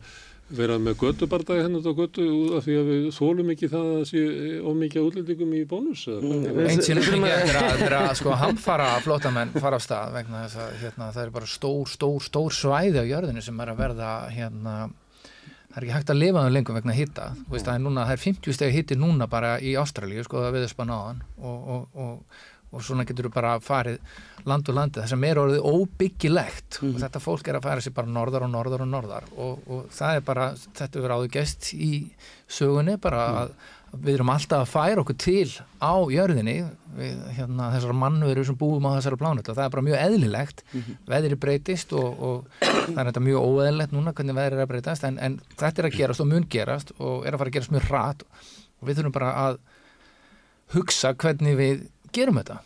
vera 0.52 0.74
með 0.78 0.94
göttubardagi 1.00 1.62
hennar 1.64 1.80
á 1.82 1.92
göttu 1.96 2.24
af 2.58 2.64
því 2.66 2.74
að 2.76 2.86
við 2.92 3.04
þólum 3.16 3.50
ekki 3.54 3.68
það 3.72 3.86
að 3.96 4.04
sé 4.10 4.20
ómikið 4.62 5.06
útlendingum 5.08 5.52
í 5.56 5.62
bónus. 5.66 6.02
eða 6.06 6.20
Mm, 6.22 6.44
og 6.44 6.56
fengi 6.68 6.92
eftir 6.92 7.56
að, 7.56 7.72
eftir 7.72 7.94
að 7.96 8.14
sko 8.20 8.30
hamfara 8.36 8.88
flótamenn 9.00 9.50
fara 9.58 9.76
af 9.80 9.82
stað 9.82 10.12
vegna 10.12 10.44
þess 10.44 10.56
að 10.60 10.70
hérna, 10.82 11.12
það 11.12 11.22
er 11.26 11.30
bara 11.30 11.46
stór, 11.46 11.86
stór, 11.88 12.20
stór 12.20 12.50
svæði 12.52 12.98
á 13.00 13.04
jörðinu 13.10 13.42
sem 13.42 13.60
er 13.60 13.66
að 13.72 13.80
verða 13.80 14.10
hérna 14.30 14.90
það 15.72 15.80
er 15.80 15.86
ekki 15.86 15.96
hægt 15.96 16.14
að 16.14 16.20
lifa 16.20 16.44
það 16.44 16.56
lengur 16.56 16.78
vegna 16.78 16.96
hitta 16.96 17.28
þú 17.40 17.56
veist 17.56 17.68
það 17.68 17.78
er 17.78 17.84
núna, 17.86 18.06
það 18.08 18.16
er 18.16 18.24
50 18.28 18.58
stegi 18.58 18.78
hitti 18.78 18.98
núna 19.00 19.28
bara 19.32 19.52
í 19.60 19.76
Ástralíu, 19.80 20.24
sko 20.26 20.42
það 20.44 20.56
við 20.56 20.66
þess 20.66 20.78
bara 20.80 20.90
náðan 20.92 21.22
og, 21.40 21.70
og, 21.76 22.02
og, 22.04 22.42
og 22.72 22.84
svona 22.84 23.06
getur 23.08 23.28
þú 23.28 23.34
bara 23.34 23.56
farið 23.62 23.98
land 24.48 24.68
og 24.68 24.76
landi, 24.76 25.00
það 25.00 25.12
sem 25.12 25.26
er 25.28 25.40
orðið 25.42 25.66
óbyggilegt 25.68 26.80
og 26.82 26.96
þetta 27.02 27.22
fólk 27.22 27.48
er 27.48 27.58
að 27.58 27.68
færa 27.68 27.84
sér 27.84 27.94
bara 27.96 28.14
norðar 28.16 28.46
og 28.46 28.50
norðar 28.52 28.84
og 28.84 28.90
norðar. 28.90 29.28
Og, 29.36 29.60
og 29.70 29.84
það 29.94 30.18
er 30.18 30.24
bara, 30.26 30.48
þetta 30.80 30.98
verður 30.98 31.14
áður 31.18 31.32
gest 31.36 31.68
í 31.76 31.92
sögunni 32.50 32.96
bara 33.02 33.22
að 33.42 33.54
við 33.92 34.14
erum 34.16 34.30
alltaf 34.32 34.62
að 34.62 34.70
færa 34.72 35.02
okkur 35.02 35.16
til 35.20 35.50
á 35.84 35.92
jörðinni 36.08 36.54
við, 36.96 37.18
hérna, 37.36 37.68
þessar 37.74 37.96
mannveru 37.98 38.44
sem 38.48 38.56
búum 38.58 38.86
á 38.88 38.96
þessara 38.96 39.18
plánutu 39.20 39.52
og 39.52 39.58
það 39.58 39.66
er 39.66 39.74
bara 39.74 39.84
mjög 39.88 40.00
eðlilegt. 40.00 40.64
Veðri 41.10 41.38
breytist 41.42 41.92
og, 41.96 42.24
og 42.24 42.62
það 42.62 43.02
er 43.02 43.10
þetta 43.10 43.24
mjög 43.28 43.46
óeðlilegt 43.50 43.94
núna 43.96 44.14
hvernig 44.16 44.38
veðri 44.38 44.58
er 44.58 44.64
að 44.64 44.72
breytast 44.72 45.06
en, 45.08 45.20
en 45.20 45.38
þetta 45.60 45.84
er 45.84 45.90
að 45.90 45.98
gerast 46.00 46.24
og 46.24 46.30
mun 46.32 46.48
gerast 46.56 46.94
og 46.98 47.26
er 47.26 47.36
að 47.36 47.42
fara 47.42 47.52
að 47.52 47.58
gerast 47.58 47.74
mjög 47.76 47.88
hratt 47.90 48.26
og 48.32 48.88
við 48.88 49.00
þurfum 49.00 49.16
bara 49.18 49.32
að 49.44 49.60
hugsa 50.72 51.12
hvernig 51.12 51.58
við 51.60 51.86
gerum 52.16 52.40
þetta. 52.40 52.60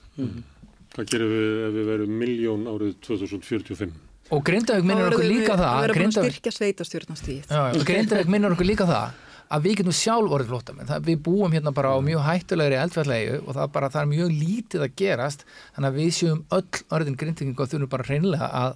Hvað 0.97 1.12
gerum 1.12 1.35
við 1.35 1.62
ef 1.66 1.77
við 1.77 1.91
verum 1.91 2.18
miljón 2.22 2.66
árið 2.70 2.99
2045? 3.07 4.03
og 4.27 4.41
Grindavík 4.43 4.83
minnur 4.83 5.14
okkur 5.14 5.29
líka 5.29 5.55
það. 5.55 5.77
verður 5.85 6.01
bara 6.01 6.07
að 6.09 6.14
styrkja 6.16 6.53
sveitastjórnastíð. 6.57 7.45
Já, 7.47 7.85
Grindavík 7.87 8.31
minnur 8.31 8.57
okkur 8.57 8.66
líka 8.66 8.87
það 8.89 9.26
að 9.53 9.66
við 9.68 9.76
getum 9.80 9.94
sjálf 9.94 10.32
orðið 10.36 10.49
flóttamenn 10.53 10.88
það, 10.90 11.05
við 11.07 11.20
búum 11.28 11.53
hérna 11.55 11.72
bara 11.76 11.92
á 11.94 11.99
mjög 12.03 12.24
hættulegri 12.26 12.78
eldfjallegju 12.82 13.36
og 13.47 13.53
það, 13.59 13.68
bara, 13.76 13.90
það 13.94 14.03
er 14.03 14.11
mjög 14.14 14.32
lítið 14.40 14.86
að 14.86 14.97
gerast 15.03 15.44
þannig 15.76 15.88
að 15.92 16.01
við 16.01 16.11
séum 16.16 16.40
öll 16.57 16.82
orðin 16.99 17.18
grindingu 17.20 17.62
og 17.62 17.70
þurfum 17.70 17.92
bara 17.94 18.09
hreinlega 18.11 18.51
að 18.64 18.74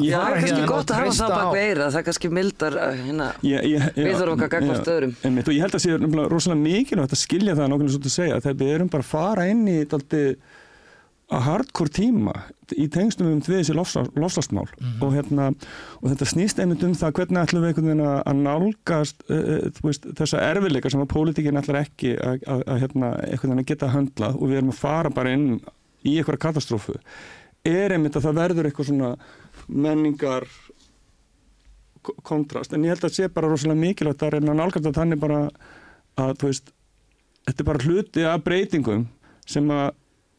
Það 0.00 0.12
fara 0.14 0.28
er 0.30 0.36
kannski 0.38 0.54
hérna 0.54 0.68
gott 0.70 0.90
að 0.94 0.98
hafa 1.00 1.12
það 1.18 1.32
bak 1.34 1.40
á- 1.50 1.52
við 1.52 1.64
eira, 1.66 1.86
það 1.90 1.98
er 2.00 2.04
kannski 2.06 2.28
mildar 2.32 2.76
uh, 2.78 2.92
hérna, 2.94 3.24
Ég, 3.44 3.64
ég, 3.68 3.86
Við 3.98 4.12
þurfum 4.16 4.34
okkar 4.36 4.50
gagnvart 4.54 4.86
já, 4.86 4.92
öðrum. 4.94 5.14
einmitt, 5.26 5.48
og 5.50 5.56
ég 5.56 5.64
held 5.66 5.74
að 5.76 5.82
sé 5.82 5.96
nefnilega 5.98 6.30
rosalega 6.30 6.60
mikilvægt 6.62 7.16
að 7.16 7.20
skilja 7.20 7.56
það 7.58 7.68
nákvæmlega 7.72 7.94
svo 7.96 8.00
að 8.06 8.14
segja 8.14 8.38
þegar 8.46 8.58
við 8.62 8.70
erum 8.76 8.90
bara 8.94 9.04
að 9.04 9.10
fara 9.10 9.46
inn 9.50 9.64
í 9.68 9.74
daldi 9.90 10.22
að 11.30 11.44
hardcore 11.46 11.92
tíma 11.94 12.32
í 12.74 12.88
tengstum 12.90 13.28
um 13.30 13.40
því 13.42 13.60
þessi 13.60 13.74
lofslastmál 13.76 14.64
og, 15.02 15.12
hérna, 15.14 15.48
og 16.00 16.08
þetta 16.10 16.26
snýst 16.26 16.58
einmitt 16.62 16.82
um 16.86 16.94
það 16.98 17.12
hvernig 17.18 17.40
ætlum 17.44 17.62
við 17.64 17.70
einhvern 17.70 17.88
veginn 17.90 18.02
að 18.06 18.16
að 18.30 18.40
nálgast 18.46 19.22
uh, 19.30 19.68
veist, 19.86 20.08
þessa 20.18 20.40
erfileika 20.50 20.90
sem 20.90 21.02
að 21.04 21.10
pólitíkin 21.14 21.60
ætlar 21.60 21.80
ekki 21.84 22.16
að, 22.18 22.42
að, 22.50 22.64
að 22.66 22.80
hérna, 22.84 23.12
einhvern 23.28 23.52
veginn 23.54 23.62
að 23.64 23.70
geta 23.70 23.92
höndlað 23.94 24.40
og 24.40 24.50
við 24.50 24.58
erum 24.60 24.72
að 24.74 24.80
fara 24.82 25.12
bara 25.20 25.34
inn 25.36 25.46
í 26.02 26.16
einhverja 26.18 26.42
katastrófu. 26.48 26.96
Er 27.68 27.92
einmitt 27.94 28.16
að 28.16 28.26
það 28.26 28.38
verður 28.40 28.70
eitthvað 28.70 28.90
svona 28.90 29.10
menningar 29.68 30.46
ko- 32.02 32.16
kontrast, 32.26 32.72
en 32.74 32.84
ég 32.86 32.94
held 32.94 33.04
að 33.06 33.16
sé 33.18 33.28
bara 33.32 33.50
rosalega 33.50 33.80
mikilvægt 33.82 34.22
að 34.24 34.34
reyna 34.36 34.54
að 34.54 34.60
nálgast 34.62 34.88
að 34.90 34.98
þannig 34.98 35.20
bara 35.22 35.40
að, 36.20 36.34
veist, 36.42 36.70
þetta 37.46 37.62
er 37.64 37.68
bara 37.70 37.84
hluti 37.86 38.24
af 38.30 38.44
breytingum 38.46 39.06
sem 39.50 39.70
að 39.74 39.90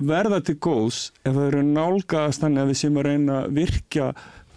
verða 0.10 0.42
til 0.46 0.58
góðs 0.62 1.00
ef 1.24 1.34
það 1.34 1.48
eru 1.48 1.64
nálgast 1.68 2.44
þannig 2.44 2.64
að 2.64 2.72
við 2.72 2.80
séum 2.82 3.00
að 3.02 3.08
reyna 3.10 3.40
að 3.42 3.58
virkja 3.58 4.12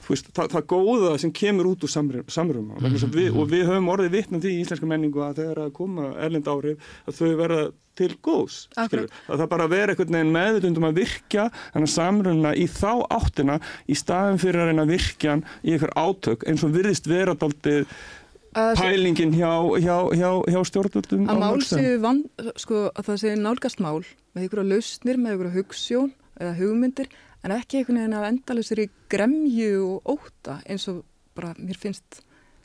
veist, 0.08 0.28
það, 0.36 0.50
það 0.54 0.66
góða 0.72 1.14
sem 1.22 1.32
kemur 1.34 1.70
út 1.70 1.86
úr 1.86 1.92
samröfum 1.92 2.74
mm 2.74 2.84
-hmm. 2.84 3.14
við, 3.14 3.30
og 3.36 3.48
við 3.50 3.64
höfum 3.70 3.88
orðið 3.94 4.16
vitnum 4.18 4.42
því 4.42 4.52
í 4.52 4.60
íslenska 4.64 4.86
menningu 4.86 5.22
að 5.24 5.40
þegar 5.40 5.62
að 5.64 5.72
koma 5.78 6.10
erlend 6.18 6.48
áhrif 6.48 6.92
að 7.06 7.18
þau 7.20 7.36
verða 7.36 7.62
til 7.94 8.10
góðs 8.22 8.68
að 8.74 9.38
það 9.38 9.48
bara 9.48 9.70
vera 9.70 9.92
einhvern 9.92 10.16
veginn 10.16 10.34
meðutundum 10.34 10.88
að 10.88 10.98
virkja 10.98 11.46
þannig 11.72 11.94
samröfna 11.94 12.52
í 12.56 12.66
þá 12.66 12.92
áttina 13.10 13.60
í 13.86 13.94
staðin 13.94 14.42
fyrir 14.42 14.60
að 14.60 14.68
reyna 14.72 14.82
að 14.82 14.94
virkja 14.96 15.30
hann 15.30 15.46
í 15.62 15.72
einhver 15.72 15.94
átök 15.94 16.44
eins 16.48 16.64
og 16.66 16.74
virðist 16.74 17.06
vera 17.06 17.34
daldið 17.38 17.86
Að, 17.86 18.23
pælingin 18.54 19.32
hjá, 19.36 19.50
hjá, 19.82 19.96
hjá, 20.14 20.30
hjá 20.54 20.60
stjórnvöldum 20.70 21.24
að 21.28 21.36
á 21.36 21.42
mál 21.44 21.62
séu 21.66 21.96
van, 22.02 22.20
sko, 22.60 22.84
að 22.94 23.08
það 23.10 23.20
séu 23.24 23.38
nálgast 23.40 23.80
mál 23.84 24.02
með 24.34 24.46
ykkur 24.48 24.64
lausnir, 24.68 25.18
með 25.20 25.36
ykkur 25.38 25.50
hugssjón 25.58 26.12
eða 26.40 26.52
hugmyndir, 26.58 27.08
en 27.44 27.54
ekki 27.56 27.80
einhvern 27.82 28.00
veginn 28.02 28.18
af 28.18 28.28
endalusir 28.30 28.84
í 28.84 28.86
gremju 29.12 29.72
og 29.88 30.14
óta 30.18 30.60
eins 30.66 30.86
og 30.92 31.02
bara 31.36 31.54
mér 31.58 31.78
finnst 31.82 32.22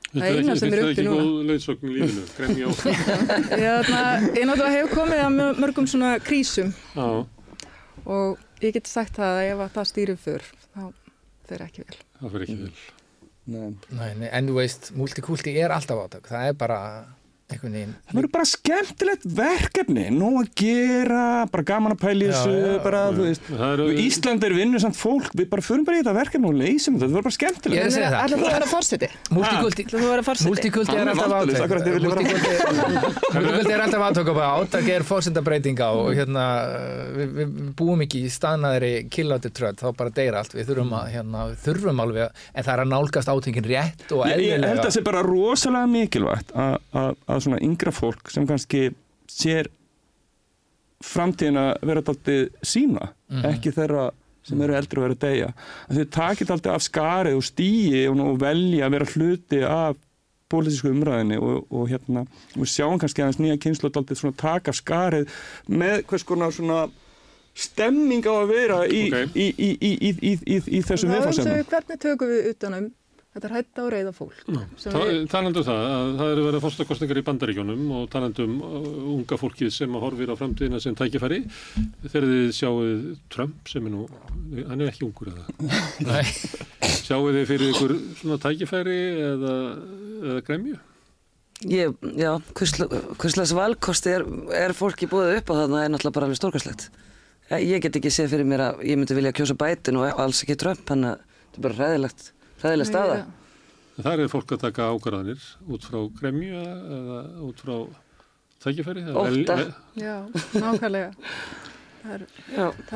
Það 0.09 0.39
eina 0.39 0.55
sem 0.57 0.71
er 0.73 0.79
uppi 0.81 0.87
Þetta 0.87 0.87
er 0.87 0.89
ekki 0.89 1.03
núna. 1.05 1.23
góð 1.25 1.49
leiðsögn 1.51 1.85
í 1.85 1.91
lífinu, 1.93 2.21
gremja 2.33 2.65
á. 2.65 2.71
Ég, 3.61 3.83
þarna, 3.85 3.99
ég 4.39 4.47
náttúrulega 4.49 4.71
hef 4.73 4.93
komið 4.97 5.19
að 5.21 5.35
mö- 5.35 5.59
mörgum 5.61 5.85
svona 5.91 6.13
krísum 6.25 6.71
Já, 6.95 7.09
og 8.09 8.39
ég 8.65 8.73
get 8.73 8.89
sagt 8.89 9.19
það 9.19 9.35
að 9.35 9.49
ef 9.51 9.61
að 9.67 9.75
það 9.75 9.89
stýrir 9.91 10.17
fyrr 10.23 10.47
þá 10.73 10.81
fer 11.51 11.65
ekki 11.67 11.83
vel. 11.85 11.99
það 12.23 12.33
fyrir 12.33 12.47
ekki 12.47 12.57
vel. 12.63 12.73
Nei. 13.49 13.71
Nei, 13.89 14.29
en 14.29 14.49
þú 14.49 14.57
veist, 14.59 14.91
multikulti 14.97 15.55
er 15.57 15.73
alltaf 15.73 16.03
átök 16.05 16.29
það 16.29 16.51
er 16.51 16.59
bara 16.59 16.79
veginn 17.79 17.93
Það 18.09 18.15
verður 18.19 18.31
bara 18.35 18.45
skemmtilegt 18.49 19.23
verkefni, 19.39 20.05
nóg 20.13 20.35
að 20.43 20.49
gera, 20.61 21.23
bara 21.51 21.63
gaman 21.69 21.95
að 21.95 22.01
Já, 22.29 22.37
þessu, 22.37 22.53
Ísland 24.05 24.43
er 24.45 24.53
vinnusamt 24.53 24.97
fólk, 24.99 25.29
við 25.33 25.49
bara 25.49 25.61
förum 25.65 25.85
bara 25.87 25.97
í 25.97 26.03
þetta 26.03 26.13
verkefni 26.19 26.47
og 26.51 26.57
leysum 26.59 26.95
þetta, 26.99 27.05
það 27.09 27.15
verður 27.15 27.27
bara 27.29 27.37
skemmtilegt. 27.39 27.81
að 27.85 27.95
segja 27.97 28.09
það. 28.13 28.19
Fórseti? 28.69 29.09
fórseti? 29.29 29.39
Er 29.39 30.25
bara- 30.29 30.49
Multikulti 30.49 30.93
multikulti 32.39 33.73
er 33.73 33.81
alltaf 33.83 34.01
bara 34.35 34.49
átök 34.59 34.89
er 34.93 35.03
fórsendabreitinga 35.07 35.87
og 35.99 36.09
hérna 36.17 36.45
við, 37.15 37.33
við 37.39 37.53
búum 37.79 38.03
ekki 38.05 38.23
í 38.25 38.31
staðnaðri 38.33 38.91
killátti 39.13 39.51
tröð, 39.55 39.77
þá 39.81 39.87
bara 39.97 40.13
deyra 40.15 40.41
allt. 40.43 40.53
Við 40.57 40.69
þurfum 40.69 40.93
að, 40.99 41.05
hérna, 41.13 41.43
við 41.51 41.57
þurfum 41.67 42.01
alveg 42.03 42.23
að- 42.27 42.45
en 42.53 42.63
það 42.67 42.73
er 42.73 42.83
að 42.83 42.91
nálgast 42.93 43.31
átöngin 43.33 43.69
rétt 43.69 44.11
og 44.15 44.25
Ég, 44.27 44.39
ég 44.39 44.51
held 44.51 44.63
að 44.63 44.69
eðlilega. 44.69 44.83
það 44.85 44.95
sé 44.97 45.03
bara 45.09 45.21
rosalega 45.23 45.87
mikilvægt 45.93 46.53
að, 46.53 47.15
að, 47.39 47.41
að 47.41 47.45
svona 47.47 47.61
yngra 47.65 47.93
fólk 47.95 48.29
sem 48.33 48.45
kannski 48.49 48.89
sér 49.31 49.71
framtíðina 50.99 51.65
vera 51.85 52.03
daldið 52.03 52.49
sína, 52.65 53.13
ekki 53.47 53.71
þeirra 53.75 54.09
sem 54.49 54.61
eru 54.65 54.75
eldri 54.75 54.99
og 54.99 55.05
eru 55.09 55.15
að 55.15 55.23
deyja. 55.23 55.49
Að 55.87 55.99
þau 55.99 56.07
takit 56.15 56.51
alltaf 56.51 56.75
af 56.79 56.83
skarið 56.85 57.37
og 57.39 57.45
stíi 57.45 58.05
og, 58.09 58.19
velja 58.41 58.87
að 58.87 58.95
vera 58.95 59.07
hluti 59.13 59.59
af 59.67 59.99
pólitísku 60.49 60.89
umræðinni 60.89 61.37
og, 61.37 61.67
og 61.69 61.89
hérna 61.91 62.23
og 62.25 62.63
við 62.63 62.71
sjáum 62.71 62.97
kannski 62.99 63.21
aðeins 63.21 63.37
nýja 63.43 63.59
kynslu 63.61 63.91
svona 63.93 64.39
taka 64.39 64.73
af 64.73 64.79
skarið 64.79 65.29
með 65.69 66.01
hvers 66.09 66.25
konar 66.25 66.55
svona 66.55 66.87
stemming 67.59 68.25
á 68.25 68.33
að 68.33 68.49
vera 68.55 68.79
í, 68.89 69.03
Ok. 69.13 69.35
í, 69.37 69.45
í, 69.45 69.69
í, 69.69 69.91
í, 69.93 70.11
í, 70.31 70.33
í, 70.33 70.57
í 70.79 70.81
þessum 70.81 71.11
Það 71.11 71.15
viðfarsefnum. 71.19 71.53
þessu, 71.53 71.69
hvernig 71.69 72.01
tökum 72.01 72.31
við 72.33 72.49
utanum 72.55 72.89
þetta 73.39 73.49
er 73.49 73.55
hætta 73.57 73.85
og 73.85 73.91
reyða 73.95 74.11
fólk 74.15 74.41
sem 74.45 74.93
Ta- 74.93 75.03
við, 75.07 75.19
Talandi 75.31 75.61
um 75.61 75.67
það, 75.69 75.81
að 75.95 76.11
það 76.19 76.33
eru 76.35 76.45
verið 76.49 76.63
fórstakostningar 76.65 77.21
í 77.21 77.25
bandaríkjónum 77.29 77.85
og 77.99 78.03
talandi 78.13 78.45
um 78.45 78.57
uh, 78.59 78.89
unga 79.15 79.39
fólkið 79.41 79.71
sem 79.79 79.97
horfir 80.03 80.33
á 80.33 80.35
framtíðina 80.39 80.81
sem 80.83 80.97
tækifæri 80.99 81.41
þegar 82.05 82.27
þið 82.33 82.51
sjáuð 82.59 83.07
Trump 83.33 83.71
sem 83.71 83.87
er 83.89 83.95
nú, 83.95 84.05
hann 84.69 84.83
er 84.83 84.91
ekki 84.91 85.07
ungur 85.07 85.31
eða 85.31 85.47
Nei. 86.11 86.21
sjáuð 87.07 87.39
þið 87.39 87.49
fyrir 87.53 87.73
ykkur 87.73 87.95
svona 88.21 88.39
tækifæri 88.45 88.99
eða, 89.31 89.57
eða 90.27 90.45
gremju? 90.51 90.77
Ég, 91.67 91.91
já, 92.15 92.29
hvers 92.55 93.51
valkosti 93.51 94.13
er, 94.15 94.23
er 94.55 94.71
fólki 94.77 95.09
búið 95.11 95.41
upp 95.41 95.49
á 95.51 95.53
þarna 95.57 95.81
er 95.83 95.89
náttúrulega 95.91 96.15
bara 96.15 96.27
alveg 96.29 96.39
stórkastlegt. 96.39 96.85
Ég 97.51 97.81
get 97.83 97.97
ekki 97.99 98.11
séð 98.13 98.29
fyrir 98.31 98.47
mér 98.47 98.61
að 98.63 98.83
ég 98.87 98.95
myndi 98.95 99.17
vilja 99.17 99.33
kjósa 99.35 99.57
bætin 99.59 99.97
og 99.99 100.21
alls 100.23 100.39
ekki 100.45 100.55
Trump, 100.61 100.85
þannig 100.87 101.17
að 101.17 101.25
þetta 101.25 101.59
er 101.59 101.65
bara 101.65 101.77
ræðilegt, 101.81 102.29
ræðileg 102.63 102.89
staða. 102.89 103.19
Það 103.99 104.21
er 104.23 104.31
fólk 104.31 104.53
að 104.55 104.61
taka 104.63 104.89
ákvarðanir 104.95 105.47
út 105.75 105.87
frá 105.89 105.99
gremju 106.19 106.61
eða 106.63 107.17
út 107.49 107.63
frá 107.65 107.75
tækifæri? 108.63 109.03
eða 109.07 109.25
vel- 109.25 109.41
Ótta. 109.43 109.55
vel- 109.55 109.73
Já, 109.99 110.15
nákvæmlega. 110.55 111.11
Það 111.99 112.13
er, 112.15 112.23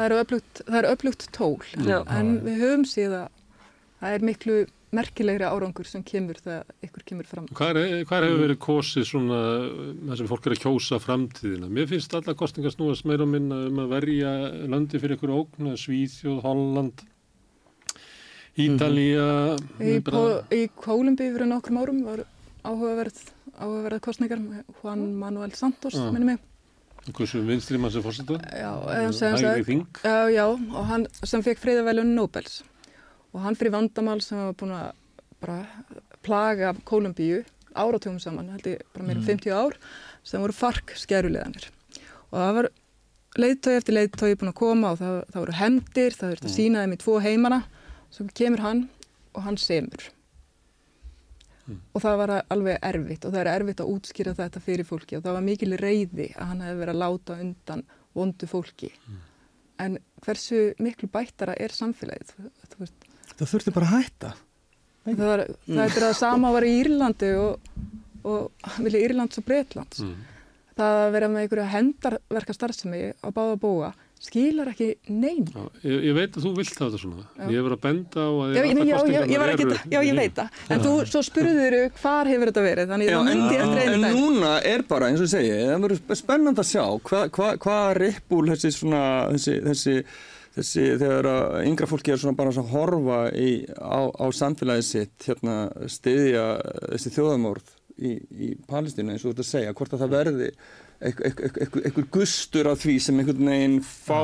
er, 0.05 0.13
öflugt, 0.23 0.61
það 0.63 0.77
er 0.79 0.87
öflugt 0.93 1.25
tól 1.35 1.57
Já. 1.83 1.97
en 2.07 2.39
við 2.45 2.61
höfum 2.63 2.85
síðan 2.87 3.25
að 3.25 3.29
það 3.99 4.13
er 4.15 4.19
miklu 4.29 4.55
merkilegri 4.93 5.43
árangur 5.49 5.87
sem 5.89 6.03
kemur 6.05 6.37
þegar 6.39 6.63
ykkur 6.85 7.03
kemur 7.09 7.25
fram. 7.27 7.47
Hvað, 7.57 7.79
er, 7.81 8.03
hefur 8.05 8.41
verið 8.43 8.59
kosið 8.63 9.07
svona 9.09 9.39
það 10.07 10.17
sem 10.21 10.29
fólk 10.29 10.45
er 10.47 10.55
að 10.55 10.61
kjósa 10.63 10.99
framtíðina? 11.01 11.67
Mér 11.73 11.89
finnst 11.89 12.13
alla 12.13 12.35
kostningar 12.37 12.75
snúast 12.75 13.03
meira 13.09 13.25
og 13.25 13.31
minna 13.33 13.57
um 13.67 13.81
að 13.83 13.89
verja 13.95 14.33
landi 14.69 15.01
fyrir 15.01 15.17
ykkur 15.17 15.33
ógn, 15.33 15.73
Svíþjóð, 15.81 16.41
Holland, 16.45 17.03
Ítalía, 18.53 19.55
Í, 19.81 19.95
í 20.53 20.65
Kólumbí 20.77 21.25
fyrir 21.33 21.47
nokkrum 21.49 21.79
árum 21.81 22.03
var 22.05 22.19
áhugaverð, 22.61 23.17
áhugaverð 23.57 24.01
kostningar 24.05 24.41
Juan 24.81 25.07
Manuel 25.17 25.55
Santos, 25.57 25.95
Já. 25.97 26.11
minni 26.13 26.33
mig. 26.33 26.43
hversu 27.11 27.41
vinstri 27.43 27.77
mann 27.81 27.91
sem 27.91 28.03
fórseta, 28.03 28.37
Já, 30.05 30.29
já, 30.31 30.45
og 30.45 30.85
hann 30.87 31.07
sem 31.23 31.41
fekk 31.43 31.59
friðavæljun 31.59 32.13
Nobels 32.15 32.61
og 33.33 33.41
hann 33.41 33.57
fyrir 33.57 33.73
vandamál 33.73 34.21
sem 34.21 34.37
var 34.37 34.53
búin 34.53 34.71
að 34.77 34.93
bara 35.41 35.57
plaga 36.23 36.75
Kólumbíu 36.85 37.41
áratugum 37.75 38.21
saman, 38.21 38.53
held 38.53 38.69
ég 38.69 38.85
bara 38.93 39.07
meira 39.07 39.19
um 39.19 39.25
50 39.25 39.51
ár, 39.51 39.75
sem 40.23 40.39
voru 40.39 40.53
fark 40.53 40.93
skeruleganir 40.95 41.71
og 42.29 42.37
það 42.37 42.57
var 42.59 42.69
leiðtói 43.41 43.77
eftir 43.79 43.97
leiðtói 43.97 44.35
búin 44.37 44.53
að 44.53 44.59
koma 44.61 44.93
og 44.93 44.99
það, 45.01 45.15
það 45.33 45.41
voru 45.41 45.57
hemdir, 45.57 46.15
það 46.17 46.33
verður 46.35 46.47
að 46.49 46.53
sína 46.55 46.83
þeim 46.83 46.93
í 46.93 46.99
tvo 47.01 47.17
heimana, 47.23 47.63
svo 48.13 48.27
kemur 48.37 48.61
hann 48.63 48.83
og 49.33 49.41
hann 49.47 49.57
semur. 49.57 50.03
Og 51.95 52.01
það 52.03 52.17
var 52.19 52.31
alveg 52.51 52.79
erfitt 52.83 53.23
og 53.25 53.31
það 53.31 53.39
er 53.45 53.49
erfitt 53.53 53.81
að 53.83 53.91
útskýra 53.93 54.33
þetta 54.35 54.61
fyrir 54.65 54.87
fólki 54.87 55.15
og 55.15 55.23
það 55.23 55.37
var 55.37 55.45
mikil 55.45 55.77
reyði 55.79 56.25
að 56.35 56.49
hann 56.49 56.63
hefði 56.65 56.81
verið 56.81 56.93
að 56.97 57.03
láta 57.03 57.37
undan 57.39 57.83
vondu 58.17 58.49
fólki. 58.51 58.89
En 59.81 59.95
hversu 60.25 60.59
miklu 60.83 61.07
bættara 61.13 61.55
er 61.55 61.71
samfélagið 61.73 62.33
þú 62.35 62.81
veist, 62.83 63.07
Það 63.33 63.49
þurfti 63.53 63.71
bara 63.73 63.87
að 63.87 63.95
hætta. 64.03 64.33
það, 65.07 65.23
var, 65.23 65.41
það 65.65 65.83
er 65.87 65.95
það 66.03 66.13
sama 66.19 66.49
að 66.51 66.57
vera 66.59 66.67
í 66.69 66.75
Írlandi 66.83 67.29
og, 67.39 67.71
og 68.27 68.67
vilja 68.85 69.01
Írlands 69.07 69.39
og 69.41 69.47
Breitlands 69.47 70.03
Mm. 70.03 70.19
það 70.77 70.99
að 70.99 71.11
vera 71.15 71.27
með 71.29 71.41
einhverju 71.45 71.65
hendarverka 71.71 72.53
starfsemi 72.57 72.99
á 73.23 73.27
báða 73.31 73.55
búa 73.61 73.89
skilar 74.23 74.69
ekki 74.71 74.87
neyn 75.11 75.45
Já, 75.51 75.63
ég, 75.83 76.05
ég 76.07 76.15
veit 76.17 76.37
að 76.39 76.45
þú 76.47 76.51
vilt 76.57 76.73
það 76.73 76.85
þetta 76.93 77.01
svona. 77.01 77.25
Já. 77.37 77.43
Ég 77.43 77.57
hefur 77.59 77.75
að 77.75 77.81
benda 77.83 78.23
á 78.23 78.31
að 78.31 78.53
Já, 78.55 78.61
ég, 78.63 78.81
já, 78.83 78.97
já, 79.13 79.19
ég 79.33 79.41
var 79.43 79.53
ekki, 79.53 79.65
eru... 79.67 79.79
já, 79.93 79.99
ég 80.07 80.19
veit 80.19 80.37
það. 80.39 80.59
En 80.75 80.83
þú, 80.83 80.93
svo 81.11 81.23
spurður 81.27 81.77
hvar 81.99 82.31
hefur 82.31 82.51
þetta 82.51 82.65
verið, 82.67 82.93
þannig 82.93 83.09
Já, 83.11 83.15
það 83.17 83.23
en, 83.23 83.41
myndi 83.43 83.57
en, 83.57 83.63
eftir 83.65 83.81
en 83.83 83.93
einu 83.93 84.03
dag. 84.07 84.19
núna 84.19 84.53
er 84.73 84.85
bara, 84.93 85.09
eins 85.11 85.23
og 85.23 85.27
ég 85.27 85.33
segi, 85.33 85.57
það 85.67 85.87
verður 85.87 86.21
spennand 86.23 86.63
að 86.63 86.69
sjá 86.71 86.85
hvað 87.09 87.25
hva, 87.37 87.49
hva 87.67 87.77
rippúl 87.99 88.43
þessi 88.53 88.73
svona, 88.77 89.03
þessi, 89.35 89.57
þessi, 89.67 89.95
þessi, 90.57 90.87
þegar 91.03 91.29
að 91.33 91.59
yngra 91.67 91.91
fólki 91.91 92.15
er 92.15 92.23
svona 92.23 92.39
bara 92.39 92.55
að 92.55 92.73
horfa 92.73 93.21
í, 93.35 93.51
á, 93.75 93.99
á 94.07 94.25
samfélagið 94.39 94.89
sitt, 94.89 95.17
hérna, 95.27 95.57
stiðja 95.91 96.47
þessi 96.93 97.13
þjóðamórð 97.17 97.75
í, 97.99 98.15
í 98.17 98.53
Palestínu, 98.69 99.13
eins 99.13 99.23
og 99.25 99.31
þú 99.31 99.35
ert 99.35 99.43
að 99.43 99.51
segja, 99.51 99.75
hvort 99.77 99.93
að 99.97 100.05
það 100.05 100.15
verði 100.17 100.49
einhver 101.03 102.05
gustur 102.13 102.69
af 102.71 102.79
því 102.83 102.93
sem 103.03 103.19
einhvern 103.19 103.49
veginn 103.49 103.75
fá, 103.83 104.19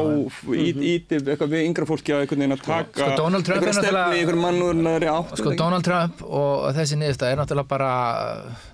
íti 0.55 1.17
eitthvað 1.19 1.51
við 1.51 1.65
yngra 1.67 1.88
fólki 1.89 2.13
að 2.15 2.23
einhvern 2.23 2.43
veginn 2.43 2.55
að 2.55 2.63
taka 2.67 3.03
Sko, 3.03 3.17
Donald 3.19 3.47
Trump 3.47 3.57
er 3.57 3.67
einhverja 3.67 3.84
stefni, 3.84 4.21
einhver 4.21 4.39
mannúrnaðri 4.45 5.09
átt. 5.11 5.36
Sko 5.41 5.53
Donald 5.59 5.88
Trump 5.88 6.23
og 6.23 6.69
þessi 6.77 6.99
niðurstað 7.01 7.34
er 7.34 7.41
náttúrulega 7.41 7.71
bara 7.73 7.91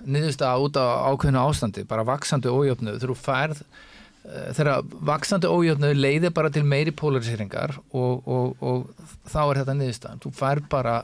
niðurstað 0.06 0.68
út 0.68 0.78
á 0.78 0.86
ákveðinu 1.10 1.42
ástandi, 1.42 1.86
bara 1.88 2.06
vaksandi 2.06 2.52
ójöfnu, 2.52 2.96
þú 3.02 3.18
færð 3.18 3.64
eh, 3.64 4.48
þegar 4.56 4.86
vaksandi 5.10 5.50
ójöfnu 5.50 5.92
leiðir 5.98 6.34
bara 6.36 6.52
til 6.54 6.64
meiri 6.68 6.94
polariseringar 6.94 7.78
og, 7.90 8.22
og, 8.22 8.56
og 8.62 9.10
þá 9.32 9.40
er 9.42 9.62
þetta 9.62 9.78
niðurstaðan. 9.80 10.22
Þú 10.22 10.34
fær 10.38 10.62
bara, 10.70 10.96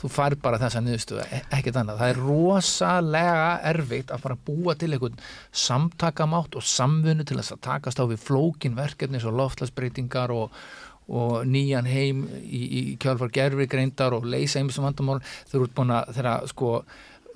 þú 0.00 0.10
fær 0.12 0.36
bara 0.42 0.60
þessa 0.62 0.82
niðurstöðu, 0.84 1.24
e- 1.28 1.42
ekkert 1.58 1.80
annað, 1.80 2.02
það 2.02 2.12
er 2.12 2.20
rosalega 2.24 3.48
erfitt 3.72 4.12
að 4.12 4.22
fara 4.24 4.38
að 4.38 4.44
búa 4.48 4.76
til 4.80 4.92
einhvern 4.94 5.18
samtakamátt 5.66 6.56
og 6.56 6.66
samvinnu 6.66 7.26
til 7.28 7.40
þess 7.40 7.56
að 7.56 7.64
takast 7.68 8.00
á 8.00 8.04
við 8.08 8.22
flókin 8.24 8.78
verkefni 8.78 9.20
svo 9.20 9.34
loftlagsbreytingar 9.36 10.32
og 10.36 10.62
og 11.10 11.46
nýjan 11.48 11.88
heim 11.90 12.22
í, 12.38 12.60
í 12.62 12.82
kjálfar 13.02 13.32
gerfi 13.34 13.66
greindar 13.70 14.14
og 14.14 14.28
leysa 14.30 14.60
einmisum 14.60 14.86
vandamál 14.86 15.18
þau 15.50 15.56
eru 15.58 15.70
búin 15.74 15.94
að 15.96 16.12
þeirra 16.14 16.34
sko 16.50 16.68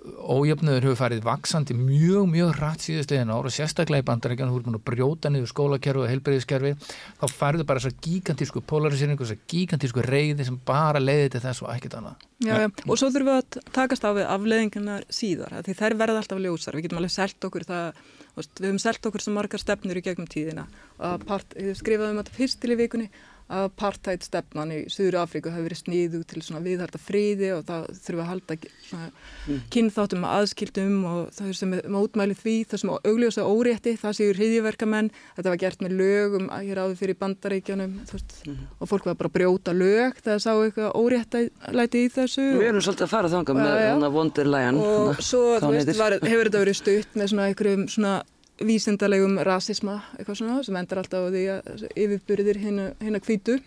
ójöfnuður 0.05 0.85
hefur 0.85 0.99
farið 0.99 1.23
vaksandi 1.25 1.75
mjög, 1.79 2.27
mjög 2.29 2.51
rætt 2.59 2.85
síðustegiðin 2.85 3.33
ára 3.33 3.49
og 3.49 3.55
sérstaklega 3.55 4.05
í 4.05 4.07
bandarækjan, 4.11 4.51
þú 4.53 4.59
ert 4.59 4.67
búin 4.67 4.79
að 4.79 4.85
brjóta 4.91 5.31
niður 5.33 5.51
skólakerfi 5.53 6.03
og 6.03 6.11
heilbreyðiskerfi, 6.11 6.73
þá 7.21 7.25
færðu 7.33 7.67
bara 7.69 7.81
þessar 7.81 7.97
gigantísku 8.05 8.63
polariseringu, 8.69 9.25
þessar 9.25 9.41
gigantísku 9.49 10.05
reyði 10.05 10.49
sem 10.49 10.59
bara 10.69 11.01
leiði 11.01 11.35
til 11.35 11.45
þess 11.47 11.65
og 11.65 11.73
ekkert 11.73 11.99
annað. 12.01 12.27
Já, 12.45 12.55
já, 12.61 12.69
og 12.85 13.01
svo 13.01 13.09
þurfum 13.15 13.31
við 13.31 13.39
að 13.41 13.73
takast 13.79 14.05
á 14.05 14.11
við 14.13 14.29
afleðingarnar 14.35 15.07
síðar, 15.09 15.57
því 15.65 15.79
þær 15.81 15.99
verða 16.05 16.21
alltaf 16.21 16.45
ljósar, 16.45 16.77
við 16.77 16.89
getum 16.89 17.01
alveg 17.01 17.15
selt 17.15 17.49
okkur 17.49 17.69
það, 17.71 18.03
við 18.37 18.67
höfum 18.69 18.83
selt 18.83 19.09
okkur 19.09 19.25
sem 19.25 19.39
margar 19.39 19.63
stefnur 19.63 20.01
í 20.01 20.05
gegnum 20.05 20.29
tíðina 20.29 20.67
og 20.99 21.25
part, 21.29 21.55
ég 21.57 21.79
skrifaði 21.79 22.13
um 22.13 22.21
þetta 22.21 22.35
fyrstil 22.35 22.75
í 22.75 22.79
vikunni 22.83 23.09
að 23.53 23.67
apartheid 23.69 24.25
stefnan 24.25 24.73
í 24.73 24.79
Suður 24.93 25.19
Afríku 25.21 25.51
hafi 25.53 25.67
verið 25.67 25.81
sniðu 25.83 26.21
til 26.29 26.41
svona 26.45 26.63
viðhalda 26.65 27.01
friði 27.03 27.51
og 27.53 27.67
það 27.69 27.87
þurfa 28.07 28.25
að 28.25 28.31
halda 28.31 28.57
svona 28.87 29.59
kynþáttum 29.75 30.27
aðskildum 30.29 30.95
og 31.11 31.19
það 31.37 31.51
er 31.51 31.59
sem 31.59 31.75
er 31.77 31.91
mótmæli 31.93 32.39
því, 32.39 32.57
það 32.71 32.83
sem 32.83 32.93
augljósa 32.95 33.45
órétti, 33.45 33.95
það 34.01 34.17
séu 34.19 34.35
hriðjiverkamenn, 34.39 35.13
þetta 35.37 35.53
var 35.53 35.61
gert 35.61 35.85
með 35.85 35.97
lögum 36.01 36.49
að 36.49 36.69
hér 36.71 36.83
áður 36.85 36.99
fyrir 37.03 37.21
bandaríkjanum 37.21 37.97
veist, 38.15 38.37
og 38.81 38.91
fólk 38.91 39.11
var 39.11 39.21
bara 39.21 39.33
að 39.33 39.37
brjóta 39.39 39.77
lög 39.77 40.21
það 40.25 40.43
sá 40.47 40.53
eitthvað 40.55 40.93
óréttlæti 41.05 42.05
í 42.07 42.13
þessu. 42.17 42.47
Við 42.57 42.71
erum 42.71 42.85
svolítið 42.85 43.09
að 43.09 43.13
fara 43.13 43.35
þanga 43.35 43.59
með 43.61 43.75
já. 43.75 43.89
hana 43.93 44.15
Wonderlion. 44.15 44.85
og 44.85 45.21
svo 45.25 45.45
veist, 45.69 45.97
var, 46.01 46.17
hefur 46.25 46.49
þetta 46.49 46.65
verið 46.65 46.81
stutt 46.81 47.19
með 47.19 47.35
svona 47.35 47.51
einhverjum 47.51 47.91
svona 47.93 48.23
vísindalegum 48.63 49.39
rasisma 49.47 50.01
eitthvað 50.19 50.41
svona 50.41 50.63
sem 50.67 50.77
endar 50.79 51.01
alltaf 51.03 51.27
á 51.27 51.29
því 51.35 51.45
að 51.55 51.87
yfirburðir 52.05 52.61
hérna 52.63 53.23
hvítu. 53.25 53.59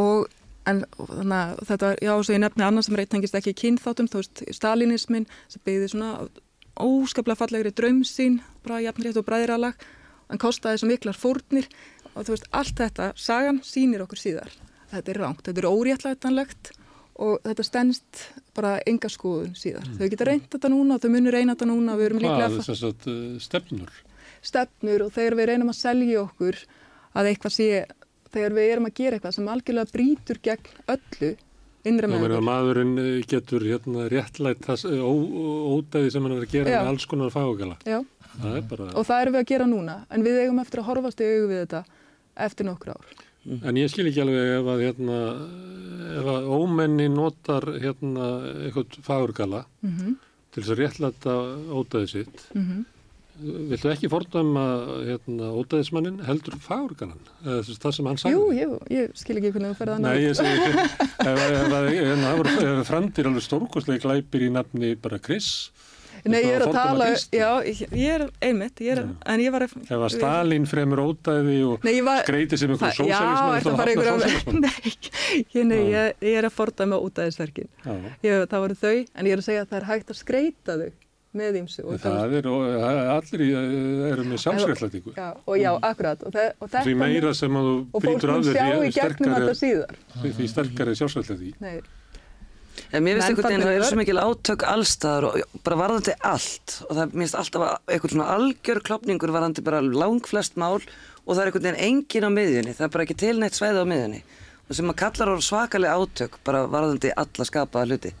Og 0.00 0.26
en 0.68 0.82
þannig 0.98 1.36
að 1.36 1.62
þetta 1.70 1.90
já, 2.02 2.12
svo 2.22 2.34
ég 2.34 2.42
nefni 2.42 2.66
annars 2.66 2.88
sem 2.88 2.98
reytengist 2.98 3.38
ekki 3.38 3.54
kynþáttum, 3.58 4.08
þú 4.10 4.22
veist, 4.22 4.44
stalinismin 4.54 5.26
sem 5.50 5.62
byggði 5.66 5.90
svona 5.92 6.28
óskaplega 6.82 7.38
fallegri 7.38 7.72
draumsýn, 7.76 8.40
bara 8.64 8.82
jafnrétt 8.82 9.18
og 9.20 9.26
bræðralag, 9.28 9.82
en 10.32 10.40
kostaði 10.42 10.82
sem 10.82 10.92
miklar 10.92 11.18
fórnir. 11.18 11.68
Og 12.12 12.26
þú 12.26 12.36
veist, 12.36 12.46
allt 12.54 12.78
þetta 12.78 13.10
sagan 13.16 13.60
sýnir 13.66 14.04
okkur 14.04 14.20
síðar. 14.20 14.54
Þetta 14.92 15.12
er 15.12 15.20
rangt, 15.22 15.44
þetta 15.46 15.62
er 15.62 15.70
óréttlætanlegt 15.70 16.72
og 17.20 17.42
þetta 17.44 17.64
stendst 17.66 18.22
bara 18.56 18.78
enga 18.88 19.08
skoðun 19.12 19.52
síðar. 19.58 19.84
Þau 19.98 20.08
geta 20.12 20.24
reynt 20.28 20.48
þetta 20.52 20.70
núna 20.72 20.96
og 20.96 21.02
þau 21.04 21.10
munir 21.12 21.34
reyna 21.36 21.54
þetta 21.54 21.68
núna 21.68 21.92
og 21.94 22.00
við 22.00 22.06
erum 22.10 22.22
líklega 22.22 22.48
Hvað, 22.48 22.58
að 22.58 22.68
þess 22.70 22.84
að 22.88 23.08
uh, 23.12 23.38
stefnur? 23.44 23.92
stefnur 24.42 25.04
og 25.06 25.12
þegar 25.14 25.36
við 25.38 25.48
reynum 25.52 25.70
að 25.72 25.78
selja 25.78 26.22
okkur 26.24 26.58
að 27.20 27.28
eitthvað 27.30 27.54
sé, 27.54 27.66
þegar 28.32 28.56
við 28.56 28.70
erum 28.72 28.88
að 28.88 28.94
gera 28.98 29.18
eitthvað 29.18 29.36
sem 29.36 29.50
algjörlega 29.52 29.92
brýtur 29.92 30.40
gegn 30.42 30.70
öllu 30.96 31.30
innra 31.84 32.08
með 32.10 32.24
okkur. 32.24 32.44
maðurinn 32.48 32.94
uh, 33.02 33.10
getur 33.28 33.64
hérna 33.68 34.08
réttlætt 34.10 34.68
uh, 34.72 35.02
ó- 35.02 35.76
ódæði 35.76 36.12
sem 36.14 36.22
hann 36.26 36.36
er 36.38 36.46
að 36.46 36.52
gera 36.56 36.70
Já. 36.74 36.80
með 36.82 36.92
alls 36.94 37.06
konar 37.10 37.32
fagugala. 37.34 37.76
Já, 37.86 38.00
Það 38.32 38.54
bara, 38.70 38.84
og 38.96 39.04
það 39.04 39.22
erum 39.26 39.34
við 39.36 39.42
að 39.42 39.50
gera 39.52 39.64
núna, 39.68 39.94
en 40.08 40.22
við 40.24 40.38
eigum 40.46 40.60
eftir 40.62 40.80
að 40.80 40.86
horfast 40.88 41.20
í 41.20 41.26
augu 41.28 41.48
við 41.50 41.58
þetta 41.66 41.82
eftir 42.46 42.64
nokkur 42.70 42.94
ár. 42.94 43.10
En 43.46 43.78
ég 43.80 43.90
skil 43.90 44.06
ekki 44.10 44.22
alveg 44.22 44.52
ef 44.58 44.68
að 44.74 44.84
hérna, 44.86 45.16
ef 46.18 46.28
að 46.36 46.50
ómenni 46.56 47.08
notar 47.12 47.66
hérna 47.82 48.28
eitthvað 48.66 49.00
fagurgala 49.02 49.64
Mm 49.82 50.14
til 50.52 50.62
þess 50.62 50.72
að 50.74 50.82
réttlætta 50.82 51.36
ódæði 51.72 52.08
sitt. 52.10 52.42
-hmm. 52.52 52.82
Viltu 53.42 53.88
ekki 53.88 54.10
fordæma 54.12 54.64
hérna, 55.08 55.46
ódæðismannin 55.56 56.20
heldur 56.26 56.58
fagurgalan? 56.60 57.22
Það 57.42 57.94
sem 57.96 58.06
hann 58.06 58.18
sagði? 58.20 58.36
Jú, 58.36 58.42
jú, 58.52 58.78
ég 58.92 59.14
skil 59.16 59.36
ekki 59.38 59.52
hvernig 59.54 59.78
þú 59.78 59.98
Nei, 59.98 60.26
ekki, 60.28 60.42
ef, 60.44 61.26
ef, 61.26 61.38
ef, 61.48 61.72
ef, 61.72 62.18
það 62.22 62.36
voru 62.36 62.80
ef 62.80 62.86
framdir 62.86 63.26
alveg 63.26 63.42
stórkostlega 63.42 64.04
glæpir 64.04 64.44
í 64.46 64.50
nafni 64.52 64.94
bara 64.94 65.18
Chris, 65.18 65.72
Nei, 66.22 66.38
ég 66.44 66.54
er 66.54 66.62
að 66.62 66.76
tala, 66.76 67.06
já, 67.34 67.48
ég 67.66 68.12
er 68.14 68.24
einmitt, 68.46 68.78
ég 68.84 68.94
er, 68.94 69.00
en 69.26 69.40
ég 69.42 69.50
var 69.50 69.64
að... 69.66 69.72
ef 69.82 69.90
að 69.96 70.12
Stalin 70.14 70.66
fremur 70.70 71.00
ódæði 71.02 71.56
og 71.66 71.86
var... 72.06 72.20
skreiti 72.22 72.58
sem 72.60 72.70
einhver 72.70 72.92
Það- 72.94 73.08
Já, 73.10 73.22
sósælismann. 73.64 74.60
Nei, 74.62 74.92
ég, 75.42 75.64
nei 75.72 75.80
ég, 75.90 76.12
ég 76.22 76.36
er 76.38 76.46
að 76.46 76.54
forða 76.54 76.86
með 76.92 77.08
útæðisverkin. 77.08 77.70
Ég, 78.22 78.44
það 78.52 78.62
voru 78.66 78.76
þau, 78.78 78.92
en 79.02 79.30
ég 79.30 79.34
er 79.34 79.42
að 79.42 79.48
segja 79.48 79.64
að 79.64 79.72
það 79.72 79.80
er 79.80 79.88
hægt 79.90 80.12
að 80.14 80.20
skreita 80.20 80.76
þau 80.78 80.90
með 81.42 81.58
ímsu. 81.62 81.82
það- 81.88 82.04
Það 82.04 82.36
er, 82.38 82.48
og, 82.52 82.62
allir 83.16 83.42
eru 84.12 84.26
með 84.28 84.42
sjálfsréttlætingu. 84.44 85.14
Já, 85.16 85.28
og 85.42 85.58
já, 85.58 85.70
akkurat. 85.90 86.22
Og, 86.22 86.36
það, 86.36 86.52
og 86.60 86.68
þetta, 86.68 86.84
Því 86.86 86.94
meira 87.02 87.34
sem 87.34 87.58
að 87.58 87.70
þú 87.72 88.04
brýtur 88.06 88.34
af 88.36 88.44
í 90.22 90.32
því 90.36 90.48
sterkari, 90.54 90.92
er 90.92 91.00
sjálfsréttlæti. 91.02 91.54
Nei, 91.64 91.80
En 92.92 93.04
mér 93.04 93.16
finnst 93.16 93.30
einhvern 93.30 93.48
veginn 93.48 93.62
að 93.64 93.68
það 93.70 93.76
eru 93.78 93.86
svo 93.88 93.98
mikil 94.02 94.20
átök 94.20 94.64
allstaðar 94.68 95.26
og 95.30 95.58
bara 95.64 95.78
varðandi 95.80 96.14
allt. 96.28 96.74
Og 96.88 96.96
það 96.98 97.14
mér 97.14 97.22
finnst 97.24 97.38
alltaf 97.40 97.62
að 97.64 97.94
eitthvað 97.94 98.12
svona 98.14 98.26
algjör 98.36 98.80
klopningur 98.88 99.32
varðandi 99.32 99.64
bara 99.64 99.80
langflest 99.84 100.58
mál 100.60 100.80
og 100.82 101.30
það 101.36 101.40
er 101.40 101.48
einhvern 101.50 101.64
veginn 101.68 101.84
engin 101.86 102.26
á 102.28 102.30
miðjunni, 102.36 102.74
það 102.76 102.84
er 102.88 102.92
bara 102.96 103.06
ekki 103.06 103.16
til 103.22 103.36
neitt 103.40 103.56
svæði 103.56 103.80
á 103.80 103.86
miðjunni. 103.88 104.20
Og 104.68 104.76
sem 104.78 104.92
að 104.92 104.98
kallar 105.02 105.32
á 105.32 105.36
svakalega 105.48 105.96
átök 106.02 106.36
bara 106.44 106.66
varðandi 106.68 107.14
alla 107.24 107.48
skapaða 107.48 107.88
hluti. 107.88 108.12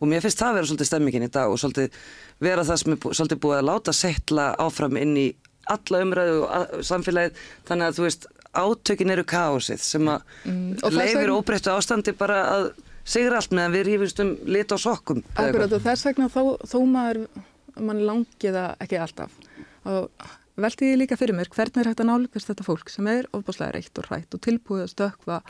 Og 0.00 0.08
mér 0.08 0.22
finnst 0.24 0.40
það 0.40 0.54
vera 0.56 0.68
svolítið 0.70 0.88
stemmingin 0.90 1.26
í 1.26 1.30
dag 1.30 1.52
og 1.52 1.58
svolítið 1.60 1.96
vera 2.40 2.64
það 2.64 2.78
sem 2.82 2.94
er 2.96 3.00
svolítið 3.20 3.40
búið 3.44 3.58
að 3.60 3.66
láta 3.68 3.92
settla 3.94 4.46
áfram 4.64 4.96
inn 4.96 5.16
í 5.20 5.26
alla 5.70 6.00
umræðu 6.02 6.38
og 6.46 6.78
samfélagið. 6.88 7.42
Þannig 7.68 7.90
að 7.90 7.98
þú 7.98 8.06
veist 8.06 8.24
átökin 8.56 9.12
eru 9.14 9.24
kaosið 9.28 9.82
sem 9.84 10.08
að 10.10 10.22
Mm, 10.48 10.78
leifir 10.96 11.30
óbreyttu 11.36 11.70
ástandi 11.70 12.16
bara 12.16 12.38
að 12.56 12.70
sigra 13.10 13.40
allt 13.40 13.54
meðan 13.56 13.76
við 13.76 13.86
rífumst 13.88 14.22
um 14.24 14.34
lit 14.50 14.74
á 14.74 14.78
sokkum 14.80 15.22
eða 15.34 15.48
akkurat 15.48 15.78
og 15.78 15.86
þess 15.86 16.06
vegna 16.08 16.28
þó, 16.32 16.42
þó 16.66 16.78
maður, 16.90 17.24
mann 17.80 18.04
langi 18.06 18.52
það 18.52 18.84
ekki 18.84 19.00
alltaf. 19.00 19.34
Og 19.88 20.30
velti 20.60 20.92
ég 20.92 21.00
líka 21.00 21.18
fyrir 21.18 21.36
mér, 21.38 21.50
hvernig 21.52 21.82
er 21.82 21.92
hægt 21.92 22.04
að 22.04 22.10
nálgast 22.12 22.52
þetta 22.52 22.66
fólk 22.66 22.92
sem 22.92 23.10
er 23.10 23.28
ofbáslega 23.36 23.76
reitt 23.78 24.00
og 24.00 24.08
hrætt 24.10 24.36
og 24.36 24.42
tilbúið 24.46 24.86
að 24.86 24.94
stökkva 24.94 25.42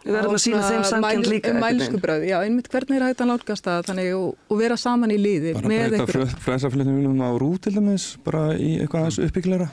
Við 0.00 0.14
verðum 0.16 0.36
að 0.38 0.40
sýna 0.40 0.60
þeim 0.64 0.84
samkennd 0.88 1.26
líka. 1.28 1.50
Mælskubröð, 1.60 2.22
já, 2.24 2.38
einmitt 2.40 2.70
hvernig 2.72 2.96
er 2.96 3.02
hægt 3.04 3.20
að 3.20 3.28
nálgast 3.34 3.66
það 3.66 3.82
þannig 3.90 4.14
og, 4.16 4.30
og 4.48 4.60
vera 4.62 4.78
saman 4.80 5.12
í 5.12 5.18
liði 5.20 5.52
bara 5.58 5.68
með 5.68 5.82
breyta 5.82 5.98
einhverjum. 6.06 6.30
flæsafléttunum 6.46 7.20
á 7.20 7.30
rú 7.36 7.50
til 7.60 7.74
dæmis 7.76 8.06
bara 8.24 8.46
í 8.56 8.70
eitthvað 8.80 9.02
aðeins 9.02 9.20
uppbygglara 9.26 9.68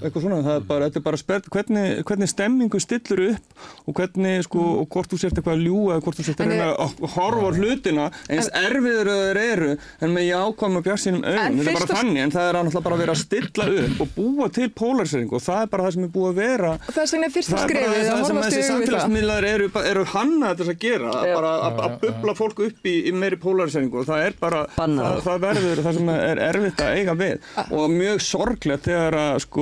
eitthvað 0.00 0.24
svona, 0.24 0.38
það 0.44 0.56
er 0.58 0.64
bara, 0.68 0.88
þetta 0.88 1.00
er 1.00 1.04
bara 1.08 1.20
sperrt. 1.20 1.48
Hvernig, 1.54 1.86
hvernig 2.08 2.30
stemmingu 2.30 2.80
stillur 2.82 3.22
upp 3.30 3.64
og 3.88 3.96
hvernig, 3.98 4.34
sko, 4.46 4.64
og 4.82 4.88
hvort 4.94 5.12
þú 5.12 5.18
sért 5.22 5.38
eitthvað 5.40 5.56
að 5.58 5.64
ljúga 5.68 5.94
eða 5.96 6.04
hvort 6.06 6.18
þú 6.20 6.26
sért 6.28 6.40
að 6.40 6.44
En 6.44 6.52
reyna 6.54 6.68
að 6.84 7.04
horfa 7.14 7.44
á 7.44 7.50
hlutina 7.58 8.06
eins 8.34 8.50
erfiður 8.60 9.10
að 9.14 9.22
þeir 9.24 9.40
eru 9.44 9.70
en 10.04 10.14
með 10.14 10.26
jákvæm 10.28 10.78
og 10.80 10.84
bjarsínum 10.88 11.24
En 11.24 11.30
auðum, 11.34 11.58
þetta 11.58 11.64
er 11.64 11.68
fyrst 11.70 11.84
bara 11.84 11.98
þannig 12.00 12.22
en 12.24 12.34
það 12.34 12.48
er 12.48 12.58
náttúrulega 12.58 12.84
bara 12.84 12.98
að 12.98 13.02
vera 13.04 13.14
að 13.14 13.22
stilla 13.24 13.68
upp 13.84 14.02
og 14.04 14.12
búa 14.18 14.48
til 14.58 14.68
polarisering 14.82 15.32
og 15.34 15.44
það 15.44 15.60
er 15.64 15.70
bara 15.74 15.86
það 15.88 15.94
sem 15.96 16.04
er 16.08 16.12
búið 16.14 16.30
að 16.30 16.38
vera. 16.44 16.72
Og 16.74 16.94
vegna 16.98 17.28
er 17.28 17.34
fyrsta 17.34 17.54
Það 17.54 17.64
er 17.64 17.74
bara 17.74 17.84
skrifið 17.84 18.04
að 18.04 18.14
það 18.14 18.26
sem 18.28 18.40
þessi 18.44 18.60
það. 18.60 18.68
samfélagsmiðlar 18.70 19.48
eru, 19.50 19.68
eru 19.94 20.04
hanna 20.14 20.50
þetta 20.54 20.70
að 20.74 20.78
gera, 20.84 21.12
Já. 21.14 21.34
bara 21.38 21.52
að, 21.68 21.80
að 21.84 21.96
bubla 22.04 22.34
fólk 22.38 22.58
upp 22.68 22.88
í, 22.90 22.94
í 23.08 23.12
meiri 23.14 23.38
polariseringu 23.40 24.00
og 24.02 24.06
það 24.08 24.24
er 24.28 24.34
bara, 24.40 24.62
það, 24.74 25.20
það 25.24 25.38
verður 25.44 25.82
það 25.86 25.98
sem 25.98 26.08
er 26.14 26.38
erfitt 26.48 26.82
að 26.84 26.98
eiga 26.98 27.14
við. 27.18 27.48
Og 27.78 27.84
mjög 27.94 28.22
sorglegt 28.24 28.88
þegar 28.88 29.14
að 29.24 29.38
sko, 29.44 29.53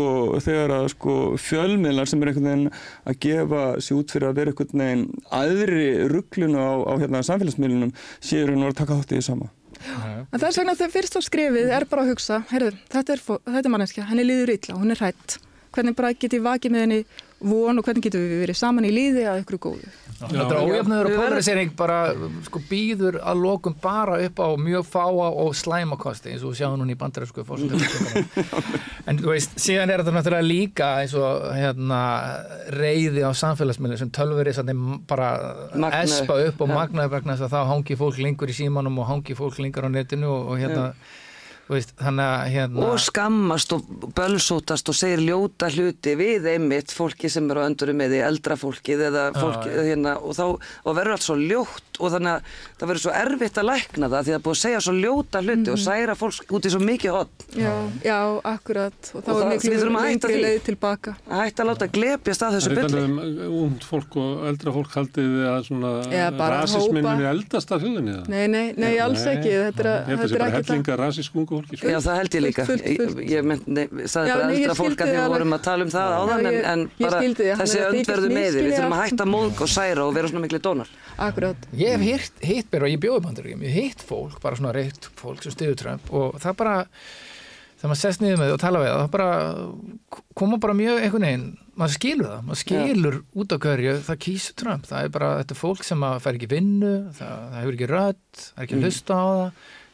þegar 0.42 0.74
að 0.78 0.86
sko 0.94 1.16
fjölmiðlar 1.40 2.08
sem 2.08 2.22
er 2.22 2.30
einhvern 2.30 2.48
veginn 2.48 2.70
að 3.08 3.18
gefa 3.26 3.64
sér 3.82 3.98
út 4.00 4.14
fyrir 4.14 4.28
að 4.30 4.38
vera 4.40 4.54
einhvern 4.54 4.84
veginn 4.84 5.04
aðri 5.40 5.88
rugglinu 6.12 6.62
á, 6.62 6.72
á 6.88 6.92
hérna 7.02 7.24
samfélagsmiðlunum 7.28 7.92
séu 8.20 8.46
vera 8.46 8.72
að 8.72 8.78
taka 8.80 9.00
þátt 9.00 9.12
í 9.12 9.18
því 9.20 9.26
sama. 9.28 9.50
En 9.82 10.40
þess 10.40 10.60
vegna 10.60 10.76
þegar 10.78 10.94
fyrsta 10.94 11.22
skrifið 11.24 11.72
er 11.74 11.86
bara 11.90 12.04
að 12.04 12.12
hugsa, 12.12 12.42
heyrðu, 12.52 12.76
þetta 12.92 13.16
er, 13.16 13.24
er 13.58 13.72
manneskja, 13.72 14.06
henni 14.10 14.26
líður 14.26 14.54
illa, 14.54 14.78
hún 14.78 14.94
er 14.94 15.02
hrætt. 15.02 15.38
Hvernig 15.72 15.96
bara 15.96 16.12
get 16.12 16.36
ég 16.36 16.44
vakið 16.44 16.74
með 16.74 16.84
henni 16.86 17.00
von 17.42 17.80
og 17.80 17.86
hvernig 17.86 18.06
getum 18.06 18.22
við 18.22 18.42
verið 18.44 18.58
saman 18.60 18.86
í 18.86 18.92
líði 18.92 19.26
að 19.30 19.42
ykkur 19.42 19.60
góðu. 19.66 19.92
Þetta 20.22 20.56
er 20.56 20.68
ójöfnöður 20.68 21.08
og 21.08 21.16
polarisering 21.18 21.72
bara 21.78 21.98
sko 22.46 22.62
býður 22.68 23.18
að 23.22 23.42
lokum 23.42 23.76
bara 23.82 24.18
upp 24.26 24.42
á 24.42 24.48
mjög 24.60 24.86
fáa 24.88 25.28
og 25.42 25.56
slæmakosti 25.58 26.32
eins 26.32 26.44
og 26.44 26.52
við 26.52 26.62
sjáum 26.62 26.78
núna 26.80 26.94
í 26.94 26.98
bandaræsku 27.00 27.44
en 29.08 29.18
þú 29.18 29.32
veist, 29.32 29.56
síðan 29.60 29.90
er 29.90 30.02
þetta 30.02 30.14
náttúrulega 30.16 30.46
líka 30.46 30.90
eins 31.02 31.16
og 31.18 31.48
hérna 31.56 32.02
reyði 32.76 33.24
á 33.26 33.30
samfélagsmiðlum 33.42 34.00
sem 34.00 34.12
tölveri 34.14 34.54
bara 35.08 35.32
Magna 35.74 36.04
espa 36.04 36.38
upp, 36.38 36.60
og 36.60 36.70
já. 36.70 36.74
magna 36.74 37.08
upp 37.08 37.16
vegna 37.16 37.36
þess 37.36 37.48
að 37.48 37.56
þá 37.56 37.72
hangi 37.72 37.98
fólk 37.98 38.22
lengur 38.22 38.52
í 38.52 38.56
símanum 38.56 39.02
og 39.02 39.10
hangi 39.10 39.36
fólk 39.38 39.58
lengur 39.62 39.88
á 39.88 39.90
netinu 39.90 40.30
og, 40.30 40.54
og 40.54 40.62
hérna 40.62 40.86
þú 40.92 41.21
veist, 41.70 41.92
þannig 42.00 42.26
að 42.26 42.50
hérna 42.52 42.86
og 42.88 42.98
skammast 43.02 43.72
og 43.76 43.86
bölsótast 44.16 44.88
og 44.90 44.96
segir 44.96 45.22
ljóta 45.22 45.68
hluti 45.72 46.14
við 46.18 46.48
einmitt 46.54 46.92
fólki 46.94 47.30
sem 47.32 47.48
eru 47.50 47.62
á 47.62 47.68
öndurum 47.68 47.96
með 48.02 48.16
því 48.16 48.20
eldra 48.28 48.56
fólkið 48.60 49.04
eða 49.08 49.24
fólki 49.36 49.70
já. 49.70 49.82
hérna 49.92 50.16
og 50.20 50.34
þá 50.36 50.44
og 50.50 50.96
verður 50.98 51.16
allt 51.16 51.26
svo 51.26 51.36
ljótt 51.38 52.00
og 52.02 52.12
þannig 52.14 52.32
að 52.32 52.40
það 52.80 52.90
verður 52.90 53.04
svo 53.04 53.14
erfitt 53.22 53.60
að 53.62 53.68
lækna 53.68 54.10
það 54.12 54.12
því 54.12 54.18
að 54.18 54.32
það 54.32 54.38
er 54.38 54.44
búið 54.46 54.56
að 54.56 54.62
segja 54.62 54.80
svo 54.86 54.94
ljóta 54.98 55.42
hluti 55.46 55.72
og 55.72 55.80
særa 55.82 56.14
fólk 56.18 56.52
út 56.52 56.66
í 56.68 56.72
svo 56.72 56.82
mikið 56.82 57.16
hot 57.16 57.46
Já, 57.52 57.72
já, 58.00 58.18
akkurat. 58.48 59.10
Og 59.12 59.20
þá 59.22 59.28
Og 59.28 59.40
er 59.42 59.48
miklu 59.52 59.72
að 59.76 59.92
lengri 59.92 60.36
leið 60.40 60.62
tilbaka. 60.64 61.12
að 61.28 61.42
hætta 61.42 61.62
að 61.62 61.68
láta 61.68 61.88
glepjast 61.92 62.42
að 62.46 62.56
þessu 62.56 62.70
Það 62.70 62.72
er 62.72 62.82
bylli 62.82 63.02
talað 63.02 63.56
um 63.62 63.74
fólk 63.84 64.16
og 64.22 64.46
eldra 64.48 64.72
fólk 64.72 64.94
haldið 64.96 65.34
að 65.52 65.66
svona 65.68 65.90
Eða 66.08 66.30
bara 66.38 66.60
rasismin 66.62 67.04
hópa. 67.04 67.12
muni 67.12 67.28
eldast 67.28 67.72
af 67.72 67.82
þjóðinni 67.84 68.14
eða? 68.14 68.24
Nei, 68.32 68.46
nei, 68.48 68.72
nei, 68.72 68.92
alls 69.04 69.24
Nei. 69.26 69.34
ekki. 69.36 69.52
Þetta 69.52 69.82
er, 69.82 69.90
að 69.92 70.32
er 70.32 71.04
ekki 71.12 71.51
ungu 71.52 71.66
fólki. 71.68 71.78
sko. 71.80 71.88
Já, 71.92 71.98
það 72.06 72.18
held 72.20 72.36
ég 72.38 72.42
líka. 72.46 72.64
Fullt, 72.68 72.82
fullt, 72.86 73.00
fullt. 73.02 73.22
Ég, 73.22 73.32
ég 73.32 73.66
nei, 73.76 73.84
saði 74.10 74.30
Já, 74.32 74.34
bara 74.38 74.56
eldra 74.56 74.76
fólk 74.78 75.02
að 75.04 75.12
því 75.12 75.16
við 75.18 75.28
vorum 75.34 75.56
að 75.58 75.62
tala 75.68 75.86
um 75.86 75.92
það 75.92 76.12
Já, 76.12 76.18
áðan 76.22 76.46
en, 76.46 76.52
ég- 76.56 76.68
en 76.72 76.84
bara 77.02 77.20
skildi 77.22 77.48
þessi 77.62 77.80
er 77.82 77.88
öndverðu 77.92 78.30
með 78.36 78.48
því. 78.52 78.62
Við 78.68 78.76
þurfum 78.78 78.96
að 78.98 79.02
hætta 79.06 79.28
móðg 79.32 79.64
og 79.66 79.72
særa 79.76 80.06
og 80.08 80.14
vera 80.18 80.32
svona 80.32 80.44
miklu 80.46 80.62
dónar. 80.68 80.92
Akkurat. 81.28 81.66
Ég 81.76 81.96
hef 81.96 82.06
hitt, 82.08 82.32
hitt 82.52 82.70
mér 82.72 82.86
og 82.88 82.94
ég 82.94 83.02
bjóði 83.04 83.24
bandaríkjum, 83.28 83.62
ég 83.68 83.76
hef 83.76 83.82
hitt 83.92 84.06
fólk, 84.08 84.40
bara 84.42 84.56
svona 84.58 84.72
reitt 84.74 85.10
fólk 85.20 85.42
sem 85.44 85.52
stiður 85.54 85.76
Trump 85.82 86.08
og 86.12 86.38
það 86.42 86.56
bara, 86.62 86.76
þegar 87.78 87.90
maður 87.92 88.00
sest 88.02 88.22
niður 88.22 88.38
með 88.40 88.48
þau 88.52 88.54
og 88.56 88.62
tala 88.62 88.80
við 88.82 88.92
það, 88.94 89.10
bara 89.12 89.28
koma 90.38 90.58
bara 90.62 90.74
mjög 90.78 91.02
einhvern 91.02 91.26
veginn, 91.26 91.46
maður 91.78 91.94
skilur 91.96 92.28
það 92.30 92.42
maður 92.48 92.60
skilur 92.62 93.16
út 93.42 93.52
á 93.52 93.56
hverju, 93.64 93.94
það 94.08 94.20
kýsur 94.26 94.56
Trump 94.62 94.86
það 94.88 95.06
er 95.06 95.12
bara, 95.18 95.30
þetta 95.42 95.54
er 95.56 95.60
fólk 95.62 95.84
sem 95.88 96.04
að 96.08 96.18
fær 96.24 96.38
ekki 96.38 96.50
vinnu 96.52 96.92
það, 97.18 97.36
það 97.52 97.56
hefur 97.60 97.76
ekki 97.78 97.90
rödd, 97.92 98.22
það 98.40 98.58
er 98.62 98.66
ekki 98.66 98.76
að 98.78 98.84
hlusta 98.86 99.18
á 99.18 99.24
það 99.32 99.48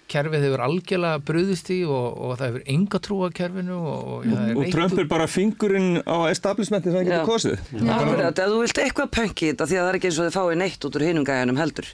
kerfið 0.09 0.45
hefur 0.47 0.63
algjörlega 0.65 1.21
bröðist 1.29 1.69
í 1.75 1.79
og, 1.87 2.07
og 2.19 2.31
það 2.39 2.47
hefur 2.49 2.63
enga 2.75 2.99
trú 3.05 3.17
á 3.23 3.29
kerfinu 3.39 3.77
og, 3.79 3.99
og, 4.15 4.27
ja, 4.29 4.45
og 4.57 4.65
Trump 4.73 4.95
er 5.03 5.07
bara 5.11 5.27
fingurinn 5.31 5.91
á 6.03 6.17
establishmenti 6.33 6.89
sem 6.91 6.97
það 6.99 7.05
Já. 7.05 7.11
getur 7.13 7.29
kosið 7.29 7.57
Akkurat, 7.99 8.39
ef 8.39 8.49
þú 8.53 8.59
vilt 8.65 8.79
eitthvað 8.85 9.09
pönki 9.19 9.51
þetta 9.53 9.65
því 9.69 9.77
að 9.79 9.83
það 9.85 9.91
er 9.93 9.99
ekki 9.99 10.09
eins 10.11 10.19
og 10.19 10.25
þið 10.29 10.35
fáið 10.39 10.57
neitt 10.63 10.83
út 10.89 10.95
úr 10.99 11.05
hinum 11.09 11.25
gæjanum 11.29 11.59
heldur. 11.63 11.87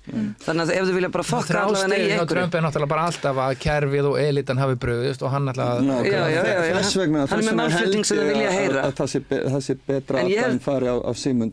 Þannig 0.44 0.62
að 0.64 0.68
ef 0.74 0.82
þú 0.88 0.92
vilja 0.98 1.10
bara 1.14 1.26
fokka 1.28 1.58
allavega 1.64 1.84
í 1.84 1.84
Þrástyrinn 1.84 2.04
á 2.04 2.22
einhverju. 2.24 2.34
Trump 2.34 2.54
er 2.54 2.62
náttúrulega 2.64 2.92
bara 2.94 3.04
alltaf 3.10 3.36
að 3.44 3.52
kerfið 3.64 4.04
og 4.10 4.16
elitan 4.24 4.58
hafi 4.62 4.76
bröðist 4.84 5.20
og 5.24 5.28
hann 5.34 5.46
alltaf. 5.50 5.72
Þess 5.84 6.94
vegna, 7.00 7.18
Hann 7.24 7.38
er 7.38 7.44
með 7.44 7.50
vegna 7.50 7.58
málflutning 7.60 8.04
sem 8.08 8.16
ég 8.18 8.26
vilja 8.30 8.48
að- 8.48 8.58
heyra. 8.58 8.80
að 8.88 8.92
það 9.00 9.08
sé, 9.14 9.18
be, 9.28 9.36
það 9.54 9.62
sé 9.68 9.74
betra 9.88 10.14
að 10.24 10.28
hann 10.44 10.60
fari 10.64 10.86
á, 10.90 10.96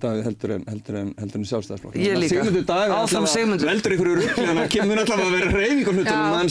Davíð 0.02 0.24
heldur 0.26 0.52
en, 0.56 0.64
heldur 0.72 0.96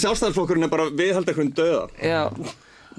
en, 0.01 0.09
að 0.09 0.09
að 0.09 0.09
sjálfstæðsflokkurinn 0.09 0.67
er 0.67 0.73
bara 0.73 0.89
viðhald 0.91 1.31
eitthvað 1.31 1.53
döða 1.59 1.85
Já, 2.01 2.21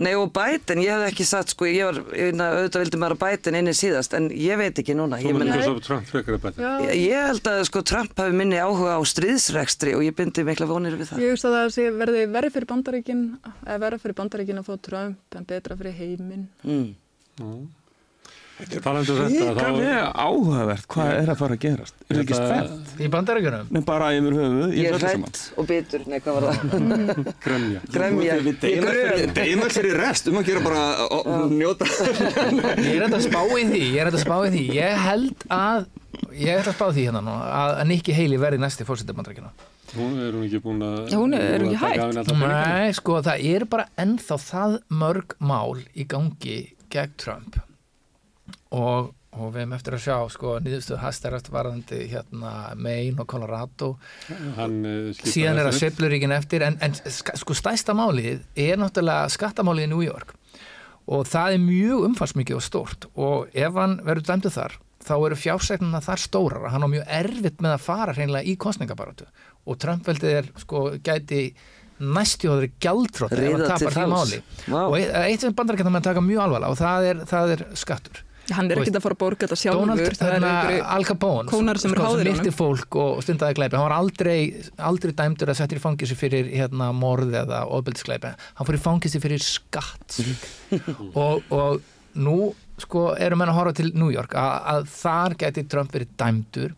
nei 0.02 0.14
og 0.18 0.30
Biden, 0.36 0.82
ég 0.86 0.94
hef 0.94 1.10
ekki 1.10 1.26
satt 1.28 1.52
sko, 1.54 1.68
ég 1.70 1.90
var, 1.90 2.00
ég, 2.18 2.32
na, 2.38 2.52
auðvitað 2.60 2.86
vildi 2.86 3.02
maður 3.02 3.18
að 3.18 3.24
Biden 3.26 3.58
inni 3.60 3.74
síðast, 3.78 4.16
en 4.18 4.30
ég 4.36 4.62
veit 4.62 4.82
ekki 4.84 4.96
núna, 4.98 5.20
Þú 5.22 5.28
ég, 5.32 5.38
myndir 5.40 5.58
meni, 5.58 5.68
svo 5.68 5.84
Trump 5.88 6.08
frekar 6.10 6.38
að 6.38 6.46
bæta. 6.46 6.64
Já, 6.64 6.94
ég, 6.96 7.28
held 7.32 7.52
að 7.52 7.66
sko 7.70 7.84
Trump 7.92 8.24
hafi 8.24 8.38
minni 8.38 8.62
áhuga 8.62 8.96
á 8.96 9.02
stríðsrekstri 9.12 9.98
og 9.98 10.06
ég 10.08 10.16
byndi 10.18 10.46
mikla 10.48 10.70
vonir 10.70 10.96
við 11.02 11.12
það. 11.12 11.26
Ég 11.26 11.36
hugsa 11.36 11.52
að 11.52 11.58
það 11.58 11.76
sé 11.76 11.90
verði 12.00 12.24
verið 12.38 12.56
fyrir 12.56 12.72
bandaríkin 12.72 13.28
eða 13.66 13.84
verið 13.86 14.06
fyrir 14.06 14.20
bandaríkin 14.22 14.64
að 14.64 14.72
fá 14.72 14.74
Trump 14.90 15.38
en 15.42 15.52
betra 15.52 15.78
fyrir 15.82 16.00
heiminn. 16.00 16.48
Mm. 16.64 16.90
Talandi 17.42 17.81
um 18.62 18.70
þetta, 18.70 19.16
þá... 19.16 19.22
Ríkarlega 19.32 20.02
áhugavert 20.26 20.88
hvað 20.92 21.12
er 21.18 21.32
að 21.34 21.40
fara 21.42 21.58
að 21.58 21.62
gerast. 21.66 21.96
Er 22.08 22.18
það 22.18 22.22
ekki 22.24 22.38
spennt? 22.38 22.92
í 23.02 23.10
bandaríkjunum? 23.16 23.72
Nei, 23.72 23.82
bara 23.88 24.10
yfir 24.18 24.38
höfuð 24.38 24.76
Ég 24.78 24.90
er 24.92 24.98
hrætt 25.02 25.42
og 25.58 25.68
bitur, 25.72 26.06
nei 26.12 26.20
hvað 26.22 26.38
var 26.38 26.48
það? 26.50 26.62
Gremja. 27.46 27.82
Gremja, 27.96 28.38
ég 28.38 28.62
grön. 28.86 29.66
fyrir- 29.72 29.98
rest. 30.02 30.30
Um 30.32 30.40
að 30.42 30.52
gera 30.52 30.64
bara 30.66 30.86
njóta. 31.52 31.90
Ég 31.90 32.96
er 32.96 33.08
þetta 33.08 33.20
að 33.20 33.28
spá 33.28 33.42
í 33.42 33.66
því, 33.72 33.82
ég 33.82 34.00
er 34.00 34.12
þetta 34.12 34.22
að 34.22 34.26
spá 34.26 34.38
í 34.46 34.54
því. 34.56 34.64
Ég 34.78 35.04
held 35.08 35.46
að, 35.58 35.90
ég 36.38 36.54
er 36.54 36.62
þetta 36.62 36.74
að 36.74 36.80
spá 36.80 36.88
því 36.92 37.08
hérna 37.10 37.26
nú 37.26 37.36
að 37.42 37.76
að 37.82 37.86
Nikki 37.92 38.16
Haley 38.18 38.42
verði 38.42 38.62
næsti 38.62 38.88
fórsetið 38.88 39.20
bandaríkjuna 39.20 39.54
Hún 39.92 40.14
er 40.24 40.36
hún 40.38 40.46
ekki 40.48 40.62
búin 40.64 40.84
að... 40.86 41.00
Hún 41.20 41.34
er- 41.36 41.50
er 41.58 41.66
hún 41.66 41.74
ekki 41.74 41.90
peningana? 42.00 42.54
Nei, 42.54 42.94
sko, 42.96 43.18
það 43.26 43.44
er 43.50 43.66
bara 43.72 43.90
ennþá 44.00 44.38
það 44.40 44.78
mörg 45.02 45.36
mál 45.44 45.82
í 45.92 46.06
gangi 46.08 46.62
gegn 46.92 47.18
Trump 47.20 47.60
og, 48.76 49.12
og 49.36 49.54
við 49.54 49.64
hefum 49.64 49.76
eftir 49.78 49.98
að 49.98 50.04
sjá 50.06 50.18
sko, 50.34 50.58
nýðustu 50.64 51.00
hastarast 51.02 51.50
varðandi 51.54 52.04
hérna 52.12 52.54
Maine 52.80 53.24
og 53.24 53.30
Colorado. 53.32 53.94
Hann 54.58 54.78
eh, 54.88 55.24
síðan 55.24 55.62
er 55.62 55.72
að. 55.72 55.80
Sveifluríkin 55.80 56.36
eftir 56.36 56.66
en, 56.68 56.78
en 56.84 56.96
sko 56.96 57.58
stæsta 57.58 57.96
málið 57.98 58.46
er 58.56 58.80
náttúrulega 58.82 59.32
skattamálið 59.34 59.90
í 59.90 59.92
New 59.94 60.06
York. 60.06 60.36
Og 61.12 61.26
það 61.28 61.58
er 61.58 61.66
mjög 61.66 62.08
umfangsmikið 62.12 62.60
og 62.60 62.64
stórt. 62.64 63.12
Og 63.20 63.52
ef 63.58 63.76
hann 63.76 64.00
verður 64.06 64.30
dæmdu 64.30 64.54
þar 64.54 64.80
þá 65.02 65.16
eru 65.18 65.38
fjársegnuna 65.40 66.02
þar 66.06 66.22
stórar. 66.22 66.68
Hann 66.70 66.86
á 66.86 66.90
mjög 66.94 67.08
erfitt 67.20 67.62
með 67.64 67.76
að 67.76 67.86
fara 67.88 68.14
hreinlega 68.16 68.48
í 68.48 68.58
kostningabaratu 68.62 69.28
og 69.70 69.78
Trump-veldið 69.82 70.36
er 70.40 70.50
sko 70.62 70.84
gæti 71.06 71.52
næstjóður 72.02 72.72
gjaldtrótt 72.82 73.36
ef 73.38 73.46
hann 73.46 73.64
tapar 73.70 73.96
því 73.96 74.06
máli. 74.10 74.42
Vá. 74.66 74.82
og 74.88 74.96
eitt, 74.98 75.44
sem 75.44 75.54
bandarækjum 75.58 75.94
með 75.94 76.08
taka 76.08 76.24
mjög 76.26 76.44
alvarlega 76.48 76.74
og 76.74 76.80
það 76.80 77.10
er, 77.12 77.24
það 77.30 77.54
er 77.56 77.64
skattur 77.78 78.24
Hann 78.56 78.72
er 78.72 78.82
ekkert 78.82 78.98
að 79.00 79.06
fara 79.06 79.18
að 79.18 79.22
borga 79.22 79.48
þetta 79.48 79.76
Donald, 79.78 80.02
sjálfur. 80.02 80.18
Það 80.20 80.28
er 80.28 80.36
hérna, 80.36 80.52
einhverju 80.52 80.84
Al 80.96 81.08
Capone 81.10 81.76
sem 81.82 81.96
háðir 81.98 82.30
myrti 82.30 82.44
honum. 82.44 82.58
fólk 82.58 82.98
og 83.02 83.22
stundaði 83.26 83.58
glæpi 83.60 83.80
hann 83.80 83.88
var 83.88 83.96
aldrei, 83.98 84.38
aldrei 84.92 85.14
dæmdur 85.22 85.54
að 85.54 85.60
setja 85.62 85.80
í 85.80 85.84
fangisi 85.84 86.18
fyrir 86.20 86.50
hérna, 86.52 86.92
morð 86.96 87.38
eða 87.44 87.64
ofbeldisglæpi 87.78 88.34
hann 88.60 88.70
fór 88.70 88.80
í 88.80 88.82
fangisi 88.82 89.22
fyrir 89.24 89.46
skatt 89.46 90.20
og, 91.22 91.48
og 91.52 91.82
nú 92.22 92.38
sko 92.82 93.12
eru 93.20 93.38
menn 93.40 93.52
að 93.52 93.60
horfa 93.60 93.78
til 93.82 93.92
New 93.94 94.12
York 94.14 94.36
að, 94.40 94.54
að 94.74 94.92
þar 94.96 95.38
geti 95.46 95.66
Trump 95.70 95.94
verið 95.94 96.16
dæmdur 96.20 96.76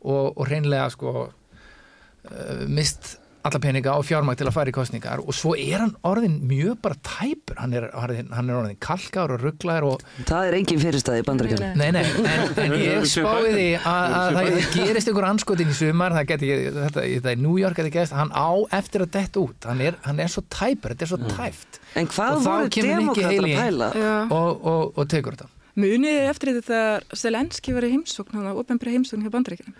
og, 0.00 0.36
og 0.36 0.44
reynlega 0.48 0.88
sko 0.92 1.14
uh, 1.28 2.64
mist 2.68 3.19
alla 3.48 3.60
peninga 3.62 3.94
og 3.96 4.04
fjármæk 4.04 4.40
til 4.40 4.48
að 4.50 4.56
fara 4.56 4.72
í 4.72 4.74
kostningar 4.76 5.22
og 5.24 5.36
svo 5.36 5.54
er 5.56 5.80
hann 5.80 5.94
orðin 6.06 6.36
mjög 6.50 6.80
bara 6.84 6.98
tæpur 7.06 7.60
hann 7.60 7.76
er, 7.76 7.86
hann 7.96 8.50
er 8.50 8.58
orðin 8.58 8.78
kalkar 8.82 9.32
og 9.34 9.44
rugglar 9.44 9.86
og 9.88 10.04
Það 10.28 10.50
er 10.50 10.56
engin 10.58 10.82
fyrirstæði 10.82 11.22
í 11.22 11.26
bandaríkjunum. 11.28 11.80
Nei, 11.80 11.90
nei, 11.96 12.04
en, 12.04 12.44
en 12.64 12.76
ég 12.76 13.06
spáði 13.08 13.52
því 13.56 13.68
að, 13.80 14.16
að 14.20 14.38
það, 14.38 14.50
gerist 14.76 15.12
einhver 15.12 15.28
anskotin 15.30 15.72
í 15.72 15.76
sumar, 15.76 16.16
það 16.18 16.28
geti, 16.34 16.50
þetta, 16.76 17.06
þetta 17.16 17.32
er 17.32 17.44
New 17.44 17.56
York 17.60 17.80
geti 17.80 17.94
gerist, 17.94 18.16
hann 18.16 18.34
á 18.36 18.50
eftir 18.80 19.06
að 19.06 19.14
detta 19.16 19.44
út, 19.44 19.70
hann 19.70 19.84
er, 19.88 19.96
hann 20.04 20.20
er 20.20 20.32
svo 20.32 20.44
tæpur, 20.52 20.94
þetta 20.94 21.06
er 21.08 21.12
svo 21.14 21.20
tæft 21.30 21.80
En 21.98 22.06
hvað 22.10 22.44
voru 22.44 22.68
Haley 22.70 23.54
að 23.54 23.64
pæla? 23.64 23.88
Og, 24.30 24.66
og, 24.70 24.92
og 25.00 25.08
tekur 25.10 25.34
þetta. 25.34 25.48
Munið 25.80 26.18
þið 26.18 26.28
eftir 26.28 26.52
þetta 26.52 26.68
þegar 26.68 27.18
Zelenski 27.22 27.74
var 27.74 27.86
í 27.86 27.90
heimsókn, 27.94 28.36
hann 28.36 28.46
var 28.46 28.60
ofnbæri 28.60 28.94
heimsókn 28.96 29.24
hjá 29.24 29.32
bandaríkjunum. 29.34 29.74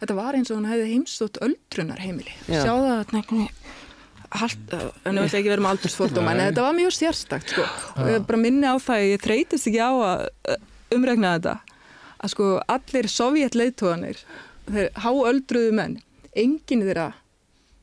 Þetta 0.00 0.16
var 0.16 0.36
eins 0.38 0.50
og 0.50 0.56
hann 0.60 0.70
hefði 0.70 0.90
heimsótt 0.94 1.40
öldrunar 1.44 2.00
heimili. 2.00 2.32
Já. 2.48 2.62
Sjáðu 2.64 2.88
að 2.96 3.04
Halt, 4.30 4.74
en 5.02 5.16
ég 5.18 5.24
vil 5.26 5.38
ekki 5.40 5.50
vera 5.50 5.62
með 5.64 5.72
aldursfóldóma 5.74 6.30
en 6.36 6.40
þetta 6.44 6.62
var 6.62 6.74
mjög 6.76 6.92
sérstakt 6.94 7.50
sko. 7.50 7.64
og 7.98 8.10
ég 8.12 8.22
bara 8.28 8.38
minni 8.38 8.62
á 8.62 8.78
það 8.78 9.06
ég 9.08 9.24
þreytist 9.24 9.66
ekki 9.66 9.80
á 9.82 9.90
að 9.90 10.20
uh, 10.52 10.60
umregna 10.94 11.32
þetta. 11.34 11.54
Að 12.22 12.32
sko 12.36 12.50
allir 12.70 13.08
sovjet 13.10 13.58
leiðtóðanir 13.58 14.22
þeir 14.70 14.86
háöldruðu 15.02 15.74
menn. 15.74 15.98
Enginn 16.38 16.86
þeirra 16.86 17.08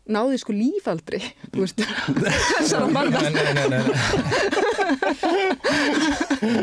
náði 0.07 0.39
sko 0.39 0.55
lífaldri 0.55 1.19
þú 1.51 1.65
veist. 1.65 1.83
Þessara 2.15 2.87
manna. 2.95 3.19
Nei, 3.27 3.31
nei, 3.35 3.53
nei, 3.57 3.67
nei. 3.75 3.83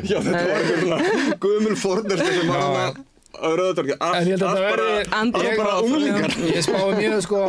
Já, 0.09 0.17
þetta 0.17 0.33
var 0.33 0.55
eitthvað 0.57 0.81
svona 0.81 0.99
gömul 1.45 1.77
fórnir 1.77 2.25
sem 2.25 2.49
var 2.49 2.65
hann 2.65 2.81
að 2.87 3.05
rauðatorki 3.43 3.95
En 4.01 4.29
ég 4.29 4.35
held 4.35 4.45
að 4.45 4.55
það 4.55 4.65
verði 4.69 5.05
Andri- 5.19 5.49
allt 5.51 5.61
bara 5.61 5.75
unglingar 5.85 6.37
Ég 6.55 6.65
spáði 6.67 6.97
mjög 7.01 7.23
sko 7.27 7.41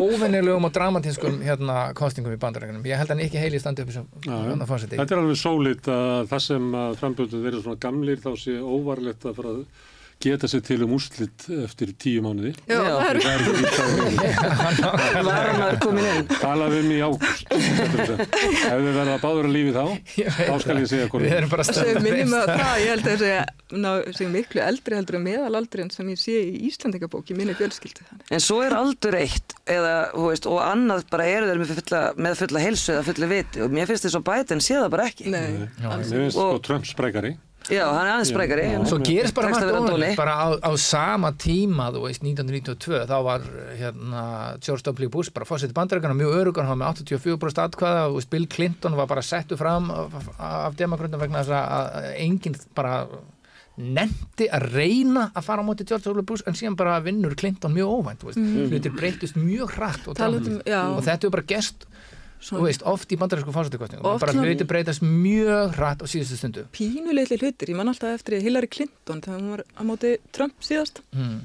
óvennilegum 0.00 0.68
og 0.68 0.72
dramatískum 0.76 1.38
hérna 1.44 1.76
kostingum 1.98 2.34
í 2.34 2.40
bandarækjunum. 2.42 2.84
Ég 2.88 3.00
held 3.00 3.10
að 3.14 3.20
Nikki 3.22 3.40
Haley 3.42 3.60
standi 3.62 3.84
upp 3.86 3.92
sem 3.94 4.06
Já, 4.26 4.30
já. 4.32 4.48
hann 4.50 4.66
fórseti. 4.68 4.98
Þetta 5.00 5.16
er 5.16 5.22
alveg 5.22 5.40
sólít 5.40 5.90
að 5.94 6.28
það 6.32 6.42
sem 6.46 6.70
að 6.84 6.98
frambjöldu 7.00 7.42
verið 7.44 7.64
svona 7.64 7.80
gamlir 7.86 8.20
þá 8.22 8.30
sé 8.44 8.56
óvarlegt 8.60 9.26
að 9.30 9.38
fara 9.40 9.54
að 9.54 9.62
geta 10.20 10.48
sér 10.52 10.60
til 10.66 10.82
um 10.84 10.92
úrslit 10.96 11.46
eftir 11.64 11.92
tíu 11.96 12.20
mánuði. 12.24 12.50
Já, 12.68 12.76
Já. 12.76 12.92
það 13.00 13.00
Það 13.00 14.20
er 14.20 15.24
Var 15.30 15.46
hann 15.50 15.62
að 15.64 15.78
komin 15.82 16.06
inn? 16.10 16.26
Talaði 16.40 16.80
um 16.84 16.90
í 16.92 16.98
ágúst. 17.06 17.54
Ef 18.70 18.82
við 18.84 18.90
verða 18.98 19.16
báður 19.22 19.48
að 19.48 19.54
lífi 19.54 19.72
þá, 19.74 19.84
þá 20.36 20.54
skal 20.64 20.76
ég 20.80 20.88
segja 20.90 21.06
Við 21.06 21.12
hvort. 21.14 21.26
erum 21.38 21.50
bara 21.54 21.66
það, 21.70 21.80
ég 22.82 22.90
held 22.92 23.08
að 23.10 23.24
ná, 23.80 23.90
sé 24.16 24.28
miklu 24.30 24.62
eldri 24.64 24.98
heldur 24.98 25.18
en 25.20 25.24
meðalaldri 25.26 25.84
en 25.86 25.92
sem 25.94 26.08
ég 26.12 26.20
sé 26.20 26.36
í 26.42 26.64
Íslandingabók 26.70 27.30
í 27.32 27.36
minni 27.38 27.54
fjölskyldu 27.58 28.04
þannig. 28.08 28.24
En 28.36 28.42
svo 28.44 28.60
er 28.66 28.76
aldur 28.76 29.16
eitt 29.20 29.56
eða, 29.70 29.94
veist, 30.18 30.48
og 30.50 30.60
annað 30.64 31.04
bara 31.12 31.28
eru 31.30 31.50
þeir 31.50 31.62
með 31.64 31.74
fulla, 31.80 32.02
með 32.28 32.40
fulla 32.44 32.64
heilsu 32.66 32.96
eða 32.96 33.06
fulla 33.10 33.30
viti 33.30 33.62
og 33.64 33.72
mér 33.76 33.88
finnst 33.90 34.08
þess 34.08 34.18
að 34.20 34.26
Biden 34.30 34.64
sé 34.64 34.76
það 34.80 34.90
bara 34.96 35.08
ekki. 35.10 35.30
Nei, 35.32 35.68
Mér 35.80 36.02
finnst 36.04 36.36
Og- 36.36 36.58
sko 36.58 36.64
Trump 36.66 36.88
sprekari. 36.90 37.36
Já, 37.70 37.84
hann 37.86 38.06
er 38.06 38.12
aðeins 38.16 38.30
sprækari. 38.32 38.64
Já. 38.72 38.78
Svo 38.90 38.98
gerist 39.06 39.34
bara 39.36 39.50
margt 39.52 39.66
dóni. 39.90 40.08
bara 40.18 40.34
á, 40.34 40.46
á 40.58 40.70
sama 40.80 41.30
tíma, 41.38 41.90
þú 41.94 42.02
veist, 42.06 42.22
1992, 42.26 43.04
þá 43.06 43.16
var 43.26 43.44
hérna 43.78 44.22
George 44.64 44.90
W. 44.90 45.08
Bush 45.14 45.30
bara 45.34 45.46
fórsetið 45.46 45.76
bandarækana 45.78 46.16
mjög 46.18 46.34
örugan, 46.40 46.66
hann 46.66 46.78
var 46.78 46.94
með 46.94 47.04
84% 47.06 47.62
atkvæða 47.66 48.06
og 48.10 48.30
Bill 48.30 48.46
Clinton 48.50 48.96
var 48.98 49.06
bara 49.10 49.22
settu 49.22 49.56
fram 49.60 49.90
af, 49.94 50.16
af 50.38 50.74
demokrandum 50.78 51.20
vegna 51.22 51.44
þess 51.44 51.54
að 51.54 51.76
að 52.00 52.08
enginn 52.26 52.58
bara 52.74 52.94
nefndi 53.80 54.48
að 54.52 54.66
reyna 54.74 55.28
að 55.32 55.46
fara 55.46 55.62
á 55.62 55.64
móti 55.64 55.86
George 55.88 56.10
W. 56.12 56.22
Bush 56.26 56.44
en 56.48 56.56
síðan 56.58 56.76
bara 56.76 56.98
vinnur 57.00 57.34
Clinton 57.38 57.72
mjög 57.72 57.94
óvænt, 58.00 58.20
þú 58.20 58.28
veist, 58.32 58.42
hlutir 58.72 58.92
breytist 58.98 59.38
mjög 59.40 59.70
hratt 59.78 60.08
og, 60.10 60.18
um- 60.20 60.60
og 60.98 61.04
þetta 61.06 61.26
er 61.30 61.30
bara 61.38 61.46
gest 61.48 61.86
þú 62.40 62.62
veist, 62.64 62.82
oft 62.88 63.12
í 63.12 63.18
bandaræsku 63.20 63.52
fórsetikostningum, 63.52 64.06
Oft 64.06 64.20
bara 64.24 64.32
svona- 64.32 64.48
hlutir 64.48 64.66
breytast 64.66 65.02
mjög 65.04 65.74
hratt 65.76 66.00
á 66.02 66.06
síðustu 66.08 66.36
stundu. 66.40 66.64
Pínulegli 66.72 67.36
hlutir, 67.38 67.68
ég 67.68 67.76
man 67.76 67.88
alltaf 67.92 68.14
eftir 68.18 68.40
Hillary 68.40 68.66
Clinton 68.68 69.20
þegar 69.20 69.40
hún 69.40 69.50
var 69.50 69.64
á 69.76 69.82
móti 69.84 70.16
Trump 70.32 70.54
síðast. 70.60 71.02
Mm. 71.12 71.40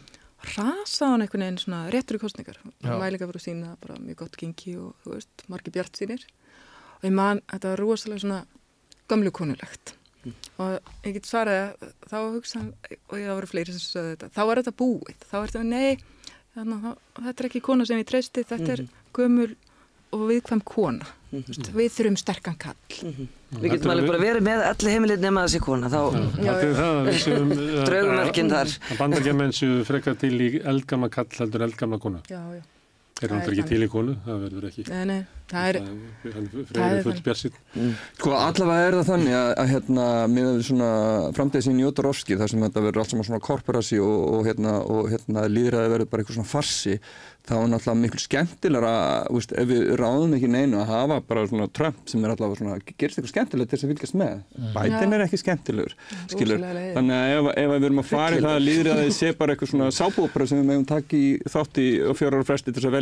rasaði 0.46 1.10
hann 1.10 1.22
einhvern 1.26 1.42
veginn 1.42 1.58
svona 1.58 1.78
réttur 1.90 2.18
í 2.20 2.22
kostningar 2.22 2.58
mælingar 2.84 3.26
voru 3.32 3.40
sína 3.42 3.72
bara 3.82 3.96
mjög 3.98 4.16
gott 4.20 4.36
gengi 4.38 4.76
og 4.78 4.94
þú 5.04 5.16
veist, 5.16 5.46
margir 5.50 5.74
bjart 5.74 5.98
sínir 5.98 6.22
og 7.00 7.04
ég 7.08 7.12
man, 7.18 7.42
þetta 7.50 7.72
var 7.72 7.82
rosalega 7.82 8.22
svona 8.22 8.46
gamlu 9.10 9.32
konulegt. 9.32 9.96
Og 10.58 10.80
ég 11.04 11.14
get 11.18 11.26
svarað 11.26 11.74
að 11.82 11.94
þá 12.10 12.18
hugsa 12.36 12.62
og 12.62 13.16
það 13.18 13.34
voru 13.36 13.50
fleiri 13.50 13.74
sem 13.74 13.82
sögðu 13.84 14.14
þetta 14.16 14.30
þá 14.38 14.42
er 14.52 14.62
þetta 14.62 14.76
búið, 14.82 15.26
þá 15.32 15.36
er 15.42 15.48
þetta 15.50 15.66
nei 15.66 15.98
þannig, 16.56 16.86
að 16.86 17.26
þetta 17.26 17.44
er 17.44 17.50
ekki 17.50 17.62
kona 17.62 17.86
sem 17.86 18.00
ég 18.02 18.08
treysti 18.10 18.46
þetta 18.46 18.72
er 18.78 18.86
gömul 19.18 19.56
og 20.16 20.30
viðkvæm 20.32 20.62
kona. 20.66 21.08
Mm 21.32 21.44
-hmm. 21.44 21.74
við 21.76 21.90
þurfum 21.92 22.18
sterkan 22.18 22.56
kall 22.56 22.78
Við 23.56 23.72
getum 23.72 23.92
alveg 23.92 24.08
bara 24.08 24.20
verið 24.20 24.44
með 24.46 24.62
allir 24.70 24.94
heimilið 24.94 25.24
nema 25.26 25.44
þessi 25.46 25.60
kona, 25.64 25.90
þá 25.90 26.02
er 26.52 27.20
séum 27.20 27.50
Draugamerkin 27.88 28.50
þar. 28.50 28.72
að 28.92 28.98
bandagjamenn 29.00 29.52
séu 29.56 29.84
frekar 29.84 30.16
til 30.16 30.34
í 30.42 30.62
eldgamla 30.64 31.10
kall 31.10 31.28
heldur 31.40 31.62
en 31.62 31.70
eldgamla 31.70 32.00
konu 32.00 32.22
já, 32.30 32.40
já. 32.56 32.62
Er 33.16 33.26
Það 33.26 33.30
er 33.30 33.32
náttúrulega 33.32 33.64
ekki 33.64 33.72
til 33.72 33.86
í 33.86 33.92
konu, 33.92 34.14
það 34.26 34.42
verður 34.44 34.66
ekki. 34.70 34.84
Nei, 34.92 35.04
nei, 35.08 35.20
það 35.52 35.68
er, 35.70 35.78
hann 36.36 36.48
Það 36.76 36.96
er 36.96 37.06
full 37.06 37.22
björnsinn 37.28 37.94
Sko 38.18 38.34
allavega 38.36 38.90
er 38.90 38.98
það 38.98 39.12
þannig 39.12 39.38
að, 39.40 39.52
að 39.62 39.72
hérna, 39.72 40.08
með 40.36 40.50
svona 40.68 40.90
framtíðsinn 41.38 41.80
Jótarovski 41.80 42.40
þar 42.42 42.52
sem 42.52 42.66
þetta 42.66 42.84
verður 42.88 43.04
allt 43.06 43.14
saman 43.14 43.30
svona 43.30 43.46
korporasi 43.46 44.02
og, 44.04 44.18
og, 44.34 44.42
hérna, 44.50 44.76
og 44.84 45.08
hérna, 45.14 45.46
líðræði 45.48 45.94
verður 45.96 46.12
bara 46.12 46.26
eitthvað 46.26 46.42
svona 46.42 46.52
farsi 46.52 47.00
þá 47.46 47.54
er 47.60 47.68
náttúrulega 47.70 48.02
miklu 48.02 48.22
skemmtilega 48.24 48.92
veist, 49.30 49.52
ef 49.54 49.68
við 49.70 49.84
ráðum 50.00 50.34
ekki 50.38 50.48
neinu 50.50 50.80
að 50.82 50.90
hafa 50.90 51.18
bara 51.30 51.44
svona 51.50 51.68
Trump 51.78 52.10
sem 52.10 52.24
er 52.26 52.34
allavega 52.34 52.58
svona 52.58 52.78
gerist 52.88 53.20
eitthvað 53.20 53.34
skemmtilegt 53.34 53.70
til 53.70 53.78
þess 53.78 53.86
að 53.86 53.92
fylgjast 53.94 54.18
með. 54.18 54.40
Biden 54.74 55.14
Já. 55.14 55.18
er 55.18 55.24
ekki 55.28 55.40
skemmtilegur 55.42 55.94
skilur, 56.32 56.64
þannig 56.96 57.16
að 57.20 57.36
ef, 57.36 57.50
ef 57.62 57.74
við 57.76 57.88
erum 57.90 58.02
að 58.02 58.10
fara 58.10 58.40
í 58.40 58.42
það 58.42 58.56
að 58.56 58.66
líðræði 58.66 59.14
sé 59.20 59.32
bara 59.38 59.54
eitthvað 59.54 59.72
svona 59.76 59.92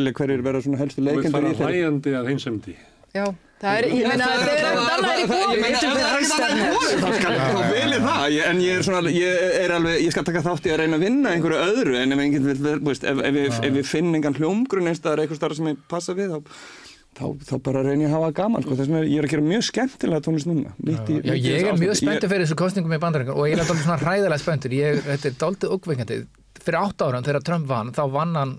við 0.04 0.12
í 0.12 0.12
í 0.12 0.12
og 0.12 0.12
velja 0.12 0.18
hverjir 0.20 0.46
verða 0.46 0.64
svona 0.66 0.82
helstu 0.84 1.02
og 1.02 1.08
við 1.08 1.14
leikendur 1.14 1.34
fara 1.34 1.50
í 1.50 1.58
þeirri 1.58 1.80
hlæjandi 1.82 2.14
að 2.20 2.30
heimsemdi 2.32 2.76
já, 3.14 3.26
það 3.62 3.78
er, 3.78 3.88
ég 3.94 4.08
meina, 4.10 4.28
Dalla 4.44 5.10
er 5.14 5.22
í 5.22 5.28
bóði, 5.30 5.58
Veitum 5.64 5.92
við 5.94 6.08
hagstæðni 6.10 6.64
Það 7.04 7.18
skal 7.20 7.34
þá 7.40 7.60
vel 7.74 7.92
í 7.94 8.00
það, 8.04 8.24
ég, 8.34 8.48
en 8.50 8.64
ég 8.64 8.80
er 8.80 8.88
svona, 8.88 9.14
ég 9.14 9.60
er 9.60 9.76
alveg, 9.78 10.00
ég 10.04 10.16
skal 10.16 10.26
taka 10.30 10.46
þátt 10.48 10.70
í 10.70 10.74
að 10.74 10.82
reyna 10.82 10.98
að 10.98 11.06
vinna 11.06 11.36
einhverju 11.36 11.60
öðru 11.68 12.00
en 12.00 12.16
ef 12.16 12.24
enginn 12.26 12.48
vil, 12.50 12.80
veist, 12.90 13.06
ef, 13.06 13.22
við 13.78 13.86
finn 13.90 14.10
engan 14.18 14.40
hljómgrunn 14.40 14.90
einstæðar 14.92 15.24
eitthvað 15.24 15.42
starf 15.42 15.60
sem 15.60 15.70
ég 15.70 15.86
passa 15.94 16.18
við, 16.18 16.34
þá, 16.34 16.58
þá, 17.20 17.26
þá 17.52 17.56
bara 17.70 17.86
reyna 17.86 18.08
ég 18.08 18.12
að 18.12 18.18
hafa 18.18 18.36
gaman, 18.42 18.66
sko, 18.66 18.78
þess 18.80 18.90
vegna 18.90 19.06
ég 19.06 19.22
er 19.22 19.30
að 19.30 19.36
gera 19.36 19.48
mjög 19.48 19.66
skemmtilega 19.70 20.26
tónlist 20.26 20.50
núna. 20.50 20.74
Mitt 20.82 21.14
í, 21.14 21.22
Já, 21.22 21.34
í 21.38 21.46
ég 21.46 21.70
er 21.70 21.80
mjög 21.80 22.00
spenntur 22.02 22.34
fyrir 22.34 22.48
þessu 22.48 22.60
kostningum 22.60 22.98
í 22.98 23.02
bandaríkjum 23.06 23.38
og 23.38 23.50
ég 23.50 23.58
er 23.58 23.64
alltaf 23.64 23.84
svona 23.86 24.02
hræðilega 24.02 24.42
spenntur. 24.42 24.76
Ég, 24.76 25.02
þetta 25.06 25.30
er 25.30 25.38
dálítið 25.46 25.76
ókveikandi 25.78 26.20
fyrir 26.64 26.80
átt 26.82 27.06
ára 27.06 27.22
þegar 27.24 27.46
Trump 27.46 27.70
vann, 27.70 27.94
þá 27.94 28.04
vann 28.12 28.38
hann 28.40 28.54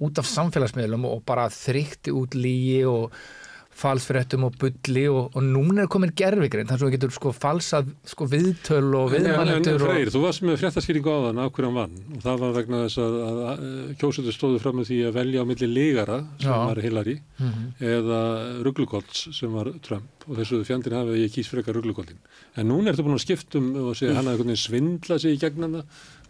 út 0.00 0.18
af 0.18 0.26
samfélagsmiðlum 0.26 1.04
og 1.10 1.22
bara 1.28 1.46
þrykti 1.52 2.10
út 2.14 2.34
lígi 2.34 2.82
og 2.90 3.12
falsfréttum 3.74 4.44
og 4.46 4.54
bulli 4.60 5.02
og, 5.10 5.32
og 5.34 5.42
núna 5.42 5.82
er 5.82 5.88
komin 5.90 6.12
gerfigrein 6.14 6.68
þannig 6.68 6.78
að 6.78 6.84
þú 6.84 6.90
getur 6.94 7.14
sko 7.16 7.32
falsað 7.34 7.88
sko 8.06 8.28
viðtöl 8.30 8.92
og 8.94 9.16
En, 9.16 9.24
en 9.26 9.32
viðmælendur 9.32 9.80
og, 9.82 9.88
Freyr, 9.88 10.10
þú 10.14 10.20
varst 10.22 10.44
með 10.46 10.60
fréttaskýringu 10.60 11.10
á 11.10 11.18
þann 11.26 11.40
af 11.42 11.50
hverju 11.56 11.66
hann 11.72 11.78
vann? 11.80 11.96
Og 12.14 12.22
það 12.22 12.38
var 12.44 12.52
vegna 12.60 12.82
þess 12.84 13.00
að, 13.02 13.16
að, 13.24 13.40
að 13.50 13.90
kjósundur 13.98 14.36
stóðu 14.36 14.60
fram 14.62 14.78
með 14.78 14.90
því 14.92 15.00
að 15.08 15.18
velja 15.18 15.42
á 15.42 15.48
milli 15.50 15.70
ligara 15.72 16.20
sem 16.38 16.52
Já. 16.52 16.58
var 16.70 16.82
Hillary 16.86 17.16
Mhm. 17.34 17.62
eða 17.82 18.18
Rugglukolts 18.62 19.24
sem 19.34 19.50
var 19.50 19.72
Trump. 19.82 20.06
Og 20.30 20.38
þessu 20.38 20.60
fjandinn 20.64 20.94
hafi 20.94 21.10
að 21.16 21.22
ég 21.24 21.32
kýs 21.34 21.50
frekar 21.50 21.74
Rugglukoltin 21.74 22.20
en 22.56 22.68
núna 22.70 22.92
ertu 22.94 23.02
búin 23.04 23.18
að 23.18 23.24
skiptum 23.26 23.72
og 23.82 23.96
segja 23.98 24.14
hann 24.20 24.30
að 24.30 24.38
svindla 24.56 25.18
sig 25.20 25.34
í 25.34 25.40
með, 25.42 25.82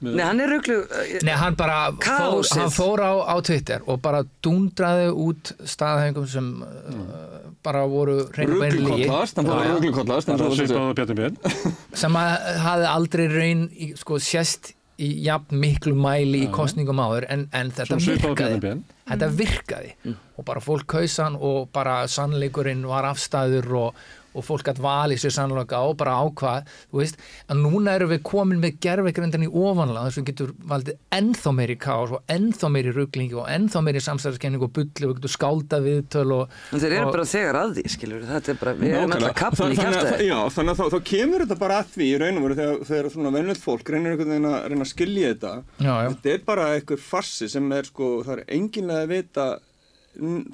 Nei, 0.04 0.24
hann 0.24 0.42
er 0.44 0.52
ruglu 0.52 0.76
Nei, 1.24 1.32
hann 1.40 1.56
bara 1.58 1.78
fór, 1.96 2.44
hann 2.58 2.72
fór 2.74 3.02
á, 3.04 3.12
á 3.32 3.36
Twitter 3.44 3.84
og 3.88 4.02
bara 4.04 4.22
dundraði 4.44 5.10
út 5.24 5.54
staðhengum 5.64 6.28
sem 6.30 6.52
uh, 6.62 7.50
bara 7.64 7.84
voru 7.88 8.20
reynir 8.36 8.60
bein 8.60 8.78
lígi 8.78 9.08
Rugglukollast, 9.08 9.40
hann 9.40 9.48
fór 9.48 9.60
að 9.62 9.74
rugglukollast, 9.74 10.30
það 10.30 10.44
var 10.44 10.56
svipað 10.60 10.84
á 10.84 10.96
Bjarni 11.00 11.18
Ben. 11.20 11.38
Sem 12.04 12.18
að 12.20 12.48
hafði 12.64 12.88
aldrei 12.92 13.26
raun 13.32 13.68
í, 13.72 13.92
sko, 13.98 14.18
sést 14.22 14.74
í 15.02 15.08
jafn 15.24 15.58
miklu 15.58 15.94
mæli 15.98 16.44
í 16.44 16.50
kostningum 16.54 17.00
áður 17.02 17.26
en, 17.32 17.48
en 17.56 17.72
þetta 17.74 17.96
á 17.98 18.04
virkaði. 18.04 18.74
Þetta 19.08 19.30
virkaði. 19.40 19.94
Og 20.38 20.46
bara 20.46 20.62
fólk 20.62 20.86
kausan 20.94 21.38
og 21.38 21.72
bara 21.74 22.04
sannleikurinn 22.10 22.84
var 22.86 23.08
afstæður 23.08 23.72
og, 23.80 24.04
og 24.34 24.44
fólk 24.46 24.64
gætt 24.68 24.80
valið 24.84 25.22
sér 25.24 25.34
sannleika 25.36 25.80
og 25.86 25.96
bara 26.00 26.16
ákvað 26.24 26.68
þú 26.92 27.00
veist, 27.00 27.16
en 27.50 27.62
núna 27.64 27.94
erum 27.98 28.10
við 28.12 28.22
komin 28.26 28.60
með 28.62 28.78
gerfegrindan 28.84 29.46
í 29.46 29.50
ofanlega 29.50 30.04
þess 30.08 30.18
að 30.18 30.22
við 30.22 30.28
getur 30.32 30.52
valdið 30.74 30.98
ennþá 31.18 31.52
meiri 31.58 31.76
kás 31.84 32.14
og 32.18 32.34
ennþá 32.34 32.70
meiri 32.74 32.94
rugglingi 32.96 33.38
og 33.38 33.48
ennþá 33.54 33.82
meiri 33.86 34.02
samstæðarskenning 34.04 34.64
og 34.66 34.72
bulli 34.76 35.06
og 35.06 35.12
við 35.12 35.18
getur 35.20 35.34
skálda 35.34 35.80
viðtöl 35.84 36.26
og, 36.38 36.54
En 36.74 36.82
þeir 36.82 36.96
eru 36.98 37.06
og, 37.08 37.12
bara 37.14 37.28
þegar 37.34 37.60
að 37.62 37.74
því, 37.78 37.86
skilur 37.94 38.24
Þetta 38.34 38.52
er 38.54 38.58
bara, 38.62 38.74
við 38.80 38.94
erum 38.98 39.14
alltaf 39.18 39.36
kappin 39.38 39.74
í 39.74 39.78
að- 39.78 39.84
kæftæði 39.84 40.28
Já, 40.30 40.38
þannig 40.56 40.74
að 40.74 40.80
þá, 40.80 40.84
þá 40.94 40.98
kemur 41.12 41.44
þetta 41.44 41.58
bara 41.64 41.78
að 41.82 41.92
því 41.94 42.08
í 42.10 42.18
raun 42.22 42.38
og 42.40 42.46
veru 42.48 42.58
þegar, 42.60 42.80
þegar 42.90 43.10
svona 43.14 43.34
venlöld 43.34 43.62
fólk 43.64 43.92
reynir 43.94 44.14
einhvern 44.14 44.32
veginn 44.34 44.50
að 44.50 44.58
reyna 44.72 44.84
að 44.86 44.90
skilja 44.94 45.30
þetta. 45.34 45.52
Já, 45.78 45.92
já. 45.94 46.08
þetta 46.14 46.32
er 46.34 46.42
bara 46.48 46.66
einhver 46.74 47.00
farsi 47.04 47.48
sem 47.52 47.72
er 47.76 47.88
sko, 47.88 48.08
það 48.26 48.38
er 48.38 48.44
enginlega 48.58 49.04
að 49.04 49.12
vita 49.14 49.46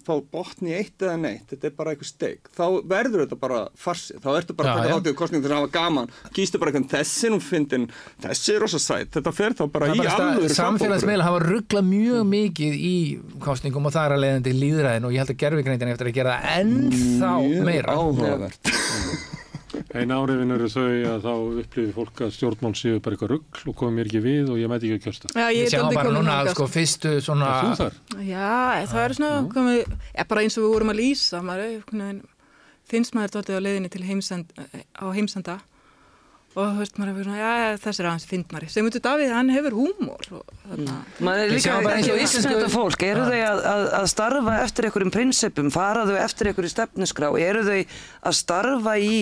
fá 0.06 0.12
botni 0.32 0.72
eitt 0.76 1.02
eða 1.04 1.16
neitt 1.20 1.50
þetta 1.52 1.68
er 1.68 1.74
bara 1.76 1.92
einhver 1.94 2.08
steik, 2.08 2.48
þá 2.56 2.64
verður 2.88 3.24
þetta 3.24 3.38
bara 3.40 3.60
farsi, 3.76 4.16
þá 4.22 4.28
ertu 4.38 4.56
bara 4.56 4.72
að 4.74 4.80
taka 4.80 4.94
þáttið 4.96 5.16
kostning 5.20 5.44
til 5.44 5.50
að 5.52 5.58
hafa 5.60 5.72
gaman, 5.74 6.10
kýstu 6.36 6.60
bara 6.62 6.72
eitthvað 6.72 6.94
þessi 6.94 7.32
nú 7.34 7.40
fyndin, 7.44 7.88
þessi 8.24 8.54
er 8.56 8.64
rosa 8.64 8.80
sætt 8.82 9.18
þetta 9.18 9.34
fer 9.36 9.56
þá 9.58 9.64
bara 9.74 9.90
Það 9.90 10.00
í 10.00 10.12
alvöru 10.14 10.54
samfélagsmiðla 10.56 11.28
hafa 11.28 11.42
rugglað 11.46 11.88
mjög 11.90 12.22
mikið 12.30 12.78
í 12.90 12.94
kostningum 13.44 13.90
og 13.90 13.96
það 13.96 14.06
er 14.08 14.16
að 14.16 14.24
leiðandi 14.26 14.56
líðræðin 14.60 15.08
og 15.08 15.14
ég 15.16 15.24
held 15.24 15.34
að 15.34 15.42
gerfigreindin 15.44 15.92
eftir 15.94 16.10
að 16.12 16.16
gera 16.20 16.38
ennþá 16.56 17.34
meira. 17.66 17.98
áhugavert 17.98 19.38
Einn 19.94 20.12
áriðin 20.14 20.54
eru 20.56 20.68
þau 20.72 20.86
að 21.12 21.24
þá 21.26 21.32
upplifir 21.62 21.92
fólk 21.94 22.22
að 22.26 22.32
stjórnmál 22.36 22.72
séu 22.78 23.00
bara 23.02 23.16
eitthvað 23.16 23.32
rugg 23.34 23.60
og 23.70 23.76
komið 23.78 23.96
mér 23.98 24.10
ekki 24.10 24.22
við 24.24 24.50
og 24.54 24.60
ég 24.60 24.72
mæti 24.72 24.90
ekki 24.90 24.98
að 24.98 25.06
kjösta. 25.06 25.30
já, 25.34 25.46
ég 25.54 25.66
er 25.66 25.76
dálítið 25.76 26.00
bara 26.00 26.14
núna 26.16 26.36
þangað, 26.40 26.52
sko 26.56 26.68
fyrstu 26.74 27.14
svona 27.24 27.50
Er 27.50 27.64
þú 27.64 27.78
þar? 27.80 27.98
Já, 28.26 28.50
það 28.90 29.04
er 29.04 29.16
svona 29.20 29.32
komið, 29.54 29.96
ja, 30.16 30.28
bara 30.34 30.44
eins 30.44 30.58
og 30.58 30.66
við 30.66 30.74
vorum 30.74 30.94
að 30.94 31.00
lýsa, 31.02 31.42
maður 31.46 31.66
er 31.68 32.20
finnst 32.90 33.14
maður 33.14 33.36
dálítið 33.36 33.60
á 33.60 33.64
leiðinni 33.66 33.92
til 33.92 34.06
heimsend, 34.06 34.54
á 34.98 35.06
heimsenda 35.14 35.60
og 36.56 36.64
þú 36.74 36.80
veist 36.80 36.96
maður 36.98 37.18
er 37.20 37.26
svona, 37.28 37.38
já, 37.40 37.76
þessi 37.84 38.02
er 38.02 38.08
aðeins 38.10 38.26
fyndnari. 38.30 38.68
Sigmundur 38.72 39.02
Davíð, 39.04 39.32
hann 39.36 39.52
hefur 39.54 39.76
húmor 39.78 40.30
og 40.34 40.54
þarna, 40.66 40.96
Maður 41.22 41.42
er 41.44 41.52
líka 41.54 41.76
bara 41.84 41.94
eins 42.00 42.08
og 42.10 42.14
ekki 42.16 42.24
íslensku- 42.24 42.26
íslensku 42.26 42.54
þetta 42.58 42.72
fólk, 42.74 43.04
eru 43.06 43.26
þau 43.28 43.38
að, 43.50 43.60
að, 43.72 43.84
að 44.00 44.08
starfa 44.14 44.56
eftir 44.64 44.88
einhverjum 44.88 45.12
prinsipum, 45.14 45.70
fara 45.74 46.06
þau 46.10 46.16
eftir 46.24 46.50
einhverju 46.50 46.72
stefnusgrá, 46.74 47.30
eru 47.46 47.62
þau 47.68 47.78
að 48.32 48.38
starfa 48.40 48.96
í 48.98 49.14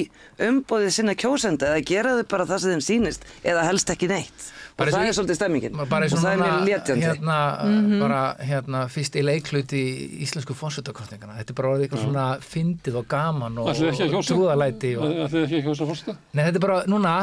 umbóðið 0.48 0.94
sinna 0.96 1.14
kjósenda 1.20 1.72
eða 1.74 1.84
gera 1.92 2.16
þau 2.20 2.24
bara 2.32 2.48
það 2.48 2.64
sem 2.64 2.76
þeim 2.78 2.86
sýnist 2.88 3.28
eða 3.44 3.66
helst 3.68 3.92
ekki 3.92 4.08
neitt 4.14 4.48
og 4.78 4.90
það 4.94 5.08
er 5.08 5.14
svolítið 5.16 5.36
stemmingin 5.38 5.74
bara 5.78 5.98
og 5.98 6.04
eins 6.06 6.14
og 6.14 6.20
það 6.22 6.32
er 6.32 6.38
núna 6.38 6.50
mér 6.58 6.68
létjandi 6.68 7.06
hérna, 7.08 7.38
Mhm. 7.68 7.98
bara 8.00 8.20
hérna 8.38 8.82
fyrst 8.88 9.16
í 9.18 9.22
leikluti 9.26 9.80
í 9.82 10.22
íslensku 10.22 10.54
fórsetakostningana 10.54 11.34
þetta 11.40 11.50
er 11.50 11.58
bara 11.58 11.68
orðið 11.72 11.88
eitthvað 11.88 12.04
svona 12.04 12.26
fyndið 12.38 12.94
og 13.00 13.08
gaman 13.08 13.58
og, 13.58 13.68
ekki 13.74 14.08
trúðalæti 14.28 14.92
og, 14.98 15.04
Ætlið 15.26 15.44
ekki 15.48 15.58
að 15.58 15.66
kjósa 15.66 15.88
fórsta? 15.90 16.16
Nei, 16.32 16.44
þetta 16.44 16.56
er 16.62 16.64
bara 16.68 16.78
núna, 16.86 17.16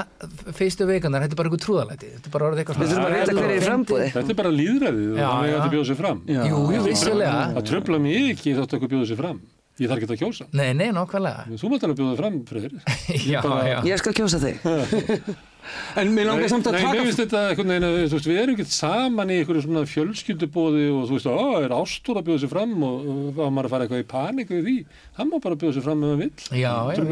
fyrstu 0.52 0.86
vikunar, 0.90 1.24
þetta 1.24 1.32
er 1.32 1.40
bara 1.42 1.50
eitthvað 1.50 1.66
trúðalæti 1.66 2.12
þetta 2.16 2.28
er 2.28 2.36
bara 2.36 2.46
orðið 2.52 2.64
eitthvað 2.66 3.56
er 3.56 3.66
framboði. 3.66 4.12
Þetta 4.12 4.30
er 4.30 4.40
bara 4.44 4.52
líðræðið 4.52 5.12
og 5.12 5.20
það 5.24 5.50
er 5.50 5.60
að 5.62 5.74
bjóða 5.76 5.90
sér 5.90 6.00
fram. 6.04 6.22
Jú, 6.28 6.62
jú, 6.76 6.84
vissulega 6.86 7.54
Það 7.56 7.68
tröfla 7.72 8.00
mig 8.02 8.32
ekki 8.36 8.56
þátt 8.60 8.74
að 8.76 8.90
bjóða 8.92 9.08
sér 9.12 9.22
fram. 9.24 9.40
Ég 9.76 9.90
þarf 9.92 10.06
ekki 10.06 10.16
að 10.16 10.22
kjósa. 10.24 10.46
Nei, 10.56 10.70
nei, 10.72 10.88
nákvæmlega 10.96 11.58
Þú 11.60 11.70
mátt 11.74 11.84
alveg 11.84 11.98
bjóða 12.00 12.16
fram, 12.16 12.38
Freyr. 12.48 12.72
Já, 13.34 13.42
já 13.44 13.82
Ég 13.84 14.00
skal 14.00 14.14
kjósa 14.16 14.40
þig 14.40 14.56
en 16.02 16.12
mér 16.16 16.30
langar 16.30 16.52
samt 16.52 16.70
að 16.70 16.78
Nei, 16.78 16.82
taka 16.84 16.96
mér 16.96 17.08
finnst 17.10 17.22
þetta 17.24 17.44
einhvern 17.50 17.74
veginn 17.74 17.88
að 17.88 17.98
þú 17.98 18.18
veist, 18.18 18.30
við 18.32 18.42
erum 18.42 18.58
ekki 18.58 18.76
saman 18.76 19.34
í 19.34 19.38
einhverju 19.42 19.66
svona 19.66 19.86
fjölskyldubóði 19.92 20.88
og 20.94 21.06
þú 21.10 21.20
veist, 21.20 21.30
ó, 21.30 21.40
er 21.62 21.76
ástór 21.76 22.22
að 22.22 22.28
bjóða 22.30 22.44
sér 22.46 22.54
fram 22.56 22.76
og, 22.88 23.08
og 23.16 23.40
á 23.42 23.48
maður 23.50 23.70
að 23.70 23.76
fara 23.76 23.88
eitthvað 23.88 24.04
í 24.04 24.10
panik 24.16 24.52
við 24.56 24.66
því, 24.70 24.76
hann 25.20 25.32
má 25.32 25.38
bara 25.44 25.60
bjóða 25.62 25.78
sér 25.78 25.88
fram 25.88 26.04
ef 26.04 26.14
hann 26.14 26.26
vill. 26.26 26.34
Já, 26.50 26.76
já, 26.90 26.96
Þú 26.96 27.08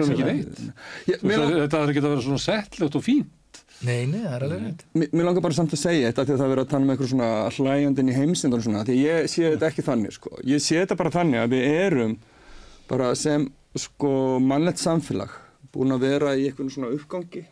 mér 1.28 1.42
veist, 1.44 1.56
Þetta 1.64 1.80
þarf 1.80 1.94
ekki 1.94 2.04
að 2.04 2.12
vera 2.12 2.28
svona 2.28 2.44
settlegt 2.44 3.00
og 3.00 3.06
fínt. 3.06 3.40
Nei, 3.84 4.06
nei, 4.08 4.22
það 4.24 4.36
er 4.38 4.44
alveg 4.46 4.62
reynd 4.64 4.84
Mér 5.12 5.26
langar 5.28 5.44
bara 5.44 5.56
samt 5.58 5.74
að 5.76 5.82
segja 5.82 6.12
þetta 6.12 6.24
því 6.24 6.34
að 6.34 6.40
það 6.40 6.46
er 6.46 6.52
verið 6.54 6.64
að 6.64 6.70
tala 6.72 6.86
um 6.86 6.92
eitthvað 6.94 7.10
svona 7.12 7.30
hlæjandinn 7.58 8.12
í 8.12 8.16
heimsindar 8.16 8.62
og 8.62 8.68
svona 8.68 8.84
því 8.88 8.94
að 8.94 9.02
ég 9.02 9.32
sé 9.34 9.50
þetta 9.50 9.70
ekki 9.70 9.86
þannig 9.88 10.16
sko. 10.16 10.32
ég 10.48 10.64
sé 10.64 10.78
þetta 10.80 10.98
bara 11.00 11.12
þannig 11.14 11.42
að 11.42 11.56
við 11.56 11.66
erum 11.82 12.14
bara 12.88 13.10
sem 13.20 13.48
sko 13.84 14.14
mannlegt 14.44 14.80
samfélag 14.80 15.36
búin 15.74 15.96
að 15.96 16.06
vera 16.06 16.36
í 16.38 16.48
eitthvað 16.48 16.72
svona 16.78 16.94
uppgangi 16.96 17.44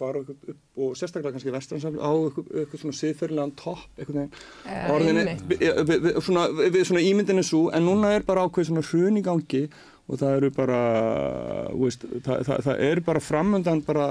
fara 0.00 0.22
eitthvað 0.22 0.54
upp 0.54 0.82
og 0.84 0.96
sérstaklega 0.98 1.36
kannski 1.36 1.54
vestransamfélag 1.54 2.02
á 2.02 2.12
eitthvað, 2.16 2.80
svona 2.82 2.98
siðferðilegan 3.00 3.54
topp 3.60 4.02
orðinni 4.94 5.36
við, 5.50 5.66
við, 5.84 5.94
við, 6.06 6.20
svona, 6.26 6.46
við, 6.56 6.72
við 6.78 6.88
svona 6.90 7.04
ímyndinu 7.10 7.46
svo 7.46 7.66
en 7.76 7.86
núna 7.86 8.14
er 8.16 8.26
bara 8.28 8.46
ákveð 8.46 8.70
svona 8.70 8.86
hrun 8.88 9.20
í 9.20 9.24
gangi 9.26 9.66
og 10.10 10.18
það 10.18 10.40
eru 10.40 10.50
bara 10.56 10.80
veist, 11.76 12.08
það, 12.24 12.42
það, 12.48 12.64
það 12.66 12.82
er 12.88 13.04
bara 13.06 13.22
framöndan 13.22 13.84
bara 13.86 14.08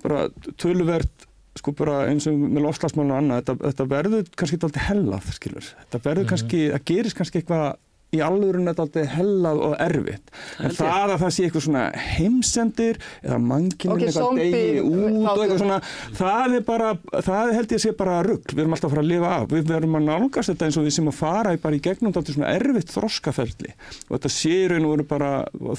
bara 0.00 0.28
töluvert 0.60 1.26
sko 1.58 1.74
bara 1.76 2.04
eins 2.08 2.28
og 2.30 2.38
með 2.38 2.64
lofslagsmálun 2.68 3.12
og 3.12 3.20
annað 3.20 3.40
þetta, 3.40 3.56
þetta 3.66 3.86
verður 3.90 4.28
kannski 4.38 4.58
alltaf 4.60 4.84
hellað 4.86 5.30
skilur. 5.36 5.70
Þetta 5.80 6.00
verður 6.04 6.28
kannski, 6.30 6.60
það 6.70 6.84
gerist 6.90 7.18
kannski 7.18 7.40
eitthvað 7.40 7.64
í 8.10 8.20
alvörun 8.26 8.66
þetta 8.66 8.84
aldrei 8.86 9.04
hellað 9.14 9.60
og 9.68 9.74
erfitt. 9.84 10.32
En 10.64 10.72
það 10.74 11.12
að 11.14 11.20
það 11.22 11.34
sé 11.36 11.44
eitthvað 11.46 11.64
svona 11.66 11.82
heimsendir 11.94 12.98
eða 13.22 13.38
mannkynning 13.44 14.00
Ok, 14.00 14.06
eitthvað 14.08 14.40
degi 14.40 14.80
út 14.82 15.28
og 15.30 15.42
eitthvað 15.44 15.60
svona 15.62 15.78
það 16.18 16.56
er 16.58 16.64
bara, 16.70 16.88
það 17.28 17.52
held 17.58 17.74
ég 17.74 17.78
að 17.78 17.84
sé 17.84 17.92
bara 18.00 18.16
rugg 18.26 18.54
við 18.54 18.64
erum 18.64 18.74
alltaf 18.76 18.90
að 18.90 18.96
fara 18.96 19.04
að 19.04 19.10
lifa 19.12 19.30
af, 19.36 19.46
við 19.54 19.70
verum 19.70 19.96
að 20.00 20.08
nálgast 20.10 20.52
þetta 20.52 20.68
eins 20.68 20.80
og 20.80 20.88
við 20.88 20.96
sem 20.98 21.12
að 21.12 21.18
fara 21.20 21.54
í 21.54 21.62
bara 21.62 21.78
í 21.78 21.84
gegnum 21.86 22.16
þetta 22.16 22.36
svona 22.36 22.52
erfitt 22.58 22.94
þroskaferli. 22.96 23.72
Og 24.08 24.12
þetta 24.16 24.34
sé 24.40 24.56
í 24.64 24.68
raun 24.74 24.88
og 24.90 24.96
veru 24.96 25.08
bara 25.14 25.30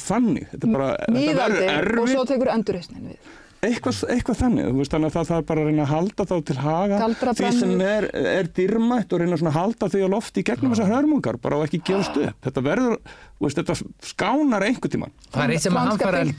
þannig. 0.07 0.47
Þetta 0.55 0.67
er 0.71 0.75
bara, 0.77 0.89
þetta 1.03 1.19
Nýðandi 1.19 1.61
verður 1.67 2.01
og 2.05 2.09
svo 2.11 2.23
erfitt. 2.23 2.33
tekur 2.35 2.53
endurreisnin 2.55 3.11
við. 3.11 3.37
Eitthvað, 3.61 3.97
eitthvað 4.15 4.39
þannig, 4.39 4.69
þú 4.69 4.79
veist, 4.79 4.93
þannig 4.93 5.09
að 5.09 5.15
það 5.17 5.27
þarf 5.31 5.47
bara 5.51 5.61
að 5.63 5.67
reyna 5.69 5.83
að 5.85 5.91
halda 5.91 6.27
þá 6.31 6.35
til 6.49 6.57
haga 6.61 7.01
því 7.21 7.51
sem 7.59 7.83
er, 7.85 8.07
er 8.31 8.49
dýrmætt 8.57 9.13
og 9.13 9.21
reyna 9.21 9.37
svona 9.37 9.51
að 9.53 9.59
halda 9.59 9.89
því 9.93 10.05
að 10.05 10.13
lofti 10.15 10.41
í 10.41 10.47
gegnum 10.49 10.73
þessar 10.73 10.93
hörmungar 10.95 11.37
bara 11.41 11.59
og 11.59 11.67
ekki 11.67 11.81
gefast 11.91 12.17
upp, 12.17 12.39
þetta 12.47 12.63
verður 12.65 12.95
þú 13.41 13.45
veist, 13.45 13.59
þetta 13.59 13.75
skánar 14.05 14.65
einhvern 14.65 14.93
tíman 14.93 15.13
Það 15.31 15.43
er 15.43 15.53
eitt 15.55 15.65
sem 15.65 15.77
að 15.77 15.87
hann 15.89 15.99
fara 16.01 16.19
að. 16.21 16.31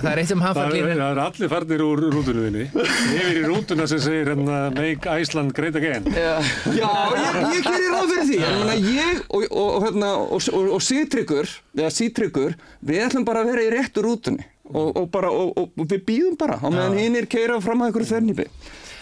Það 0.00 0.08
er 0.10 0.20
eitt 0.20 0.30
sem 0.32 0.42
hann 0.42 0.56
Það 0.56 0.58
fara 0.58 0.66
er, 0.66 0.74
lífin 0.76 1.00
það 1.00 1.12
er 1.12 1.20
allir 1.22 1.52
farnir 1.52 1.84
úr 1.86 2.02
rútunum 2.12 2.46
þinni. 2.48 2.64
Yfir 3.14 3.38
í 3.38 3.44
rútuna 3.46 3.86
sem 3.88 4.02
segir 4.02 4.32
hérna 4.32 4.58
Make 4.74 5.16
Iceland 5.22 5.54
Great 5.56 5.78
Again. 5.80 6.08
Já, 6.12 6.34
Já, 6.76 6.90
ég, 7.16 7.38
ég 7.56 7.68
gerir 7.68 7.94
ráð 7.94 8.12
fyrir 8.12 8.26
því. 8.28 8.40
Ég, 8.42 8.58
meina, 8.58 8.76
ég 8.98 9.22
og, 9.28 9.46
og, 9.46 9.68
og, 9.68 9.78
hérna, 9.86 10.10
og, 10.26 10.80
Sýtryggur 11.92 12.58
við 12.82 13.04
ætlum 13.06 13.28
bara 13.28 13.44
að 13.44 13.54
vera 13.54 13.64
í 13.64 13.72
réttu 13.72 14.04
rútunni 14.04 14.44
og, 14.72 14.88
og, 14.96 15.06
bara, 15.12 15.30
og, 15.30 15.52
og 15.58 15.86
við 15.86 16.04
býðum 16.08 16.38
bara 16.40 16.58
á 16.58 16.66
meðan 16.72 16.98
hinn 17.00 17.18
er 17.20 17.28
keira 17.30 17.60
fram 17.64 17.84
að 17.84 17.92
ykkur 17.92 18.08
þernýpi 18.10 18.48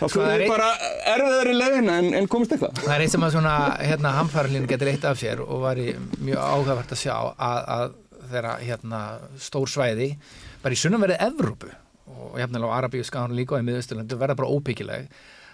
þá 0.01 0.05
Sko, 0.09 0.21
fyrir 0.21 0.27
það 0.27 0.35
er 0.35 0.43
við 0.45 0.53
bara 0.55 0.69
erfiðari 1.15 1.57
leiðina 1.57 1.97
en, 2.01 2.13
en 2.21 2.29
komist 2.33 2.55
eitthvað. 2.55 2.79
Það 2.85 2.95
er 2.95 3.05
eitt 3.05 3.15
sem 3.15 3.27
að 3.27 3.35
svona 3.37 3.57
hérna, 3.85 4.15
hamfærlín 4.17 4.69
getur 4.71 4.93
eitt 4.93 5.05
af 5.09 5.19
sér 5.21 5.43
og 5.45 5.65
var 5.65 5.81
mjög 5.81 6.41
áhugavert 6.41 6.95
að 6.97 7.03
sjá 7.03 7.17
að, 7.19 7.59
að 7.77 7.99
þeirra 8.31 8.55
hérna, 8.63 9.03
stór 9.43 9.69
svæði 9.71 10.15
bara 10.63 10.77
í 10.77 10.81
sunnumverið 10.81 11.21
Evrópu 11.27 11.75
og 12.11 12.39
hérna 12.41 12.63
á 12.65 12.77
Arabíu 12.79 13.05
skánu 13.07 13.37
líka 13.37 13.57
og 13.57 13.63
í 13.63 13.69
miðausturlandu 13.69 14.19
verða 14.21 14.39
bara 14.41 14.57
óbyggileg 14.57 15.11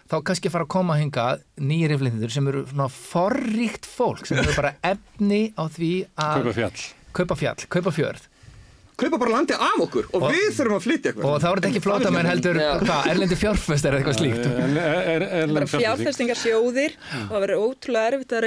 þá 0.07 0.17
kannski 0.23 0.53
fara 0.53 0.67
að 0.67 0.73
koma 0.77 0.97
hingað 1.01 1.43
nýjir 1.59 1.97
yfirlindur 1.97 2.33
sem 2.33 2.47
eru 2.51 2.63
svona 2.71 2.89
forríkt 2.93 3.89
fólk 3.91 4.29
sem 4.29 4.39
eru 4.43 4.55
bara 4.57 4.77
efni 4.87 5.49
á 5.59 5.67
því 5.67 5.93
að 6.15 6.41
Kaupa 6.41 6.57
fjall. 6.61 6.87
Kaupa 7.17 7.39
fjall, 7.41 7.69
kaupa 7.73 7.95
fjörð 7.95 8.27
kaupa 8.97 9.19
bara 9.21 9.31
landi 9.37 9.53
af 9.53 9.81
okkur 9.85 10.07
og, 10.13 10.23
Og- 10.23 10.31
við 10.33 10.47
þurfum 10.57 10.77
að 10.79 10.85
flytja 10.87 11.11
eitthvað. 11.13 11.25
Og 11.29 11.41
þá 11.43 11.47
er 11.51 11.57
þetta 11.61 11.69
ekki 11.71 11.83
flótamenn 11.85 12.29
heldur 12.31 12.57
Já. 12.63 12.71
hvað, 12.81 13.09
erlendi 13.13 13.37
fjárfestar 13.37 13.93
eða 13.93 14.01
eitthvað 14.01 14.19
slíkt? 14.21 14.47
Er, 14.47 14.79
er, 15.15 15.23
er 15.43 15.53
bara 15.53 15.67
fjárfestingar 15.73 16.39
sjóðir 16.41 16.93
og 16.97 17.33
það 17.35 17.43
verður 17.45 17.65
ótrúlega 17.67 18.07
erfitt 18.13 18.33
að 18.33 18.47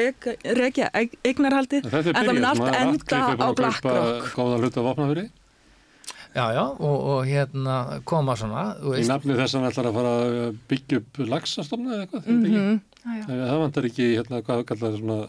eig- 0.95 1.19
eignarhaldi 1.29 1.81
Þetta 1.85 1.99
er 1.99 2.15
en 2.15 2.25
það 2.25 2.33
mun 2.33 2.49
allt 2.49 2.63
enda 2.79 3.19
er 3.19 3.37
á 3.37 3.47
að 3.49 3.55
BlackRock. 3.61 4.31
góða 4.35 4.57
hluta 4.63 4.81
vopnafyrir 4.89 5.29
já, 6.35 6.45
já, 6.53 6.63
og, 6.77 6.97
og 7.09 7.25
hérna 7.25 8.01
koma 8.05 8.35
svona 8.37 8.65
þú 8.81 8.97
í 9.01 9.05
nafni 9.09 9.33
þess 9.37 9.55
að 9.55 9.61
hann 9.63 9.69
ætlar 9.71 9.87
að 9.89 9.95
fara 9.97 10.11
að 10.25 10.57
byggja 10.69 10.99
upp 11.01 11.21
laxastofna 11.29 11.93
eða 11.95 12.03
eitthvað, 12.05 12.25
mm 12.25 12.41
Mhm, 12.43 12.81
já, 13.05 13.11
já. 13.17 13.23
-hmm. 13.25 13.49
það 13.49 13.59
vantar 13.63 13.83
ekki 13.89 14.05
hérna 14.17 14.41
hvað 14.45 14.65
kallar 14.69 14.97
svona 14.99 15.19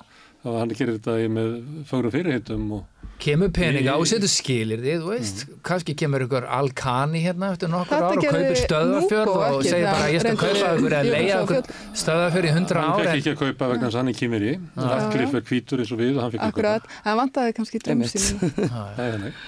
að 0.44 0.56
hann 0.60 0.72
gerir 0.72 0.96
þetta 0.98 1.14
í 1.20 1.28
með 1.32 1.50
fögru 1.90 2.10
fyrirheitum 2.14 2.70
og 2.78 2.86
kemur 3.20 3.50
peninga 3.52 3.92
Í- 3.92 4.00
og 4.00 4.06
setur 4.08 4.30
skilir 4.32 4.80
þið, 4.80 5.02
þú 5.02 5.08
veist, 5.12 5.42
kannski 5.68 5.92
kemur 6.00 6.22
ykkur 6.24 6.46
alkani 6.48 7.20
hérna 7.20 7.50
eftir 7.52 7.68
nokkur 7.68 8.00
Þetta 8.00 8.08
ár 8.08 8.16
og 8.16 8.24
kaupir 8.32 8.60
stöðafjörð 8.62 9.32
og 9.36 9.66
segir 9.66 9.88
bara 9.90 10.06
ég 10.08 10.22
skal 10.24 10.30
reyndi 10.30 10.40
kaupa 10.40 10.70
ykkur 10.78 10.96
eða 11.00 11.20
á 11.20 11.40
ykkur 11.44 11.72
stöðafjörð 12.04 12.48
í 12.48 12.54
hundra 12.56 12.84
hann 12.86 12.94
ár 12.94 13.04
fekk 13.04 13.18
ekki 13.20 13.34
að 13.34 13.40
kaupa 13.44 13.68
vegna 13.74 13.84
þess 13.90 13.98
að 13.98 14.00
hann 14.00 14.12
er 14.14 14.18
kýmiri 14.22 14.54
Ratcliffe 14.80 15.42
er 15.42 15.48
hvítur 15.50 15.84
eins 15.84 15.92
og 15.92 16.00
við 16.00 16.14
og 16.16 16.22
hann 16.24 16.32
fekk 16.36 16.46
að 16.46 16.54
Akkurat, 16.54 16.88
en 16.88 17.10
það 17.10 17.20
vantaði 17.20 17.56
kannski 17.60 17.82
kaupa 17.84 17.98
er 19.04 19.18
þannig. 19.18 19.42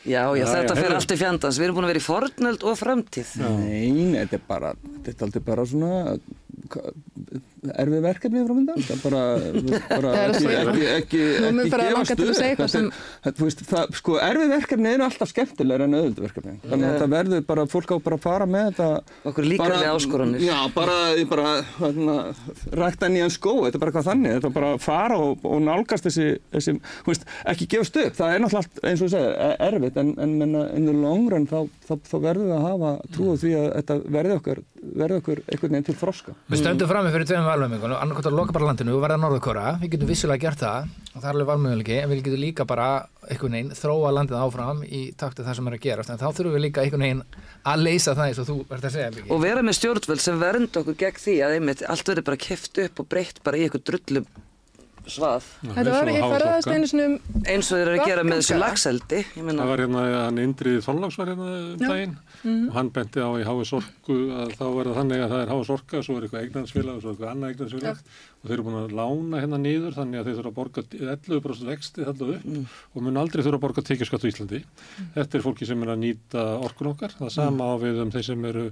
Já, 0.00 0.22
já, 0.32 0.40
Já, 0.40 0.46
þetta 0.48 0.76
heyrðu. 0.78 0.96
allt 0.96 1.12
í 1.12 1.16
fjandans. 1.20 1.56
Við 1.60 1.66
erum 1.66 1.76
búin 1.76 1.84
að 1.84 1.90
vera 1.92 2.00
í 2.00 2.04
fornöld 2.06 2.62
og 2.64 2.76
framtíð. 2.80 3.32
Nei, 3.42 3.90
nei, 3.92 4.14
þetta 4.22 4.38
er 4.38 4.44
bara 4.48 4.70
þetta 5.04 5.12
er 5.12 5.26
aldrei 5.26 5.42
bara 5.44 5.66
svona 5.68 5.90
erfið 7.60 8.00
verkefni 8.04 8.42
frá 8.46 8.54
myndan 8.56 8.84
það 8.86 8.92
er 8.94 9.00
bara, 9.04 9.22
bara 9.90 10.10
Það 10.10 10.20
er 10.20 10.30
ekki, 10.30 10.50
ekki, 10.50 10.86
ekki, 10.96 11.20
ekki 11.50 11.70
bara 11.74 11.88
gefast 11.90 12.12
upp. 12.14 12.20
er- 12.80 13.66
það, 13.70 13.94
sko, 14.00 14.16
erfið 14.24 14.52
verkefni 14.54 14.92
eru 14.94 15.04
alltaf 15.06 15.30
skemmtilegra 15.32 15.86
en 15.88 15.96
auðvöldu 15.98 16.24
verkefni. 16.24 16.54
Þannig 16.64 16.86
að 16.88 16.94
þetta 16.94 17.08
verður 17.14 17.44
bara, 17.50 17.66
fólk 17.70 17.92
á 17.92 17.96
bara 18.06 18.16
að 18.16 18.24
fara 18.24 18.46
með 18.50 18.70
þetta 18.70 18.88
Okkur 19.30 19.48
líkar 19.50 19.74
við 19.76 19.88
áskoranir. 19.90 20.44
Já, 20.44 20.56
bara, 20.74 20.96
ég 21.20 21.28
bara 21.30 21.50
hérna, 21.78 22.16
rækta 22.80 23.10
nýjan 23.12 23.34
skó, 23.34 23.54
þetta 23.66 23.76
er 23.80 23.84
bara 23.84 23.94
hvað 23.98 24.08
þannig 24.10 24.36
þetta 24.38 24.50
er 24.50 24.56
bara 24.56 24.72
að 24.74 24.80
fara 24.86 25.20
og, 25.20 25.44
og 25.44 25.60
nálgast 25.66 26.08
þessi, 26.08 26.26
þessi 26.54 26.76
veist, 27.06 27.28
ekki 27.52 27.68
gefast 27.76 28.00
upp 28.00 28.16
það 28.20 28.34
er 28.34 28.44
náttúrulega 28.44 28.64
allt, 28.64 28.82
eins 28.88 29.00
og 29.04 29.06
þú 29.06 29.12
segir, 29.14 29.36
e- 29.36 29.58
erfitt 29.68 30.00
en, 30.00 30.14
en 30.24 30.34
menna, 30.40 30.64
in 30.76 30.88
the 30.88 30.96
long 30.96 31.28
run 31.32 31.46
þá, 31.50 31.60
þá, 31.88 31.94
þá 32.08 32.16
verður 32.24 32.48
við 32.50 32.56
að 32.56 32.66
hafa 32.70 32.92
trú 33.14 33.30
á 33.30 33.34
því 33.44 33.52
að 33.60 33.68
þetta 33.76 33.98
verði 34.16 34.36
okkur, 34.40 34.62
verði 35.00 35.20
okkur 35.20 35.42
einhvern 35.46 35.74
veginn 35.76 35.88
til 35.90 35.98
þroska 36.00 36.36
við 36.50 36.58
stöndum 36.58 36.88
frammi 36.90 37.10
fyrir 37.14 37.28
tveim 37.30 37.44
valmöðingunum 37.46 38.00
annarkvæmt 38.00 38.26
að 38.26 38.34
loka 38.34 38.54
bara 38.56 38.66
landinu 38.66 38.96
og 38.96 39.04
verða 39.04 39.18
norðurkóra 39.22 39.66
við 39.78 39.92
getum 39.92 40.08
vissulega 40.10 40.42
gert 40.42 40.64
það 40.64 40.88
og 41.12 41.20
það 41.20 41.28
er 41.28 41.30
alveg 41.36 41.48
valmöðulegi 41.50 41.98
en 42.00 42.10
við 42.10 42.22
getum 42.26 42.42
líka 42.42 42.66
bara 42.66 42.88
einhvern 43.28 43.54
veginn 43.54 43.70
þróa 43.78 44.10
landið 44.16 44.40
áfram 44.40 44.82
í 44.82 45.04
takti 45.20 45.46
það 45.46 45.58
sem 45.60 45.70
er 45.70 45.76
að 45.76 45.84
gerast. 45.86 46.10
En 46.10 46.18
þá 46.18 46.26
þurfum 46.26 46.56
við 46.56 46.64
líka 46.66 46.82
einhvern 46.82 47.06
veginn 47.06 47.24
að 47.70 47.86
leysa 47.86 48.16
það 48.18 48.26
eins 48.26 48.42
og 48.42 48.50
þú 48.50 48.58
ert 48.66 48.88
að 48.90 48.94
segja 48.96 49.14
Biggi. 49.14 49.30
Og 49.30 49.42
vera 49.44 49.64
með 49.66 49.78
stjórnvöld 49.78 50.24
sem 50.26 50.42
vernda 50.42 50.82
okkur 50.82 51.00
gegn 51.04 51.24
því 51.24 51.36
að 51.46 51.56
einmitt 51.60 51.84
allt 51.86 52.10
verður 52.10 52.28
bara 52.32 52.44
kift 52.48 52.82
upp 52.86 53.02
og 53.04 53.10
breytt 53.14 53.42
bara 53.46 53.60
í 53.60 53.66
eitthvað 53.68 53.86
drullum 53.92 54.30
svað. 55.12 55.48
Þetta 55.64 55.94
var, 55.94 56.10
ég 56.14 56.26
ferðaðist 56.34 56.70
einu 56.70 56.90
sinni 56.90 57.06
um 57.08 57.44
Eins 57.50 57.70
og 57.70 57.78
þeir 57.80 57.90
eru 57.90 57.94
að 58.00 58.10
gera 58.10 58.24
með 58.26 58.40
þessu 58.40 58.58
lagseldi. 58.60 59.20
Ég 59.36 59.46
meina, 59.46 59.62
Það 59.62 59.70
var 59.72 59.82
hérna, 59.84 60.04
hann 60.24 60.40
Indrið 60.44 60.78
Þorláks 60.86 61.18
var 61.20 61.32
hérna 61.32 61.48
um 61.60 61.84
daginn. 61.84 62.16
Og 62.50 62.74
hann 62.78 62.90
benti 62.96 63.20
á 63.24 63.30
í 63.36 63.44
HS 63.46 63.72
Orku 63.80 64.18
að 64.40 64.54
þá 64.56 64.64
verða 64.78 64.96
þannig 65.00 65.24
að 65.24 65.34
það 65.34 65.44
er 65.44 65.54
HS 65.54 65.72
Orka, 65.76 66.02
svo 66.06 66.16
er 66.18 66.26
eitthvað 66.26 66.44
eignansfélag 66.46 66.94
og 66.94 67.02
svo 67.04 67.10
er 67.10 67.16
eitthvað 67.16 67.32
annað 67.34 67.54
eignansfélag 67.54 68.04
og 68.40 68.48
þeir 68.48 68.54
eru 68.56 68.64
búin 68.64 68.76
að 68.80 68.92
lána 68.96 69.40
hérna 69.42 69.58
niður 69.60 69.96
þannig 69.98 70.20
að 70.22 70.28
þeir 70.30 70.36
þurfa 70.38 70.50
að 70.50 70.56
borga 70.56 70.82
11% 70.96 71.66
vexti 71.68 72.06
þallu 72.06 72.36
upp 72.38 72.96
og 72.96 73.04
mun 73.04 73.20
aldrei 73.20 73.42
þurfa 73.44 73.58
að 73.60 73.64
borga 73.66 73.84
tekjaskatt 73.84 74.24
á 74.24 74.30
Íslandi. 74.30 74.60
Þetta 75.16 75.38
er 75.40 75.44
fólki 75.44 75.68
sem 75.68 75.84
er 75.84 75.92
að 75.92 76.00
nýta 76.06 76.44
orkun 76.64 76.90
okkar, 76.94 77.12
það 77.18 77.32
sama 77.36 77.68
á 77.68 77.74
við 77.84 78.00
um 78.06 78.12
þeir 78.14 78.26
sem 78.30 78.46
eru 78.48 78.64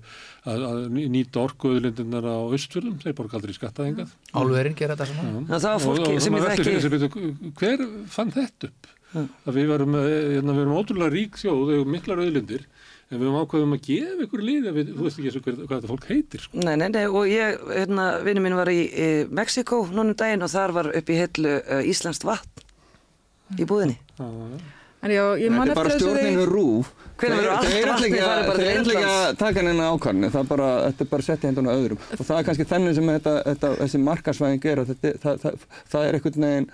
að, 0.49 0.65
að 0.71 0.81
nýta 1.13 1.43
orkuðlindirnar 1.45 2.29
á 2.33 2.37
austfjörðum, 2.49 2.97
þeir 3.05 3.17
borga 3.21 3.37
aldrei 3.41 3.57
skattaðingað. 3.59 4.15
álverinn 4.33 4.79
gera 4.79 4.97
þetta 4.97 5.11
svona. 5.13 5.45
Það 5.53 5.69
var 5.69 5.75
Og- 5.77 5.87
fólki 5.89 6.15
og 6.17 6.23
sem 6.25 6.39
sér, 6.39 6.95
byrju, 6.97 7.53
hver 7.61 7.85
fann 8.09 8.33
þetta 8.33 8.73
upp? 8.73 8.95
Að 9.19 9.55
við 9.57 9.69
verum, 9.73 9.95
hérna, 9.97 10.53
við 10.53 10.63
erum 10.65 10.77
ótrúlega 10.77 11.13
rík 11.15 11.37
þjóð, 11.41 11.71
erum 11.79 11.93
miklar 11.95 12.21
auðlindir, 12.21 12.65
en 13.09 13.17
við 13.17 13.25
erum 13.25 13.39
ákveðum 13.43 13.77
að 13.77 13.85
gefa 13.89 14.25
ykkur 14.27 14.45
líði, 14.45 14.73
við, 14.77 14.95
þú 14.97 15.07
veist 15.07 15.21
ekki 15.21 15.31
eins 15.31 15.39
og 15.39 15.47
hver, 15.47 15.59
hvað 15.65 15.77
þetta 15.79 15.93
fólk 15.93 16.09
heitir. 16.13 16.45
Sko. 16.45 16.63
Nei, 16.65 16.75
nei, 16.77 16.89
nei, 16.93 17.05
og 17.09 17.29
ég, 17.31 17.63
hérna, 17.73 18.09
vinnu 18.27 18.43
mín 18.45 18.57
var 18.59 18.71
í, 18.73 18.81
í 18.89 19.09
Mexiko 19.33 19.83
núna 19.89 20.13
um 20.13 20.19
daginn 20.19 20.45
og 20.45 20.53
þar 20.53 20.75
var 20.77 20.91
upp 21.01 21.13
í 21.15 21.21
hillu 21.23 21.55
uh, 21.63 21.81
Íslandst 21.89 22.27
vatn 22.29 22.67
í 23.57 23.65
búðinni. 23.69 23.97
Já, 24.19 24.27
já. 24.29 24.75
En 24.99 25.13
já, 25.15 25.23
ég 25.39 25.53
man 25.55 25.69
Þetta 25.69 25.75
er 25.75 25.79
bara 25.79 25.91
eftir 25.93 26.03
stjórninu 26.03 26.41
þessu 26.41 26.49
rúf 26.51 26.89
Þeir 27.19 27.35
vatnið 27.47 27.77
ekki 28.09 28.23
að- 28.23 28.49
þeir 28.59 29.05
að 29.09 29.37
taka 29.39 29.63
neina 29.63 29.87
er 29.93 30.49
bara, 30.49 30.71
þetta 30.89 31.05
er 31.05 31.11
bara 31.13 31.23
sett 31.27 31.45
í 31.45 31.47
hendun 31.47 31.71
á 31.71 31.75
öðrum 31.75 32.01
og 32.19 32.25
það 32.27 32.39
er 32.39 32.47
kannski 32.49 32.67
þennig 32.73 32.95
sem 32.99 33.11
þetta, 33.13 33.35
þetta, 33.47 33.71
þessi 33.79 34.01
markasvæðing 34.03 34.67
er 34.73 34.83
að 34.83 34.91
þetta, 34.93 35.13
það, 35.23 35.39
það, 35.45 35.67
það 35.95 36.09
er 36.09 36.19
einhvern 36.19 36.47
veginn 36.49 36.69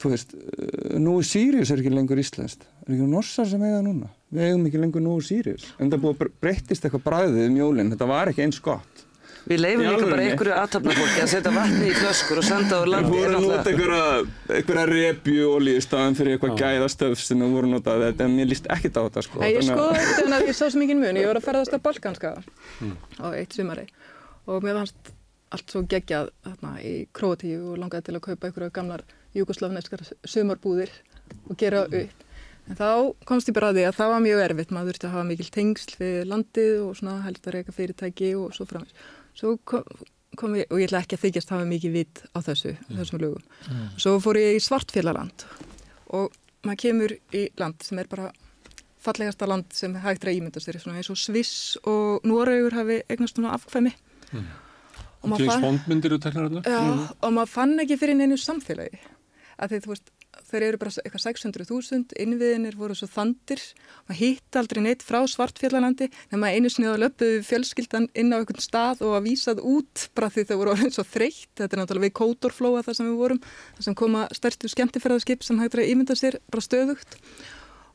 þú 0.00 0.12
veist, 0.14 0.34
uh, 0.38 0.98
nú 1.02 1.16
er 1.18 1.26
Sirius 1.26 1.70
er 1.74 1.82
ekki 1.82 1.94
lengur 1.94 2.22
íslenskt, 2.22 2.66
er 2.86 2.94
ekki 2.94 3.10
norsar 3.10 3.50
sem 3.50 3.66
eiga 3.66 3.82
núna 3.82 4.10
við 4.32 4.46
eigum 4.48 4.66
ekki 4.70 4.80
lengur 4.82 5.02
nú 5.04 5.18
Sirius. 5.24 5.68
En 5.78 5.90
það 5.90 6.02
búið 6.04 6.24
að 6.26 6.34
breyttist 6.44 6.84
eitthvað 6.86 7.06
bræðið 7.08 7.46
um 7.50 7.56
jólinn 7.60 7.90
þetta 7.94 8.06
var 8.10 8.30
ekki 8.32 8.44
eins 8.46 8.60
gott. 8.64 9.06
Við 9.48 9.56
leifum 9.62 9.86
líka 9.88 10.06
bara 10.10 10.24
einhverju 10.28 10.52
aðtapnafólki 10.52 11.20
að 11.24 11.30
setja 11.32 11.50
vatni 11.54 11.86
í 11.88 11.92
flöskur 11.96 12.38
og 12.42 12.44
senda 12.44 12.76
á 12.76 12.80
Við 12.84 12.90
landi. 12.92 13.10
vorum 13.10 13.24
er 13.24 13.36
að 13.38 13.40
nota 13.40 13.56
náttúrulega- 13.56 13.70
einhverja, 13.72 14.56
einhverja 14.58 14.84
repju 14.90 15.46
olíu 15.54 15.76
í 15.80 15.84
staðan 15.86 16.16
fyrir 16.18 16.34
eitthvað 16.36 16.58
gæðastöf 16.60 17.22
sem 17.24 17.38
við 17.40 17.54
vorum 17.56 17.72
notað 17.72 18.04
þetta 18.04 18.24
en 18.26 18.36
mér 18.36 18.50
líst 18.52 18.66
ekkert 18.68 18.98
á 19.00 19.02
þetta 19.08 19.22
sko. 19.24 19.40
Ég 19.40 19.64
skoði 19.64 20.02
þetta 20.04 20.26
en 20.26 20.32
að 20.36 20.46
ég 20.50 20.54
sá 20.60 20.64
sem 20.70 20.80
mikið 20.84 21.00
mun, 21.00 21.16
ég 21.16 21.26
var 21.30 21.40
að 21.40 21.46
ferðast 21.48 21.72
að 21.72 21.82
Balkanska 21.88 22.34
á 23.16 23.26
eitt 23.32 23.52
sumari. 23.56 23.86
Og 24.46 24.62
mér 24.62 24.76
fannst 24.76 25.10
allt 25.50 25.70
svo 25.72 25.82
geggjað 25.88 26.28
þarna 26.44 26.72
í 26.84 26.94
Króatíu 27.16 27.72
og 27.72 27.78
langaði 27.80 28.04
til 28.04 28.14
að 28.20 28.26
kaupa 28.28 28.46
einhverja 28.50 28.70
gamlar 28.76 29.02
júkoslavneskar 29.34 30.04
sumarbúðir 30.28 30.90
og 31.48 31.56
gera 31.56 31.86
upp. 31.88 32.12
En 32.70 32.76
þá 32.78 32.88
komst 33.26 33.48
ég 33.50 33.54
bara 33.56 33.72
að 33.72 33.80
því 33.80 33.84
að 33.88 33.96
það 33.98 34.10
var 34.14 34.20
mjög 34.24 34.40
erfitt, 34.44 34.70
maður 34.74 34.92
þurfti 34.92 35.06
að 35.08 35.14
hafa 35.16 35.26
mikil 35.30 35.48
tengsl 35.56 35.94
við 35.98 36.18
landið 36.30 36.74
og 36.86 36.92
svona 37.00 37.14
helst 37.24 37.48
að 37.50 37.56
reyka 37.56 37.74
fyrirtæki 37.74 38.28
og 38.38 38.52
svo 38.54 38.66
framins. 38.70 38.94
Svo 39.34 39.56
kom, 39.66 39.82
kom 40.38 40.54
ég, 40.58 40.68
og 40.70 40.78
ég 40.78 40.86
ætla 40.90 41.00
ekki 41.02 41.18
að 41.18 41.24
þykjast 41.24 41.50
hafa 41.54 41.66
mikið 41.70 41.96
vitt 41.98 42.22
á 42.30 42.38
þessu, 42.46 42.76
þessum 42.94 43.22
lögum. 43.24 43.42
Svo 43.98 44.14
fór 44.22 44.38
ég 44.38 44.58
í 44.58 44.62
Svartfélaland 44.62 45.44
og 46.14 46.30
maður 46.66 46.80
kemur 46.84 47.16
í 47.34 47.42
land 47.58 47.82
sem 47.86 47.98
er 48.02 48.08
bara 48.10 48.30
fallegasta 49.00 49.46
land 49.48 49.70
sem 49.74 49.94
hægt 49.96 50.24
er 50.26 50.30
að 50.30 50.38
ímynda 50.42 50.60
sér 50.62 50.76
svona 50.82 51.00
eins 51.00 51.08
og 51.10 51.16
Sviss 51.18 51.76
og 51.88 52.20
Noregur 52.28 52.74
hafi 52.76 53.00
eignast 53.10 53.38
svona 53.38 53.54
afkvæmi. 53.56 53.94
Og 55.22 55.28
maður 55.32 55.46
fann- 55.50 55.64
Já, 56.68 56.78
og 57.26 57.32
maður 57.36 57.48
fann 57.58 57.74
ekki 57.82 57.96
fyrir 58.00 58.16
neinu 58.16 58.36
samfélagi. 58.40 59.00
Að 59.60 59.72
því 59.74 59.80
þú 59.84 59.90
veist, 59.94 60.10
þeir 60.50 60.66
eru 60.66 60.80
bara 60.80 60.92
eitthvað 61.02 61.24
600.000, 61.24 62.16
innviðinir 62.24 62.76
voru 62.78 62.96
svo 62.98 63.08
þandir, 63.10 63.62
maður 64.08 64.20
hitt 64.20 64.58
aldrei 64.60 64.82
neitt 64.84 65.04
frá 65.06 65.20
svartfjallalandi, 65.30 66.10
þegar 66.26 66.42
maður 66.42 66.58
einu 66.58 66.72
snið 66.74 66.94
á 66.94 67.02
löpuðu 67.04 67.40
fjölskyldan 67.48 68.08
inn 68.18 68.34
á 68.34 68.38
einhvern 68.40 68.64
stað 68.64 69.04
og 69.06 69.16
að 69.18 69.26
vísað 69.28 69.62
út 69.72 70.06
bara 70.18 70.32
því 70.34 70.46
þau 70.50 70.56
voru 70.60 70.74
orðin 70.74 70.94
svo 70.96 71.06
þreytt, 71.06 71.50
þetta 71.60 71.70
er 71.70 71.82
náttúrulega 71.82 72.08
við 72.08 72.16
kótorflóa 72.20 72.84
þar 72.86 72.98
sem 73.00 73.10
við 73.10 73.18
vorum, 73.22 73.42
þar 73.78 73.88
sem 73.88 73.98
koma 74.02 74.26
stærstu 74.36 74.70
skemmtifærðarskip 74.74 75.46
sem 75.46 75.62
hægt 75.62 75.78
er 75.78 75.84
að 75.84 75.94
ímynda 75.94 76.18
sér 76.18 76.40
bara 76.50 76.66
stöðugt. 76.66 77.18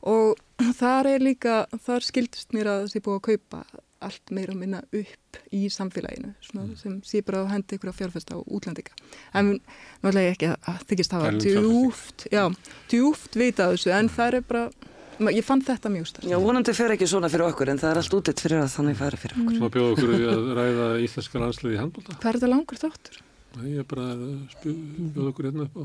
Og 0.06 0.36
þar 0.78 1.08
er 1.16 1.24
líka, 1.24 1.64
þar 1.82 2.04
skildist 2.06 2.54
mér 2.54 2.70
að 2.70 2.86
þessi 2.86 3.02
búið 3.02 3.18
að 3.18 3.26
kaupa 3.30 3.85
allt 4.02 4.30
meira 4.30 4.52
og 4.52 4.58
minna 4.60 4.80
upp 4.92 5.38
í 5.52 5.66
samfélaginu 5.72 6.34
svona, 6.44 6.76
sem 6.78 7.00
sé 7.02 7.22
bara 7.24 7.44
að 7.44 7.52
hendi 7.54 7.76
ykkur 7.78 7.90
að 7.92 7.98
fjárfesta 8.00 8.36
á 8.36 8.40
útlendinga. 8.44 8.92
En 9.34 9.60
náttúrulega 10.02 10.34
ekki 10.34 10.50
að- 10.52 10.60
að 10.72 10.84
þykist 10.90 11.12
hafa 11.16 11.30
djúft, 11.40 12.26
já, 12.32 12.44
djúft 12.88 13.34
vita 13.40 13.70
þessu 13.72 13.92
en 13.92 14.08
það 14.08 14.34
er 14.34 14.40
bara, 14.42 14.70
ma- 15.18 15.30
ég 15.32 15.44
fann 15.44 15.62
þetta 15.62 15.88
mjög 15.90 16.06
stærst. 16.12 16.28
Já, 16.28 16.36
vonandi 16.38 16.74
fer 16.74 16.90
ekki 16.96 17.06
svona 17.08 17.28
fyrir 17.32 17.48
okkur 17.52 17.68
en 17.72 17.78
það 17.78 17.90
er 17.90 17.96
allt 18.02 18.14
útlitt 18.20 18.40
fyrir 18.44 18.60
að 18.62 18.74
þannig 18.76 18.96
færi 19.00 19.16
fyrir 19.16 19.36
okkur. 19.40 19.56
Svo 19.56 19.70
bjóða 19.70 19.92
okkur 19.96 20.12
að 20.16 20.50
ræða 20.60 20.86
íslenska 21.06 21.40
landsliði 21.40 21.74
í 21.76 21.80
handbólta. 21.80 22.18
Hvað 22.20 22.28
er 22.34 22.38
þetta 22.40 22.52
langur 22.52 22.76
þáttur? 22.84 23.22
Ég 23.56 23.78
er 23.80 23.84
bara 23.88 24.02
að 24.12 24.48
spjú- 24.52 25.12
bjóða 25.16 25.28
okkur 25.32 25.44
hérna 25.48 25.62
upp 25.64 25.76
á 25.80 25.84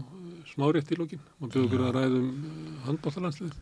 smárétt 0.52 0.92
í 0.92 0.98
lókin 1.00 1.20
og 1.40 1.50
bjóða 1.50 1.66
okkur 1.70 1.84
að 1.88 1.94
ræða 1.96 2.18
um 2.20 2.82
handbóltalandsliði. 2.86 3.54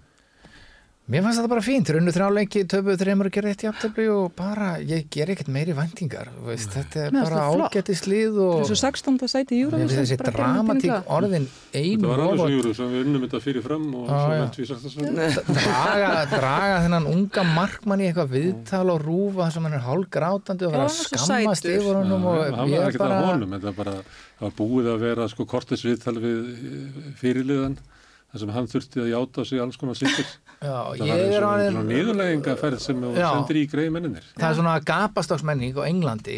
Mér 1.10 1.24
fannst 1.26 1.40
þetta 1.40 1.50
bara 1.50 1.62
fínt, 1.66 1.88
þeir 1.90 1.98
unnu 2.04 2.12
þrjáleiki, 2.14 2.62
töpuðu 2.70 2.96
þreymur 3.02 3.28
að 3.32 3.34
gera 3.34 3.50
eitt 3.50 3.64
jafntöfli 3.66 4.04
og 4.14 4.28
bara, 4.38 4.68
ég 4.78 5.08
ger 5.10 5.32
ekkert 5.34 5.48
meiri 5.50 5.74
væntingar, 5.74 6.30
þú 6.36 6.44
veist, 6.52 6.70
þetta 6.76 7.02
er 7.08 7.16
bara 7.16 7.46
ágættislið 7.50 8.38
Það 8.38 8.46
og 8.46 8.66
svo 8.70 8.78
16. 8.78 9.18
sæti 9.32 9.58
í 9.58 9.64
finnst 9.72 9.98
þessi 9.98 10.20
dramatík 10.22 11.10
orðin 11.10 11.50
Þetta 11.50 11.82
einu 11.82 12.12
var 12.12 12.24
alveg 12.28 12.44
svo 12.44 12.52
júru 12.54 12.76
sem 12.78 12.94
við 12.94 13.08
unnum 13.08 13.26
þetta 13.26 13.42
fyrir 13.48 13.66
fram 13.66 13.90
og 13.90 14.06
svo 14.06 14.22
já. 14.22 14.38
lent 14.44 14.62
við 14.62 14.70
sagt 14.70 14.86
þessu. 14.86 15.10
draga, 15.50 16.14
draga 16.36 16.80
þennan 16.86 17.12
unga 17.16 17.50
markmann 17.58 18.06
í 18.06 18.10
eitthvað 18.12 18.34
viðtal 18.38 18.86
og 18.94 19.04
rúfa 19.10 19.52
sem 19.56 19.66
hann 19.66 19.78
er 19.82 19.86
hálgrátandi 19.90 20.70
og 20.70 20.76
Já, 20.76 20.78
vera 20.78 20.90
er 20.94 20.98
skammast 21.18 21.70
yfir 21.74 22.04
honum 22.04 22.30
og 22.30 22.44
Það 22.54 22.76
var 22.76 22.92
ekkert 22.92 23.08
bara 23.08 23.22
að 23.24 23.32
honum, 23.34 23.58
þetta 23.58 23.72
var 23.72 23.80
bara, 23.82 24.02
það 24.38 24.52
var 24.52 24.58
búið 24.62 24.94
að 24.94 25.08
vera 25.10 25.32
sko 25.34 25.50
kortis 25.58 25.90
viðtal 25.90 26.20
við 26.22 26.54
eh, 26.54 27.16
fyrirliðan 27.18 27.82
þar 28.30 28.42
sem 28.44 28.54
hann 28.54 28.70
þurfti 28.70 29.02
að 29.04 29.12
játa 29.14 29.46
sig 29.50 29.62
alls 29.64 29.78
konar 29.80 29.98
sýttir. 29.98 30.30
Það 30.60 31.12
er 31.16 31.40
svona 31.40 31.84
niðurleggingaferð 31.88 32.82
sem 32.84 32.98
þú 33.00 33.14
Já. 33.16 33.30
sendir 33.32 33.60
í 33.62 33.62
greið 33.72 33.94
menninir. 33.96 34.26
það 34.36 34.50
er 34.50 34.58
svona 34.58 34.74
gapastóksmenning 34.90 35.78
á 35.80 35.84
Englandi 35.88 36.36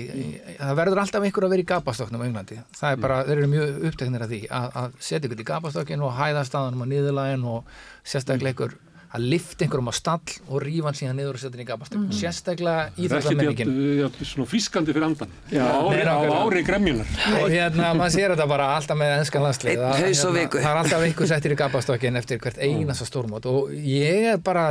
það 0.60 0.76
verður 0.78 1.02
alltaf 1.02 1.26
einhver 1.26 1.48
að 1.48 1.56
vera 1.56 1.64
í 1.64 1.70
gapastóknum 1.72 2.22
á 2.22 2.26
Englandi 2.28 2.60
það 2.78 2.94
er 2.94 3.02
bara, 3.02 3.18
þeir 3.26 3.34
eru 3.40 3.50
mjög 3.56 3.88
uppteknir 3.90 4.26
af 4.28 4.30
því 4.30 4.42
að, 4.60 4.68
að 4.84 4.94
setja 5.08 5.26
ykkur 5.26 5.42
í 5.42 5.48
gapastókin 5.50 6.06
og 6.06 6.14
hæða 6.20 6.46
staðanum 6.52 6.86
á 6.86 6.92
niðurlægin 6.94 7.48
og 7.50 7.74
sérstaklega 8.14 8.54
ykkur 8.54 8.78
að 9.12 9.26
lifta 9.34 9.66
einhverjum 9.66 9.90
á 9.92 9.96
stall 9.98 10.36
og 10.48 10.62
rífa 10.64 10.88
hann 10.88 10.98
síðan 11.00 11.18
niður 11.20 11.36
og 11.36 11.42
setja 11.42 11.52
hann 11.58 11.64
í 11.66 11.68
gapastókin 11.68 12.14
sérstaklega 12.16 12.76
Það 12.78 12.86
er 12.86 12.92
ekki 12.92 13.08
íþróttamenningin 13.08 13.72
jafn- 13.74 13.98
jafn 14.02 14.30
svona 14.30 14.48
frískandi 14.52 14.94
fyrir 14.96 15.08
andan. 15.10 15.34
Já, 15.52 15.66
á 15.68 16.22
ári, 16.46 16.64
gremjunar. 16.64 17.10
og 17.42 17.50
hérna, 17.52 17.90
maður 18.00 18.16
sér 18.16 18.36
þetta 18.36 18.48
bara 18.54 18.70
alltaf 18.78 18.98
með 19.02 19.18
ennskan 19.18 19.44
landslið 19.48 19.74
Einn 19.76 19.84
að, 19.90 20.06
haus 20.06 20.24
á 20.24 20.30
hérna, 20.32 20.62
það 20.62 20.72
er 20.72 20.80
alltaf 20.86 21.04
einhver 21.10 21.28
settir 21.34 21.52
í 21.52 21.60
gapastokkin 21.60 22.22
eftir 22.22 22.40
hvert 22.40 22.58
einasta 22.64 23.06
stórmót. 23.10 23.46
Og 23.52 23.76
ég 23.76 24.32
er 24.32 24.40
bara 24.40 24.70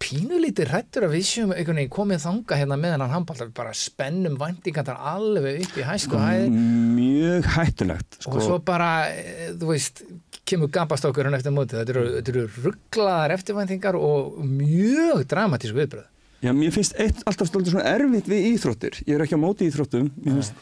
pínulítið 0.00 0.70
hrættur 0.72 1.04
að 1.06 1.14
við 1.18 1.24
séum 1.28 1.50
einhvern 1.52 1.76
veginn 1.76 1.92
komið 1.92 2.22
þanga 2.24 2.56
hérna 2.56 2.76
með 2.80 2.94
hann 2.96 3.12
handball. 3.12 3.50
Bara 3.56 3.74
spennum 3.76 4.38
væntingar 4.40 4.88
alveg 4.96 5.60
upp 5.66 5.76
í 5.76 5.84
hæsku 5.84 6.16
hæð. 6.20 6.46
mjög 6.96 7.44
hættulegt 7.54 8.18
og 8.26 8.40
svo 8.42 8.58
bara, 8.64 9.08
eh, 9.12 9.52
þú 9.60 9.66
veist 9.74 10.02
kemur 10.48 10.70
gapastokkurinn 10.74 11.36
eftir 11.36 11.54
mótið 11.54 11.82
þetta 11.82 11.94
eru, 11.94 12.04
eru 12.22 12.46
rugglaðar 12.64 13.34
eftirvæntingar 13.36 13.98
og 13.98 14.40
mjög 14.44 15.26
dramatísk 15.30 15.76
viðbröð 15.76 16.08
Já, 16.40 16.54
mér 16.56 16.72
finnst 16.72 16.94
eitt 16.96 17.18
alltaf 17.28 17.50
stoltur 17.50 17.74
svona 17.74 17.84
erfitt 17.84 18.24
við 18.30 18.46
íþróttir. 18.54 18.94
Ég 19.04 19.12
er 19.18 19.20
ekki 19.26 19.36
á 19.36 19.40
móti 19.42 19.66
íþróttum, 19.68 20.06
mér 20.24 20.38
finnst, 20.38 20.54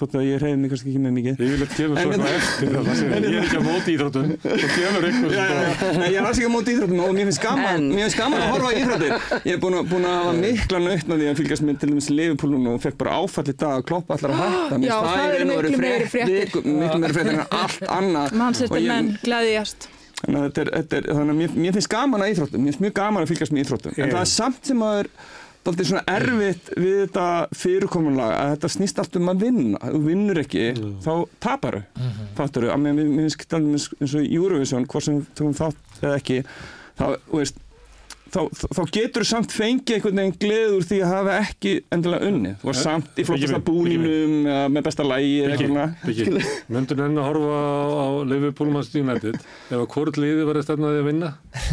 þótt 0.00 0.14
að 0.18 0.24
ég 0.26 0.40
reyði 0.42 0.56
mig 0.58 0.72
kannski 0.72 0.90
ekki 0.90 1.02
með 1.04 1.12
mikið. 1.18 1.34
Ég 1.38 1.52
vil 1.54 1.62
ekki 1.66 1.76
kemur 1.78 1.94
svo 1.94 2.10
eitthvað 2.10 2.34
eftir 2.34 2.66
það 2.74 2.90
sem 2.98 3.06
ég 3.14 3.14
er 3.30 3.38
ekki 3.44 3.54
á 3.54 3.62
móti 3.68 3.88
íþróttum 3.94 4.26
og 4.34 4.40
kemur 4.74 5.02
eitthvað 5.06 5.30
já, 5.36 5.46
nei, 6.00 6.08
ég 6.10 6.18
er 6.18 6.26
alls 6.26 6.38
ekki 6.40 6.50
á 6.50 6.54
móti 6.56 6.74
íþróttum 6.74 6.98
og 7.04 7.10
mér 7.14 7.26
finnst 7.30 7.42
gaman, 7.44 7.82
mér 7.94 8.02
finnst 8.08 8.18
gaman 8.18 8.42
að 8.42 8.50
horfa 8.56 8.66
á 8.66 8.74
íþróttir. 8.80 9.12
Ég 9.46 9.54
er 9.54 9.60
búin 9.62 9.78
að, 9.78 9.84
að 10.00 10.10
hafa 10.10 10.34
mikla 10.40 10.78
nautna 10.88 11.14
því 11.22 11.26
að 11.30 11.38
fylgjast 11.44 11.64
með 11.68 11.74
til 11.78 11.90
dæmis 11.92 12.10
Liverpool 12.10 12.50
núna 12.56 12.74
og 12.74 12.82
fekk 12.82 12.98
bara 13.04 13.14
áfall 13.22 13.46
í 13.46 13.54
dag 13.54 13.78
að 13.78 13.86
kloppa 13.92 14.18
allar 14.18 14.34
að 14.34 14.42
hætta. 14.42 14.74
Mér 14.82 14.90
Já, 14.90 14.98
það 15.06 15.30
eru 15.30 15.46
miklu 15.54 15.78
meiri 15.86 16.10
fréttir. 16.10 16.50
Þannig 20.20 20.40
að 20.40 20.46
þetta 20.46 20.62
er, 20.62 20.70
þetta 20.78 20.96
er, 20.96 21.10
þannig 21.10 21.34
að 21.34 21.38
mér, 21.42 21.52
mér 21.64 21.76
finnst 21.76 21.92
gaman 21.92 22.24
að 22.24 22.32
íþróttum, 22.34 22.64
mér 22.64 22.72
finnst 22.72 22.84
mjög 22.84 22.96
gaman 22.98 23.24
að 23.24 23.30
fylgjast 23.30 23.54
með 23.54 23.62
íþróttum. 23.64 23.94
En 23.96 24.10
það 24.10 24.24
er 24.24 24.32
samt 24.34 24.66
sem 24.70 24.82
að 24.84 24.98
er 25.04 25.14
Þetta 25.60 25.82
er 25.82 25.88
svona 25.90 26.02
erfitt 26.08 26.68
við 26.80 26.94
þetta 27.02 27.24
fyrirkomunlega 27.60 28.36
að 28.40 28.52
þetta 28.54 28.68
snýst 28.72 29.00
allt 29.02 29.16
um 29.20 29.28
að 29.28 29.42
vinna. 29.44 29.80
Þú 29.92 29.98
vinnur 30.06 30.40
ekki, 30.40 30.62
þá 31.04 31.10
taparu. 31.44 31.82
Mm 31.84 32.06
-hmm. 32.06 32.30
Fattur 32.38 32.64
þú? 32.64 32.70
Að 32.72 32.80
mér 32.86 33.00
finnst 33.00 33.56
eins 34.00 34.14
og 34.14 34.24
Eurovision, 34.24 34.86
hvort 34.86 35.04
sem 35.04 35.18
þú 35.36 35.50
þátt 35.58 36.00
eða 36.00 36.14
ekki, 36.16 36.38
þá, 36.96 37.04
veist, 37.32 37.60
þá, 38.34 38.40
þá 38.76 38.82
getur 38.94 39.24
þú 39.24 39.28
samt 39.30 39.54
fengið 39.54 39.96
einhvern 39.96 40.20
veginn 40.20 40.36
gleð 40.44 40.76
úr 40.76 40.86
því 40.86 41.00
að 41.04 41.12
hafa 41.14 41.36
ekki 41.44 41.72
endilega 41.94 42.30
unni. 42.30 42.52
Þú 42.60 42.70
var 42.70 42.78
samt 42.80 43.20
í 43.20 43.26
flottasta 43.28 43.60
eða 43.60 44.62
með 44.70 44.86
besta 44.86 45.06
lægi 45.06 45.34
eða 45.44 45.56
eitthvað. 45.56 46.48
Myndur 46.70 47.02
henni 47.04 47.20
að 47.20 47.28
horfa 47.28 47.58
á, 47.60 47.84
á 47.90 48.06
Liverpool 48.30 48.70
Manchester 48.74 49.04
United? 49.04 49.40
Ef 49.70 49.76
að 49.78 49.86
hvort 49.94 50.20
liði 50.20 50.46
var 50.48 50.60
að 50.60 50.66
stefnaði 50.68 51.02
að 51.02 51.08
vinna? 51.10 51.30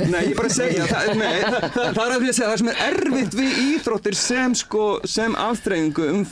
Nei, 0.07 0.19
ég 0.31 0.35
bara 0.37 0.51
segja, 0.53 0.87
það, 0.89 1.11
nei, 1.19 1.37
það, 1.43 1.67
það, 1.75 1.89
það 1.97 2.03
er 2.03 2.15
að 2.15 2.23
því 2.23 2.31
að 2.31 2.37
segja, 2.37 2.49
það 2.49 2.61
sem 2.61 2.71
er 2.71 2.81
erfitt 2.87 3.37
við 3.37 3.59
íþróttir 3.63 4.17
sem 4.17 4.55
sko, 4.57 4.85
sem 5.07 5.37
afþreyingu 5.41 6.07
um, 6.13 6.23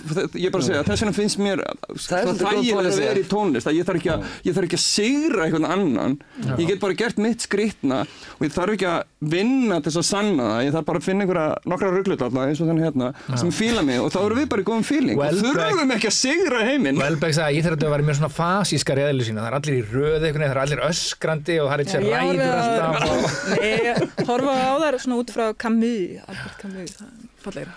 ég 0.42 0.54
bara 0.54 0.66
segja, 0.66 0.84
þess 0.88 1.06
vegna 1.06 1.16
finnst 1.20 1.42
mér 1.42 1.64
er 1.66 1.80
svolítið 1.94 2.42
góð 2.42 2.44
þægilega 2.46 2.94
að 2.94 3.02
vera 3.04 3.22
í 3.22 3.28
tónlist, 3.30 3.70
að 3.70 3.80
ég 3.80 3.88
þarf 3.90 4.02
ekki 4.02 4.14
að, 4.16 4.28
ég 4.48 4.58
þarf 4.58 4.70
ekki 4.70 4.80
að 4.80 4.86
sigra 4.86 5.46
einhvern 5.46 5.70
annan, 5.70 6.18
ég 6.56 6.72
get 6.72 6.82
bara 6.82 6.98
gert 6.98 7.22
mitt 7.22 7.46
skrýtna 7.46 8.02
og 8.06 8.46
ég 8.46 8.56
þarf 8.56 8.78
ekki 8.78 8.90
að 8.90 9.06
vinna 9.36 9.82
þess 9.86 10.02
að 10.02 10.08
sanna 10.16 10.48
það, 10.50 10.64
ég 10.66 10.74
þarf 10.76 10.88
bara 10.90 11.02
að 11.02 11.08
finna 11.10 11.26
einhverja 11.26 11.72
nokkra 11.72 11.92
rugglut 11.94 12.24
alltaf 12.26 12.48
eins 12.48 12.62
og 12.64 12.70
þannig 12.72 12.86
hérna, 12.88 13.12
sem 13.42 13.52
fíla 13.60 13.84
mig 13.86 14.02
og 14.02 14.10
þá 14.16 14.20
erum 14.24 14.40
við 14.42 14.50
bara 14.56 14.64
í 14.66 14.68
góðum 14.72 14.86
fíling 14.88 15.20
og 15.20 15.24
Welbeck- 15.26 15.60
þurfum 15.60 15.94
ekki 15.96 16.10
að 16.10 16.16
sigra 16.18 16.64
heiminn. 16.66 17.00
Velberg 17.04 17.36
sagði 17.38 17.46
að 17.52 17.60
íþrættu 17.62 17.92
var 17.94 18.06
mjög 18.10 18.20
svona 18.22 18.32
fasískar 18.36 19.02
í 19.02 19.06
eðlu 19.10 19.28
sína, 19.30 19.44
það 19.46 19.50
er 19.52 19.58
allir 19.60 19.76
í 19.76 19.86
veginn, 20.26 20.44
það 20.46 20.54
er 20.56 20.62
allir 20.66 20.84
öskrandi 20.90 21.58
og 21.62 21.70
það 21.70 21.76
er 21.76 21.86
eitt 21.86 21.94
sér 21.94 22.06
Ég 22.06 22.26
horfi 22.26 22.50
ræður 22.50 22.86
alltaf 22.90 23.10
og... 23.12 23.26
Nei, 23.56 24.28
horfa 24.30 24.56
á 24.56 24.74
þær 24.86 25.00
svona 25.06 25.20
út 25.22 25.34
frá 25.36 25.46
Camus, 25.66 26.22
Albert 26.26 26.62
Camus, 26.62 26.96
það 27.00 27.10
er 27.10 27.44
fallegra. 27.46 27.76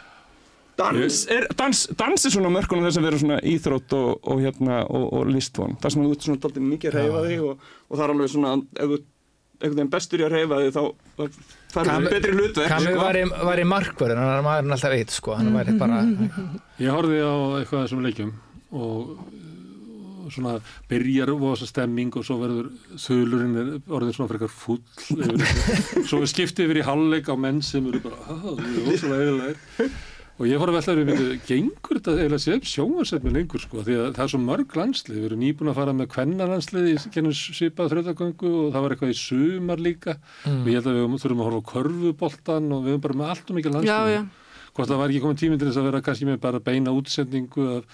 Dans 0.79 1.17
er, 1.35 1.47
dans, 1.59 1.79
dans 1.99 2.25
er 2.29 2.31
svona 2.31 2.51
mörkunum 2.55 2.85
þess 2.87 3.01
að 3.01 3.07
vera 3.09 3.19
svona 3.19 3.39
íþrótt 3.51 3.95
og, 3.99 4.11
og, 4.23 4.43
hérna, 4.45 4.77
og, 4.87 5.09
og 5.19 5.25
listform. 5.35 5.73
Það 5.83 5.91
sem 5.91 6.05
þú 6.05 6.13
ert 6.15 6.27
svona 6.29 6.43
daldið 6.45 6.69
mikið 6.69 6.93
að 6.93 6.99
reyfa 7.03 7.23
þig 7.27 7.41
og, 7.49 7.65
og 7.89 7.99
það 7.99 8.05
er 8.05 8.13
alveg 8.15 8.31
svona, 8.31 8.53
ef 8.79 8.93
þú 8.93 8.99
einhvern 9.59 9.75
veginn 9.81 9.91
bestur 9.97 10.23
í 10.23 10.27
að 10.29 10.37
reyfa 10.37 10.61
þig 10.63 10.77
þá 10.77 10.83
Camus- 11.75 12.11
betri 12.13 12.33
hlutverk. 12.33 12.69
Kami 12.73 12.93
sko. 12.93 13.01
var 13.03 13.19
í, 13.21 13.25
var 13.51 13.61
í 13.61 13.67
markvörðin, 13.69 14.23
hann 14.23 14.45
maðurinn 14.47 14.77
alltaf 14.77 14.95
eitt 14.97 15.11
sko, 15.15 15.35
hann 15.37 15.53
var 15.55 15.69
bara, 15.79 15.99
Ég 16.81 16.95
horfði 16.95 17.19
á 17.21 17.35
eitthvað 17.61 17.83
af 17.83 17.85
þessum 17.89 18.05
leikjum 18.07 18.33
og, 18.73 19.13
og 20.25 20.33
svona 20.35 20.55
byrjar 20.91 21.33
og 21.35 21.45
þessa 21.55 21.69
stemming 21.71 22.13
og 22.17 22.25
svo 22.29 22.39
verður 22.43 22.71
þulurinn 23.01 23.57
er 23.63 23.71
orðin 23.99 24.17
svona 24.17 24.31
frekar 24.33 24.53
full 24.53 24.81
svo 26.09 26.21
er 26.25 26.31
skiptið 26.33 26.67
yfir 26.69 26.81
í 26.83 26.87
halvleik 26.89 27.29
á 27.33 27.37
menn 27.41 27.63
sem 27.65 27.87
eru 27.89 28.01
bara, 28.05 28.19
"Ah, 28.29 28.43
það 28.45 28.65
er 28.65 28.93
óslega 28.93 29.21
eðilega 29.25 29.91
og 30.39 30.47
ég 30.47 30.61
fór 30.63 30.71
að 30.71 30.77
velta 30.79 30.95
við 30.95 31.09
myndu, 31.09 31.29
gengur 31.49 31.99
þetta 31.99 32.13
eiginlega 32.15 32.43
sem 32.45 32.61
sjónvarsefni 32.73 33.33
lengur 33.35 33.63
sko, 33.65 33.83
því 33.83 33.97
að 33.99 34.11
það 34.15 34.25
er 34.25 34.33
svo 34.33 34.41
mörg 34.45 34.77
landslið, 34.79 35.17
við 35.19 35.27
erum 35.29 35.41
nýbúin 35.43 35.71
að 35.73 35.79
fara 35.81 35.95
með 35.99 36.11
kvennalandslið 36.15 36.89
í 36.93 36.97
gennum 37.17 37.35
svipað 37.35 37.91
þrjóðagöngu 37.95 38.53
og 38.63 38.69
það 38.77 38.85
var 38.87 38.95
eitthvað 38.97 39.15
í 39.15 39.19
sumar 39.23 39.83
líka 39.83 40.15
Mm. 40.47 40.61
og 40.63 40.69
ég 40.71 40.77
held 40.79 40.87
að 40.87 40.99
við 40.99 41.23
þurfum 41.25 41.41
að 41.43 41.49
horfa 41.49 41.59
á 41.59 41.71
körfuboltan 41.73 42.73
og 42.73 42.85
við 42.85 42.93
erum 42.95 43.01
bara 43.09 43.19
með 43.19 43.31
allt 43.33 43.51
og 43.51 43.57
mikið 43.59 43.75
landslið 43.75 43.91
Já, 43.91 44.15
já. 44.15 44.23
Hvort 44.75 44.89
það 44.89 45.01
var 45.03 45.13
ekki 45.13 45.25
komið 45.25 45.41
tíminn 45.43 45.61
til 45.61 45.69
þess 45.71 45.81
að 45.81 45.89
vera 45.91 46.05
kannski 46.07 46.29
með 46.29 46.41
bara 46.45 46.63
beina 46.65 46.95
útsendingu 46.95 47.67
af, 47.77 47.85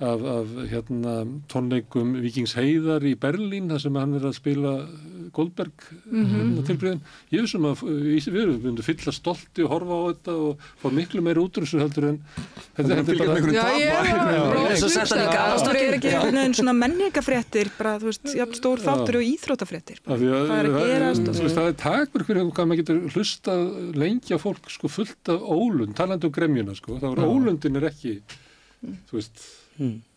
af, 0.00 0.26
af 0.36 0.54
hérna, 0.72 1.14
tónleikum 1.52 2.14
Víkings 2.22 2.56
Heiðar 2.58 3.06
í 3.08 3.14
Berlín 3.18 3.70
þar 3.72 3.84
sem 3.86 4.00
hann 4.00 4.16
er 4.18 4.28
að 4.30 4.38
spila 4.38 4.74
Goldberg 5.32 5.86
mm 6.04 6.24
-hmm. 6.26 6.66
tilbyrðin 6.68 7.02
ég 7.32 7.46
vissum 7.46 7.68
að 7.70 7.82
við 7.82 8.42
erum 8.42 8.56
við 8.56 8.66
myndum 8.68 8.84
fylla 8.86 9.12
stolti 9.12 9.64
og 9.64 9.72
horfa 9.72 9.94
á 9.96 10.02
þetta 10.12 10.32
og 10.46 10.58
fá 10.82 10.88
miklu 10.92 11.22
meira 11.22 11.40
útrússu 11.40 11.80
heldur 11.80 12.08
en 12.12 12.18
þetta, 12.76 12.92
er 12.98 13.18
bara 13.18 13.32
Já, 13.52 13.66
hann 14.02 14.16
í 15.76 16.00
Það 16.02 16.38
er 16.42 16.54
svona 16.56 16.74
menningafréttir, 16.76 17.70
bara, 17.78 17.94
þú 18.00 18.10
veist, 18.10 18.30
jafn 18.36 18.56
stór 18.56 18.82
þáttur 18.82 19.18
og 19.20 19.26
íþrótafréttir. 19.26 20.00
Er 20.06 21.04
veist, 21.46 21.56
það 21.56 21.68
er 21.68 21.76
takmur 21.82 22.24
fyrir 22.28 22.50
hvað 22.50 22.68
maður 22.70 22.82
getur 22.82 23.00
hlustað 23.14 23.62
lengja 23.98 24.38
fólk 24.42 24.70
sko 24.72 24.90
fullt 24.92 25.32
af 25.32 25.44
ólund, 25.44 25.94
talandi 26.22 26.30
um 26.30 26.36
gremjuna 26.38 26.74
sko, 26.78 26.98
þá 27.02 27.08
er 27.12 27.24
ólundin 27.26 27.76
er 27.80 27.88
ekki 27.90 28.14
þú 29.08 29.18
veist, 29.18 29.42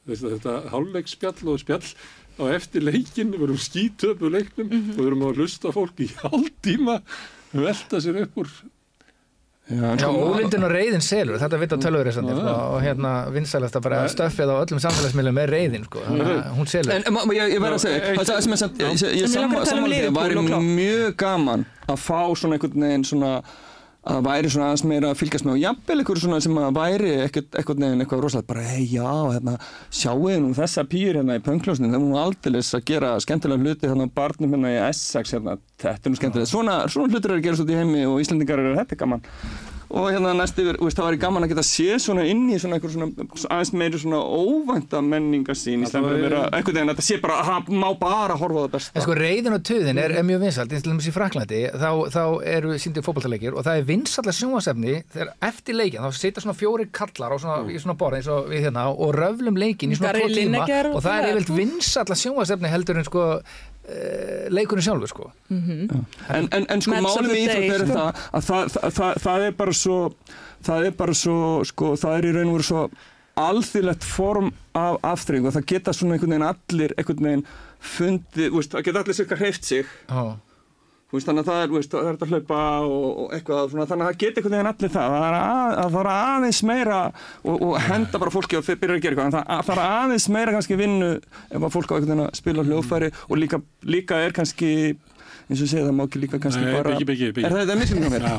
veist 0.05 0.27
þetta 0.29 0.55
hálfleiksspjall 0.73 1.49
og 1.53 1.59
spjall 1.61 1.89
á 2.35 2.43
eftir 2.51 2.83
leikin, 2.83 3.29
við 3.31 3.45
erum 3.47 3.59
skítöpu 3.61 4.29
leiknum 4.33 4.71
og 4.73 4.99
við 4.99 5.05
erum 5.09 5.21
að 5.29 5.37
hlusta 5.41 5.71
á 5.71 5.75
fólk 5.75 6.01
í 6.03 6.09
hálftíma 6.19 6.97
velta 7.55 8.01
sér 8.03 8.23
upp 8.25 8.41
úr. 8.43 8.49
Já, 9.65 9.95
Já, 9.97 9.97
sko- 9.97 10.25
ólindin 10.29 10.61
og 10.67 10.69
reyðin 10.75 11.01
selur, 11.01 11.39
þetta 11.41 11.57
vita 11.57 11.77
tölvurisandi 11.81 12.35
sko, 12.37 12.51
og 12.75 12.83
hérna 12.83 13.13
vinsælast 13.33 13.73
að 13.79 13.85
bara 13.87 14.01
stöffið 14.13 14.51
á 14.53 14.55
öllum 14.61 14.81
samfélagsmiðlum 14.83 15.33
með 15.39 15.47
reyðin 15.55 15.87
sko, 15.87 16.03
hún 16.59 16.67
selur. 16.69 16.91
En 16.93 17.13
ma- 17.15 17.23
ma- 17.25 17.33
ég, 17.33 17.55
ég 17.55 17.63
verð 17.63 17.79
að 17.79 17.81
segja, 17.81 18.11
það 18.19 18.43
sem 18.45 18.53
ég, 18.53 19.25
að 19.57 19.65
tala 19.65 20.43
um 20.43 20.51
og 20.59 20.67
mjög 20.67 21.15
gaman 21.17 21.65
að 21.87 21.97
fá 22.03 22.19
svona 22.37 22.59
einhvern 22.59 22.85
veginn 22.85 23.07
svona 23.09 23.31
að 24.05 24.21
væri 24.27 24.51
svona 24.53 24.69
aðeins 24.69 24.83
meira 24.85 25.11
að 25.11 25.19
fylgjast 25.21 25.47
með 25.47 25.55
og 25.55 25.61
jafnvel 25.63 25.97
einhver 26.01 26.21
svona 26.21 26.39
sem 26.45 26.59
að 26.61 26.75
væri 26.77 27.13
einhvern 27.25 27.85
veginn 27.85 28.03
eitthvað 28.05 28.23
rosalega 28.25 28.49
bara 28.51 28.65
hei 28.69 28.83
já, 28.91 29.07
hérna, 29.33 29.55
sjáuði 29.89 30.39
nú 30.43 30.51
þessa 30.57 30.85
pýr 30.91 31.19
hérna 31.19 31.39
í 31.39 31.43
pöngljósnin, 31.45 31.93
það 31.93 31.99
er 31.99 32.05
nú 32.05 32.19
aldeilis 32.21 32.73
að 32.77 32.85
gera 32.91 33.13
skemmtilega 33.25 33.65
hluti 33.65 33.89
hérna 33.89 34.05
á 34.05 34.15
barnum 34.21 34.53
hérna 34.53 34.73
í 34.75 34.81
Essex 34.89 35.33
hérna, 35.35 35.57
þetta 35.81 36.09
er 36.09 36.13
nú 36.13 36.21
skemmtilega 36.21 36.51
svona, 36.51 36.81
svona 36.91 37.13
hlutir 37.13 37.33
eru 37.33 37.41
að 37.41 37.47
gera 37.47 37.59
svo 37.61 37.65
í 37.69 37.79
heimi 37.79 38.05
og 38.09 38.21
Íslandingar 38.21 38.61
eru 38.61 38.77
þetta 38.77 38.93
er 38.93 39.01
gaman 39.01 39.25
og 39.89 40.07
hérna 40.09 40.33
næst 40.37 40.57
yfir, 40.59 40.79
þú 40.79 40.87
veist, 40.87 40.99
það 40.99 41.07
væri 41.09 41.19
gaman 41.21 41.45
að 41.45 41.51
geta 41.53 41.65
séð 41.67 41.97
svona 42.03 42.25
inn 42.29 42.43
í 42.49 42.57
svona 42.61 42.77
einhver 42.77 42.93
svona 42.93 43.27
aðeins 43.53 43.71
meiri 43.77 44.01
svona 44.01 44.21
óvænta 44.21 45.01
menningasýn 45.05 45.85
í 45.85 45.89
stæðan 45.89 46.07
fyrir 46.09 46.19
að 46.19 46.25
vera 46.25 46.41
einhvern 46.49 46.79
veginn 46.79 46.91
að 46.91 46.97
þetta 46.97 47.07
sé 47.07 47.19
bara 47.23 47.39
að 47.55 47.69
má 47.75 47.87
bara 48.01 48.37
horfa 48.39 48.61
á 48.61 48.63
það 48.65 48.71
besta. 48.75 48.95
En 48.95 49.05
sko 49.05 49.17
reyðin 49.19 49.57
og 49.57 49.65
töðin 49.69 50.01
er, 50.01 50.15
er 50.15 50.27
mjög 50.27 50.41
vinsalt, 50.45 50.73
eins 50.73 50.81
og 50.81 50.87
til 50.87 50.93
dæmis 50.95 51.09
í 51.09 51.15
Fraklandi, 51.15 51.61
þá, 51.75 51.89
þá 52.15 52.23
eru 52.55 52.79
síndir 52.81 53.05
fótballtaleikir 53.05 53.55
og 53.55 53.67
það 53.67 53.81
er 53.81 53.87
vinsalla 53.91 54.35
sjónvasefni 54.39 54.97
þegar 55.13 55.33
eftir 55.49 55.79
leikin, 55.79 56.01
þá 56.01 56.19
sitja 56.19 56.45
svona 56.45 56.57
fjóri 56.57 56.89
kallar 56.95 57.35
á 57.35 57.37
svona, 57.41 57.59
í 57.69 57.79
svona 57.81 57.97
borð 57.99 58.19
eins 58.19 58.31
og 58.31 58.49
við 58.51 58.67
hérna 58.67 58.87
og 58.91 59.13
röflum 59.15 59.61
leikin 59.61 59.93
í 59.93 59.99
svona 59.99 60.15
tvo 60.17 60.31
tíma. 60.33 60.65
Og 60.65 60.99
það 61.05 61.13
er 61.13 61.23
það, 61.25 61.29
yfirleitt 61.29 61.49
sko. 61.49 61.61
vinsalla 61.61 62.19
sjónvasefni 62.23 62.73
heldur 62.73 63.01
en 63.01 63.07
sko 63.07 63.29
uh, 63.85 64.45
leikurinn 64.53 64.85
sjálfur 64.85 65.11
sko. 65.11 65.31
en, 65.49 66.47
en, 66.51 66.65
en 66.69 66.81
sko 66.81 67.01
málum 67.01 67.33
í 67.33 67.43
íþrótt 67.45 67.75
er 67.77 67.85
það 67.89 68.07
að 68.07 68.47
það, 68.49 68.71
það, 68.75 68.95
það, 68.99 69.19
það 69.25 69.47
er 69.49 69.59
bara 69.59 69.75
svo 69.81 69.99
það 70.65 70.87
er 70.89 70.95
bara 71.01 71.17
svo 71.17 71.41
sko, 71.67 71.93
það 71.99 72.17
er 72.17 72.29
í 72.29 72.33
raun 72.35 72.49
og 72.49 72.57
veru 72.59 72.69
svo 72.69 72.87
alþýrlegt 73.35 74.05
form 74.07 74.51
af 74.79 74.97
aftreying 75.03 75.47
og 75.47 75.55
það 75.55 75.69
geta 75.73 75.93
svona 75.95 76.15
einhvern 76.15 76.35
veginn 76.35 76.47
allir 76.47 76.93
einhvern 76.95 77.25
veginn 77.27 77.47
fundið, 77.85 78.59
það 78.71 78.85
geta 78.87 79.01
allir 79.03 79.17
cirka 79.17 79.39
hreift 79.39 79.67
sig 79.67 79.83
Já. 80.07 80.37
Veist, 81.15 81.29
þannig 81.29 81.45
að 81.45 81.49
það 81.49 81.61
er, 81.63 81.71
veist, 81.75 81.93
það 81.93 82.09
er 82.09 82.17
að 82.25 82.33
hlaupa 82.33 82.59
og, 82.83 83.05
og 83.23 83.33
eitthvað, 83.35 83.69
svona, 83.71 83.87
þannig 83.87 84.05
að 84.05 84.11
það 84.11 84.19
geti 84.23 84.41
einhvern 84.41 84.55
veginn 84.55 84.69
allir 84.71 84.93
það, 84.95 85.15
það 85.15 85.25
er, 85.27 85.37
að, 85.39 85.73
að 85.79 85.95
það 85.95 85.99
er 86.01 86.09
aðeins 86.11 86.61
meira 86.67 86.99
og, 87.05 87.55
og 87.55 87.75
henda 87.85 88.21
bara 88.23 88.33
fólki 88.35 88.59
og 88.59 88.69
byrja 88.69 88.97
að 88.97 89.03
gera 89.05 89.15
eitthvað, 89.15 89.35
það, 89.37 89.65
það 89.69 89.75
er 89.75 89.83
aðeins 89.85 90.27
meira 90.35 90.55
kannski 90.55 90.79
vinnu 90.79 91.11
ef 91.15 91.67
að 91.67 91.75
fólk 91.75 91.91
á 91.91 91.95
einhvern 91.95 92.11
veginn 92.11 92.25
að 92.25 92.39
spila 92.41 92.65
hljóðfæri 92.67 93.11
og 93.29 93.39
líka, 93.39 93.61
líka 93.95 94.19
er 94.25 94.35
kannski, 94.35 94.71
eins 95.45 95.63
og 95.63 95.71
segja, 95.71 95.85
það 95.85 95.95
má 95.95 96.03
ekki 96.05 96.23
líka 96.25 96.41
kannski 96.43 96.65
Nei, 96.65 96.73
bara... 96.75 96.91
byggi, 96.95 97.07
byggi, 97.11 97.31
byggi. 97.37 97.47
Er 97.47 97.55
það 97.55 97.71
þetta 97.71 97.95
á 97.95 98.11
mér? 98.15 98.27
Já, 98.27 98.37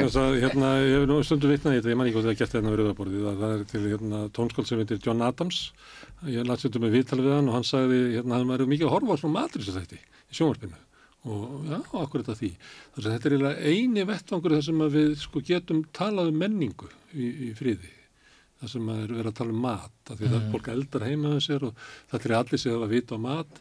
þess 0.00 0.20
að 0.24 0.36
hérna, 0.42 0.72
ég 0.82 0.96
hef 0.96 1.06
nú 1.12 1.20
stundu 1.28 1.52
vitnað 1.52 1.76
í 1.76 1.80
þetta, 1.80 1.92
ég 1.92 2.00
man 2.00 2.08
ekki 2.08 2.18
hvað 2.18 2.28
það 2.28 2.34
er 2.34 2.40
gert 2.42 2.58
hérna 2.58 2.74
við 2.74 2.82
rauðaborðið, 2.82 3.28
að 3.28 3.44
það 3.44 3.54
er 3.54 3.64
til 3.72 3.84
hérna 3.84 4.24
tónskóld 4.38 4.70
sem 4.70 4.82
heitir 4.82 5.02
John 5.04 5.24
Adams, 5.28 5.62
ég 6.24 6.48
lætt 6.48 6.64
stundu 6.64 6.82
með 6.82 6.98
viðtal 6.98 7.20
við 7.20 7.36
hann 7.36 7.52
og 7.52 7.58
hann 7.58 7.68
sagði 7.68 8.02
hérna 8.16 8.40
hann 8.40 8.52
væri 8.54 8.70
mikið 8.72 8.88
að 8.88 8.94
horfa 8.96 9.18
á 9.18 9.20
svona 9.20 9.36
matris 9.42 9.68
þetta 9.76 10.00
í 10.00 10.38
sjónvarpinu 10.40 10.87
og 11.26 11.66
já, 11.66 11.78
akkur 11.78 12.22
þetta 12.22 12.38
því. 12.38 12.50
Þannig 12.94 13.06
að 13.08 13.14
þetta 13.14 13.28
er 13.28 13.34
eiginlega 13.34 13.72
eini 13.72 14.08
vettvangur 14.08 14.56
þar 14.56 14.66
sem 14.68 14.82
að 14.84 14.96
við 14.98 15.14
sko 15.22 15.42
getum 15.48 15.84
talað 15.96 16.32
um 16.32 16.42
menningu 16.44 16.90
í, 17.12 17.28
í 17.48 17.52
friði. 17.58 17.92
Það 18.58 18.72
sem 18.74 18.88
að 18.90 19.02
er 19.02 19.12
verið 19.14 19.30
að 19.30 19.38
tala 19.38 19.54
um 19.54 19.60
mat 19.62 20.12
því 20.18 20.30
að 20.32 20.48
fólk 20.52 20.70
eldar 20.72 21.06
heima 21.06 21.34
með 21.34 21.44
sér 21.44 21.66
og 21.68 21.84
það 22.10 22.24
er 22.26 22.36
allir 22.38 22.62
sig 22.62 22.74
að 22.74 22.90
vita 22.94 23.18
á 23.18 23.20
mat 23.22 23.60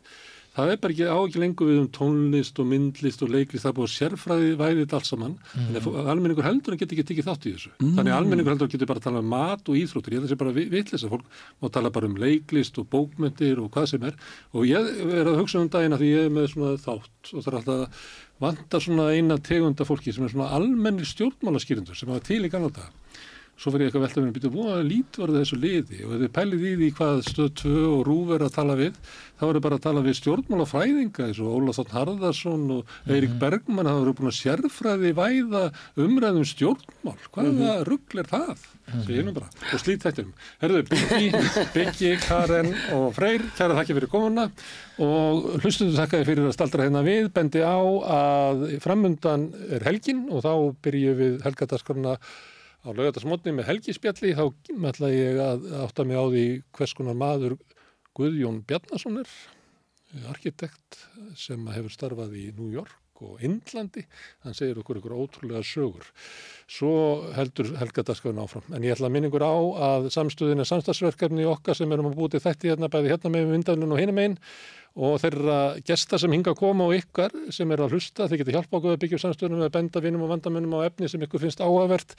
það 0.58 0.72
er 0.74 0.80
bara 0.82 0.96
ekki 0.96 1.06
á 1.08 1.18
ekki 1.22 1.42
lengur 1.42 1.70
við 1.70 1.80
um 1.84 1.88
tónlist 1.94 2.60
og 2.62 2.68
myndlist 2.72 3.24
og 3.24 3.32
leiklist, 3.34 3.64
það 3.64 3.72
er 3.72 3.78
búið 3.78 3.92
sérfræði 3.94 4.52
væðið 4.60 4.82
þetta 4.84 4.98
allt 4.98 5.10
saman, 5.10 5.36
en 5.62 5.80
ef 5.80 5.88
almenningur 5.88 6.48
heldur 6.48 6.74
hann 6.74 6.82
getur 6.82 6.98
ekki 6.98 7.08
tekið 7.12 7.30
þátt 7.30 7.48
í 7.48 7.54
þessu, 7.56 7.74
þannig 7.82 8.14
að 8.14 8.18
almenningur 8.18 8.54
heldur 8.54 8.68
hann 8.68 8.74
getur 8.74 8.92
bara 8.92 9.04
að 9.04 9.08
tala 9.08 9.24
um 9.24 9.32
mat 9.34 9.70
og 9.70 9.80
íþróttir. 9.82 10.16
Ég 10.16 10.22
held 10.22 10.26
að 10.26 10.32
það 10.32 10.36
sé 10.36 10.42
bara 10.42 10.56
vitlis 10.78 11.06
að 11.06 11.14
fólk 11.14 11.42
má 11.62 11.72
tala 11.78 11.94
bara 11.94 12.10
um 12.10 12.18
leiklist 12.24 12.82
og 12.82 12.90
bókmyndir 12.94 13.62
og 13.62 13.72
hvað 13.76 13.90
sem 13.94 14.08
er. 14.10 14.18
Og 14.58 14.68
ég 14.70 14.92
er 15.06 15.30
að 15.30 15.42
hugsa 15.44 15.62
um 15.62 15.70
dagina 15.72 16.00
því 16.02 16.12
ég 16.14 16.28
er 16.28 16.34
með 16.34 16.50
svona 16.54 16.74
þátt 16.82 17.34
og 17.34 17.46
það 17.46 17.52
er 17.52 17.60
alltaf 17.62 17.78
að 17.78 18.06
vanta 18.44 18.82
svona 18.82 19.10
eina 19.14 19.38
tegunda 19.42 19.86
fólki 19.88 20.14
sem 20.14 20.26
er 20.26 20.34
svona 20.34 20.52
almenni 20.58 21.06
stjórnmálaskýrindur 21.08 21.98
sem 21.98 22.10
hafa 22.12 22.26
til 22.28 22.44
í 22.46 22.52
gamla 22.54 22.74
daga 22.74 22.94
svo 23.58 23.74
fyrir 23.74 23.88
ég 23.88 23.90
eitthvað 23.90 24.06
velta 24.06 24.22
að 24.22 24.36
býta 24.36 24.52
búin 24.54 24.74
að 24.74 24.84
lít 24.86 25.18
varðu 25.18 25.42
þessu 25.42 25.58
liði 25.58 26.02
og 26.06 26.12
ef 26.14 26.24
þið 26.24 26.34
pælið 26.38 26.66
í 26.68 26.74
því 26.78 26.90
hvað 27.00 27.22
stöð 27.26 27.50
2 27.64 27.76
og 27.90 28.02
rúf 28.06 28.34
er 28.36 28.46
að 28.46 28.56
tala 28.58 28.78
við 28.78 29.00
þá 29.38 29.46
er 29.48 29.60
bara 29.66 29.78
að 29.80 29.86
tala 29.88 30.04
við 30.06 30.18
stjórnmálafræðinga 30.20 31.28
eins 31.28 31.42
og 31.42 31.58
Óla 31.58 31.76
Þótt 31.78 31.94
Harðarsson 31.96 32.66
og 32.78 32.96
Eirik 33.10 33.36
Bergmann 33.42 33.90
það 33.90 34.02
eru 34.04 34.16
búin 34.18 34.32
að 34.32 34.38
sérfræði 34.40 35.14
væða 35.18 35.64
umræðum 36.06 36.48
stjórnmál. 36.48 37.18
Hvaða 37.34 37.78
rugl 37.90 38.22
er 38.22 38.30
það? 38.32 38.66
nú 38.88 39.34
bara 39.36 39.50
og 39.74 39.82
slít 39.82 40.06
þetta 40.06 40.24
um. 40.24 40.34
Herðu, 40.62 40.84
Byggi, 40.88 41.32
Byggi, 41.76 42.12
Karen 42.24 42.70
og 42.96 43.10
Freyr 43.18 43.44
kæra 43.58 43.76
þakki 43.82 43.98
fyrir 43.98 44.12
komuna 44.12 44.46
og 45.04 45.50
hlustundu 45.60 45.98
þakkaði 45.98 46.28
fyrir 46.30 46.48
að 46.48 46.56
staldra 46.56 46.86
hérna 46.88 47.04
við 47.06 47.28
bendi 47.36 47.66
á 47.66 47.78
að 47.78 48.64
framundan 48.86 49.50
er 49.68 49.84
helgin 49.90 50.28
og 50.32 50.46
þá 50.46 50.54
helgadaskarna 51.44 52.16
á 52.88 52.90
laugardagsmotni 52.96 53.54
með 53.58 53.68
helgispjalli 53.72 54.32
þá 54.38 54.46
ætla 54.92 55.12
ég 55.12 55.42
að 55.44 55.68
átta 55.84 56.06
mig 56.08 56.16
á 56.16 56.26
því 56.26 56.46
hvers 56.78 56.96
konar 56.96 57.18
maður 57.20 57.58
Guðjón 58.18 58.64
Bjarnason 58.68 59.20
er 59.22 59.34
arkitekt 60.32 61.02
sem 61.38 61.68
hefur 61.76 61.94
starfað 61.94 62.38
í 62.40 62.48
New 62.56 62.72
York 62.72 62.96
og 63.26 63.42
Indlandi, 63.42 64.04
hann 64.46 64.56
segir 64.58 64.78
okkur 64.78 65.00
ykkur 65.00 65.16
ótrúlega 65.18 65.64
sögur. 65.66 66.06
Svo 66.70 66.92
heldur 67.34 67.72
Helga 67.80 68.04
Daskafinn 68.06 68.42
áfram. 68.42 68.66
En 68.70 68.86
ég 68.86 68.94
ætla 68.94 69.10
að 69.10 69.16
minna 69.16 69.32
ykkur 69.32 69.46
á 69.46 69.58
að 69.88 70.10
samstöðin 70.14 70.62
er 70.62 70.70
samstagsverkefni 70.70 71.48
okkar 71.50 71.78
sem 71.78 71.92
erum 71.94 72.12
að 72.12 72.18
búti 72.20 72.42
þætti 72.44 72.72
hérna 72.72 72.92
bæði 72.94 73.14
hérna 73.14 73.34
með 73.34 73.54
vindaflun 73.56 73.96
og 73.96 74.02
hinum 74.04 74.22
einn 74.22 74.38
og 74.98 75.20
þeirra 75.22 75.58
gesta 75.86 76.18
sem 76.18 76.34
hinga 76.34 76.54
að 76.56 76.62
koma 76.62 76.88
og 76.90 76.96
ykkar 76.98 77.34
sem 77.54 77.70
er 77.74 77.84
að 77.84 77.94
hlusta, 77.94 78.26
þeir 78.26 78.42
geta 78.42 78.56
hjálpa 78.56 78.80
okkur 78.80 78.96
að 78.96 79.02
byggja 79.04 79.20
samstöðunum 79.22 79.62
með 79.62 79.74
benda 79.76 80.02
vinum 80.02 80.24
og 80.26 80.32
vandamennum 80.34 80.74
á 80.82 80.88
efni 80.88 81.10
sem 81.12 81.22
ykkur 81.22 81.44
finnst 81.44 81.62
áhugavert. 81.62 82.16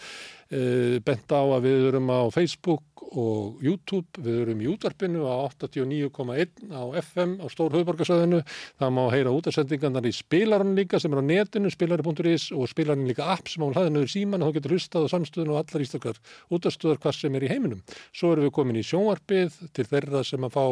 E, 0.48 0.60
benda 1.04 1.42
á 1.42 1.44
að 1.56 1.66
við 1.66 1.88
erum 1.90 2.12
á 2.14 2.20
Facebook 2.34 2.84
og 3.18 3.62
YouTube, 3.64 4.20
við 4.20 4.42
erum 4.44 4.62
í 4.62 4.68
útvarpinu 4.70 5.24
á 5.24 5.48
89,1 5.48 6.72
á 6.74 6.82
FM 7.00 7.38
á 7.40 7.46
stór 7.52 7.74
höfuborgarsöðinu, 7.76 8.42
það 8.80 8.94
má 8.96 9.02
heyra 9.12 9.32
útarsendingarnar 9.34 10.08
í 10.08 10.12
spilarann 10.16 10.74
líka 10.76 11.00
sem 11.00 11.12
er 11.14 11.22
á 11.22 11.24
netinu, 11.24 11.70
spilari.is 11.72 12.50
og 12.52 12.68
spilarann 12.70 13.08
líka 13.08 13.30
app 13.32 13.48
sem 13.48 13.64
á 13.64 13.68
hlaðinu 13.70 14.04
síman 14.10 14.44
og 14.44 14.50
þá 14.50 14.58
getur 14.58 14.74
hlustað 14.76 15.08
á 15.08 15.12
samstöðun 15.14 15.52
og 15.54 15.60
allar 15.62 15.84
ístakar 15.84 16.20
útarstöðar 16.52 17.00
hvað 17.02 17.16
sem 17.18 17.38
er 17.38 17.46
í 17.46 17.52
heiminum. 17.52 17.82
Svo 18.12 18.32
erum 18.34 18.48
við 18.48 18.54
komin 18.58 18.80
í 18.80 18.84
sjónvarpið 18.86 19.58
til 19.76 19.86
þeirra 19.88 20.24
sem 20.26 20.44
að 20.44 20.54
fá 20.58 20.64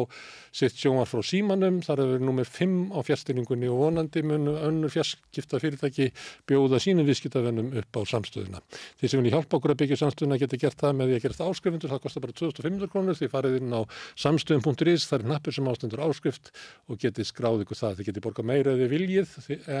sitt 0.51 0.77
sjónvarp 0.77 1.11
frá 1.11 1.25
símanum, 1.25 1.81
þar 1.85 2.03
er 2.03 2.13
við 2.15 2.27
nummer 2.27 2.47
5 2.47 2.77
á 2.93 2.99
fjastýringunni 3.07 3.71
og 3.71 3.81
vonandi 3.85 4.23
munu 4.25 4.55
önnur 4.67 4.93
fjastskipta 4.93 5.61
fyrirtæki 5.61 6.11
bjóða 6.49 6.81
sínum 6.83 7.07
viðskiptavennum 7.07 7.73
upp 7.81 7.99
á 7.99 8.01
samstöðuna. 8.09 8.61
Kostar 12.17 12.23
bara 12.23 12.33
2500 12.33 12.89
krónur, 12.89 13.15
því 13.17 13.29
farið 13.29 13.57
inn 13.59 13.73
á 13.73 13.81
samstöðum.is, 14.17 15.05
það 15.07 15.19
er 15.19 15.29
nappur 15.31 15.53
sem 15.53 15.67
ástendur 15.69 16.01
áskrift 16.01 16.51
og 16.89 16.99
getið 17.01 17.27
skráð 17.29 17.63
ykkur 17.63 17.77
það, 17.77 17.97
þið 17.97 18.09
getið 18.09 18.25
borgað 18.25 18.47
meira 18.49 18.73
eða 18.73 18.89
viljið 18.91 19.35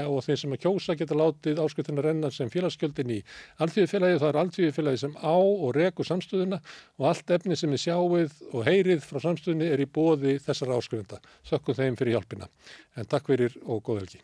og 0.05 0.19
þeir 0.25 0.41
sem 0.41 0.53
að 0.53 0.61
kjósa 0.65 0.97
geta 0.97 1.17
látið 1.17 1.61
áskriftina 1.63 2.05
renna 2.05 2.31
sem 2.31 2.51
félagsgjöldin 2.53 3.13
í 3.17 3.19
alþjóðfélagi, 3.63 4.21
það 4.21 4.29
er 4.29 4.41
alþjóðfélagi 4.43 5.03
sem 5.03 5.17
á 5.17 5.37
og 5.37 5.69
rekur 5.77 6.09
samstöðuna 6.09 6.61
og 6.97 7.09
allt 7.11 7.37
efni 7.37 7.57
sem 7.57 7.73
er 7.73 7.83
sjáið 7.83 8.41
og 8.51 8.67
heyrið 8.67 9.05
frá 9.05 9.21
samstöðunni 9.23 9.71
er 9.71 9.81
í 9.81 9.89
bóði 9.89 10.37
þessara 10.43 10.77
áskrifenda. 10.77 11.21
Þökkum 11.49 11.79
þeim 11.81 11.99
fyrir 11.99 12.17
hjálpina. 12.17 12.51
En 12.97 13.09
takk 13.09 13.31
fyrir 13.31 13.57
og 13.65 13.81
góð 13.87 14.03
helgi. 14.03 14.21